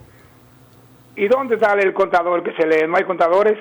¿y 1.17 1.27
dónde 1.29 1.59
sale 1.59 1.83
el 1.83 1.93
contador 1.93 2.43
que 2.43 2.53
se 2.53 2.67
lee? 2.67 2.87
¿No 2.89 2.97
hay 2.97 3.05
contadores? 3.05 3.59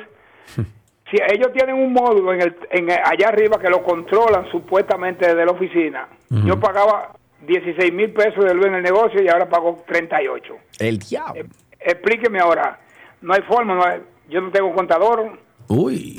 Si 1.09 1.15
ellos 1.33 1.53
tienen 1.53 1.75
un 1.75 1.93
módulo 1.93 2.33
en 2.33 2.41
el, 2.41 2.57
en 2.69 2.91
allá 2.91 3.29
arriba 3.29 3.57
que 3.61 3.69
lo 3.69 3.81
controlan 3.81 4.51
supuestamente 4.51 5.25
desde 5.25 5.45
la 5.45 5.53
oficina, 5.53 6.09
yo 6.29 6.59
pagaba 6.59 7.13
16 7.45 7.93
mil 7.93 8.11
pesos 8.11 8.43
de 8.45 8.53
luz 8.53 8.65
en 8.67 8.75
el 8.75 8.83
negocio 8.83 9.21
y 9.21 9.27
ahora 9.29 9.47
pago 9.47 9.83
38. 9.87 10.53
El 10.79 10.99
diablo. 10.99 11.43
Explíqueme 11.79 12.39
ahora. 12.39 12.79
No 13.21 13.33
hay 13.33 13.41
forma, 13.43 13.75
no 13.75 13.83
hay- 13.85 14.01
yo 14.29 14.41
no 14.41 14.51
tengo 14.51 14.73
contador. 14.73 15.39
Uy. 15.67 16.15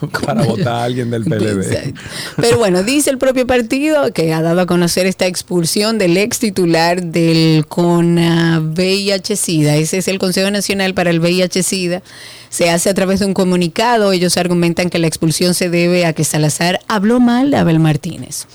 Para 0.24 0.44
votar 0.44 0.68
a 0.68 0.84
alguien 0.84 1.10
del 1.10 1.24
PLD. 1.24 1.92
Pero 2.36 2.58
bueno, 2.58 2.82
dice 2.82 3.10
el 3.10 3.18
propio 3.18 3.46
partido 3.46 4.10
que 4.12 4.32
ha 4.32 4.40
dado 4.42 4.60
a 4.60 4.66
conocer 4.66 5.06
esta 5.06 5.26
expulsión 5.26 5.98
del 5.98 6.16
ex 6.16 6.38
titular 6.38 7.02
del 7.02 7.66
CONA-VIH-Sida. 7.66 9.76
Ese 9.76 9.98
es 9.98 10.08
el 10.08 10.18
Consejo 10.18 10.50
Nacional 10.50 10.94
para 10.94 11.10
el 11.10 11.20
VIH-Sida. 11.20 12.02
Se 12.50 12.70
hace 12.70 12.90
a 12.90 12.94
través 12.94 13.20
de 13.20 13.26
un 13.26 13.34
comunicado. 13.34 14.12
Ellos 14.12 14.36
argumentan 14.36 14.90
que 14.90 14.98
la 14.98 15.06
expulsión 15.06 15.54
se 15.54 15.70
debe 15.70 16.06
a 16.06 16.12
que 16.12 16.24
Salazar 16.24 16.80
habló 16.88 17.20
mal 17.20 17.50
de 17.50 17.58
Abel 17.58 17.78
Martínez. 17.78 18.46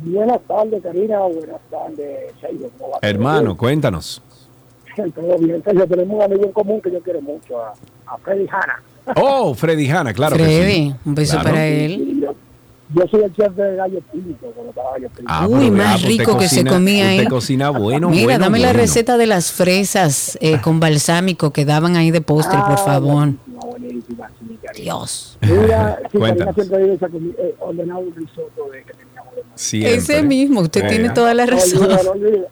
Buenas 0.01 0.39
tardes, 0.47 0.81
Karina. 0.83 1.19
Buenas 1.19 1.59
tardes, 1.69 2.33
Sheila. 2.41 2.69
¿Cómo 2.77 2.91
va? 2.91 2.99
Hermano, 3.01 3.57
cuéntanos. 3.57 4.21
Todo 5.15 5.37
bien. 5.39 5.63
Sergio, 5.63 5.87
tenemos 5.87 6.15
un 6.17 6.21
amigo 6.23 6.45
en 6.45 6.51
común 6.51 6.81
que 6.81 6.91
yo 6.91 7.01
quiero 7.01 7.21
mucho, 7.21 7.59
a, 7.61 7.73
a 8.07 8.17
Freddy 8.17 8.47
Hanna. 8.51 8.81
Oh, 9.15 9.53
Freddy 9.53 9.87
Hanna, 9.89 10.13
claro. 10.13 10.35
que 10.35 10.43
Freddy, 10.43 10.73
sí. 10.89 10.95
un 11.05 11.15
beso 11.15 11.33
Claro. 11.39 11.49
para 11.51 11.65
él. 11.67 12.19
Yo, 12.21 12.33
yo 12.95 13.07
soy 13.09 13.23
el 13.23 13.33
chef 13.35 13.53
de 13.53 13.75
Gallo 13.75 13.99
Pinto, 14.11 14.47
cuando 14.53 14.69
estaba 14.71 14.91
Gallo 14.93 15.07
Pinto. 15.09 15.23
Ah, 15.27 15.47
Uy, 15.47 15.71
más 15.71 15.95
usted 15.97 16.07
rico 16.09 16.37
que 16.37 16.47
se 16.49 16.55
cocina- 16.57 16.71
comía 16.71 17.03
usted 17.05 17.19
ahí. 17.19 17.25
cocina 17.27 17.69
bueno, 17.69 18.09
Mira, 18.09 18.23
bueno, 18.23 18.39
dame 18.45 18.59
la 18.59 18.67
bueno. 18.67 18.79
receta 18.81 19.17
de 19.17 19.27
las 19.27 19.51
fresas 19.51 20.37
eh, 20.41 20.59
con 20.61 20.79
balsámico 20.79 21.51
que 21.51 21.63
daban 21.65 21.95
ahí 21.95 22.11
de 22.11 22.21
postre, 22.21 22.57
por 22.59 22.71
Ah, 22.73 22.77
favor. 22.77 23.29
buenísima, 23.45 24.29
sí, 24.39 24.57
Karina. 24.63 24.83
Dios. 24.83 25.37
Mira, 25.41 25.99
sí, 26.11 26.17
siempre 26.17 26.79
dice 26.79 26.93
esa 26.95 27.07
eh, 27.07 27.55
ordenado 27.59 27.99
un 27.99 28.15
risotto 28.15 28.69
de 28.71 28.83
que 28.83 28.93
teníamos 28.93 29.35
de 29.35 29.41
Siempre. 29.55 29.95
Ese 29.95 30.23
mismo, 30.23 30.61
usted 30.61 30.83
Eh. 30.85 30.89
tiene 30.89 31.09
toda 31.11 31.33
la 31.33 31.45
No 31.45 31.51
razón. 31.51 31.83
olvida, 31.83 32.03
no 32.03 32.11
olvida. 32.11 32.47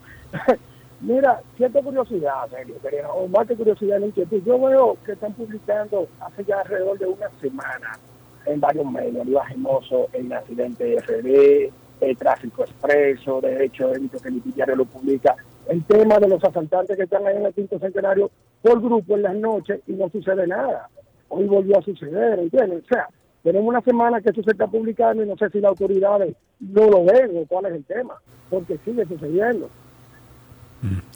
Mira, 1.01 1.41
cierta 1.57 1.81
curiosidad, 1.81 2.49
serio, 2.49 2.75
o 3.13 3.27
más 3.27 3.47
que 3.47 3.55
curiosidad, 3.55 3.99
la 3.99 4.07
inquietud. 4.07 4.41
Yo 4.43 4.59
veo 4.59 4.97
que 5.05 5.11
están 5.11 5.33
publicando 5.33 6.07
hace 6.19 6.43
ya 6.45 6.61
alrededor 6.61 6.97
de 6.97 7.05
una 7.05 7.29
semana 7.41 7.99
en 8.45 8.59
varios 8.59 8.89
medios, 8.91 9.25
Gemoso, 9.47 10.07
el 10.13 10.31
accidente 10.31 10.83
de 10.83 11.01
FD, 11.01 11.73
el 12.01 12.17
tráfico 12.17 12.63
expreso, 12.63 13.41
de 13.41 13.65
hecho, 13.65 13.93
he 13.93 13.99
visto 13.99 14.19
que 14.19 14.29
el 14.29 14.41
diario 14.41 14.75
lo 14.75 14.85
publica, 14.85 15.35
el 15.67 15.83
tema 15.85 16.19
de 16.19 16.27
los 16.27 16.43
asaltantes 16.43 16.95
que 16.95 17.03
están 17.03 17.25
ahí 17.25 17.37
en 17.37 17.45
el 17.45 17.53
quinto 17.53 17.79
centenario 17.79 18.29
por 18.61 18.81
grupo 18.81 19.15
en 19.15 19.23
las 19.23 19.35
noches 19.35 19.81
y 19.87 19.93
no 19.93 20.09
sucede 20.09 20.47
nada. 20.47 20.89
Hoy 21.29 21.45
volvió 21.45 21.79
a 21.79 21.81
suceder, 21.81 22.39
¿entiendes? 22.39 22.83
O 22.83 22.87
sea, 22.87 23.09
tenemos 23.43 23.67
una 23.67 23.81
semana 23.81 24.21
que 24.21 24.29
eso 24.29 24.43
se 24.43 24.51
está 24.51 24.67
publicando 24.67 25.23
y 25.23 25.27
no 25.27 25.35
sé 25.37 25.49
si 25.49 25.59
las 25.59 25.69
autoridades 25.69 26.35
no 26.59 26.87
lo 26.87 27.05
ven 27.05 27.37
o 27.37 27.45
cuál 27.47 27.65
es 27.67 27.73
el 27.73 27.85
tema, 27.85 28.15
porque 28.49 28.77
sigue 28.85 29.05
sucediendo. 29.05 29.69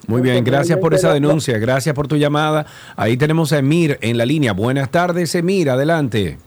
Muy 0.08 0.22
bien, 0.22 0.44
gracias 0.44 0.80
por 0.80 0.94
esa 0.94 1.14
denuncia, 1.14 1.58
gracias 1.58 1.94
por 1.96 2.08
tu 2.08 2.16
llamada. 2.16 2.66
Ahí 2.96 3.18
tenemos 3.18 3.54
a 3.54 3.60
Emir 3.60 3.98
en 4.02 4.18
la 4.18 4.26
línea. 4.26 4.54
Buenas 4.54 4.90
tardes, 4.90 5.36
Emir, 5.36 5.70
adelante. 5.70 6.38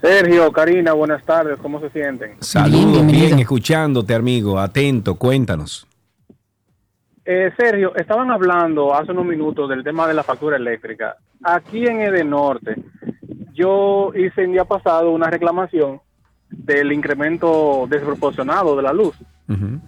Sergio, 0.00 0.50
Karina, 0.50 0.92
buenas 0.94 1.22
tardes, 1.24 1.58
¿cómo 1.58 1.78
se 1.80 1.90
sienten? 1.90 2.32
Saludos, 2.40 3.06
bien, 3.06 3.38
escuchándote, 3.38 4.14
amigo, 4.14 4.58
atento, 4.58 5.16
cuéntanos. 5.16 5.86
Eh, 7.24 7.52
Sergio, 7.56 7.94
estaban 7.96 8.30
hablando 8.30 8.94
hace 8.94 9.12
unos 9.12 9.26
minutos 9.26 9.68
del 9.68 9.84
tema 9.84 10.08
de 10.08 10.14
la 10.14 10.22
factura 10.22 10.56
eléctrica. 10.56 11.16
Aquí 11.42 11.86
en 11.86 12.00
Edenorte, 12.00 12.76
yo 13.52 14.12
hice 14.14 14.44
el 14.44 14.52
día 14.52 14.64
pasado 14.64 15.10
una 15.10 15.28
reclamación 15.28 16.00
del 16.48 16.92
incremento 16.92 17.86
desproporcionado 17.88 18.76
de 18.76 18.82
la 18.82 18.92
luz. 18.92 19.14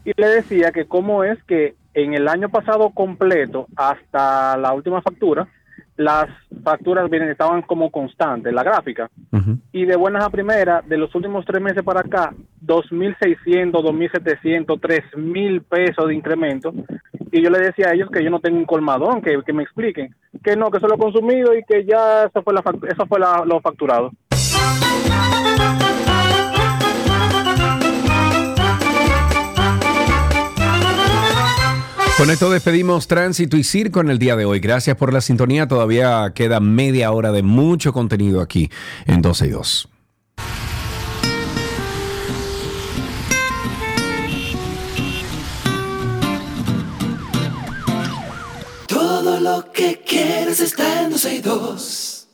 Y 0.04 0.12
le 0.16 0.26
decía 0.28 0.72
que 0.72 0.86
cómo 0.86 1.22
es 1.22 1.42
que 1.44 1.76
en 1.94 2.14
el 2.14 2.28
año 2.28 2.48
pasado 2.48 2.90
completo, 2.90 3.66
hasta 3.76 4.56
la 4.56 4.72
última 4.72 5.02
factura, 5.02 5.46
las 5.96 6.26
facturas 6.64 7.08
vienen, 7.10 7.28
estaban 7.30 7.62
como 7.62 7.90
constantes, 7.90 8.52
la 8.52 8.62
gráfica. 8.62 9.10
Y 9.72 9.84
de 9.84 9.96
buenas 9.96 10.24
a 10.24 10.30
primeras, 10.30 10.86
de 10.88 10.96
los 10.96 11.14
últimos 11.14 11.44
tres 11.44 11.60
meses 11.62 11.82
para 11.82 12.00
acá, 12.00 12.32
2.600, 12.64 13.72
2.700, 13.72 14.80
3.000 14.80 15.62
pesos 15.62 16.08
de 16.08 16.14
incremento. 16.14 16.72
Y 17.30 17.42
yo 17.42 17.50
le 17.50 17.58
decía 17.60 17.88
a 17.88 17.94
ellos 17.94 18.10
que 18.10 18.22
yo 18.22 18.30
no 18.30 18.40
tengo 18.40 18.58
un 18.58 18.64
colmadón, 18.66 19.22
que, 19.22 19.38
que 19.44 19.52
me 19.52 19.62
expliquen. 19.62 20.14
Que 20.42 20.56
no, 20.56 20.70
que 20.70 20.78
eso 20.78 20.88
lo 20.88 20.94
he 20.94 20.98
consumido 20.98 21.54
y 21.56 21.62
que 21.64 21.84
ya 21.84 22.24
eso 22.24 22.42
fue, 22.42 22.54
la, 22.54 22.62
eso 22.88 23.06
fue 23.06 23.20
la- 23.20 23.44
lo 23.46 23.60
facturado. 23.60 24.10
Con 32.18 32.30
esto 32.30 32.50
despedimos 32.50 33.08
Tránsito 33.08 33.56
y 33.56 33.64
Circo 33.64 34.00
en 34.00 34.10
el 34.10 34.18
día 34.18 34.36
de 34.36 34.44
hoy. 34.44 34.60
Gracias 34.60 34.96
por 34.96 35.12
la 35.12 35.20
sintonía. 35.20 35.66
Todavía 35.66 36.30
queda 36.34 36.60
media 36.60 37.10
hora 37.10 37.32
de 37.32 37.42
mucho 37.42 37.92
contenido 37.92 38.40
aquí 38.40 38.70
en 39.06 39.22
12 39.22 39.46
y 39.46 39.50
2. 39.50 39.88
Todo 48.86 49.40
lo 49.40 49.72
que 49.72 50.02
quieres 50.06 50.60
está 50.60 51.02
en 51.02 51.10
12 51.10 51.34
y 51.34 51.40
2. 51.40 52.28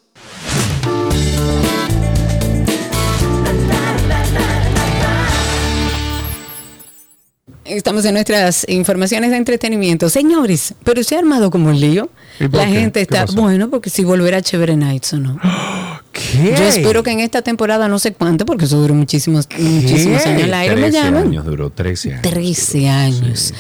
Estamos 7.69 8.05
en 8.07 8.15
nuestras 8.15 8.65
informaciones 8.69 9.31
de 9.31 9.37
entretenimiento. 9.37 10.09
Señores, 10.09 10.75
pero 10.85 11.03
se 11.05 11.17
ha 11.17 11.19
armado 11.19 11.51
como 11.51 11.69
un 11.69 11.79
lío. 11.79 12.09
¿Y 12.41 12.49
por 12.49 12.61
La 12.61 12.67
qué? 12.67 12.73
gente 12.73 13.07
¿Qué 13.07 13.15
está, 13.17 13.27
bueno, 13.35 13.69
porque 13.69 13.91
si 13.91 14.05
volverá 14.05 14.39
a 14.39 14.43
Chévere 14.43 14.77
Nights 14.77 15.13
o 15.13 15.19
no. 15.19 15.39
¿Qué? 16.13 16.55
Yo 16.59 16.65
espero 16.65 17.03
que 17.03 17.11
en 17.11 17.21
esta 17.21 17.43
temporada, 17.43 17.87
no 17.89 17.99
sé 17.99 18.13
cuánto, 18.13 18.47
porque 18.47 18.65
eso 18.65 18.79
duró 18.81 18.95
muchísimos, 18.95 19.47
muchísimos 19.59 20.25
años 20.27 20.45
al 20.45 20.55
aire, 20.55 20.75
me 20.77 20.83
13 20.91 20.97
llaman. 20.99 21.23
años 21.29 21.45
duró, 21.45 21.71
13 21.71 22.11
años. 22.15 22.23
13 22.23 22.89
años. 22.89 23.55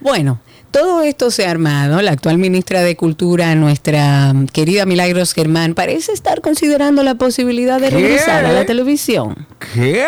Bueno, 0.00 0.40
todo 0.74 1.02
esto 1.02 1.30
se 1.30 1.46
ha 1.46 1.52
armado. 1.52 2.02
La 2.02 2.10
actual 2.10 2.36
ministra 2.36 2.82
de 2.82 2.96
Cultura, 2.96 3.54
nuestra 3.54 4.34
querida 4.52 4.84
Milagros 4.86 5.32
Germán, 5.32 5.74
parece 5.74 6.10
estar 6.10 6.40
considerando 6.40 7.04
la 7.04 7.14
posibilidad 7.14 7.80
de 7.80 7.90
¿Qué? 7.90 7.94
regresar 7.94 8.44
a 8.44 8.52
la 8.52 8.66
televisión. 8.66 9.46
¿Qué? 9.72 10.04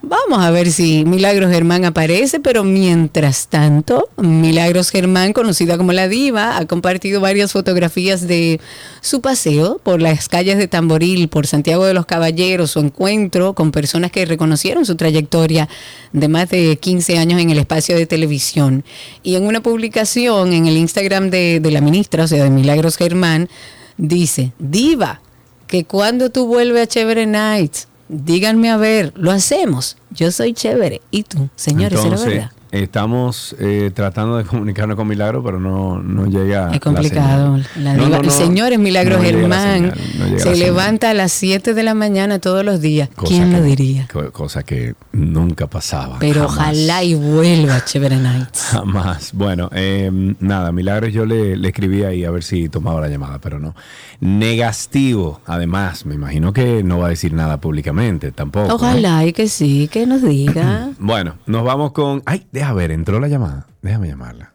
Vamos 0.00 0.42
a 0.42 0.50
ver 0.50 0.72
si 0.72 1.04
Milagros 1.04 1.50
Germán 1.50 1.84
aparece, 1.84 2.40
pero 2.40 2.64
mientras 2.64 3.48
tanto, 3.48 4.08
Milagros 4.16 4.90
Germán, 4.90 5.34
conocida 5.34 5.76
como 5.76 5.92
la 5.92 6.08
diva, 6.08 6.56
ha 6.56 6.64
compartido 6.64 7.20
varias 7.20 7.52
fotografías 7.52 8.26
de 8.26 8.58
su 9.02 9.20
paseo 9.20 9.78
por 9.82 10.00
las 10.00 10.30
calles 10.30 10.56
de 10.56 10.66
Tamboril, 10.66 11.28
por 11.28 11.46
Santiago 11.46 11.84
de 11.84 11.92
los 11.92 12.06
Caballeros, 12.06 12.70
su 12.70 12.78
encuentro 12.78 13.52
con 13.52 13.70
personas 13.70 14.12
que 14.12 14.24
reconocieron 14.24 14.86
su 14.86 14.96
trayectoria 14.96 15.68
de 16.14 16.28
más 16.28 16.48
de 16.48 16.78
15 16.78 17.18
años 17.18 17.38
en 17.38 17.50
el 17.50 17.58
espacio 17.58 17.96
de 17.96 18.06
televisión. 18.06 18.82
Y 19.22 19.34
en 19.34 19.44
una 19.44 19.60
publicación 19.60 20.05
en 20.14 20.66
el 20.66 20.76
Instagram 20.76 21.30
de, 21.30 21.60
de 21.60 21.70
la 21.70 21.80
ministra, 21.80 22.24
o 22.24 22.28
sea, 22.28 22.44
de 22.44 22.50
Milagros 22.50 22.96
Germán, 22.96 23.48
dice, 23.96 24.52
diva, 24.58 25.20
que 25.66 25.84
cuando 25.84 26.30
tú 26.30 26.46
vuelves 26.46 26.82
a 26.82 26.86
Chévere 26.86 27.26
Nights, 27.26 27.88
díganme 28.08 28.70
a 28.70 28.76
ver, 28.76 29.12
lo 29.16 29.30
hacemos. 29.32 29.96
Yo 30.10 30.30
soy 30.30 30.52
chévere. 30.52 31.00
¿Y 31.10 31.24
tú? 31.24 31.48
Señores, 31.56 32.00
¿será 32.00 32.14
Entonces, 32.14 32.34
verdad? 32.34 32.52
Estamos 32.82 33.54
eh, 33.58 33.90
tratando 33.94 34.36
de 34.36 34.44
comunicarnos 34.44 34.96
con 34.96 35.06
Milagro, 35.08 35.42
pero 35.42 35.58
no, 35.60 36.02
no 36.02 36.26
llega. 36.26 36.72
Es 36.72 36.80
complicado. 36.80 37.58
La 37.78 37.94
No, 37.94 38.04
diva. 38.06 38.16
no, 38.18 38.22
no, 38.24 38.30
señores, 38.30 38.78
no 38.78 38.84
llega 38.86 39.04
la 39.04 39.20
Germán 39.20 39.92
señal, 39.94 40.40
se 40.40 40.50
la 40.50 40.56
levanta 40.56 41.10
a 41.10 41.14
las 41.14 41.32
7 41.32 41.74
de 41.74 41.82
la 41.82 41.94
mañana 41.94 42.38
todos 42.38 42.64
los 42.64 42.80
días. 42.80 43.08
Cosa 43.14 43.28
¿Quién 43.28 43.50
que- 43.50 43.56
lo 43.58 43.62
diría? 43.62 44.08
co- 44.12 44.32
Cosa 44.32 44.62
que 44.62 44.94
nunca 45.12 45.66
pasaba. 45.66 46.18
Pero 46.18 46.48
jamás. 46.48 46.56
ojalá 46.76 47.02
y 47.04 47.14
vuelva 47.14 47.76
a 47.76 47.84
Chévere 47.84 48.16
Nights. 48.16 48.68
Jamás. 48.70 49.30
Bueno, 49.32 49.68
eh, 49.72 50.10
nada, 50.40 50.72
Milagros 50.72 51.12
yo 51.12 51.24
le, 51.26 51.56
le 51.56 51.68
escribí 51.68 52.02
ahí 52.04 52.24
a 52.24 52.30
ver 52.30 52.42
si 52.42 52.68
tomaba 52.68 53.00
la 53.00 53.08
llamada, 53.08 53.38
pero 53.40 53.58
no. 53.58 53.74
Negativo, 54.20 55.40
además, 55.46 56.06
me 56.06 56.14
imagino 56.14 56.52
que 56.52 56.82
no 56.82 56.98
va 56.98 57.06
a 57.06 57.10
decir 57.10 57.32
nada 57.32 57.60
públicamente 57.60 58.32
tampoco. 58.32 58.74
Ojalá 58.74 59.24
y 59.26 59.32
que 59.32 59.48
sí, 59.48 59.88
que 59.90 60.06
nos 60.06 60.22
diga. 60.22 60.90
Bueno, 60.98 61.34
nos 61.46 61.62
vamos 61.64 61.92
con. 61.92 62.22
Ay, 62.26 62.46
deja 62.66 62.74
ver, 62.74 62.90
entró 62.90 63.20
la 63.20 63.28
llamada. 63.28 63.66
Déjame 63.82 64.08
llamarla. 64.08 64.52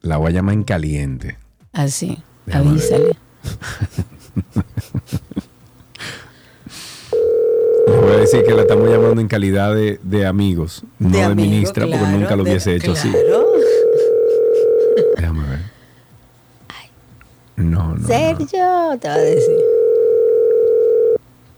La 0.00 0.16
voy 0.16 0.28
a 0.30 0.34
llamar 0.34 0.54
en 0.54 0.62
caliente. 0.64 1.36
Así, 1.72 2.22
Déjame 2.46 2.64
ver. 2.66 2.72
avísale. 2.74 3.16
Le 7.86 7.96
voy 8.00 8.12
a 8.12 8.16
decir 8.18 8.44
que 8.44 8.52
la 8.54 8.62
estamos 8.62 8.88
llamando 8.88 9.20
en 9.20 9.28
calidad 9.28 9.74
de, 9.74 9.98
de 10.02 10.26
amigos, 10.26 10.84
no 10.98 11.08
de, 11.10 11.22
amigo, 11.22 11.48
ministra, 11.50 11.86
porque 11.86 12.06
nunca 12.06 12.36
lo 12.36 12.44
de- 12.44 12.50
hubiese 12.50 12.74
hecho 12.76 12.92
así. 12.92 13.10
claro. 13.10 13.46
Déjame 15.16 15.48
ver. 15.48 15.58
No, 17.56 17.94
no. 17.96 18.06
Sergio, 18.06 18.98
te 19.00 19.08
va 19.08 19.14
a 19.14 19.18
decir. 19.18 19.56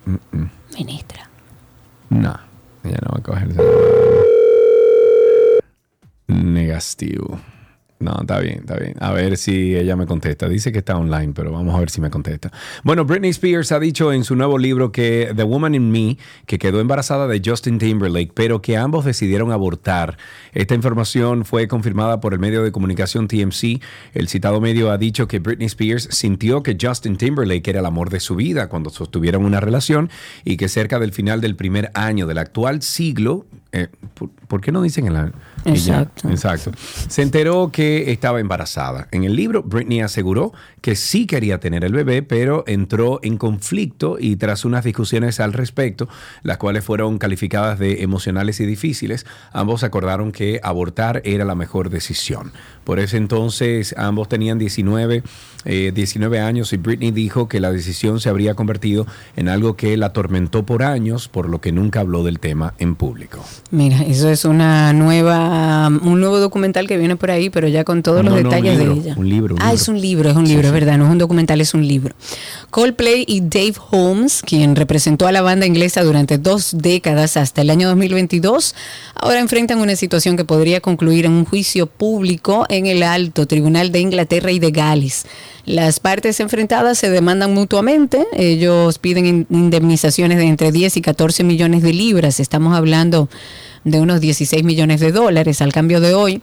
Mm, 0.06 0.16
mm. 0.38 0.50
Ministra. 0.78 1.28
No, 2.08 2.34
ella 2.84 2.98
no 3.02 3.10
va 3.12 3.18
a 3.18 3.22
coger. 3.22 3.48
Negativo. 6.30 7.40
No, 8.00 8.16
está 8.18 8.40
bien, 8.40 8.60
está 8.60 8.76
bien. 8.76 8.94
A 8.98 9.12
ver 9.12 9.36
si 9.36 9.76
ella 9.76 9.94
me 9.94 10.06
contesta. 10.06 10.48
Dice 10.48 10.72
que 10.72 10.78
está 10.78 10.96
online, 10.96 11.34
pero 11.34 11.52
vamos 11.52 11.74
a 11.74 11.78
ver 11.80 11.90
si 11.90 12.00
me 12.00 12.08
contesta. 12.08 12.50
Bueno, 12.82 13.04
Britney 13.04 13.28
Spears 13.28 13.72
ha 13.72 13.78
dicho 13.78 14.10
en 14.10 14.24
su 14.24 14.36
nuevo 14.36 14.56
libro 14.56 14.90
que 14.90 15.30
The 15.36 15.42
Woman 15.42 15.74
in 15.74 15.90
Me, 15.90 16.16
que 16.46 16.58
quedó 16.58 16.80
embarazada 16.80 17.26
de 17.26 17.42
Justin 17.44 17.78
Timberlake, 17.78 18.32
pero 18.34 18.62
que 18.62 18.78
ambos 18.78 19.04
decidieron 19.04 19.52
abortar. 19.52 20.16
Esta 20.54 20.74
información 20.74 21.44
fue 21.44 21.68
confirmada 21.68 22.20
por 22.20 22.32
el 22.32 22.38
medio 22.38 22.62
de 22.62 22.72
comunicación 22.72 23.28
TMC. 23.28 23.82
El 24.14 24.28
citado 24.28 24.62
medio 24.62 24.90
ha 24.90 24.96
dicho 24.96 25.28
que 25.28 25.38
Britney 25.38 25.66
Spears 25.66 26.08
sintió 26.10 26.62
que 26.62 26.78
Justin 26.80 27.18
Timberlake 27.18 27.68
era 27.68 27.80
el 27.80 27.86
amor 27.86 28.08
de 28.08 28.20
su 28.20 28.34
vida 28.34 28.70
cuando 28.70 28.88
sostuvieron 28.88 29.44
una 29.44 29.60
relación 29.60 30.08
y 30.42 30.56
que 30.56 30.70
cerca 30.70 30.98
del 30.98 31.12
final 31.12 31.42
del 31.42 31.54
primer 31.54 31.90
año 31.92 32.26
del 32.26 32.38
actual 32.38 32.80
siglo, 32.80 33.44
eh, 33.72 33.88
¿por, 34.14 34.30
por 34.30 34.62
qué 34.62 34.72
no 34.72 34.80
dicen 34.80 35.06
el 35.06 35.16
año? 35.16 35.32
Ya. 35.64 36.10
Exacto. 36.28 36.72
Se 37.08 37.22
enteró 37.22 37.70
que 37.72 38.12
estaba 38.12 38.40
embarazada. 38.40 39.08
En 39.10 39.24
el 39.24 39.36
libro, 39.36 39.62
Britney 39.62 40.00
aseguró 40.00 40.52
que 40.80 40.96
sí 40.96 41.26
quería 41.26 41.60
tener 41.60 41.84
el 41.84 41.92
bebé, 41.92 42.22
pero 42.22 42.64
entró 42.66 43.20
en 43.22 43.36
conflicto 43.36 44.16
y 44.18 44.36
tras 44.36 44.64
unas 44.64 44.84
discusiones 44.84 45.40
al 45.40 45.52
respecto, 45.52 46.08
las 46.42 46.58
cuales 46.58 46.84
fueron 46.84 47.18
calificadas 47.18 47.78
de 47.78 48.02
emocionales 48.02 48.60
y 48.60 48.66
difíciles, 48.66 49.26
ambos 49.52 49.84
acordaron 49.84 50.32
que 50.32 50.60
abortar 50.62 51.20
era 51.24 51.44
la 51.44 51.54
mejor 51.54 51.90
decisión. 51.90 52.52
Por 52.84 52.98
ese 52.98 53.18
entonces, 53.18 53.94
ambos 53.98 54.28
tenían 54.28 54.58
19, 54.58 55.22
eh, 55.64 55.92
19 55.94 56.40
años 56.40 56.72
y 56.72 56.76
Britney 56.78 57.10
dijo 57.10 57.48
que 57.48 57.60
la 57.60 57.70
decisión 57.70 58.20
se 58.20 58.28
habría 58.28 58.54
convertido 58.54 59.06
en 59.36 59.48
algo 59.48 59.76
que 59.76 59.96
la 59.96 60.06
atormentó 60.06 60.64
por 60.64 60.82
años, 60.82 61.28
por 61.28 61.48
lo 61.48 61.60
que 61.60 61.72
nunca 61.72 62.00
habló 62.00 62.24
del 62.24 62.40
tema 62.40 62.74
en 62.78 62.94
público. 62.94 63.44
Mira, 63.70 64.02
eso 64.02 64.30
es 64.30 64.44
una 64.44 64.92
nueva, 64.92 65.49
un 66.02 66.20
nuevo 66.20 66.38
documental 66.38 66.86
que 66.86 66.96
viene 66.96 67.16
por 67.16 67.30
ahí, 67.30 67.50
pero 67.50 67.66
ya 67.68 67.84
con 67.84 68.02
todos 68.02 68.22
No, 68.24 68.30
los 68.30 68.42
no, 68.42 68.50
detalles 68.50 68.78
libro, 68.78 68.94
de 68.94 69.00
ella. 69.00 69.14
un 69.16 69.28
libro, 69.28 69.54
un 69.56 69.60
ah, 69.62 69.64
libro. 69.66 69.74
es 69.82 69.88
un 69.88 70.00
libro, 70.00 70.30
es 70.30 70.36
un 70.36 70.44
libro, 70.46 70.62
sí. 70.62 70.66
es 70.68 70.72
verdad, 70.72 70.98
no 70.98 71.04
es 71.06 71.10
un 71.12 71.18
documental, 71.18 71.60
es 71.60 71.74
un 71.74 71.86
libro. 71.86 72.14
Coldplay 72.70 73.24
y 73.26 73.40
Dave 73.40 73.74
Holmes, 73.90 74.42
quien 74.42 74.76
representó 74.76 75.26
a 75.26 75.32
la 75.32 75.42
banda 75.42 75.66
inglesa 75.66 76.02
durante 76.02 76.38
dos 76.38 76.70
décadas 76.78 77.36
hasta 77.36 77.62
el 77.62 77.70
año 77.70 77.88
2022, 77.88 78.74
ahora 79.14 79.40
enfrentan 79.40 79.78
una 79.80 79.96
situación 79.96 80.36
que 80.36 80.44
podría 80.44 80.80
concluir 80.80 81.26
en 81.26 81.32
un 81.32 81.44
juicio 81.44 81.86
público 81.86 82.66
en 82.68 82.86
el 82.86 83.02
alto 83.02 83.46
tribunal 83.46 83.92
de 83.92 84.00
Inglaterra 84.00 84.52
y 84.52 84.58
de 84.58 84.70
Gales. 84.70 85.24
Las 85.66 86.00
partes 86.00 86.40
enfrentadas 86.40 86.98
se 86.98 87.10
demandan 87.10 87.52
mutuamente. 87.54 88.26
Ellos 88.32 88.98
piden 88.98 89.26
in- 89.26 89.46
indemnizaciones 89.50 90.38
de 90.38 90.44
entre 90.44 90.72
10 90.72 90.96
y 90.96 91.00
14 91.02 91.44
millones 91.44 91.82
de 91.82 91.92
libras. 91.92 92.40
Estamos 92.40 92.74
hablando 92.76 93.28
de 93.84 94.00
unos 94.00 94.20
16 94.20 94.64
millones 94.64 95.00
de 95.00 95.12
dólares 95.12 95.62
al 95.62 95.72
cambio 95.72 96.00
de 96.00 96.14
hoy. 96.14 96.42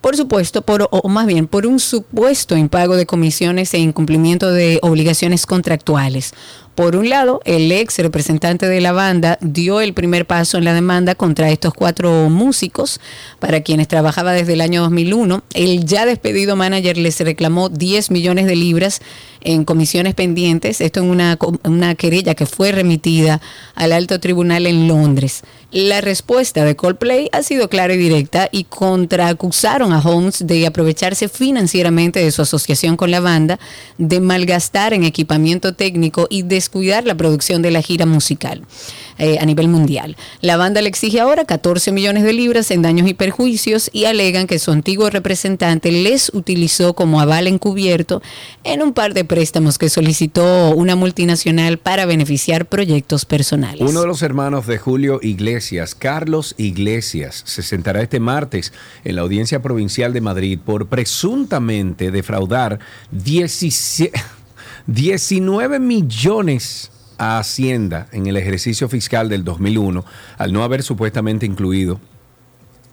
Por 0.00 0.16
supuesto, 0.16 0.62
por, 0.62 0.88
o 0.90 1.08
más 1.08 1.26
bien 1.26 1.46
por 1.46 1.66
un 1.66 1.78
supuesto 1.78 2.56
impago 2.56 2.96
de 2.96 3.04
comisiones 3.04 3.74
e 3.74 3.78
incumplimiento 3.78 4.50
de 4.50 4.78
obligaciones 4.82 5.44
contractuales. 5.44 6.32
Por 6.80 6.96
un 6.96 7.10
lado, 7.10 7.42
el 7.44 7.70
ex 7.72 7.98
representante 7.98 8.66
de 8.66 8.80
la 8.80 8.92
banda 8.92 9.36
dio 9.42 9.82
el 9.82 9.92
primer 9.92 10.26
paso 10.26 10.56
en 10.56 10.64
la 10.64 10.72
demanda 10.72 11.14
contra 11.14 11.50
estos 11.50 11.74
cuatro 11.74 12.30
músicos, 12.30 13.00
para 13.38 13.60
quienes 13.60 13.88
trabajaba 13.88 14.32
desde 14.32 14.54
el 14.54 14.62
año 14.62 14.80
2001. 14.80 15.42
El 15.52 15.84
ya 15.84 16.06
despedido 16.06 16.56
manager 16.56 16.96
les 16.96 17.20
reclamó 17.20 17.68
10 17.68 18.10
millones 18.10 18.46
de 18.46 18.56
libras 18.56 19.02
en 19.42 19.64
comisiones 19.64 20.14
pendientes, 20.14 20.80
esto 20.80 21.00
en 21.00 21.10
una, 21.10 21.38
una 21.64 21.94
querella 21.96 22.34
que 22.34 22.46
fue 22.46 22.72
remitida 22.72 23.42
al 23.74 23.92
alto 23.92 24.18
tribunal 24.20 24.66
en 24.66 24.88
Londres. 24.88 25.42
La 25.72 26.00
respuesta 26.00 26.64
de 26.64 26.76
Coldplay 26.76 27.28
ha 27.32 27.42
sido 27.42 27.68
clara 27.68 27.94
y 27.94 27.98
directa 27.98 28.48
y 28.50 28.64
contraacusaron 28.64 29.89
a 29.92 30.00
Holmes 30.00 30.46
de 30.46 30.66
aprovecharse 30.66 31.28
financieramente 31.28 32.20
de 32.20 32.30
su 32.30 32.42
asociación 32.42 32.96
con 32.96 33.10
la 33.10 33.20
banda, 33.20 33.58
de 33.98 34.20
malgastar 34.20 34.94
en 34.94 35.04
equipamiento 35.04 35.74
técnico 35.74 36.26
y 36.30 36.42
descuidar 36.42 37.04
la 37.04 37.14
producción 37.14 37.62
de 37.62 37.70
la 37.70 37.82
gira 37.82 38.06
musical 38.06 38.62
eh, 39.18 39.38
a 39.38 39.44
nivel 39.44 39.68
mundial. 39.68 40.16
La 40.40 40.56
banda 40.56 40.80
le 40.80 40.88
exige 40.88 41.20
ahora 41.20 41.44
14 41.44 41.92
millones 41.92 42.22
de 42.22 42.32
libras 42.32 42.70
en 42.70 42.80
daños 42.80 43.06
y 43.06 43.14
perjuicios 43.14 43.90
y 43.92 44.06
alegan 44.06 44.46
que 44.46 44.58
su 44.58 44.70
antiguo 44.70 45.10
representante 45.10 45.92
les 45.92 46.30
utilizó 46.32 46.94
como 46.94 47.20
aval 47.20 47.46
encubierto 47.46 48.22
en 48.64 48.82
un 48.82 48.94
par 48.94 49.12
de 49.12 49.24
préstamos 49.24 49.76
que 49.76 49.90
solicitó 49.90 50.70
una 50.70 50.96
multinacional 50.96 51.78
para 51.78 52.06
beneficiar 52.06 52.66
proyectos 52.66 53.24
personales. 53.24 53.82
Uno 53.86 54.00
de 54.00 54.06
los 54.06 54.22
hermanos 54.22 54.66
de 54.66 54.78
Julio 54.78 55.20
Iglesias, 55.22 55.94
Carlos 55.94 56.54
Iglesias, 56.56 57.42
se 57.44 57.62
sentará 57.62 58.00
este 58.02 58.20
martes 58.20 58.72
en 59.04 59.16
la 59.16 59.22
audiencia 59.22 59.60
provincial 59.60 59.79
de 59.80 60.20
Madrid 60.20 60.58
por 60.64 60.86
presuntamente 60.86 62.10
defraudar 62.10 62.78
17 63.10 64.20
19 64.86 65.78
millones 65.80 66.90
a 67.18 67.38
Hacienda 67.38 68.08
en 68.12 68.26
el 68.26 68.36
ejercicio 68.36 68.88
fiscal 68.88 69.28
del 69.28 69.44
2001 69.44 70.04
al 70.38 70.52
no 70.52 70.64
haber 70.64 70.82
supuestamente 70.82 71.46
incluido 71.46 72.00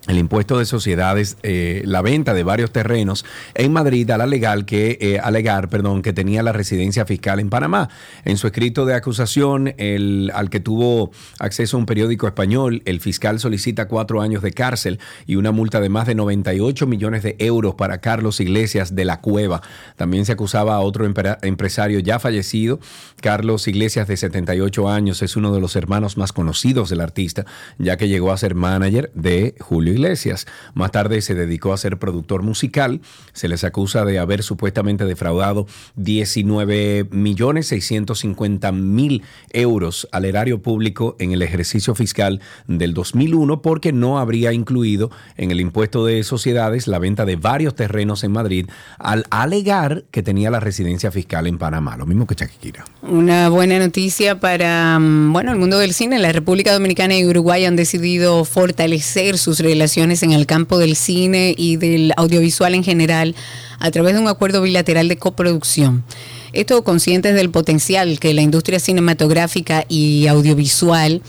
el 0.07 0.17
impuesto 0.17 0.57
de 0.57 0.65
sociedades, 0.65 1.37
eh, 1.43 1.81
la 1.85 2.01
venta 2.01 2.33
de 2.33 2.43
varios 2.43 2.71
terrenos 2.71 3.25
en 3.55 3.73
Madrid 3.73 4.09
al 4.09 4.21
alegar 4.21 4.65
que, 4.65 4.97
eh, 5.01 5.19
alegar, 5.21 5.69
perdón, 5.69 6.01
que 6.01 6.13
tenía 6.13 6.43
la 6.43 6.53
residencia 6.53 7.05
fiscal 7.05 7.39
en 7.39 7.49
Panamá. 7.49 7.89
En 8.23 8.37
su 8.37 8.47
escrito 8.47 8.85
de 8.85 8.95
acusación, 8.95 9.73
el, 9.77 10.31
al 10.33 10.49
que 10.49 10.61
tuvo 10.61 11.11
acceso 11.39 11.75
a 11.75 11.79
un 11.79 11.85
periódico 11.85 12.25
español, 12.25 12.81
el 12.85 13.01
fiscal 13.01 13.39
solicita 13.39 13.87
cuatro 13.87 14.21
años 14.21 14.41
de 14.41 14.53
cárcel 14.53 14.99
y 15.25 15.35
una 15.35 15.51
multa 15.51 15.81
de 15.81 15.89
más 15.89 16.07
de 16.07 16.15
98 16.15 16.87
millones 16.87 17.23
de 17.23 17.35
euros 17.39 17.75
para 17.75 17.99
Carlos 17.99 18.39
Iglesias 18.39 18.95
de 18.95 19.03
la 19.03 19.19
Cueva. 19.19 19.61
También 19.97 20.25
se 20.25 20.31
acusaba 20.31 20.75
a 20.75 20.79
otro 20.79 21.05
empresario 21.05 21.99
ya 21.99 22.19
fallecido, 22.19 22.79
Carlos 23.21 23.67
Iglesias 23.67 24.07
de 24.07 24.15
78 24.15 24.89
años, 24.89 25.21
es 25.21 25.35
uno 25.35 25.53
de 25.53 25.59
los 25.59 25.75
hermanos 25.75 26.15
más 26.15 26.31
conocidos 26.31 26.89
del 26.89 27.01
artista, 27.01 27.45
ya 27.77 27.97
que 27.97 28.07
llegó 28.07 28.31
a 28.31 28.37
ser 28.37 28.55
manager 28.55 29.11
de 29.13 29.55
Julio 29.59 29.96
Iglesias. 29.97 30.45
Más 30.73 30.91
tarde 30.91 31.21
se 31.21 31.35
dedicó 31.35 31.73
a 31.73 31.77
ser 31.77 31.97
productor 31.97 32.43
musical. 32.43 33.01
Se 33.33 33.47
les 33.47 33.63
acusa 33.63 34.05
de 34.05 34.19
haber 34.19 34.43
supuestamente 34.43 35.05
defraudado 35.05 35.65
19 35.95 37.07
millones 37.11 37.67
650 37.67 38.71
mil 38.71 39.23
euros 39.51 40.07
al 40.11 40.25
erario 40.25 40.61
público 40.61 41.15
en 41.19 41.31
el 41.31 41.41
ejercicio 41.41 41.95
fiscal 41.95 42.41
del 42.67 42.93
2001 42.93 43.61
porque 43.61 43.91
no 43.91 44.19
habría 44.19 44.53
incluido 44.53 45.09
en 45.35 45.51
el 45.51 45.59
impuesto 45.59 46.05
de 46.05 46.23
sociedades 46.23 46.87
la 46.87 46.99
venta 46.99 47.25
de 47.25 47.35
varios 47.35 47.75
terrenos 47.75 48.23
en 48.23 48.31
Madrid 48.31 48.67
al 48.99 49.25
alegar 49.31 50.05
que 50.11 50.21
tenía 50.23 50.51
la 50.51 50.59
residencia 50.59 51.11
fiscal 51.11 51.47
en 51.47 51.57
Panamá. 51.57 51.97
Lo 51.97 52.05
mismo 52.05 52.27
que 52.27 52.35
Chaquiquira. 52.35 52.85
Una 53.01 53.49
buena 53.49 53.79
noticia 53.79 54.39
para 54.39 54.99
mm, 54.99 55.33
bueno 55.33 55.51
el 55.51 55.57
mundo 55.57 55.79
del 55.79 55.93
cine. 55.93 56.19
La 56.19 56.31
República 56.31 56.71
Dominicana 56.71 57.17
y 57.17 57.25
Uruguay 57.25 57.65
han 57.65 57.75
decidido 57.75 58.45
fortalecer 58.45 59.37
sus 59.37 59.59
relaciones 59.59 59.86
en 59.95 60.31
el 60.33 60.45
campo 60.45 60.77
del 60.77 60.95
cine 60.95 61.55
y 61.57 61.77
del 61.77 62.11
audiovisual 62.17 62.75
en 62.75 62.83
general 62.83 63.35
a 63.79 63.89
través 63.89 64.15
de 64.15 64.19
un 64.19 64.27
acuerdo 64.27 64.61
bilateral 64.61 65.07
de 65.07 65.17
coproducción. 65.17 66.03
Esto 66.51 66.83
conscientes 66.83 67.35
del 67.35 67.49
potencial 67.49 68.19
que 68.19 68.33
la 68.33 68.41
industria 68.41 68.79
cinematográfica 68.79 69.85
y 69.87 70.27
audiovisual 70.27 71.21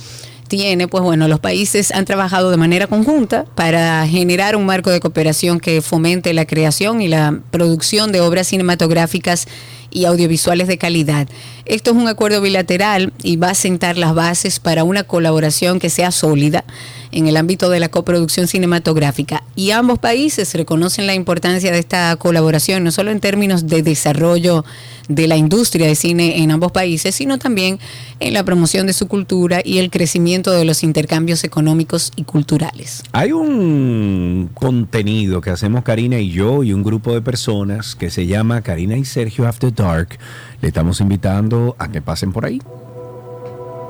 tiene, 0.49 0.89
pues 0.89 1.05
bueno, 1.05 1.29
los 1.29 1.41
países 1.41 1.93
han 1.93 2.05
trabajado 2.05 2.51
de 2.51 2.57
manera 2.57 2.87
conjunta 2.87 3.45
para 3.55 4.07
generar 4.09 4.57
un 4.57 4.67
marco 4.67 4.91
de 4.91 4.99
cooperación 4.99 5.61
que 5.61 5.83
fomente 5.83 6.33
la 6.33 6.47
creación 6.47 7.01
y 7.01 7.09
la 7.09 7.39
producción 7.51 8.11
de 8.11 8.23
obras 8.23 8.49
cinematográficas 8.49 9.47
y 9.91 10.05
audiovisuales 10.05 10.67
de 10.67 10.79
calidad. 10.79 11.29
Esto 11.65 11.91
es 11.91 11.97
un 11.97 12.09
acuerdo 12.09 12.41
bilateral 12.41 13.13
y 13.23 13.37
va 13.37 13.51
a 13.51 13.55
sentar 13.55 13.97
las 13.97 14.15
bases 14.15 14.59
para 14.59 14.85
una 14.85 15.05
colaboración 15.05 15.79
que 15.79 15.91
sea 15.91 16.11
sólida 16.11 16.65
en 17.13 17.27
el 17.27 17.37
ámbito 17.37 17.71
de 17.71 17.81
la 17.81 17.89
coproducción 17.89 18.49
cinematográfica. 18.49 19.43
Y 19.57 19.71
ambos 19.71 19.99
países 19.99 20.55
reconocen 20.55 21.07
la 21.07 21.15
importancia 21.15 21.73
de 21.73 21.79
esta 21.79 22.15
colaboración, 22.17 22.85
no 22.85 22.91
solo 22.91 23.11
en 23.11 23.21
términos 23.21 23.67
de 23.67 23.83
desarrollo 23.83 24.65
de 25.09 25.27
la 25.27 25.37
industria 25.37 25.87
de 25.87 25.95
cine 25.95 26.43
en 26.43 26.51
ambos 26.51 26.71
países, 26.71 27.15
sino 27.15 27.39
también 27.39 27.79
en 28.21 28.35
la 28.35 28.45
promoción 28.45 28.87
de 28.87 28.93
su 28.93 29.09
cultura 29.09 29.61
y 29.65 29.79
el 29.79 29.91
crecimiento 29.91 30.53
de 30.53 30.65
los 30.65 30.83
intercambios 30.83 31.45
económicos 31.45 32.13
y 32.17 32.25
culturales. 32.25 33.03
Hay 33.13 33.33
un 33.33 34.51
contenido 34.55 35.41
que 35.41 35.51
hacemos 35.51 35.83
Karina 35.83 36.19
y 36.19 36.31
yo 36.31 36.63
y 36.63 36.73
un 36.73 36.83
grupo 36.83 37.15
de 37.15 37.23
personas 37.23 37.95
que 37.95 38.11
se 38.11 38.27
llama 38.27 38.63
Karina 38.63 38.97
y 38.97 39.05
Sergio 39.05 39.47
After 39.49 39.75
Dark. 39.75 40.19
Le 40.61 40.69
estamos 40.69 41.01
invitando 41.01 41.75
a 41.79 41.91
que 41.91 42.03
pasen 42.03 42.33
por 42.33 42.45
ahí. 42.45 42.61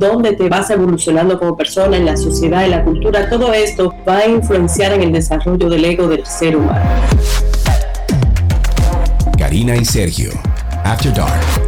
donde 0.00 0.32
te 0.32 0.48
vas 0.48 0.70
evolucionando 0.70 1.38
como 1.38 1.56
persona 1.56 1.96
en 1.96 2.04
la 2.04 2.16
sociedad, 2.16 2.64
en 2.64 2.70
la 2.70 2.84
cultura, 2.84 3.28
todo 3.28 3.52
esto 3.52 3.94
va 4.06 4.18
a 4.18 4.28
influenciar 4.28 4.92
en 4.92 5.02
el 5.02 5.12
desarrollo 5.12 5.68
del 5.68 5.84
ego 5.84 6.08
del 6.08 6.24
ser 6.26 6.56
humano. 6.56 6.84
Karina 9.38 9.76
y 9.76 9.84
Sergio, 9.84 10.30
After 10.84 11.12
Dark. 11.14 11.67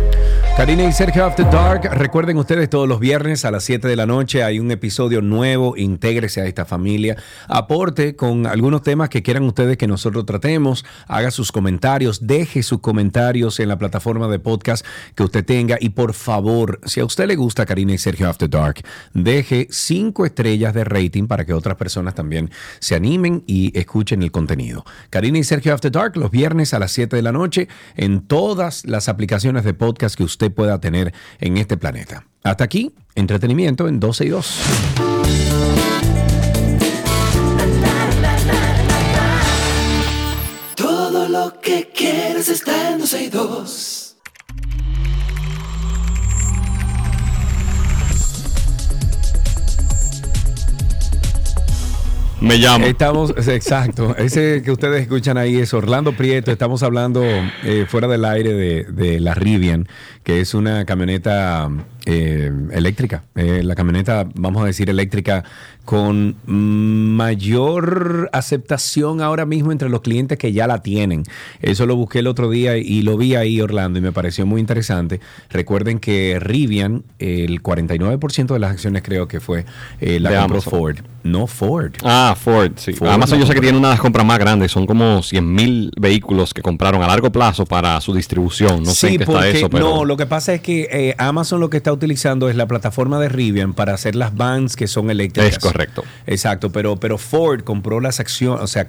Karina 0.57 0.85
y 0.85 0.93
Sergio 0.93 1.25
After 1.25 1.49
Dark, 1.51 1.89
recuerden 1.95 2.37
ustedes 2.37 2.69
todos 2.69 2.87
los 2.87 3.01
viernes 3.01 3.47
a 3.47 3.51
las 3.51 3.65
7 3.65 3.89
de 3.89 3.97
la 3.97 4.05
noche 4.05 4.43
hay 4.43 4.59
un 4.59 4.71
episodio 4.71 5.23
nuevo, 5.23 5.75
intégrese 5.75 6.43
a 6.43 6.47
esta 6.47 6.67
familia, 6.67 7.17
aporte 7.49 8.15
con 8.15 8.47
algunos 8.47 8.83
temas 8.83 9.09
que 9.09 9.23
quieran 9.23 9.45
ustedes 9.45 9.79
que 9.79 9.87
nosotros 9.87 10.27
tratemos, 10.27 10.85
haga 11.09 11.31
sus 11.31 11.51
comentarios, 11.51 12.27
deje 12.27 12.63
sus 12.63 12.81
comentarios 12.81 13.59
en 13.59 13.69
la 13.69 13.79
plataforma 13.79 14.29
de 14.29 14.39
podcast 14.39 14.85
que 15.15 15.23
usted 15.23 15.47
tenga 15.47 15.79
y 15.81 15.91
por 15.91 16.13
favor, 16.13 16.79
si 16.85 17.01
a 17.01 17.07
usted 17.07 17.27
le 17.27 17.37
gusta 17.37 17.65
Karina 17.65 17.95
y 17.95 17.99
Sergio 17.99 18.29
After 18.29 18.51
Dark, 18.51 18.83
deje 19.15 19.67
cinco 19.71 20.27
estrellas 20.27 20.75
de 20.75 20.85
rating 20.85 21.27
para 21.27 21.47
que 21.47 21.55
otras 21.55 21.77
personas 21.77 22.15
también 22.15 22.51
se 22.81 22.95
animen 22.95 23.45
y 23.47 23.77
escuchen 23.79 24.23
el 24.23 24.31
contenido. 24.31 24.85
Karina 25.09 25.39
y 25.39 25.45
Sergio 25.45 25.73
After 25.73 25.91
Dark 25.91 26.17
los 26.17 26.31
viernes 26.31 26.75
a 26.75 26.79
las 26.79 26.93
7 26.93 27.17
de 27.17 27.23
la 27.23 27.33
noche 27.33 27.69
en 27.97 28.21
todas 28.21 28.85
las 28.85 29.09
aplicaciones 29.09 29.65
de 29.65 29.73
podcast 29.73 30.17
que 30.17 30.25
usted 30.25 30.40
pueda 30.49 30.81
tener 30.81 31.13
en 31.39 31.59
este 31.59 31.77
planeta. 31.77 32.25
Hasta 32.43 32.65
aquí, 32.65 32.95
entretenimiento 33.15 33.87
en 33.89 34.01
12 34.01 34.25
y 34.25 34.29
2. 34.31 34.61
Todo 40.77 41.29
lo 41.29 41.61
que 41.61 41.91
quieres 41.95 42.49
está 42.49 42.93
en 42.93 43.01
12 43.01 43.25
y 43.25 43.29
2. 43.29 44.11
Me 52.41 52.57
llamo. 52.57 52.87
Estamos, 52.87 53.35
exacto. 53.37 54.17
Ese 54.17 54.63
que 54.63 54.71
ustedes 54.71 55.03
escuchan 55.03 55.37
ahí 55.37 55.59
es 55.59 55.75
Orlando 55.75 56.13
Prieto. 56.13 56.51
Estamos 56.51 56.83
hablando 56.83 57.23
eh, 57.23 57.85
fuera 57.87 58.09
del 58.09 58.25
aire 58.25 58.55
de, 58.55 58.85
de 58.85 59.21
la 59.21 59.35
Rivian, 59.35 59.87
que 60.31 60.41
es 60.41 60.55
una 60.55 60.85
camioneta 60.85 61.69
eh, 62.07 62.53
eléctrica. 62.71 63.25
Eh, 63.35 63.63
la 63.65 63.75
camioneta, 63.75 64.29
vamos 64.37 64.63
a 64.63 64.67
decir, 64.67 64.89
eléctrica 64.89 65.43
con 65.85 66.37
mayor 66.47 68.31
aceptación 68.33 69.21
ahora 69.21 69.45
mismo 69.45 69.73
entre 69.73 69.89
los 69.89 70.03
clientes 70.03 70.39
que 70.39 70.53
ya 70.53 70.69
la 70.69 70.83
tienen. 70.83 71.25
Eso 71.63 71.85
lo 71.85 71.97
busqué 71.97 72.21
el 72.21 72.29
otro 72.29 72.49
día 72.49 72.77
y 72.77 73.03
lo 73.03 73.17
vi 73.17 73.35
ahí, 73.35 73.61
Orlando, 73.61 73.99
y 73.99 74.03
me 74.03 74.13
pareció 74.13 74.47
muy 74.47 74.61
interesante. 74.61 75.21
Recuerden 75.51 75.99
que 75.99 76.39
Rivian, 76.39 77.03
el 77.19 77.61
49% 77.61 78.53
de 78.53 78.59
las 78.61 78.71
acciones 78.71 79.03
creo 79.03 79.27
que 79.27 79.41
fue 79.41 79.65
eh, 80.01 80.21
la 80.21 80.31
De 80.31 80.37
compró 80.37 80.59
Amazon. 80.59 80.71
Ford. 80.71 80.97
No 81.25 81.47
Ford. 81.47 81.93
Ah, 82.05 82.37
Ford, 82.39 82.73
sí. 82.77 82.93
Ford 82.93 83.11
Amazon 83.11 83.41
yo 83.41 83.47
sé 83.47 83.55
que 83.55 83.61
tiene 83.61 83.77
una 83.77 83.89
de 83.89 83.95
las 83.95 84.01
compras 84.01 84.25
más 84.25 84.39
grandes, 84.39 84.71
son 84.71 84.87
como 84.87 85.23
100 85.23 85.55
mil 85.55 85.93
vehículos 85.99 86.55
que 86.55 86.63
compraron 86.63 87.03
a 87.03 87.09
largo 87.09 87.33
plazo 87.33 87.67
para 87.67 88.01
su 88.01 88.15
distribución. 88.15 88.85
No 88.85 88.93
sé 88.93 89.09
en 89.09 89.17
qué 89.19 89.25
está 89.25 89.49
eso, 89.49 89.69
pero... 89.69 89.91
no, 89.91 90.05
lo 90.05 90.17
que 90.21 90.27
pasa 90.27 90.55
es 90.55 90.61
que 90.61 90.89
eh, 90.91 91.15
Amazon 91.19 91.61
lo 91.61 91.71
que 91.71 91.77
está 91.77 91.93
utilizando 91.93 92.49
es 92.49 92.57
la 92.57 92.67
plataforma 92.67 93.19
de 93.19 93.29
Rivian 93.29 93.75
para 93.75 93.95
hacer 93.95 94.15
las 94.15 94.35
vans 94.35 94.77
que 94.77 94.87
son 94.87 95.11
eléctricas. 95.11 95.53
Es 95.53 95.59
correcto. 95.59 96.05
Exacto, 96.27 96.71
pero, 96.71 96.97
pero 96.97 97.19
Ford 97.19 97.63
compró 97.63 98.01
las 98.01 98.21
acciones, 98.21 98.63
o 98.63 98.67
sea, 98.67 98.87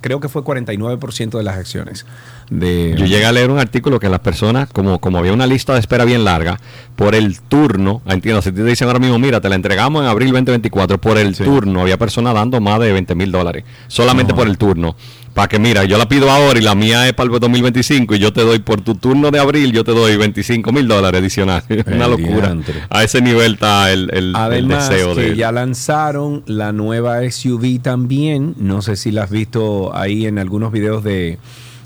creo 0.00 0.20
que 0.20 0.28
fue 0.28 0.42
49% 0.42 1.36
de 1.38 1.42
las 1.42 1.56
acciones. 1.56 2.06
De, 2.50 2.94
Yo 2.96 3.06
llegué 3.06 3.24
a 3.24 3.32
leer 3.32 3.50
un 3.50 3.58
artículo 3.58 3.98
que 3.98 4.08
las 4.08 4.20
personas, 4.20 4.68
como, 4.70 5.00
como 5.00 5.18
había 5.18 5.32
una 5.32 5.46
lista 5.46 5.72
de 5.72 5.80
espera 5.80 6.04
bien 6.04 6.24
larga, 6.24 6.60
por 6.94 7.14
el 7.14 7.40
turno, 7.40 8.02
ah, 8.06 8.14
entiendo, 8.14 8.42
si 8.42 8.52
te 8.52 8.62
dicen 8.62 8.86
ahora 8.86 9.00
mismo, 9.00 9.18
mira, 9.18 9.40
te 9.40 9.48
la 9.48 9.54
entregamos 9.54 10.02
en 10.02 10.08
abril 10.08 10.32
2024, 10.32 10.98
por 11.00 11.18
el 11.18 11.34
turno, 11.36 11.80
había 11.80 11.96
personas 11.98 12.34
dando 12.34 12.60
más 12.60 12.78
de 12.80 12.92
20 12.92 13.14
mil 13.14 13.32
dólares, 13.32 13.64
solamente 13.88 14.32
No. 14.32 14.38
por 14.38 14.46
el 14.46 14.58
turno. 14.58 14.94
Para 15.34 15.48
que, 15.48 15.58
mira, 15.58 15.84
yo 15.84 15.98
la 15.98 16.08
pido 16.08 16.30
ahora 16.30 16.58
y 16.60 16.62
la 16.62 16.76
mía 16.76 17.08
es 17.08 17.12
para 17.12 17.26
el 17.32 17.40
2025 17.40 18.14
y 18.14 18.18
yo 18.20 18.32
te 18.32 18.42
doy 18.42 18.60
por 18.60 18.80
tu 18.82 18.94
turno 18.94 19.32
de 19.32 19.40
abril, 19.40 19.72
yo 19.72 19.82
te 19.82 19.90
doy 19.90 20.16
25 20.16 20.70
mil 20.70 20.86
dólares 20.86 21.20
adicionales. 21.20 21.64
una 21.88 22.04
El 22.04 22.10
locura. 22.12 22.46
diantre. 22.46 22.74
A 22.88 23.02
ese 23.02 23.20
nivel 23.20 23.54
está 23.54 23.90
el, 23.92 24.10
el- 24.12 24.28
el 24.28 24.36
Además, 24.36 24.88
deseo 24.88 25.14
que 25.16 25.22
de... 25.30 25.36
ya 25.36 25.50
lanzaron 25.50 26.44
la 26.46 26.70
nueva 26.72 27.28
SUV 27.28 27.80
también. 27.82 28.54
No 28.58 28.80
sé 28.80 28.94
si 28.94 29.10
la 29.10 29.24
has 29.24 29.30
visto 29.30 29.94
ahí 29.96 30.26
en 30.26 30.38
algunos 30.38 30.70
videos 30.70 31.02
de, 31.02 31.38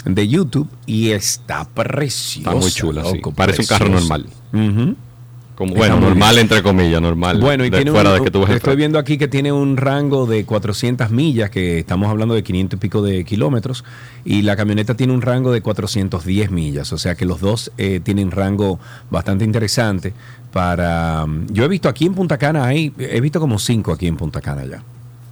de 0.05 0.29
YouTube. 0.29 0.69
Y 0.85 1.13
está 1.13 1.65
preciosa. 1.65 2.51
Está 2.51 2.61
muy 2.61 2.71
chula, 2.71 3.03
sí. 3.11 3.21
Parece 3.35 3.63
un 3.63 3.67
carro 3.67 3.89
normal. 3.89 4.27
Ujú. 4.53 4.95
Como, 5.59 5.75
bueno, 5.75 5.99
normal 5.99 6.39
entre 6.39 6.63
comillas, 6.63 7.03
normal. 7.03 7.41
Bueno, 7.41 7.65
y 7.65 7.71
de- 7.71 7.79
tiene 7.79 7.91
fuera 7.91 8.11
un, 8.13 8.19
de 8.19 8.25
que 8.25 8.31
tú 8.31 8.47
estoy 8.47 8.77
viendo 8.77 8.97
aquí 8.97 9.19
que 9.19 9.27
tiene 9.27 9.51
un 9.51 9.77
rango 9.77 10.25
de 10.25 10.45
400 10.45 11.11
millas, 11.11 11.51
que 11.51 11.81
estamos 11.81 12.09
hablando 12.09 12.37
de 12.37 12.45
500 12.45 12.77
y 12.77 12.81
pico 12.81 13.03
de 13.03 13.25
kilómetros, 13.25 13.83
y 14.25 14.43
la 14.43 14.55
camioneta 14.55 14.95
tiene 14.95 15.13
un 15.13 15.21
rango 15.21 15.51
de 15.51 15.61
410 15.61 16.53
millas, 16.53 16.93
o 16.93 16.97
sea 16.99 17.17
que 17.17 17.25
los 17.25 17.41
dos 17.41 17.73
eh, 17.77 17.99
tienen 18.01 18.31
rango 18.31 18.79
bastante 19.11 19.45
interesante 19.45 20.13
para... 20.53 21.27
Yo 21.51 21.65
he 21.65 21.69
visto 21.69 21.89
aquí 21.89 22.07
en 22.07 22.15
Punta 22.15 22.39
Cana, 22.39 22.65
hay, 22.65 22.93
he 22.97 23.21
visto 23.21 23.41
como 23.41 23.59
cinco 23.59 23.91
aquí 23.93 24.07
en 24.07 24.17
Punta 24.17 24.41
Cana 24.41 24.65
ya. 24.65 24.85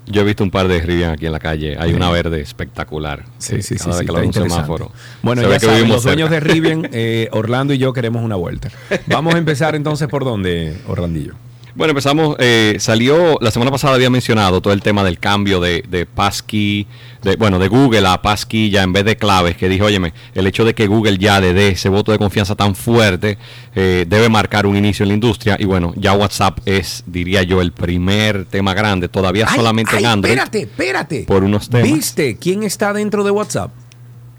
Yo 0.06 0.22
he 0.22 0.24
visto 0.24 0.44
un 0.44 0.50
par 0.50 0.68
de 0.68 0.80
Rivian 0.80 1.10
aquí 1.10 1.26
en 1.26 1.32
la 1.32 1.40
calle. 1.40 1.76
Hay 1.78 1.92
una 1.92 2.10
verde 2.10 2.40
espectacular. 2.40 3.24
Sí, 3.38 3.60
sí, 3.62 3.76
sí, 3.76 3.84
cada 3.84 3.98
vez 3.98 4.06
sí, 4.06 4.06
que 4.06 4.24
está 4.24 4.42
un 4.42 4.50
semáforo. 4.50 4.92
Bueno, 5.22 5.42
Se 5.42 5.48
ya 5.48 5.48
ve 5.48 5.54
que 5.58 5.66
saben, 5.66 5.76
vivimos 5.78 5.96
los 5.96 6.04
dueños 6.04 6.30
de 6.30 6.40
Rivian, 6.40 6.88
eh, 6.92 7.28
Orlando 7.32 7.74
y 7.74 7.78
yo 7.78 7.92
queremos 7.92 8.22
una 8.22 8.36
vuelta. 8.36 8.68
Vamos 9.06 9.34
a 9.34 9.38
empezar 9.38 9.74
entonces 9.74 10.06
por 10.08 10.24
dónde, 10.24 10.76
Orlandillo. 10.86 11.34
Bueno, 11.76 11.90
empezamos, 11.90 12.36
eh, 12.38 12.76
salió, 12.78 13.36
la 13.42 13.50
semana 13.50 13.70
pasada 13.70 13.96
había 13.96 14.08
mencionado 14.08 14.62
todo 14.62 14.72
el 14.72 14.80
tema 14.80 15.04
del 15.04 15.18
cambio 15.18 15.60
de, 15.60 15.84
de 15.86 16.06
passkey, 16.06 16.86
de, 17.22 17.36
bueno, 17.36 17.58
de 17.58 17.68
Google 17.68 18.06
a 18.08 18.22
passkey 18.22 18.70
ya 18.70 18.82
en 18.82 18.94
vez 18.94 19.04
de 19.04 19.16
claves, 19.16 19.58
que 19.58 19.68
dijo, 19.68 19.84
óyeme, 19.84 20.14
el 20.34 20.46
hecho 20.46 20.64
de 20.64 20.74
que 20.74 20.86
Google 20.86 21.18
ya 21.18 21.38
le 21.38 21.52
dé 21.52 21.68
ese 21.68 21.90
voto 21.90 22.12
de 22.12 22.18
confianza 22.18 22.54
tan 22.54 22.74
fuerte 22.74 23.36
eh, 23.74 24.06
debe 24.08 24.30
marcar 24.30 24.64
un 24.64 24.74
inicio 24.74 25.02
en 25.02 25.08
la 25.08 25.14
industria 25.14 25.58
y 25.60 25.66
bueno, 25.66 25.92
ya 25.96 26.14
WhatsApp 26.14 26.60
es, 26.64 27.04
diría 27.06 27.42
yo, 27.42 27.60
el 27.60 27.72
primer 27.72 28.46
tema 28.46 28.72
grande, 28.72 29.10
todavía 29.10 29.44
Ay, 29.46 29.56
solamente 29.56 29.96
ay, 29.96 30.04
en 30.04 30.06
Android. 30.06 30.32
Espérate, 30.32 30.62
espérate. 30.62 31.24
Por 31.24 31.44
unos 31.44 31.68
temas. 31.68 31.92
¿Viste 31.92 32.38
quién 32.38 32.62
está 32.62 32.94
dentro 32.94 33.22
de 33.22 33.32
WhatsApp? 33.32 33.70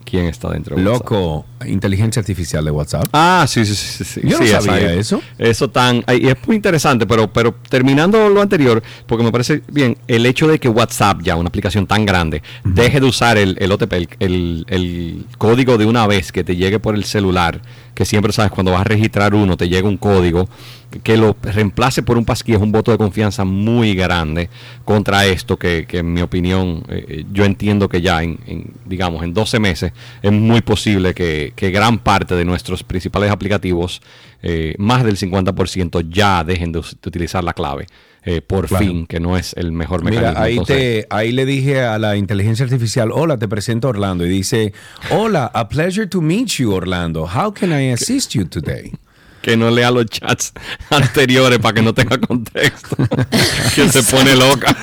¿Quién 0.10 0.26
está 0.28 0.50
dentro 0.52 0.78
de 0.78 0.84
Loco, 0.84 1.46
inteligencia 1.66 2.22
artificial 2.22 2.64
de 2.64 2.72
WhatsApp. 2.72 3.08
Ah, 3.12 3.46
sí, 3.48 3.66
sí, 3.66 3.76
sí. 3.76 4.06
sí 4.06 4.22
Yo 4.24 4.38
no 4.40 4.46
sí, 4.46 4.52
sabía 4.52 4.94
eso. 4.94 5.22
Eso 5.38 5.70
tan. 5.70 5.98
Y 6.18 6.28
es 6.28 6.36
muy 6.48 6.56
interesante, 6.56 7.06
pero, 7.06 7.28
pero 7.34 7.54
terminando 7.70 8.30
lo 8.30 8.42
anterior, 8.42 8.82
porque 9.06 9.26
me 9.26 9.32
parece 9.34 9.64
bien, 9.68 9.98
el 10.08 10.26
hecho 10.26 10.48
de 10.48 10.60
que 10.60 10.70
WhatsApp, 10.70 11.22
ya 11.24 11.36
una 11.36 11.50
aplicación 11.50 11.88
tan 11.88 12.06
grande, 12.06 12.42
deje 12.64 13.02
de 13.02 13.06
usar 13.06 13.38
el, 13.38 13.58
el 13.60 13.70
OTP, 13.72 13.94
el, 13.94 14.08
el- 14.20 14.66
el 14.70 15.26
código 15.38 15.78
de 15.78 15.86
una 15.86 16.08
vez 16.08 16.32
que 16.32 16.44
te 16.46 16.56
llegue 16.56 16.80
por 16.80 16.96
el 16.96 17.04
celular, 17.04 17.62
que 17.98 18.06
siempre 18.06 18.32
sabes, 18.32 18.52
cuando 18.52 18.74
vas 18.74 18.82
a 18.82 18.84
registrar 18.84 19.34
uno, 19.34 19.58
te 19.58 19.68
llega 19.68 19.90
un 19.90 19.98
código, 19.98 20.48
que 21.02 21.18
lo 21.18 21.36
reemplace 21.42 22.04
por 22.04 22.16
un 22.16 22.26
pasquí 22.26 22.54
es 22.54 22.60
un 22.60 22.72
voto 22.72 22.92
de 22.92 22.98
confianza 23.00 23.44
muy 23.44 23.96
grande 23.96 24.52
contra 24.86 25.26
esto, 25.26 25.58
que, 25.58 25.88
que 25.88 25.98
en 25.98 26.14
mi 26.14 26.22
opinión, 26.22 26.84
eh, 26.90 27.06
eh, 27.08 27.26
yo 27.34 27.44
entiendo 27.44 27.90
que 27.90 28.00
ya 28.04 28.22
en, 28.22 28.38
en, 28.46 28.72
digamos, 28.86 29.24
en 29.24 29.34
12 29.34 29.60
meses 29.60 29.94
es 30.22 30.32
muy 30.32 30.62
posible 30.62 31.16
que, 31.16 31.54
que 31.56 31.72
gran 31.72 31.98
parte 31.98 32.36
de 32.36 32.46
nuestros 32.46 32.84
principales 32.84 33.32
aplicativos, 33.32 34.04
eh, 34.44 34.76
más 34.78 35.04
del 35.04 35.18
50% 35.18 36.08
ya 36.08 36.44
dejen 36.44 36.72
de, 36.72 36.78
utilizar 36.78 37.44
la 37.44 37.54
clave. 37.54 37.88
Eh, 38.24 38.42
por 38.42 38.68
Claro. 38.68 38.86
fin, 38.86 39.08
que 39.08 39.20
no 39.20 39.38
es 39.38 39.54
el 39.58 39.72
mejor 39.72 40.04
mecanismo. 40.04 40.30
Mira, 40.32 40.42
ahí, 40.44 40.54
Entonces, 40.58 40.78
te, 40.78 41.08
ahí 41.10 41.32
le 41.32 41.46
dije 41.46 41.82
a 41.84 41.98
la 41.98 42.18
inteligencia 42.18 42.64
artificial, 42.66 43.12
hola, 43.12 43.38
te 43.38 43.48
presento 43.48 43.88
Orlando. 43.88 44.26
Y 44.26 44.30
dice, 44.30 44.74
hola, 45.12 45.50
a 45.54 45.70
pleasure 45.70 46.08
to 46.08 46.22
meet 46.22 46.48
you, 46.58 46.72
Orlando. 46.74 47.24
How 47.26 47.54
can 47.54 47.72
I 47.72 47.92
assist 47.92 48.32
you 48.34 48.46
today? 48.46 48.92
que 49.42 49.56
no 49.56 49.70
lea 49.72 49.90
los 49.92 50.08
chats 50.08 50.52
anteriores 50.90 51.60
para 51.60 51.76
que 51.76 51.82
no 51.82 51.94
tenga 51.94 52.18
contexto. 52.18 52.98
que 53.76 53.88
se 53.88 54.04
pone 54.04 54.36
loca. 54.36 54.76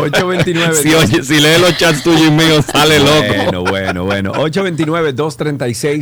829. 0.00 0.74
si, 0.74 0.94
oye, 0.94 1.22
si 1.22 1.34
lee 1.40 1.58
los 1.60 1.76
chats 1.76 2.02
tuyos 2.02 2.22
y 2.26 2.30
míos, 2.30 2.64
sale 2.66 2.98
loco. 2.98 3.62
Bueno, 3.62 3.62
bueno, 3.64 4.04
bueno. 4.04 4.32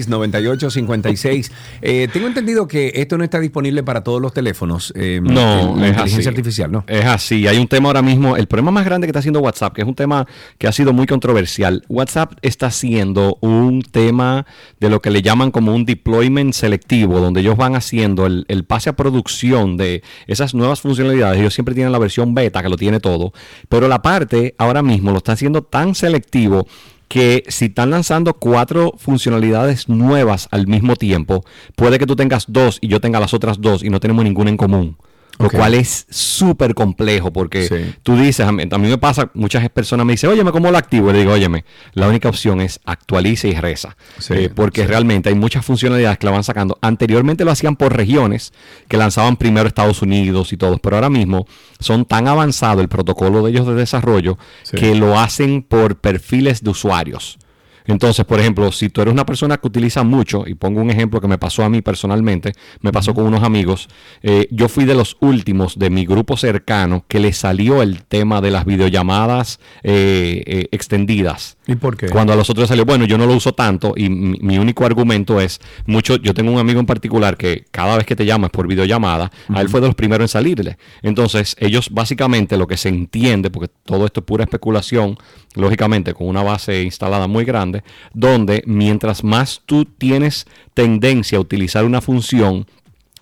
829-236-9856. 0.08 1.50
Eh, 1.82 2.08
tengo 2.12 2.26
entendido 2.26 2.66
que 2.68 2.92
esto 2.94 3.16
no 3.18 3.24
está 3.24 3.40
disponible 3.40 3.82
para 3.82 4.02
todos 4.02 4.20
los 4.20 4.32
teléfonos. 4.32 4.92
eh, 4.96 5.20
No, 5.22 5.74
la 5.76 5.82
es 5.86 5.90
inteligencia 5.90 6.18
así. 6.20 6.28
artificial, 6.28 6.72
¿no? 6.72 6.84
Es 6.86 7.04
así. 7.04 7.46
Hay 7.46 7.58
un 7.58 7.66
tema 7.68 7.88
ahora 7.88 8.02
mismo. 8.02 8.36
El 8.36 8.46
problema 8.46 8.70
más 8.70 8.84
grande 8.84 9.06
que 9.06 9.10
está 9.10 9.18
haciendo 9.20 9.40
WhatsApp, 9.40 9.74
que 9.74 9.82
es 9.82 9.88
un 9.88 9.94
tema 9.94 10.26
que 10.58 10.68
ha 10.68 10.72
sido 10.72 10.92
muy 10.92 11.06
controversial. 11.06 11.84
WhatsApp 11.88 12.32
está 12.42 12.66
haciendo 12.66 13.38
un 13.40 13.82
tema 13.82 14.46
de 14.78 14.88
lo 14.90 15.00
que 15.00 15.10
le 15.10 15.22
llaman 15.22 15.50
como 15.50 15.74
un 15.74 15.84
deployment 15.84 16.52
selectivo, 16.54 17.20
donde 17.20 17.40
ellos 17.40 17.56
van 17.56 17.74
haciendo 17.76 18.26
el, 18.26 18.44
el 18.48 18.64
pase 18.64 18.90
a 18.90 18.92
producción 18.94 19.76
de 19.76 20.02
esas 20.26 20.54
nuevas 20.54 20.80
funcionalidades. 20.80 21.40
Ellos 21.40 21.54
siempre 21.54 21.74
tienen 21.74 21.92
la 21.92 21.98
versión 21.98 22.34
beta 22.34 22.62
que 22.62 22.68
lo 22.68 22.76
tiene 22.76 23.00
todo, 23.00 23.32
pero 23.68 23.79
la 23.88 24.02
parte 24.02 24.54
ahora 24.58 24.82
mismo 24.82 25.10
lo 25.10 25.18
está 25.18 25.32
haciendo 25.32 25.62
tan 25.62 25.94
selectivo 25.94 26.66
que 27.08 27.42
si 27.48 27.66
están 27.66 27.90
lanzando 27.90 28.34
cuatro 28.34 28.94
funcionalidades 28.96 29.88
nuevas 29.88 30.46
al 30.52 30.68
mismo 30.68 30.94
tiempo, 30.94 31.44
puede 31.74 31.98
que 31.98 32.06
tú 32.06 32.14
tengas 32.14 32.44
dos 32.46 32.78
y 32.80 32.86
yo 32.86 33.00
tenga 33.00 33.18
las 33.18 33.34
otras 33.34 33.60
dos 33.60 33.82
y 33.82 33.90
no 33.90 33.98
tenemos 33.98 34.24
ninguna 34.24 34.50
en 34.50 34.56
común. 34.56 34.96
Lo 35.40 35.50
cual 35.50 35.74
es 35.74 36.06
súper 36.10 36.74
complejo 36.74 37.32
porque 37.32 37.66
tú 38.02 38.16
dices, 38.16 38.46
a 38.46 38.52
mí, 38.52 38.64
a 38.70 38.78
mí 38.78 38.88
me 38.88 38.98
pasa, 38.98 39.30
muchas 39.34 39.68
personas 39.70 40.04
me 40.06 40.12
dicen, 40.12 40.30
óyeme, 40.30 40.52
¿cómo 40.52 40.70
lo 40.70 40.78
activo? 40.78 41.10
Y 41.10 41.14
le 41.14 41.18
digo, 41.20 41.32
óyeme, 41.32 41.64
la 41.94 42.08
única 42.08 42.28
opción 42.28 42.60
es 42.60 42.78
actualice 42.84 43.48
y 43.48 43.54
reza. 43.54 43.96
Sí, 44.18 44.34
Eh, 44.34 44.50
porque 44.54 44.86
realmente 44.86 45.28
hay 45.28 45.34
muchas 45.34 45.64
funcionalidades 45.64 46.18
que 46.18 46.26
la 46.26 46.32
van 46.32 46.44
sacando. 46.44 46.78
Anteriormente 46.82 47.44
lo 47.44 47.50
hacían 47.50 47.76
por 47.76 47.96
regiones, 47.96 48.52
que 48.86 48.96
lanzaban 48.96 49.36
primero 49.36 49.66
Estados 49.66 50.02
Unidos 50.02 50.52
y 50.52 50.56
todo, 50.56 50.78
pero 50.78 50.96
ahora 50.96 51.10
mismo 51.10 51.46
son 51.78 52.04
tan 52.04 52.28
avanzado 52.28 52.80
el 52.80 52.88
protocolo 52.88 53.42
de 53.42 53.50
ellos 53.50 53.66
de 53.66 53.74
desarrollo 53.74 54.38
que 54.78 54.94
lo 54.94 55.18
hacen 55.18 55.62
por 55.62 55.96
perfiles 55.96 56.62
de 56.62 56.70
usuarios. 56.70 57.38
Entonces, 57.86 58.24
por 58.24 58.40
ejemplo, 58.40 58.70
si 58.72 58.88
tú 58.88 59.00
eres 59.00 59.12
una 59.12 59.26
persona 59.26 59.56
que 59.56 59.66
utiliza 59.66 60.02
mucho, 60.02 60.44
y 60.46 60.54
pongo 60.54 60.80
un 60.80 60.90
ejemplo 60.90 61.20
que 61.20 61.28
me 61.28 61.38
pasó 61.38 61.64
a 61.64 61.68
mí 61.68 61.82
personalmente, 61.82 62.52
me 62.80 62.92
pasó 62.92 63.14
con 63.14 63.24
unos 63.24 63.42
amigos, 63.42 63.88
eh, 64.22 64.48
yo 64.50 64.68
fui 64.68 64.84
de 64.84 64.94
los 64.94 65.16
últimos 65.20 65.78
de 65.78 65.90
mi 65.90 66.06
grupo 66.06 66.36
cercano 66.36 67.04
que 67.08 67.20
le 67.20 67.32
salió 67.32 67.82
el 67.82 68.02
tema 68.04 68.40
de 68.40 68.50
las 68.50 68.64
videollamadas 68.64 69.60
eh, 69.82 70.42
eh, 70.46 70.68
extendidas. 70.72 71.56
¿Y 71.70 71.76
por 71.76 71.96
qué? 71.96 72.08
Cuando 72.08 72.32
a 72.32 72.36
los 72.36 72.50
otros 72.50 72.68
salió, 72.68 72.84
bueno, 72.84 73.04
yo 73.04 73.16
no 73.16 73.26
lo 73.26 73.34
uso 73.34 73.52
tanto 73.52 73.94
y 73.96 74.08
mi, 74.08 74.38
mi 74.40 74.58
único 74.58 74.84
argumento 74.84 75.40
es, 75.40 75.60
mucho, 75.86 76.16
yo 76.16 76.34
tengo 76.34 76.50
un 76.50 76.58
amigo 76.58 76.80
en 76.80 76.86
particular 76.86 77.36
que 77.36 77.64
cada 77.70 77.96
vez 77.96 78.04
que 78.06 78.16
te 78.16 78.26
llama 78.26 78.48
es 78.48 78.50
por 78.50 78.66
videollamada, 78.66 79.30
a 79.48 79.60
él 79.60 79.68
fue 79.68 79.80
de 79.80 79.86
los 79.86 79.94
primeros 79.94 80.24
en 80.24 80.28
salirle. 80.28 80.78
Entonces, 81.02 81.54
ellos 81.60 81.90
básicamente 81.90 82.56
lo 82.56 82.66
que 82.66 82.76
se 82.76 82.88
entiende, 82.88 83.50
porque 83.50 83.70
todo 83.84 84.04
esto 84.04 84.18
es 84.18 84.26
pura 84.26 84.42
especulación, 84.42 85.16
lógicamente 85.54 86.12
con 86.12 86.26
una 86.26 86.42
base 86.42 86.82
instalada 86.82 87.28
muy 87.28 87.44
grande, 87.44 87.84
donde 88.12 88.64
mientras 88.66 89.22
más 89.22 89.62
tú 89.64 89.84
tienes 89.84 90.46
tendencia 90.74 91.38
a 91.38 91.40
utilizar 91.40 91.84
una 91.84 92.00
función, 92.00 92.66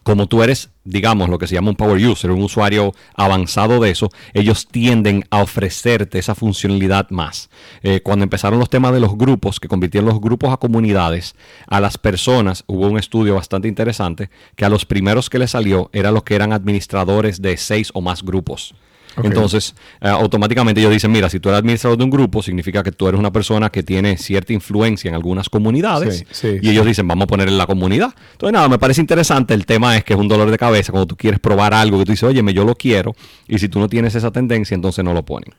como 0.09 0.27
tú 0.27 0.43
eres, 0.43 0.71
digamos, 0.85 1.29
lo 1.29 1.37
que 1.37 1.47
se 1.47 1.55
llama 1.55 1.69
un 1.69 1.77
power 1.77 2.03
user, 2.03 2.31
un 2.31 2.43
usuario 2.43 2.95
avanzado 3.15 3.79
de 3.79 3.91
eso, 3.91 4.09
ellos 4.33 4.67
tienden 4.67 5.27
a 5.29 5.43
ofrecerte 5.43 6.19
esa 6.19 6.35
funcionalidad 6.35 7.11
más. 7.11 7.51
Eh, 7.83 8.01
cuando 8.01 8.23
empezaron 8.23 8.59
los 8.59 8.71
temas 8.71 8.95
de 8.95 9.01
los 9.01 9.19
grupos, 9.19 9.61
que 9.61 9.69
convirtieron 9.69 10.09
los 10.09 10.19
grupos 10.19 10.51
a 10.51 10.57
comunidades, 10.57 11.37
a 11.67 11.79
las 11.81 11.99
personas, 11.99 12.65
hubo 12.69 12.87
un 12.87 12.97
estudio 12.97 13.35
bastante 13.35 13.69
interesante, 13.69 14.31
que 14.57 14.65
a 14.65 14.71
los 14.71 14.87
primeros 14.87 15.29
que 15.29 15.39
le 15.39 15.47
salió 15.47 15.91
eran 15.93 16.15
los 16.15 16.23
que 16.23 16.37
eran 16.37 16.55
administradores 16.55 17.43
de 17.43 17.59
seis 17.59 17.91
o 17.93 18.01
más 18.01 18.23
grupos. 18.23 18.75
Entonces, 19.23 19.75
eh, 20.01 20.09
automáticamente 20.09 20.81
ellos 20.81 20.93
dicen, 20.93 21.11
mira, 21.11 21.29
si 21.31 21.41
tú 21.41 21.49
eres 21.49 21.61
administrador 21.61 21.99
de 21.99 22.05
un 22.05 22.11
grupo, 22.11 22.43
significa 22.43 22.83
que 22.83 22.93
tú 22.93 23.09
eres 23.09 23.19
una 23.19 23.33
persona 23.33 23.71
que 23.71 23.83
tiene 23.83 24.17
cierta 24.17 24.53
influencia 24.53 25.09
en 25.09 25.15
algunas 25.15 25.49
comunidades. 25.49 26.19
Sí, 26.19 26.27
sí, 26.31 26.59
y 26.61 26.71
ellos 26.71 26.87
dicen, 26.87 27.07
vamos 27.07 27.25
a 27.25 27.27
poner 27.27 27.49
en 27.49 27.59
la 27.59 27.67
comunidad. 27.67 28.15
Entonces, 28.33 28.53
nada, 28.53 28.69
me 28.69 28.79
parece 28.79 29.01
interesante. 29.01 29.55
El 29.55 29.67
tema 29.67 29.97
es 29.97 30.05
que 30.05 30.15
es 30.15 30.19
un 30.19 30.29
dolor 30.29 30.51
de 30.51 30.59
cabeza 30.59 30.93
cuando 30.93 31.07
tú 31.07 31.17
quieres 31.17 31.41
probar 31.41 31.75
algo 31.75 31.99
que 31.99 32.05
tú 32.05 32.13
dices, 32.13 32.25
oye, 32.25 32.43
yo 32.53 32.65
lo 32.65 32.75
quiero. 32.75 33.15
Y 33.47 33.59
si 33.59 33.69
tú 33.69 33.79
no 33.79 33.89
tienes 33.89 34.15
esa 34.15 34.31
tendencia, 34.31 34.75
entonces 34.75 35.05
no 35.05 35.13
lo 35.13 35.25
ponen. 35.25 35.55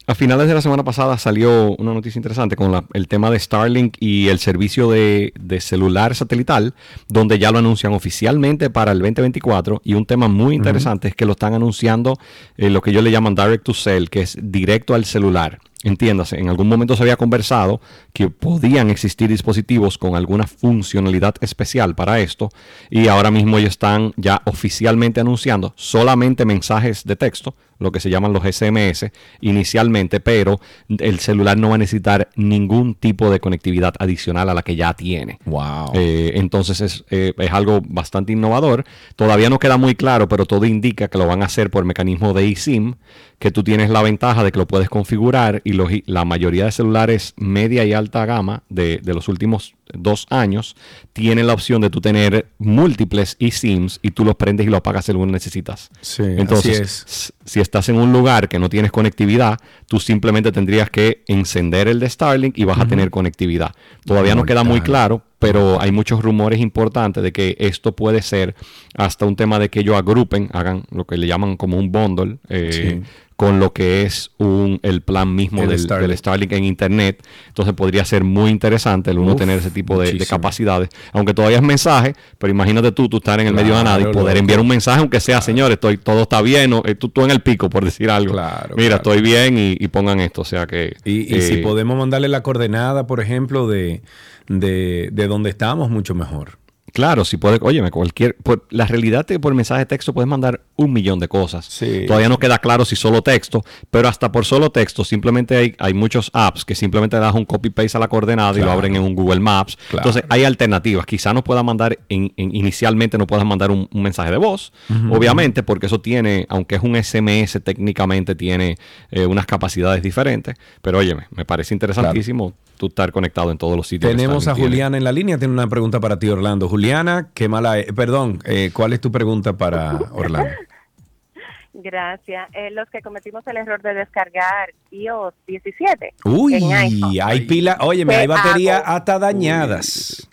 A 0.10 0.16
finales 0.16 0.48
de 0.48 0.54
la 0.54 0.62
semana 0.62 0.86
pasada 0.86 1.18
salió 1.18 1.76
una 1.76 1.94
noticia 1.94 2.18
interesante 2.18 2.56
con 2.56 2.72
la- 2.72 2.86
el 2.94 3.10
tema 3.10 3.30
de 3.30 3.38
Starlink 3.40 3.98
y 4.00 4.30
el 4.30 4.40
servicio 4.40 4.90
de, 4.90 5.34
de 5.38 5.60
celular 5.60 6.16
satelital, 6.16 6.74
donde 7.10 7.40
ya 7.40 7.52
lo 7.52 7.60
anuncian 7.60 7.92
oficialmente 7.92 8.70
para 8.70 8.94
el 8.94 9.00
2024. 9.00 9.82
Y 9.84 9.96
un 9.96 10.06
tema 10.06 10.30
muy 10.30 10.56
interesante 10.56 11.10
es 11.10 11.16
que 11.16 11.26
lo 11.26 11.34
están 11.34 11.56
anunciando 11.56 12.18
eh, 12.56 12.70
lo 12.70 12.80
que 12.82 12.92
ellos 12.92 13.04
le 13.04 13.12
llaman 13.12 13.36
Direct 13.36 13.66
to 13.66 13.74
Cell, 13.74 14.06
que 14.08 14.22
es 14.22 14.38
directo 14.42 14.94
al 14.94 15.04
celular. 15.04 15.60
Entiéndase, 15.84 16.40
en 16.40 16.50
algún 16.50 16.68
momento 16.68 16.96
se 16.96 17.04
había 17.04 17.18
conversado 17.18 17.80
que 18.12 18.32
podían 18.32 18.90
existir 18.90 19.30
dispositivos 19.30 20.00
con 20.00 20.16
alguna 20.16 20.48
funcionalidad 20.48 21.36
especial 21.42 21.94
para 21.94 22.20
esto 22.20 22.50
y 22.90 23.10
ahora 23.10 23.30
mismo 23.30 23.60
ellos 23.60 23.70
están 23.70 24.12
ya 24.18 24.42
oficialmente 24.46 25.22
anunciando 25.22 25.74
solamente 25.76 26.46
mensajes 26.46 27.04
de 27.04 27.16
texto, 27.16 27.54
lo 27.78 27.92
que 27.92 28.00
se 28.00 28.10
llaman 28.10 28.34
los 28.34 28.44
SMS 28.44 29.12
inicialmente, 29.40 30.20
pero 30.20 30.60
el 30.90 31.20
celular 31.20 31.58
no 31.58 31.70
va 31.70 31.76
a 31.76 31.78
necesitar 31.78 32.30
ningún 32.36 32.96
tipo 32.96 33.30
de 33.30 33.40
conectividad 33.40 33.94
adicional 34.00 34.50
a 34.50 34.56
la 34.56 34.64
que 34.64 34.76
ya 34.76 34.96
tiene. 34.96 35.38
Wow. 35.46 35.92
Eh, 35.94 36.32
entonces 36.36 36.82
es, 36.82 37.06
eh, 37.12 37.34
es 37.38 37.52
algo 37.52 37.82
bastante 37.88 38.34
innovador. 38.34 38.84
Todavía 39.16 39.52
no 39.52 39.60
queda 39.60 39.78
muy 39.78 39.94
claro, 39.94 40.28
pero 40.28 40.48
todo 40.48 40.66
indica 40.66 41.08
que 41.08 41.20
lo 41.20 41.28
van 41.28 41.44
a 41.44 41.46
hacer 41.46 41.70
por 41.70 41.86
mecanismo 41.86 42.34
de 42.34 42.50
eSIM, 42.50 42.96
que 43.38 43.52
tú 43.52 43.64
tienes 43.64 43.92
la 43.92 44.02
ventaja 44.02 44.44
de 44.44 44.52
que 44.52 44.58
lo 44.58 44.66
puedes 44.66 44.90
configurar 44.90 45.62
y 45.68 45.74
los- 45.74 45.92
la 46.06 46.24
mayoría 46.26 46.66
de 46.66 46.72
celulares 46.72 47.34
media 47.38 47.84
y 47.84 47.92
alta 47.94 48.26
gama 48.26 48.64
de, 48.70 49.00
de 49.04 49.14
los 49.14 49.28
últimos 49.28 49.74
dos 49.94 50.26
años 50.30 50.76
tienen 51.14 51.48
la 51.48 51.54
opción 51.54 51.82
de 51.82 51.90
tú 51.90 52.02
tener 52.02 52.48
múltiples 52.58 53.36
eSIMs 53.40 54.00
y 54.02 54.12
tú 54.12 54.24
los 54.26 54.36
prendes 54.36 54.68
y 54.68 54.70
los 54.70 54.80
apagas 54.80 55.06
según 55.06 55.32
necesitas. 55.32 55.90
Sí, 56.02 56.24
Entonces, 56.24 56.72
así 56.74 56.82
es. 56.84 57.06
s- 57.08 57.34
si 57.46 57.60
estás 57.62 57.88
en 57.90 57.96
un 57.96 58.12
lugar 58.12 58.50
que 58.50 58.60
no 58.60 58.70
tienes 58.70 58.92
conectividad, 58.92 59.58
tú 59.88 60.00
simplemente 60.00 60.52
tendrías 60.52 60.90
que 60.90 61.24
encender 61.28 61.88
el 61.88 62.00
de 62.00 62.10
Starlink 62.10 62.58
y 62.58 62.66
vas 62.66 62.80
a 62.80 62.86
tener 62.88 63.10
conectividad. 63.10 63.72
Todavía 64.06 64.36
no 64.36 64.44
queda 64.46 64.64
muy 64.64 64.82
claro, 64.82 65.22
pero 65.40 65.80
hay 65.82 65.92
muchos 65.92 66.22
rumores 66.22 66.60
importantes 66.60 67.24
de 67.24 67.32
que 67.32 67.56
esto 67.60 67.96
puede 67.96 68.22
ser 68.22 68.56
hasta 68.96 69.26
un 69.26 69.36
tema 69.36 69.60
de 69.60 69.70
que 69.70 69.80
ellos 69.82 69.96
agrupen, 69.96 70.50
hagan 70.54 70.84
lo 70.92 71.06
que 71.06 71.18
le 71.18 71.28
llaman 71.28 71.56
como 71.58 71.78
un 71.78 71.92
bundle. 71.92 72.38
eh, 72.50 73.02
con 73.38 73.60
lo 73.60 73.72
que 73.72 74.02
es 74.02 74.32
un, 74.40 74.80
el 74.82 75.02
plan 75.02 75.34
mismo 75.36 75.62
El 75.62 75.70
del, 75.70 75.80
Starlink. 75.80 76.10
del 76.10 76.18
Starlink 76.18 76.52
en 76.54 76.64
Internet. 76.64 77.24
Entonces 77.48 77.74
podría 77.76 78.04
ser 78.04 78.24
muy 78.24 78.50
interesante 78.50 79.12
el 79.12 79.20
uno 79.20 79.34
Uf, 79.34 79.38
tener 79.38 79.60
ese 79.60 79.70
tipo 79.70 80.00
de, 80.02 80.18
capacidades. 80.26 80.90
Aunque 81.14 81.36
todavía 81.36 81.58
es 81.58 81.64
mensaje, 81.64 82.16
pero 82.40 82.50
imagínate 82.52 82.92
tú, 82.92 83.08
tú 83.08 83.18
estar 83.18 83.40
en 83.40 83.46
el 83.48 83.54
medio 83.54 83.78
de 83.78 83.84
nada 83.84 84.00
y 84.00 84.08
Claro, 84.08 84.12
poder 84.12 84.34
loco. 84.36 84.40
enviar 84.40 84.60
un 84.60 84.68
mensaje, 84.68 85.00
aunque 85.02 85.20
sea, 85.20 85.42
señores, 85.42 85.76
estoy, 85.76 85.98
todo 85.98 86.24
está 86.24 86.42
bien, 86.42 86.74
o, 86.74 86.82
eh, 86.84 86.96
tú, 86.96 87.10
tú 87.10 87.24
en 87.24 87.30
el 87.32 87.42
pico, 87.42 87.70
por 87.70 87.86
decir 87.86 88.10
algo. 88.10 88.34
Mira, 88.34 88.66
claro. 88.76 88.96
estoy 88.96 89.22
bien 89.22 89.58
y, 89.60 89.78
y 89.80 89.88
pongan 89.88 90.20
esto. 90.20 90.42
O 90.42 90.46
sea 90.46 90.66
que... 90.66 90.96
Y, 91.06 91.34
y 91.36 91.42
si 91.44 91.54
eh, 91.56 91.58
podemos 91.60 91.96
mandarle 91.96 92.30
la 92.30 92.42
coordenada, 92.42 93.06
por 93.06 93.20
ejemplo, 93.22 93.68
de, 93.68 94.02
de, 94.48 95.10
de 95.12 95.28
donde 95.28 95.52
estamos, 95.52 95.92
mucho 95.92 96.16
mejor. 96.16 96.58
Claro, 96.94 97.26
si 97.26 97.38
puede, 97.38 97.60
óyeme, 97.62 97.92
cualquier, 97.92 98.36
por, 98.38 98.66
la 98.70 98.86
realidad 98.88 99.22
es 99.22 99.26
que 99.28 99.40
por 99.40 99.54
mensaje 99.54 99.80
de 99.80 99.86
texto 99.86 100.14
puedes 100.14 100.28
mandar 100.28 100.62
un 100.78 100.94
millón 100.94 101.20
de 101.20 101.28
cosas. 101.28 101.66
Sí. 101.66 102.06
Todavía 102.08 102.30
no 102.30 102.40
queda 102.40 102.60
claro 102.60 102.86
si 102.86 102.96
solo 102.96 103.22
texto, 103.22 103.64
pero 103.92 104.08
hasta 104.08 104.32
por 104.32 104.46
solo 104.46 104.72
texto 104.72 105.04
simplemente 105.04 105.56
hay, 105.58 105.76
hay 105.80 105.94
muchos 105.94 106.32
apps 106.34 106.64
que 106.66 106.76
simplemente 106.76 107.18
das 107.20 107.36
un 107.36 107.46
copy 107.46 107.70
paste 107.70 107.98
a 107.98 108.00
la 108.00 108.08
coordenada 108.08 108.58
y 108.58 108.62
lo 108.64 108.72
abren 108.72 108.96
en 108.96 109.04
un 109.04 109.16
Google 109.16 109.40
Maps. 109.42 109.76
Claro. 109.90 110.08
Entonces 110.08 110.24
hay 110.30 110.44
alternativas. 110.46 111.06
Quizá 111.06 111.34
no 111.34 111.44
puedas 111.44 111.64
mandar, 111.64 112.00
en- 112.10 112.34
en- 112.38 112.56
inicialmente 112.56 113.18
no 113.18 113.28
puedas 113.28 113.46
mandar 113.46 113.70
un, 113.70 113.88
un 113.92 114.02
mensaje 114.02 114.32
de 114.32 114.38
voz, 114.38 114.72
obviamente, 115.12 115.64
porque 115.64 115.88
eso 115.88 116.00
tiene, 116.02 116.46
aunque 116.50 116.76
es 116.76 116.82
un 116.84 116.96
SMS, 116.96 117.60
técnicamente 117.64 118.34
tiene 118.34 118.78
eh, 119.12 119.26
unas 119.26 119.46
capacidades 119.46 120.02
diferentes. 120.02 120.56
Pero 120.82 121.00
óyeme, 121.00 121.28
me 121.32 121.46
parece 121.46 121.76
interesantísimo 121.76 122.54
tú 122.78 122.88
estar 122.88 123.12
conectado 123.12 123.52
en 123.52 123.58
todos 123.58 123.76
los 123.76 123.88
sitios. 123.88 124.12
Tenemos 124.16 124.48
a 124.48 124.54
tiene. 124.54 124.70
Juliana 124.70 124.98
en 124.98 125.04
la 125.04 125.12
línea, 125.12 125.38
tiene 125.38 125.54
una 125.54 125.68
pregunta 125.68 126.00
para 126.00 126.18
ti, 126.20 126.30
Orlando. 126.30 126.70
Juliana, 126.70 127.30
qué 127.34 127.50
mala 127.50 127.78
es. 127.80 127.92
Perdón, 127.94 128.40
eh, 128.46 128.72
¿cuál 128.74 128.94
es 128.94 129.02
tu 129.02 129.12
pregunta 129.12 129.54
para 129.58 130.00
Orlando? 130.12 130.50
Gracias. 131.74 132.50
Eh, 132.54 132.72
los 132.72 132.90
que 132.90 133.02
cometimos 133.02 133.46
el 133.46 133.58
error 133.58 133.82
de 133.84 133.94
descargar 133.94 134.74
iOS 134.90 135.34
17 135.46 136.14
Uy, 136.26 136.56
en 136.56 136.74
iPhone. 136.74 137.12
hay 137.24 137.42
pila, 137.42 137.78
óyeme, 137.82 138.14
¿Qué 138.14 138.20
hay 138.22 138.28
baterías 138.28 138.82
hago? 138.84 138.96
hasta 138.98 139.20
dañadas. 139.20 140.28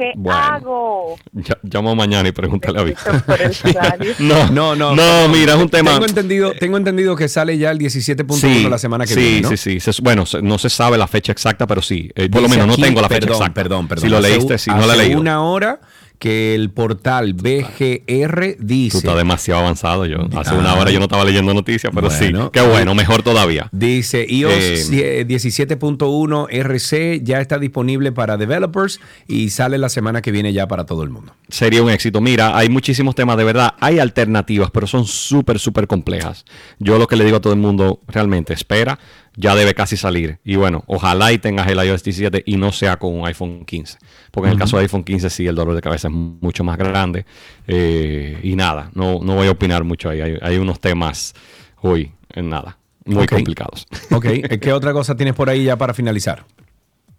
¿Qué 0.00 0.12
Bueno. 0.16 0.38
hago? 0.40 1.16
Ya- 1.32 1.58
llamo 1.62 1.94
mañana 1.94 2.26
y 2.26 2.32
pregúntale 2.32 2.80
a 2.80 2.82
Víctor. 2.84 3.22
no, 4.20 4.50
No, 4.50 4.74
no. 4.74 4.94
No, 4.96 5.28
mira, 5.28 5.52
es 5.54 5.60
un 5.60 5.68
tema. 5.68 5.90
Tengo 5.92 6.06
entendido, 6.06 6.52
tengo 6.58 6.78
entendido 6.78 7.14
que 7.16 7.28
sale 7.28 7.58
ya 7.58 7.70
el 7.70 7.78
17.1 7.78 8.34
Sí, 8.40 8.66
la 8.66 8.78
semana 8.78 9.04
que 9.04 9.12
sí, 9.12 9.20
viene, 9.20 9.40
¿no? 9.42 9.48
sí, 9.50 9.56
sí, 9.58 9.80
Se- 9.80 10.00
bueno, 10.00 10.24
no 10.42 10.56
se 10.56 10.70
sabe 10.70 10.96
la 10.96 11.06
fecha 11.06 11.32
exacta, 11.32 11.66
pero 11.66 11.82
sí. 11.82 12.10
Eh, 12.14 12.30
por 12.30 12.40
lo 12.40 12.48
menos 12.48 12.66
aquí- 12.70 12.80
no 12.80 12.86
tengo 12.86 13.02
la 13.02 13.08
fecha 13.08 13.20
perdón, 13.20 13.36
exacta. 13.36 13.54
Perdón, 13.60 13.88
perdón. 13.88 14.02
Si 14.04 14.08
lo 14.08 14.18
Hace 14.18 14.28
leíste, 14.30 14.56
si 14.58 14.70
no 14.70 14.86
la 14.86 14.96
leído. 14.96 15.20
una 15.20 15.42
hora 15.42 15.80
que 16.20 16.54
el 16.54 16.70
portal 16.70 17.32
BGR 17.34 18.56
dice... 18.60 18.92
Tú 18.92 18.98
estás 18.98 19.16
demasiado 19.16 19.62
avanzado. 19.62 20.04
Yo 20.06 20.18
hace 20.38 20.50
Ah. 20.54 20.58
una 20.58 20.74
hora 20.74 20.90
yo 20.90 20.98
no 20.98 21.06
estaba 21.06 21.24
leyendo 21.24 21.52
noticias, 21.54 21.90
pero 21.94 22.08
Bueno. 22.10 22.44
sí. 22.44 22.50
Qué 22.52 22.60
bueno, 22.60 22.94
mejor 22.94 23.22
todavía. 23.22 23.68
Dice 23.72 24.26
iOS 24.28 24.90
Eh, 24.92 25.24
17.1 25.26 26.46
RC 26.50 27.20
ya 27.24 27.40
está 27.40 27.58
disponible 27.58 28.12
para 28.12 28.36
developers 28.36 29.00
y 29.26 29.50
sale 29.50 29.78
la 29.78 29.88
semana 29.88 30.20
que 30.22 30.30
viene 30.30 30.52
ya 30.52 30.68
para 30.68 30.84
todo 30.86 31.02
el 31.02 31.10
mundo. 31.10 31.34
Sería 31.48 31.82
un 31.82 31.90
éxito. 31.90 32.20
Mira, 32.20 32.56
hay 32.56 32.68
muchísimos 32.68 33.14
temas 33.14 33.36
de 33.38 33.44
verdad. 33.44 33.74
Hay 33.80 33.98
alternativas, 33.98 34.70
pero 34.70 34.86
son 34.86 35.06
súper, 35.06 35.58
súper 35.58 35.86
complejas. 35.86 36.44
Yo 36.78 36.98
lo 36.98 37.06
que 37.06 37.16
le 37.16 37.24
digo 37.24 37.38
a 37.38 37.40
todo 37.40 37.54
el 37.54 37.58
mundo, 37.58 38.00
realmente, 38.08 38.52
espera, 38.52 38.98
ya 39.36 39.54
debe 39.54 39.74
casi 39.74 39.96
salir. 39.96 40.38
Y 40.44 40.56
bueno, 40.56 40.84
ojalá 40.86 41.32
y 41.32 41.38
tengas 41.38 41.68
el 41.68 41.78
iOS 41.78 42.02
17 42.02 42.42
y 42.46 42.56
no 42.56 42.72
sea 42.72 42.98
con 42.98 43.14
un 43.14 43.26
iPhone 43.26 43.64
15. 43.64 43.98
Porque 44.30 44.48
en 44.48 44.52
el 44.54 44.58
caso 44.58 44.76
de 44.76 44.82
iPhone 44.84 45.04
15 45.04 45.30
sí, 45.30 45.46
el 45.46 45.54
dolor 45.54 45.74
de 45.74 45.80
cabeza 45.80 46.08
es 46.08 46.14
mucho 46.14 46.64
más 46.64 46.76
grande. 46.76 47.24
Eh, 47.66 48.38
y 48.42 48.56
nada, 48.56 48.90
no, 48.94 49.20
no 49.22 49.34
voy 49.34 49.48
a 49.48 49.50
opinar 49.50 49.84
mucho 49.84 50.10
ahí. 50.10 50.20
Hay, 50.20 50.38
hay 50.40 50.56
unos 50.58 50.80
temas 50.80 51.34
hoy, 51.80 52.12
en 52.32 52.48
nada, 52.48 52.78
muy 53.04 53.26
complicados. 53.26 53.86
Ok, 54.10 54.26
¿qué 54.60 54.72
otra 54.72 54.92
cosa 54.92 55.16
tienes 55.16 55.34
por 55.34 55.48
ahí 55.48 55.64
ya 55.64 55.76
para 55.76 55.94
finalizar? 55.94 56.44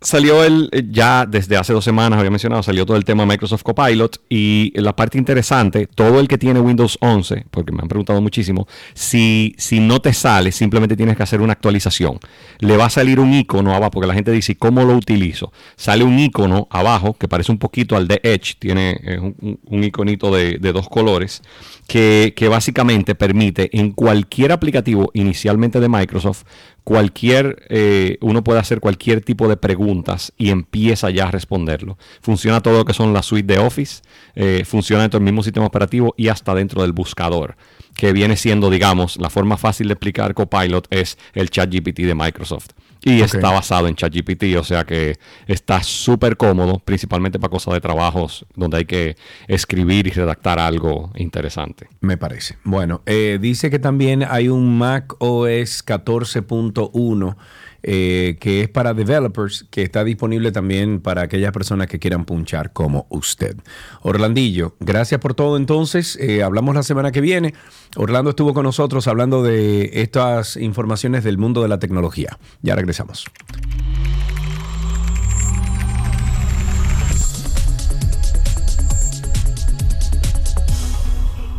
Salió 0.04 0.44
el, 0.44 0.68
eh, 0.72 0.82
ya 0.90 1.28
desde 1.28 1.58
hace 1.58 1.74
dos 1.74 1.84
semanas, 1.84 2.18
había 2.18 2.32
mencionado, 2.32 2.64
salió 2.64 2.88
todo 2.88 2.98
el 2.98 3.06
tema 3.06 3.24
Microsoft 3.28 3.62
Copilot 3.62 4.20
y 4.30 4.74
la 4.74 4.96
parte 4.96 5.20
interesante, 5.20 5.86
todo 5.86 6.20
el 6.20 6.28
que 6.28 6.40
tiene 6.40 6.60
Windows 6.60 6.98
11, 7.02 7.46
porque 7.52 7.72
me 7.72 7.84
han 7.84 7.88
preguntado 7.88 8.20
muchísimo, 8.20 8.68
si, 8.96 9.54
si 9.60 9.80
no 9.80 10.02
te 10.02 10.12
sale, 10.14 10.52
simplemente 10.52 10.98
tienes 10.98 11.16
que 11.16 11.22
hacer 11.22 11.40
una 11.40 11.54
actualización. 11.54 12.18
Le 12.58 12.78
va 12.78 12.86
a 12.86 12.90
salir 12.90 13.20
un 13.20 13.32
icono 13.32 13.76
abajo, 13.76 13.92
porque 13.92 14.08
la 14.08 14.16
gente 14.16 14.32
dice, 14.32 14.56
¿cómo 14.56 14.84
lo 14.86 14.96
utilizo? 14.96 15.54
Sale 15.76 16.04
un 16.04 16.18
icono 16.18 16.68
abajo 16.72 17.14
que 17.14 17.28
parece 17.28 17.52
un 17.52 17.60
poquito 17.60 17.96
al 17.96 18.08
de 18.08 18.20
Edge, 18.24 18.56
tiene 18.58 19.00
eh, 19.04 19.20
un, 19.20 19.84
iconito 19.84 20.34
de, 20.34 20.58
dos 20.58 20.90
colores, 20.90 21.44
que, 21.86 22.34
que 22.36 22.48
básicamente 22.48 23.14
permite 23.14 23.70
en 23.78 23.92
cualquier 23.92 24.52
aplicativo 24.52 25.12
inicialmente 25.14 25.80
de 25.80 25.90
Microsoft, 25.90 26.44
cualquier, 26.84 27.64
eh, 27.70 28.18
uno 28.22 28.44
puede 28.44 28.60
hacer 28.60 28.80
cualquier 28.80 29.22
tipo 29.22 29.48
de 29.48 29.58
preguntas 29.92 30.32
y 30.38 30.50
empieza 30.50 31.10
ya 31.10 31.28
a 31.28 31.32
responderlo. 31.32 31.98
Funciona 32.22 32.62
todo 32.62 32.78
lo 32.78 32.86
que 32.86 32.94
son 32.94 33.14
la 33.14 33.22
suite 33.22 33.54
de 33.54 33.60
Office, 33.60 34.02
eh, 34.36 34.64
funciona 34.66 35.02
dentro 35.02 35.20
del 35.20 35.26
mismo 35.26 35.44
sistema 35.44 35.66
operativo 35.66 36.14
y 36.18 36.30
hasta 36.30 36.56
dentro 36.56 36.82
del 36.82 36.94
buscador, 36.94 37.58
que 37.96 38.14
viene 38.14 38.38
siendo, 38.38 38.70
digamos, 38.70 39.18
la 39.18 39.30
forma 39.30 39.58
fácil 39.58 39.88
de 39.88 39.94
explicar 39.94 40.34
Copilot 40.34 40.88
es 40.90 41.18
el 41.34 41.50
ChatGPT 41.50 42.00
de 42.02 42.16
Microsoft. 42.16 42.70
Y 43.04 43.22
está 43.22 43.50
basado 43.50 43.88
en 43.88 43.96
ChatGPT, 43.96 44.58
o 44.60 44.64
sea 44.64 44.84
que 44.84 45.18
está 45.48 45.82
súper 45.82 46.38
cómodo, 46.38 46.78
principalmente 46.78 47.40
para 47.40 47.50
cosas 47.50 47.74
de 47.74 47.82
trabajos 47.82 48.46
donde 48.56 48.78
hay 48.78 48.86
que 48.86 49.16
escribir 49.48 50.06
y 50.06 50.12
redactar 50.12 50.60
algo 50.60 51.12
interesante. 51.16 51.88
Me 52.00 52.18
parece. 52.18 52.58
Bueno, 52.64 53.02
eh, 53.08 53.40
dice 53.42 53.72
que 53.72 53.80
también 53.80 54.24
hay 54.24 54.50
un 54.50 54.78
Mac 54.78 55.16
OS 55.18 55.84
14.1 55.84 57.36
eh, 57.84 58.38
que 58.40 58.62
es 58.62 58.70
para 58.70 58.94
developers, 58.94 59.66
que 59.72 59.82
está 59.82 60.04
disponible 60.04 60.52
también 60.52 61.02
para 61.02 61.24
aquellas 61.24 61.52
personas 61.52 61.88
que 61.88 62.00
quieran 62.00 62.26
punchar 62.26 62.74
como 62.74 63.08
usted. 63.10 63.56
Orlandillo, 64.02 64.76
gracias 64.80 65.20
por 65.20 65.34
todo 65.34 65.58
entonces. 65.58 66.18
Eh, 66.20 66.44
hablamos 66.44 66.76
la 66.76 66.84
semana 66.84 67.12
que 67.12 67.22
viene. 67.22 67.54
Orlando 67.96 68.32
estuvo 68.32 68.54
con 68.54 68.64
nosotros 68.64 69.08
hablando 69.08 69.42
de 69.44 69.90
estas 70.02 70.58
informaciones 70.58 71.24
del 71.24 71.38
mundo 71.38 71.62
de 71.64 71.70
la 71.70 71.80
tecnología. 71.80 72.38
Ya 72.62 72.76
regresamos. 72.76 73.26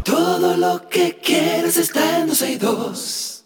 Todo 0.05 0.57
lo 0.57 0.89
que 0.89 1.19
quieres 1.23 1.77
está 1.77 2.20
en 2.20 2.28
262. 2.28 3.44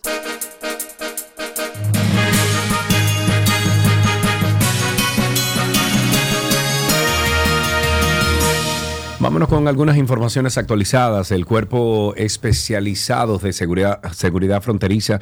Vámonos 9.27 9.49
con 9.49 9.67
algunas 9.67 9.97
informaciones 9.97 10.57
actualizadas. 10.57 11.33
El 11.33 11.47
Cuerpo 11.47 12.15
Especializado 12.17 13.39
de 13.39 13.53
Seguridad, 13.53 14.01
Seguridad 14.13 14.63
Fronteriza, 14.63 15.19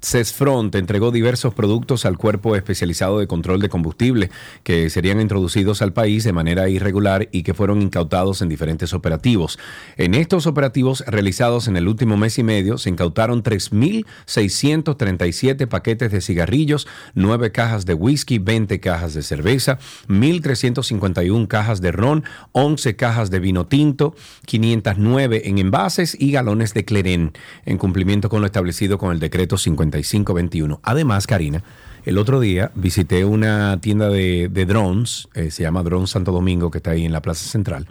CESFRONT, 0.00 0.76
entregó 0.76 1.10
diversos 1.10 1.54
productos 1.54 2.06
al 2.06 2.18
Cuerpo 2.18 2.54
Especializado 2.54 3.18
de 3.18 3.26
Control 3.26 3.60
de 3.60 3.68
Combustible 3.68 4.30
que 4.62 4.88
serían 4.90 5.20
introducidos 5.20 5.82
al 5.82 5.92
país 5.92 6.22
de 6.22 6.32
manera 6.32 6.68
irregular 6.68 7.28
y 7.32 7.42
que 7.42 7.52
fueron 7.52 7.82
incautados 7.82 8.42
en 8.42 8.48
diferentes 8.48 8.94
operativos. 8.94 9.58
En 9.96 10.14
estos 10.14 10.46
operativos 10.46 11.02
realizados 11.08 11.66
en 11.66 11.76
el 11.76 11.88
último 11.88 12.16
mes 12.16 12.38
y 12.38 12.44
medio 12.44 12.78
se 12.78 12.90
incautaron 12.90 13.42
3.637 13.42 15.66
paquetes 15.66 16.12
de 16.12 16.20
cigarrillos, 16.20 16.86
9 17.14 17.50
cajas 17.50 17.86
de 17.86 17.94
whisky, 17.94 18.38
20 18.38 18.78
cajas 18.78 19.14
de 19.14 19.24
cerveza, 19.24 19.80
1.351 20.06 21.48
cajas 21.48 21.80
de 21.80 21.90
ron, 21.90 22.22
11 22.52 22.94
cajas 22.94 23.32
de 23.32 23.47
vino 23.48 23.66
tinto, 23.66 24.14
509 24.44 25.48
en 25.48 25.56
envases 25.56 26.14
y 26.20 26.32
galones 26.32 26.74
de 26.74 26.84
clerén, 26.84 27.32
en 27.64 27.78
cumplimiento 27.78 28.28
con 28.28 28.42
lo 28.42 28.46
establecido 28.46 28.98
con 28.98 29.10
el 29.10 29.20
decreto 29.20 29.56
5521. 29.56 30.80
Además, 30.82 31.26
Karina, 31.26 31.64
el 32.04 32.18
otro 32.18 32.40
día 32.40 32.70
visité 32.74 33.24
una 33.24 33.80
tienda 33.80 34.10
de, 34.10 34.50
de 34.50 34.66
drones, 34.66 35.28
eh, 35.32 35.50
se 35.50 35.62
llama 35.62 35.82
Drone 35.82 36.06
Santo 36.06 36.30
Domingo, 36.30 36.70
que 36.70 36.78
está 36.78 36.90
ahí 36.90 37.06
en 37.06 37.12
la 37.12 37.22
Plaza 37.22 37.48
Central, 37.48 37.86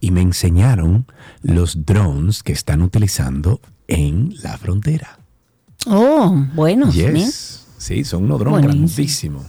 y 0.00 0.10
me 0.10 0.20
enseñaron 0.20 1.06
los 1.42 1.86
drones 1.86 2.42
que 2.42 2.52
están 2.52 2.82
utilizando 2.82 3.60
en 3.86 4.34
la 4.42 4.58
frontera. 4.58 5.20
Oh, 5.86 6.44
bueno. 6.54 6.90
Yes. 6.90 7.66
Sí, 7.78 8.02
son 8.02 8.24
unos 8.24 8.40
drones 8.40 8.62
grandísimos. 8.62 9.44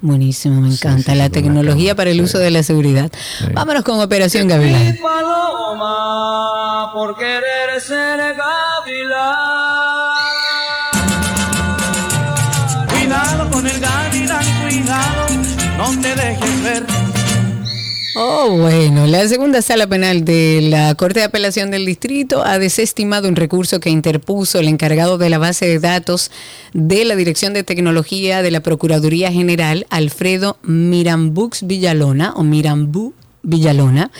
Buenísimo, 0.00 0.60
me 0.60 0.68
encanta 0.68 1.16
la 1.16 1.28
tecnología 1.28 1.96
para 1.96 2.10
el 2.10 2.20
uso 2.20 2.38
de 2.38 2.52
la 2.52 2.62
seguridad. 2.62 3.10
Vámonos 3.52 3.82
con 3.82 4.00
Operación 4.00 4.46
Gavilán. 4.46 4.96
paloma 5.02 6.92
por 6.94 7.16
querer 7.16 7.80
ser 7.80 8.20
gavilán. 8.36 8.46
Cuidado 12.90 13.50
con 13.50 13.66
el 13.66 13.80
gavilán, 13.80 14.44
cuidado, 14.62 15.26
no 15.78 16.00
te 16.00 16.14
dejes. 16.14 16.47
Oh, 18.20 18.50
bueno, 18.50 19.06
la 19.06 19.28
segunda 19.28 19.62
sala 19.62 19.86
penal 19.86 20.24
de 20.24 20.58
la 20.60 20.92
Corte 20.96 21.20
de 21.20 21.26
Apelación 21.26 21.70
del 21.70 21.86
Distrito 21.86 22.42
ha 22.44 22.58
desestimado 22.58 23.28
un 23.28 23.36
recurso 23.36 23.78
que 23.78 23.90
interpuso 23.90 24.58
el 24.58 24.66
encargado 24.66 25.18
de 25.18 25.30
la 25.30 25.38
base 25.38 25.66
de 25.66 25.78
datos 25.78 26.32
de 26.72 27.04
la 27.04 27.14
Dirección 27.14 27.54
de 27.54 27.62
Tecnología 27.62 28.42
de 28.42 28.50
la 28.50 28.58
Procuraduría 28.58 29.30
General, 29.30 29.86
Alfredo 29.88 30.58
Mirambux 30.64 31.64
Villalona, 31.64 32.32
o 32.34 32.42
Mirambú 32.42 33.14
Villalona, 33.44 34.10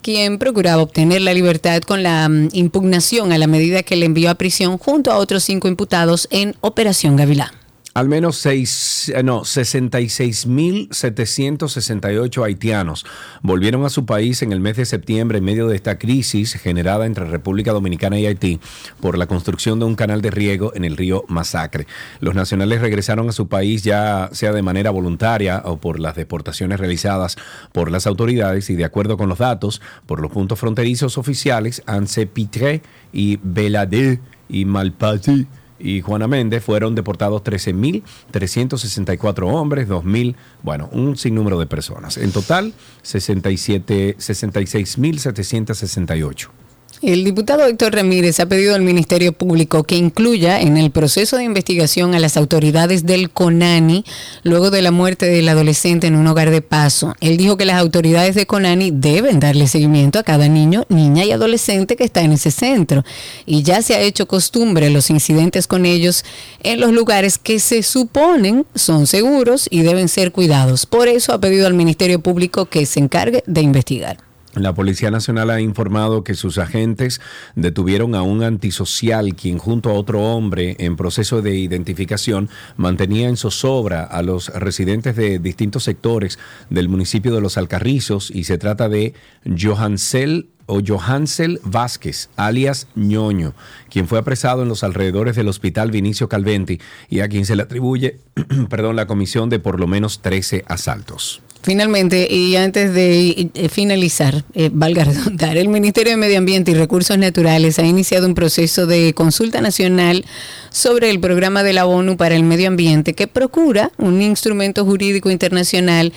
quien 0.00 0.38
procuraba 0.38 0.80
obtener 0.80 1.20
la 1.20 1.34
libertad 1.34 1.82
con 1.82 2.02
la 2.02 2.30
mm, 2.30 2.48
impugnación 2.54 3.32
a 3.32 3.38
la 3.38 3.48
medida 3.48 3.82
que 3.82 3.96
le 3.96 4.06
envió 4.06 4.30
a 4.30 4.36
prisión 4.36 4.78
junto 4.78 5.12
a 5.12 5.18
otros 5.18 5.44
cinco 5.44 5.68
imputados 5.68 6.26
en 6.30 6.56
Operación 6.62 7.16
Gavilán. 7.16 7.61
Al 7.94 8.08
menos 8.08 8.38
seis, 8.38 9.12
no, 9.22 9.42
66.768 9.42 12.42
haitianos 12.42 13.04
volvieron 13.42 13.84
a 13.84 13.90
su 13.90 14.06
país 14.06 14.40
en 14.40 14.52
el 14.52 14.60
mes 14.60 14.78
de 14.78 14.86
septiembre 14.86 15.36
en 15.36 15.44
medio 15.44 15.68
de 15.68 15.76
esta 15.76 15.98
crisis 15.98 16.54
generada 16.54 17.04
entre 17.04 17.26
República 17.26 17.72
Dominicana 17.72 18.18
y 18.18 18.24
Haití 18.24 18.60
por 19.00 19.18
la 19.18 19.26
construcción 19.26 19.78
de 19.78 19.84
un 19.84 19.94
canal 19.94 20.22
de 20.22 20.30
riego 20.30 20.72
en 20.74 20.86
el 20.86 20.96
río 20.96 21.26
Masacre. 21.28 21.86
Los 22.20 22.34
nacionales 22.34 22.80
regresaron 22.80 23.28
a 23.28 23.32
su 23.32 23.48
país 23.48 23.82
ya 23.82 24.30
sea 24.32 24.52
de 24.52 24.62
manera 24.62 24.90
voluntaria 24.90 25.60
o 25.62 25.76
por 25.76 26.00
las 26.00 26.16
deportaciones 26.16 26.80
realizadas 26.80 27.36
por 27.72 27.90
las 27.90 28.06
autoridades 28.06 28.70
y 28.70 28.74
de 28.74 28.86
acuerdo 28.86 29.18
con 29.18 29.28
los 29.28 29.36
datos, 29.36 29.82
por 30.06 30.22
los 30.22 30.32
puntos 30.32 30.58
fronterizos 30.58 31.18
oficiales, 31.18 31.82
Anse 31.84 32.26
Pitré 32.26 32.80
y 33.12 33.38
Belade 33.42 34.18
y 34.48 34.64
Malpati 34.64 35.46
y 35.82 36.00
Juana 36.00 36.28
Méndez 36.28 36.64
fueron 36.64 36.94
deportados 36.94 37.42
13.364 37.42 39.52
hombres, 39.52 39.88
2.000, 39.88 40.36
bueno, 40.62 40.88
un 40.92 41.16
sinnúmero 41.16 41.58
de 41.58 41.66
personas. 41.66 42.16
En 42.16 42.30
total, 42.32 42.72
67, 43.02 44.16
66.768. 44.18 46.61
El 47.02 47.24
diputado 47.24 47.66
Héctor 47.66 47.96
Ramírez 47.96 48.38
ha 48.38 48.46
pedido 48.46 48.76
al 48.76 48.82
Ministerio 48.82 49.32
Público 49.32 49.82
que 49.82 49.96
incluya 49.96 50.60
en 50.60 50.76
el 50.76 50.92
proceso 50.92 51.36
de 51.36 51.42
investigación 51.42 52.14
a 52.14 52.20
las 52.20 52.36
autoridades 52.36 53.04
del 53.06 53.28
CONANI 53.30 54.04
luego 54.44 54.70
de 54.70 54.82
la 54.82 54.92
muerte 54.92 55.26
del 55.26 55.48
adolescente 55.48 56.06
en 56.06 56.14
un 56.14 56.28
hogar 56.28 56.50
de 56.50 56.62
paso. 56.62 57.16
Él 57.20 57.38
dijo 57.38 57.56
que 57.56 57.64
las 57.64 57.80
autoridades 57.80 58.36
de 58.36 58.46
CONANI 58.46 58.92
deben 58.92 59.40
darle 59.40 59.66
seguimiento 59.66 60.20
a 60.20 60.22
cada 60.22 60.46
niño, 60.46 60.84
niña 60.90 61.24
y 61.24 61.32
adolescente 61.32 61.96
que 61.96 62.04
está 62.04 62.20
en 62.20 62.30
ese 62.30 62.52
centro. 62.52 63.04
Y 63.46 63.64
ya 63.64 63.82
se 63.82 63.96
ha 63.96 64.00
hecho 64.00 64.28
costumbre 64.28 64.88
los 64.88 65.10
incidentes 65.10 65.66
con 65.66 65.86
ellos 65.86 66.24
en 66.62 66.78
los 66.78 66.92
lugares 66.92 67.36
que 67.36 67.58
se 67.58 67.82
suponen 67.82 68.64
son 68.76 69.08
seguros 69.08 69.66
y 69.68 69.82
deben 69.82 70.06
ser 70.08 70.30
cuidados. 70.30 70.86
Por 70.86 71.08
eso 71.08 71.32
ha 71.32 71.40
pedido 71.40 71.66
al 71.66 71.74
Ministerio 71.74 72.20
Público 72.20 72.66
que 72.66 72.86
se 72.86 73.00
encargue 73.00 73.42
de 73.48 73.60
investigar. 73.60 74.31
La 74.54 74.74
Policía 74.74 75.10
Nacional 75.10 75.48
ha 75.48 75.62
informado 75.62 76.24
que 76.24 76.34
sus 76.34 76.58
agentes 76.58 77.22
detuvieron 77.54 78.14
a 78.14 78.20
un 78.20 78.42
antisocial 78.42 79.34
quien 79.34 79.56
junto 79.56 79.88
a 79.88 79.94
otro 79.94 80.20
hombre 80.20 80.76
en 80.78 80.96
proceso 80.96 81.40
de 81.40 81.56
identificación 81.56 82.50
mantenía 82.76 83.28
en 83.28 83.38
zozobra 83.38 84.04
a 84.04 84.20
los 84.20 84.48
residentes 84.48 85.16
de 85.16 85.38
distintos 85.38 85.84
sectores 85.84 86.38
del 86.68 86.90
municipio 86.90 87.34
de 87.34 87.40
Los 87.40 87.56
Alcarrizos 87.56 88.30
y 88.30 88.44
se 88.44 88.58
trata 88.58 88.90
de 88.90 89.14
Johansel 89.58 90.50
o 90.66 90.80
Johansel 90.86 91.58
Vázquez, 91.64 92.28
alias 92.36 92.88
Ñoño, 92.94 93.54
quien 93.90 94.06
fue 94.06 94.18
apresado 94.18 94.62
en 94.62 94.68
los 94.68 94.84
alrededores 94.84 95.34
del 95.34 95.48
hospital 95.48 95.90
Vinicio 95.90 96.28
Calventi 96.28 96.78
y 97.08 97.20
a 97.20 97.28
quien 97.28 97.46
se 97.46 97.56
le 97.56 97.62
atribuye, 97.62 98.18
perdón, 98.68 98.96
la 98.96 99.06
comisión 99.06 99.48
de 99.48 99.60
por 99.60 99.80
lo 99.80 99.86
menos 99.86 100.20
13 100.20 100.64
asaltos. 100.68 101.42
Finalmente, 101.62 102.26
y 102.28 102.56
antes 102.56 102.92
de 102.92 103.50
eh, 103.54 103.68
finalizar, 103.68 104.44
eh, 104.54 104.70
valga 104.72 105.04
redundar, 105.04 105.56
el 105.56 105.68
Ministerio 105.68 106.10
de 106.10 106.16
Medio 106.16 106.38
Ambiente 106.38 106.72
y 106.72 106.74
Recursos 106.74 107.16
Naturales 107.16 107.78
ha 107.78 107.86
iniciado 107.86 108.26
un 108.26 108.34
proceso 108.34 108.86
de 108.86 109.14
consulta 109.14 109.60
nacional 109.60 110.24
sobre 110.70 111.10
el 111.10 111.20
programa 111.20 111.62
de 111.62 111.72
la 111.72 111.86
ONU 111.86 112.16
para 112.16 112.34
el 112.34 112.42
medio 112.42 112.66
ambiente 112.66 113.14
que 113.14 113.28
procura 113.28 113.92
un 113.96 114.22
instrumento 114.22 114.84
jurídico 114.84 115.30
internacional 115.30 116.12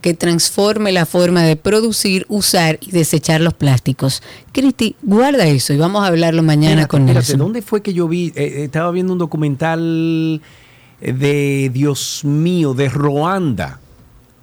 que 0.00 0.14
transforme 0.14 0.92
la 0.92 1.06
forma 1.06 1.42
de 1.42 1.56
producir, 1.56 2.26
usar 2.28 2.78
y 2.80 2.90
desechar 2.90 3.40
los 3.40 3.54
plásticos. 3.54 4.22
Cristi, 4.52 4.96
guarda 5.02 5.46
eso 5.46 5.72
y 5.72 5.76
vamos 5.76 6.02
a 6.02 6.06
hablarlo 6.06 6.42
mañana 6.42 6.86
con 6.86 7.02
espérate, 7.02 7.26
Nelson. 7.26 7.38
¿Dónde 7.38 7.62
fue 7.62 7.82
que 7.82 7.92
yo 7.92 8.08
vi? 8.08 8.32
eh, 8.34 8.64
estaba 8.64 8.90
viendo 8.90 9.12
un 9.12 9.18
documental 9.18 10.40
eh, 11.00 11.12
de, 11.12 11.70
Dios 11.72 12.22
mío, 12.24 12.74
de 12.74 12.88
Ruanda. 12.88 13.80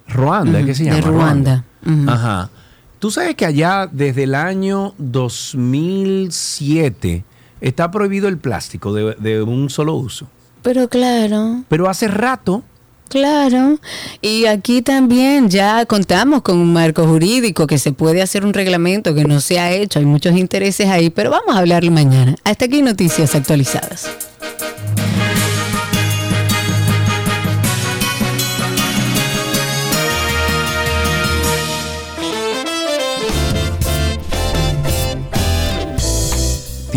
Ruanda, 0.08 0.64
¿qué 0.64 0.74
se 0.74 0.84
de 0.84 0.90
llama? 0.90 1.02
Ruanda. 1.02 1.64
Ujú. 1.86 2.10
Ajá. 2.10 2.50
Tú 2.98 3.10
sabes 3.10 3.34
que 3.36 3.46
allá 3.46 3.88
desde 3.90 4.24
el 4.24 4.34
año 4.34 4.92
2007 4.98 7.24
está 7.60 7.90
prohibido 7.90 8.28
el 8.28 8.38
plástico 8.38 8.92
de, 8.92 9.14
de 9.18 9.42
un 9.42 9.70
solo 9.70 9.94
uso. 9.94 10.26
Pero 10.62 10.88
claro. 10.88 11.62
Pero 11.68 11.88
hace 11.88 12.08
rato. 12.08 12.62
Claro, 13.08 13.78
y 14.20 14.44
aquí 14.44 14.82
también 14.82 15.48
ya 15.48 15.86
contamos 15.86 16.42
con 16.42 16.58
un 16.58 16.74
marco 16.74 17.06
jurídico 17.06 17.66
que 17.66 17.78
se 17.78 17.92
puede 17.92 18.20
hacer 18.20 18.44
un 18.44 18.52
reglamento 18.52 19.14
que 19.14 19.24
no 19.24 19.40
se 19.40 19.58
ha 19.58 19.72
hecho, 19.72 19.98
hay 19.98 20.04
muchos 20.04 20.36
intereses 20.36 20.88
ahí, 20.88 21.08
pero 21.08 21.30
vamos 21.30 21.56
a 21.56 21.60
hablarlo 21.60 21.90
mañana. 21.90 22.36
Hasta 22.44 22.66
aquí 22.66 22.82
noticias 22.82 23.34
actualizadas. 23.34 24.10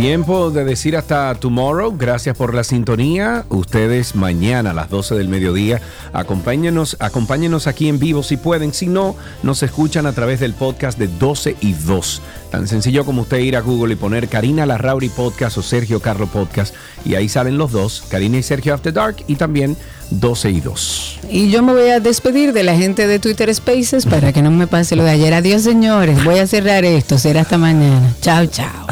Tiempo 0.02 0.50
de 0.50 0.66
decir 0.66 0.98
hasta 0.98 1.36
tomorrow. 1.36 1.96
Gracias 1.96 2.36
por 2.36 2.56
la 2.56 2.64
sintonía. 2.64 3.46
Ustedes 3.50 4.16
mañana 4.16 4.72
a 4.72 4.74
las 4.74 4.90
12 4.90 5.14
del 5.14 5.28
mediodía. 5.28 5.80
Acompáñenos, 6.12 6.98
acompáñenos 7.00 7.68
aquí 7.68 7.88
en 7.88 8.00
vivo 8.00 8.24
si 8.24 8.36
pueden. 8.36 8.74
Si 8.74 8.88
no, 8.88 9.16
nos 9.44 9.62
escuchan 9.62 10.08
a 10.08 10.14
través 10.14 10.40
del 10.40 10.56
podcast 10.56 10.98
de 10.98 11.08
12 11.08 11.56
y 11.62 11.74
2. 11.74 12.22
Tan 12.50 12.68
sencillo 12.68 13.06
como 13.06 13.22
usted 13.22 13.38
ir 13.38 13.56
a 13.56 13.62
Google 13.62 13.94
y 13.94 13.96
poner 13.96 14.28
Karina 14.28 14.66
Larrauri 14.66 15.10
Podcast 15.10 15.60
o 15.60 15.62
Sergio 15.62 16.00
Carlo 16.00 16.26
Podcast. 16.26 16.74
Y 17.06 17.14
ahí 17.14 17.30
salen 17.30 17.60
los 17.60 17.72
dos, 17.72 18.04
Karina 18.10 18.40
y 18.40 18.44
Sergio 18.44 18.74
After 18.74 18.92
Dark 18.92 19.18
y 19.28 19.36
también 19.36 19.78
12 20.10 20.50
y 20.50 20.62
2. 20.62 21.20
Y 21.30 21.52
yo 21.52 21.62
me 21.62 21.74
voy 21.74 21.92
a 21.92 22.00
despedir 22.00 22.54
de 22.54 22.64
la 22.64 22.76
gente 22.76 23.06
de 23.06 23.20
Twitter 23.20 23.54
Spaces 23.54 24.08
para 24.08 24.34
que 24.34 24.42
no 24.42 24.50
me 24.50 24.66
pase 24.66 24.96
lo 24.96 25.04
de 25.04 25.12
ayer. 25.12 25.36
Adiós 25.36 25.62
señores, 25.62 26.24
voy 26.24 26.40
a 26.40 26.48
cerrar 26.48 26.86
esto. 26.86 27.20
Será 27.20 27.42
hasta 27.42 27.60
mañana. 27.60 28.16
Chao, 28.20 28.48
chao. 28.48 28.88